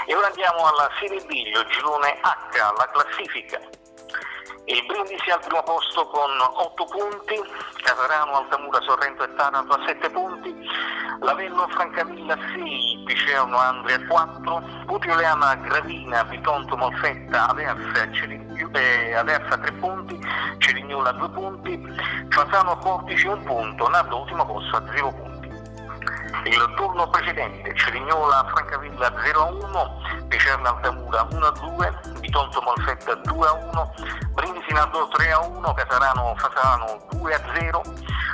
E 0.06 0.16
ora 0.16 0.28
andiamo 0.28 0.68
alla 0.68 0.92
Serie 1.00 1.26
B, 1.26 1.32
il 1.32 1.66
girone 1.72 2.20
H, 2.22 2.78
la 2.78 2.90
classifica. 2.94 3.60
Il 4.68 4.84
Brindisi 4.88 5.30
al 5.30 5.40
primo 5.42 5.62
posto 5.62 6.08
con 6.08 6.32
8 6.42 6.86
punti, 6.86 7.40
Casarano, 7.84 8.38
Altamura, 8.38 8.82
Sorrento 8.82 9.24
e 9.24 9.36
Taranto 9.36 9.76
a 9.76 9.84
7 9.86 10.10
punti, 10.10 10.56
Lavello, 11.22 11.68
Francavilla 11.70 12.36
6, 12.36 13.04
Picerno, 13.06 13.58
Andria 13.58 14.04
4, 14.08 14.64
Putioleana, 14.88 15.54
Gravina, 15.56 16.24
Bitonto, 16.24 16.76
Molfetta, 16.78 17.50
Aversa, 17.50 18.10
eh, 18.74 19.14
Aversa 19.14 19.56
3 19.56 19.72
punti, 19.74 20.20
Cerignola 20.58 21.12
2 21.12 21.30
punti, 21.30 21.80
Fasano, 22.30 22.76
Portici 22.80 23.28
1 23.28 23.44
punto, 23.44 23.88
Nardo 23.88 24.22
ultimo 24.22 24.48
posto 24.48 24.78
a 24.78 24.84
0 24.92 25.12
punti. 25.12 25.35
Il 26.44 26.74
turno 26.76 27.10
precedente, 27.10 27.74
Cerignola, 27.76 28.46
Francavilla 28.54 29.14
0 29.24 29.40
a 29.40 29.46
1, 29.46 30.28
Picerno, 30.28 30.70
Altamura 30.70 31.28
1 31.32 31.46
a 31.46 31.52
2, 31.52 32.00
Bitonto, 32.20 32.62
Molfetta 32.62 33.16
2 33.16 33.48
a 33.48 33.54
1, 33.54 33.94
Brindisi, 34.34 34.74
Nardo 34.74 35.08
3 35.08 35.32
a 35.32 35.40
1, 35.40 35.74
Casarano, 35.74 36.36
Fasano 36.38 37.08
2 37.12 37.34
a 37.34 37.42
0, 37.56 37.84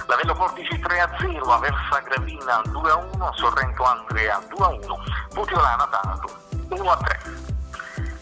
Lavello 0.08 0.34
Portici 0.34 0.78
3 0.80 1.00
a 1.00 1.10
0, 1.20 1.52
Aversa 1.52 2.00
Gravina 2.04 2.62
2 2.66 2.92
a 2.92 2.96
1, 2.96 3.34
Sorrento 3.36 3.84
Andrea 3.84 4.42
2 4.50 4.66
a 4.66 4.70
1, 4.70 5.04
Putiolana 5.34 5.88
Taranto 5.88 6.36
1 6.70 6.92
a 6.92 6.98
3. 6.98 7.20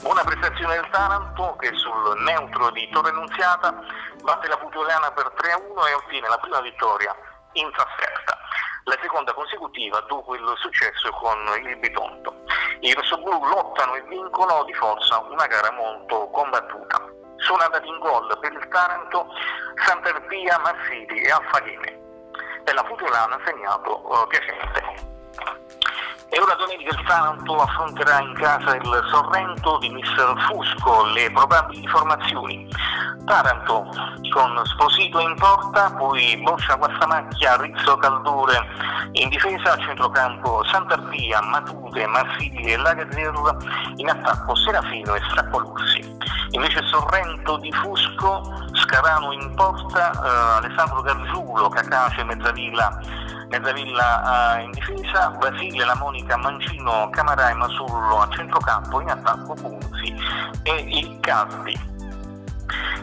Buona 0.01 0.23
prestazione 0.23 0.76
del 0.76 0.89
Taranto 0.91 1.56
che 1.57 1.72
sul 1.73 2.22
neutro 2.23 2.69
di 2.72 2.88
Torre 2.89 3.11
Nunziata 3.11 3.73
batte 4.23 4.47
la 4.47 4.57
Putiolana 4.57 5.11
per 5.11 5.31
3 5.35 5.51
a 5.51 5.57
1 5.57 5.85
e 5.88 5.93
ottiene 5.93 6.27
la 6.27 6.38
prima 6.38 6.61
vittoria 6.61 7.14
in 7.53 7.69
trasferta. 7.72 8.38
La 8.90 8.98
seconda 9.03 9.34
consecutiva 9.34 9.99
dopo 10.07 10.34
il 10.34 10.53
successo 10.57 11.11
con 11.11 11.38
il 11.64 11.78
Bitonto. 11.78 12.34
I 12.80 12.91
rossoblù 12.94 13.45
lottano 13.45 13.94
e 13.94 14.02
vincono 14.07 14.64
di 14.64 14.74
forza 14.74 15.20
una 15.30 15.45
gara 15.45 15.72
molto 15.74 16.28
combattuta 16.32 16.99
sono 17.38 17.61
andati 17.61 17.88
in 17.88 17.99
gol 17.99 18.36
per 18.40 18.52
il 18.52 18.68
Taranto 18.68 19.28
Sant'Erpia, 19.86 20.57
Marsili 20.57 21.22
e 21.22 21.30
Alfaghene. 21.30 21.99
Per 22.64 22.74
la 22.74 22.84
Futurana 22.84 23.36
ha 23.36 23.41
segnato 23.45 24.02
uh, 24.06 24.28
Piacente. 24.28 25.18
E 26.32 26.40
ora 26.40 26.53
domenica 26.53 26.91
il 26.91 27.06
Taranto 27.07 27.56
affronterà 27.56 28.20
in 28.20 28.34
casa 28.36 28.76
il 28.76 29.07
Sorrento 29.10 29.80
di 29.80 29.90
Mister 29.90 30.36
Fusco 30.48 31.06
le 31.06 31.32
probabili 31.32 31.88
formazioni. 31.88 32.68
Taranto 33.26 33.88
con 34.32 34.61
Sposito 34.66 35.20
in 35.20 35.36
porta, 35.36 35.91
poi 35.98 36.38
Boccia 36.38 36.76
Guastamacchia, 36.76 37.57
Rizzo 37.57 37.98
Caldore 37.98 38.60
in 39.14 39.30
difesa, 39.30 39.76
centrocampo 39.78 40.64
Sant'Arpia, 40.66 41.41
Matute, 41.41 42.06
Marsili 42.06 42.74
e 42.74 42.78
Lagazerra, 42.78 43.57
in 43.95 44.10
attacco 44.10 44.56
Serafino 44.56 45.16
e 45.16 45.22
Strappoluzzi. 45.30 46.18
Invece 46.52 46.84
Sorrento 46.86 47.57
di 47.57 47.72
Fusco, 47.72 48.41
Scarano 48.74 49.32
in 49.32 49.53
porta, 49.56 50.11
eh, 50.11 50.57
Alessandro 50.57 51.02
Gargiulo, 51.02 51.70
Cacace, 51.70 52.24
Mezzavilla 52.24 52.99
Mezzavilla 53.49 54.57
uh, 54.57 54.61
in 54.61 54.70
difesa, 54.70 55.28
Basile, 55.38 55.85
La 55.85 55.95
Monica, 55.95 56.38
Mancino, 56.38 57.10
Camarà 57.11 57.49
e 57.49 57.53
Masullo 57.53 58.19
a 58.19 58.30
centrocampo, 58.31 59.01
in 59.01 59.10
attacco 59.10 59.53
Punzi 59.53 60.14
e 60.64 60.73
il 60.73 61.19
Caldi. 61.19 61.97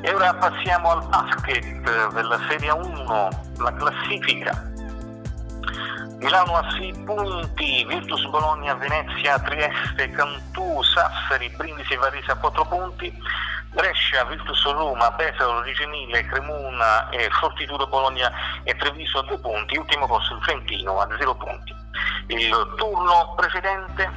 E 0.00 0.14
ora 0.14 0.34
passiamo 0.34 0.90
al 0.90 1.06
basket 1.08 2.12
della 2.12 2.38
Serie 2.48 2.70
1, 2.70 3.28
la 3.58 3.72
classifica. 3.72 4.74
Milano 6.18 6.56
a 6.56 6.70
6 6.72 7.02
punti, 7.04 7.84
Virtus 7.84 8.24
Bologna, 8.28 8.74
Venezia, 8.74 9.38
Trieste, 9.38 10.10
Cantù, 10.10 10.82
Sassari, 10.82 11.50
Brindisi 11.50 11.92
e 11.92 11.96
Varese 11.96 12.30
a 12.30 12.36
4 12.36 12.64
punti, 12.64 13.12
Brescia, 13.72 14.24
Virtus 14.24 14.64
Roma, 14.64 15.12
Pesaro, 15.12 15.60
Rigenile, 15.60 16.24
Cremona, 16.24 17.10
eh, 17.10 17.28
Fortitudo 17.30 17.86
Bologna 17.86 18.32
e 18.64 18.74
Treviso 18.76 19.18
a 19.18 19.22
2 19.24 19.38
punti, 19.40 19.76
ultimo 19.76 20.06
posto 20.06 20.34
il 20.34 20.40
Trentino 20.42 20.98
a 20.98 21.08
0 21.18 21.34
punti. 21.34 21.75
Il 22.28 22.74
turno 22.76 23.34
precedente 23.36 24.10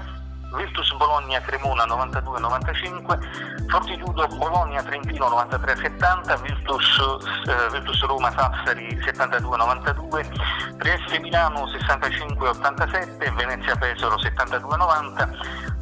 Virtus 0.55 0.91
Bologna 0.93 1.39
Cremona 1.41 1.85
92-95, 1.85 3.67
Fortitudo 3.69 4.25
Bologna 4.35 4.81
Trentino 4.81 5.27
93-70, 5.27 6.41
Virtus, 6.41 6.99
eh, 7.47 7.69
Virtus 7.71 8.03
Roma 8.05 8.31
Sassari 8.31 8.97
72-92, 8.97 10.77
Trieste 10.77 11.19
Milano 11.19 11.65
65-87, 11.67 13.35
Venezia 13.35 13.75
Pesaro 13.75 14.15
72-90, 14.15 15.29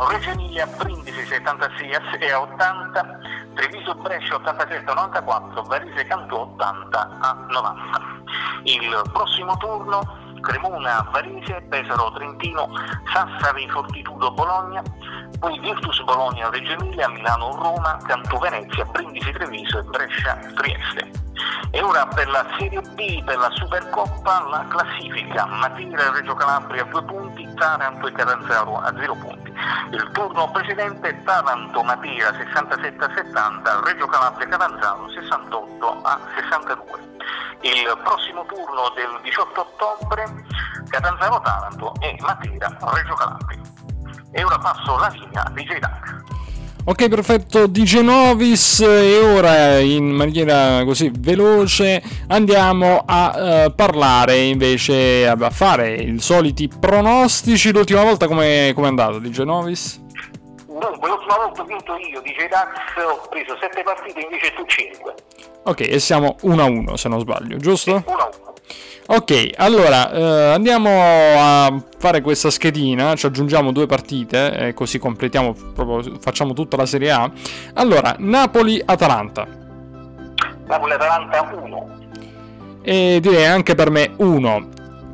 Reggio 0.10 0.30
Emilia 0.32 0.68
Brindisi 0.68 1.26
76 1.26 2.32
80, 2.32 3.20
Treviso 3.56 3.96
Brescia 3.96 4.36
87-94, 4.36 5.66
Varese 5.66 6.04
Cantù 6.06 6.36
80-90. 6.36 8.16
Il 8.64 9.02
prossimo 9.14 9.56
turno 9.58 10.27
Cremona, 10.42 11.02
Varese, 11.12 11.62
Pesaro, 11.70 12.12
Trentino, 12.14 12.70
Sassari, 13.12 13.70
Fortitudo, 13.70 14.32
Bologna, 14.32 14.82
poi 15.40 15.60
Virtus 15.60 16.02
Bologna, 16.04 16.50
Reggio 16.50 16.74
Emilia, 16.74 17.10
Milano, 17.10 17.56
Roma, 17.56 17.98
Canto 18.08 18.38
Venezia, 18.38 18.86
Brindisi, 18.86 19.32
Treviso 19.32 19.80
e 19.80 19.84
Brescia, 19.84 20.36
Trieste. 20.56 21.27
E 21.72 21.82
ora 21.82 22.06
per 22.08 22.28
la 22.30 22.46
Serie 22.58 22.82
B, 22.82 23.24
per 23.24 23.38
la 23.38 23.50
Supercoppa, 23.52 24.48
la 24.48 24.66
classifica 24.70 25.46
Matera 25.46 26.06
e 26.06 26.12
Reggio 26.12 26.36
Calabria 26.36 26.84
a 26.84 26.86
2 26.86 27.04
punti, 27.04 27.48
Taranto 27.56 28.08
e 28.08 28.12
Catanzaro 28.12 28.78
a 28.78 28.94
0 28.98 29.16
punti. 29.16 29.54
Il 29.92 30.10
turno 30.14 30.50
precedente 30.52 31.24
Taranto 31.24 31.84
Matera 31.84 32.34
67 32.34 33.04
a 33.04 33.14
70, 33.14 33.82
Reggio 33.84 34.08
Calabria 34.08 34.48
Catanzaro 34.48 35.10
68 35.10 36.02
a 36.04 36.20
62 36.36 37.16
il 37.62 38.00
prossimo 38.04 38.46
turno 38.46 38.90
del 38.96 39.20
18 39.24 39.60
ottobre 39.60 40.46
Catanzaro 40.90 41.42
Taranto 41.42 41.94
e 42.00 42.16
Matera 42.22 42.78
Reggio 42.94 43.16
Calabria. 43.16 43.62
E 44.32 44.44
ora 44.44 44.58
passo 44.60 44.98
la 44.98 45.08
linea 45.08 45.44
di 45.52 45.64
J-Duck. 45.64 46.17
Ok, 46.90 47.10
perfetto, 47.10 47.68
DJ 47.68 48.00
Novis 48.00 48.80
e 48.80 49.20
ora 49.20 49.78
in 49.80 50.06
maniera 50.06 50.86
così 50.86 51.12
veloce 51.14 52.02
andiamo 52.28 53.04
a 53.06 53.66
uh, 53.66 53.76
parlare 53.76 54.38
invece, 54.38 55.28
a 55.28 55.50
fare 55.50 55.96
i 55.96 56.18
soliti 56.22 56.70
pronostici. 56.70 57.74
L'ultima 57.74 58.04
volta 58.04 58.26
come 58.26 58.70
è 58.70 58.74
andato 58.84 59.20
DJ 59.20 59.40
Novis? 59.42 60.02
Dunque, 60.66 61.10
l'ultima 61.10 61.36
volta 61.36 61.62
ho 61.62 61.66
vinto 61.66 61.94
io, 61.98 62.22
DJ 62.22 62.48
Dax, 62.48 62.72
ho 63.06 63.28
preso 63.28 63.58
7 63.60 63.84
partite 63.84 64.22
invece 64.22 64.54
tu 64.54 64.64
5. 64.66 65.14
Ok, 65.64 65.82
e 65.82 66.00
siamo 66.00 66.38
1-1 66.44 66.94
se 66.94 67.10
non 67.10 67.20
sbaglio, 67.20 67.58
giusto? 67.58 67.96
1-1. 67.96 68.47
Ok, 69.10 69.52
allora 69.56 70.12
eh, 70.12 70.54
andiamo 70.54 70.90
a 70.92 71.82
fare 71.98 72.20
questa 72.20 72.50
schedina, 72.50 73.16
ci 73.16 73.26
aggiungiamo 73.26 73.72
due 73.72 73.86
partite 73.86 74.68
e 74.68 74.74
così 74.74 75.00
completiamo, 75.00 75.56
proprio, 75.74 76.18
facciamo 76.20 76.52
tutta 76.52 76.76
la 76.76 76.86
Serie 76.86 77.12
A. 77.12 77.32
Allora, 77.76 78.18
Napoli-Atalanta. 78.20 79.48
Napoli-Atalanta 80.68 81.42
1. 81.42 81.98
E 82.82 83.20
direi 83.22 83.46
anche 83.46 83.76
per 83.76 83.90
me 83.92 84.12
1. 84.18 84.70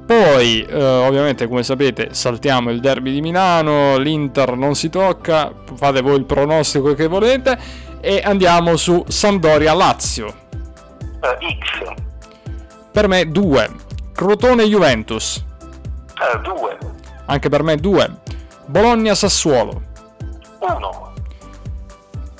Poi, 0.07 0.65
eh, 0.68 0.84
ovviamente, 0.84 1.48
come 1.48 1.61
sapete, 1.61 2.15
saltiamo 2.15 2.72
il 2.72 2.80
derby 2.80 3.11
di 3.11 3.22
Milano, 3.22 3.98
l'Inter 3.98 4.56
non 4.57 4.74
si 4.74 4.90
tocca, 4.90 5.53
fate 5.76 6.02
voi 6.02 6.18
il 6.18 6.26
pronostico 6.26 6.95
che 6.95 7.06
volete 7.06 7.57
e 8.02 8.22
andiamo 8.24 8.76
su 8.76 9.03
Sampdoria-Lazio. 9.07 10.34
Uh, 11.22 11.38
X. 11.38 12.11
Per 12.94 13.07
me 13.07 13.26
2. 13.26 13.72
Crotone-Juventus. 14.14 15.44
2. 16.44 16.78
Uh, 16.80 16.91
Anche 17.26 17.49
per 17.49 17.64
me 17.64 17.76
2. 17.76 18.22
Bologna-Sassuolo. 18.68 19.82
1. 20.60 21.14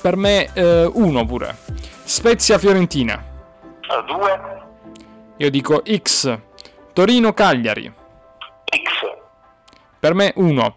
Per 0.00 0.16
me 0.16 0.48
1 0.54 1.20
uh, 1.20 1.26
pure. 1.26 1.56
Spezia-Fiorentina. 2.04 3.20
2. 4.06 4.62
Io 5.38 5.50
dico 5.50 5.82
X. 5.84 6.38
Torino-Cagliari. 6.92 7.92
X. 8.64 8.90
Per 9.98 10.14
me 10.14 10.32
1. 10.36 10.76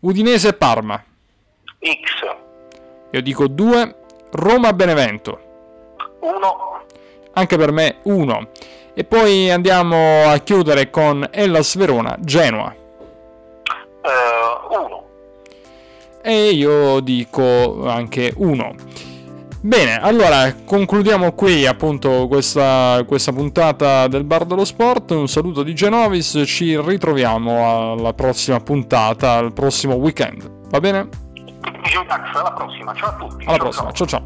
Udinese-Parma. 0.00 1.04
X. 1.78 2.36
Io 3.10 3.20
dico 3.20 3.46
2. 3.46 3.94
Roma-Benevento. 4.30 5.40
1 6.20 6.68
anche 7.38 7.56
per 7.56 7.72
me 7.72 7.98
1. 8.02 8.48
E 8.98 9.04
poi 9.04 9.48
andiamo 9.48 10.24
a 10.24 10.38
chiudere 10.38 10.90
con 10.90 11.24
Ellas 11.30 11.76
Verona 11.76 12.16
Genoa. 12.18 12.74
1. 14.02 14.86
Uh, 14.86 15.04
e 16.20 16.50
io 16.50 16.98
dico 16.98 17.86
anche 17.86 18.32
1. 18.34 18.74
Bene, 19.60 20.00
allora 20.00 20.52
concludiamo 20.64 21.30
qui 21.34 21.64
appunto 21.64 22.26
questa, 22.26 23.04
questa, 23.06 23.30
puntata 23.32 24.08
del 24.08 24.24
Bar 24.24 24.46
dello 24.46 24.64
Sport. 24.64 25.12
Un 25.12 25.28
saluto 25.28 25.62
di 25.62 25.76
Genovis, 25.76 26.42
ci 26.44 26.76
ritroviamo 26.76 27.92
alla 27.92 28.14
prossima 28.14 28.58
puntata, 28.58 29.34
al 29.34 29.52
prossimo 29.52 29.94
weekend. 29.94 30.50
Va 30.70 30.80
bene? 30.80 31.08
alla 32.32 32.50
prossima, 32.50 32.92
ciao 32.94 33.10
a 33.10 33.12
tutti. 33.12 33.44
Alla 33.44 33.58
ciao, 33.58 33.68
prossima, 33.68 33.92
ciao 33.92 34.06
ciao. 34.08 34.22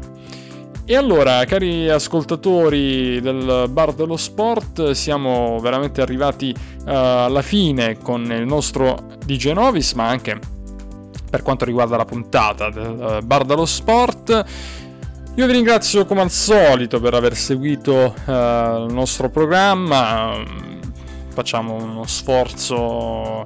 E 0.85 0.97
allora, 0.97 1.45
cari 1.45 1.89
ascoltatori 1.89 3.21
del 3.21 3.67
Bar 3.69 3.93
dello 3.93 4.17
Sport, 4.17 4.91
siamo 4.91 5.57
veramente 5.61 6.01
arrivati 6.01 6.53
uh, 6.53 6.89
alla 6.89 7.41
fine 7.41 7.99
con 7.99 8.21
il 8.25 8.45
nostro 8.45 9.15
DJ 9.23 9.53
Novis, 9.53 9.93
ma 9.93 10.09
anche 10.09 10.37
per 11.29 11.41
quanto 11.41 11.63
riguarda 11.63 11.95
la 11.95 12.03
puntata 12.03 12.69
del 12.69 13.19
Bar 13.23 13.45
dello 13.45 13.65
Sport. 13.65 14.45
Io 15.35 15.45
vi 15.45 15.53
ringrazio 15.53 16.05
come 16.05 16.19
al 16.19 16.31
solito 16.31 16.99
per 16.99 17.13
aver 17.13 17.33
seguito 17.37 18.13
uh, 18.25 18.31
il 18.31 18.91
nostro 18.91 19.29
programma. 19.29 20.33
Facciamo 21.29 21.75
uno 21.75 22.05
sforzo 22.05 23.45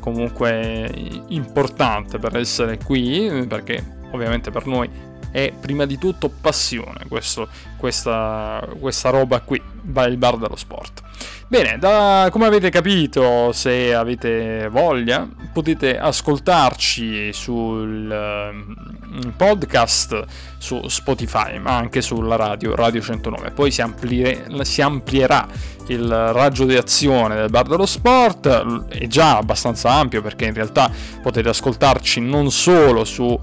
comunque 0.00 0.90
importante 1.28 2.18
per 2.18 2.36
essere 2.36 2.78
qui, 2.84 3.46
perché 3.48 3.82
ovviamente 4.12 4.50
per 4.50 4.66
noi 4.66 4.90
è 5.36 5.52
prima 5.52 5.84
di 5.84 5.98
tutto 5.98 6.30
passione 6.30 7.04
questo, 7.08 7.46
questa, 7.76 8.66
questa 8.80 9.10
roba 9.10 9.40
qui, 9.40 9.60
il 9.60 10.16
bar 10.16 10.38
dello 10.38 10.56
sport. 10.56 11.02
Bene, 11.48 11.78
da, 11.78 12.28
come 12.32 12.46
avete 12.46 12.70
capito, 12.70 13.52
se 13.52 13.94
avete 13.94 14.68
voglia, 14.68 15.28
potete 15.52 15.96
ascoltarci 15.96 17.32
sul 17.32 18.10
uh, 18.10 19.32
podcast 19.36 20.24
su 20.58 20.88
Spotify, 20.88 21.58
ma 21.58 21.76
anche 21.76 22.02
sulla 22.02 22.34
radio, 22.34 22.74
Radio 22.74 23.00
109. 23.00 23.52
Poi 23.52 23.70
si, 23.70 23.80
amplie, 23.80 24.44
si 24.62 24.82
amplierà 24.82 25.46
il 25.88 26.08
raggio 26.08 26.64
di 26.64 26.74
azione 26.74 27.36
del 27.36 27.48
bar 27.48 27.66
dello 27.68 27.86
sport, 27.86 28.88
è 28.88 29.06
già 29.06 29.36
abbastanza 29.36 29.90
ampio 29.90 30.20
perché 30.22 30.46
in 30.46 30.54
realtà 30.54 30.90
potete 31.22 31.48
ascoltarci 31.48 32.20
non 32.20 32.50
solo 32.50 33.04
su 33.04 33.22
uh, 33.22 33.38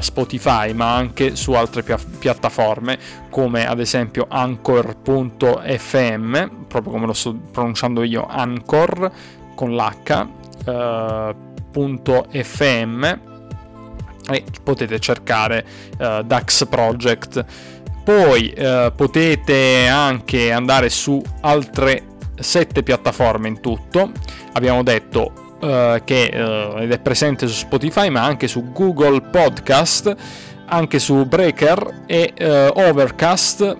Spotify, 0.00 0.74
ma 0.74 0.94
anche 0.94 1.34
su 1.34 1.52
altre 1.52 1.82
pia- 1.82 1.98
piattaforme 2.18 3.24
come 3.30 3.66
ad 3.66 3.80
esempio 3.80 4.26
anchor.fm, 4.28 5.46
proprio 6.76 6.92
come 6.92 7.06
lo 7.06 7.14
sto 7.14 7.34
pronunciando 7.34 8.02
io, 8.02 8.26
Anchor 8.28 9.10
con 9.54 9.74
l'H, 9.74 10.28
uh, 10.66 11.34
.fm 12.30 13.04
e 14.28 14.44
potete 14.62 14.98
cercare 14.98 15.64
uh, 15.98 16.22
Dax 16.22 16.66
Project. 16.66 17.44
Poi 18.04 18.54
uh, 18.56 18.92
potete 18.94 19.86
anche 19.86 20.52
andare 20.52 20.90
su 20.90 21.22
altre 21.40 22.02
sette 22.38 22.82
piattaforme 22.82 23.48
in 23.48 23.60
tutto. 23.60 24.10
Abbiamo 24.52 24.82
detto 24.82 25.32
uh, 25.60 26.02
che 26.04 26.30
uh, 26.32 26.78
ed 26.78 26.92
è 26.92 26.98
presente 26.98 27.46
su 27.46 27.54
Spotify, 27.54 28.10
ma 28.10 28.22
anche 28.22 28.48
su 28.48 28.70
Google 28.72 29.22
Podcast, 29.22 30.14
anche 30.66 30.98
su 30.98 31.24
Breaker 31.24 32.02
e 32.06 32.34
Overcast, 32.74 33.76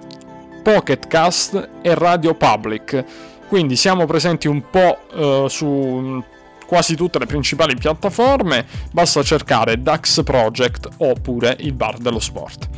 Pocketcast 0.66 1.68
e 1.80 1.94
Radio 1.94 2.34
Public. 2.34 3.04
Quindi 3.46 3.76
siamo 3.76 4.04
presenti 4.04 4.48
un 4.48 4.68
po' 4.68 4.98
uh, 5.14 5.46
su 5.46 6.20
quasi 6.66 6.96
tutte 6.96 7.20
le 7.20 7.26
principali 7.26 7.76
piattaforme, 7.76 8.66
basta 8.90 9.22
cercare 9.22 9.80
Dax 9.80 10.24
Project 10.24 10.88
oppure 10.96 11.56
il 11.60 11.72
bar 11.72 11.98
dello 11.98 12.18
sport. 12.18 12.68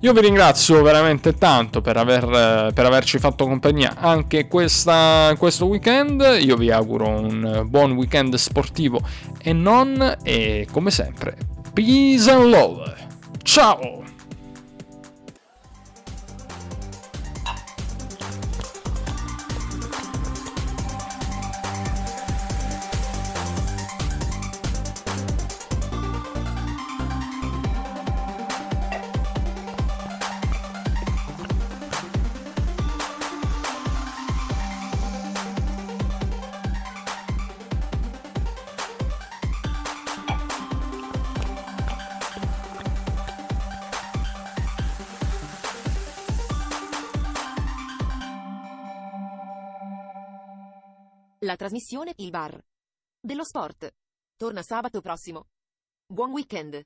Io 0.00 0.14
vi 0.14 0.20
ringrazio 0.22 0.80
veramente 0.80 1.34
tanto 1.34 1.82
per, 1.82 1.98
aver, 1.98 2.72
per 2.72 2.86
averci 2.86 3.18
fatto 3.18 3.46
compagnia 3.46 3.96
anche 3.98 4.48
questa, 4.48 5.34
questo 5.36 5.66
weekend. 5.66 6.38
Io 6.40 6.56
vi 6.56 6.70
auguro 6.70 7.06
un 7.06 7.64
buon 7.66 7.92
weekend 7.92 8.34
sportivo 8.36 8.98
e 9.42 9.52
non, 9.52 10.16
e 10.22 10.66
come 10.72 10.90
sempre, 10.90 11.36
peace 11.74 12.30
and 12.30 12.46
love. 12.46 12.94
Ciao! 13.42 13.95
La 51.46 51.54
trasmissione 51.54 52.12
Il 52.16 52.30
Bar 52.30 52.60
dello 53.20 53.44
Sport 53.44 53.94
torna 54.34 54.62
sabato 54.62 55.00
prossimo. 55.00 55.46
Buon 56.04 56.32
weekend! 56.32 56.84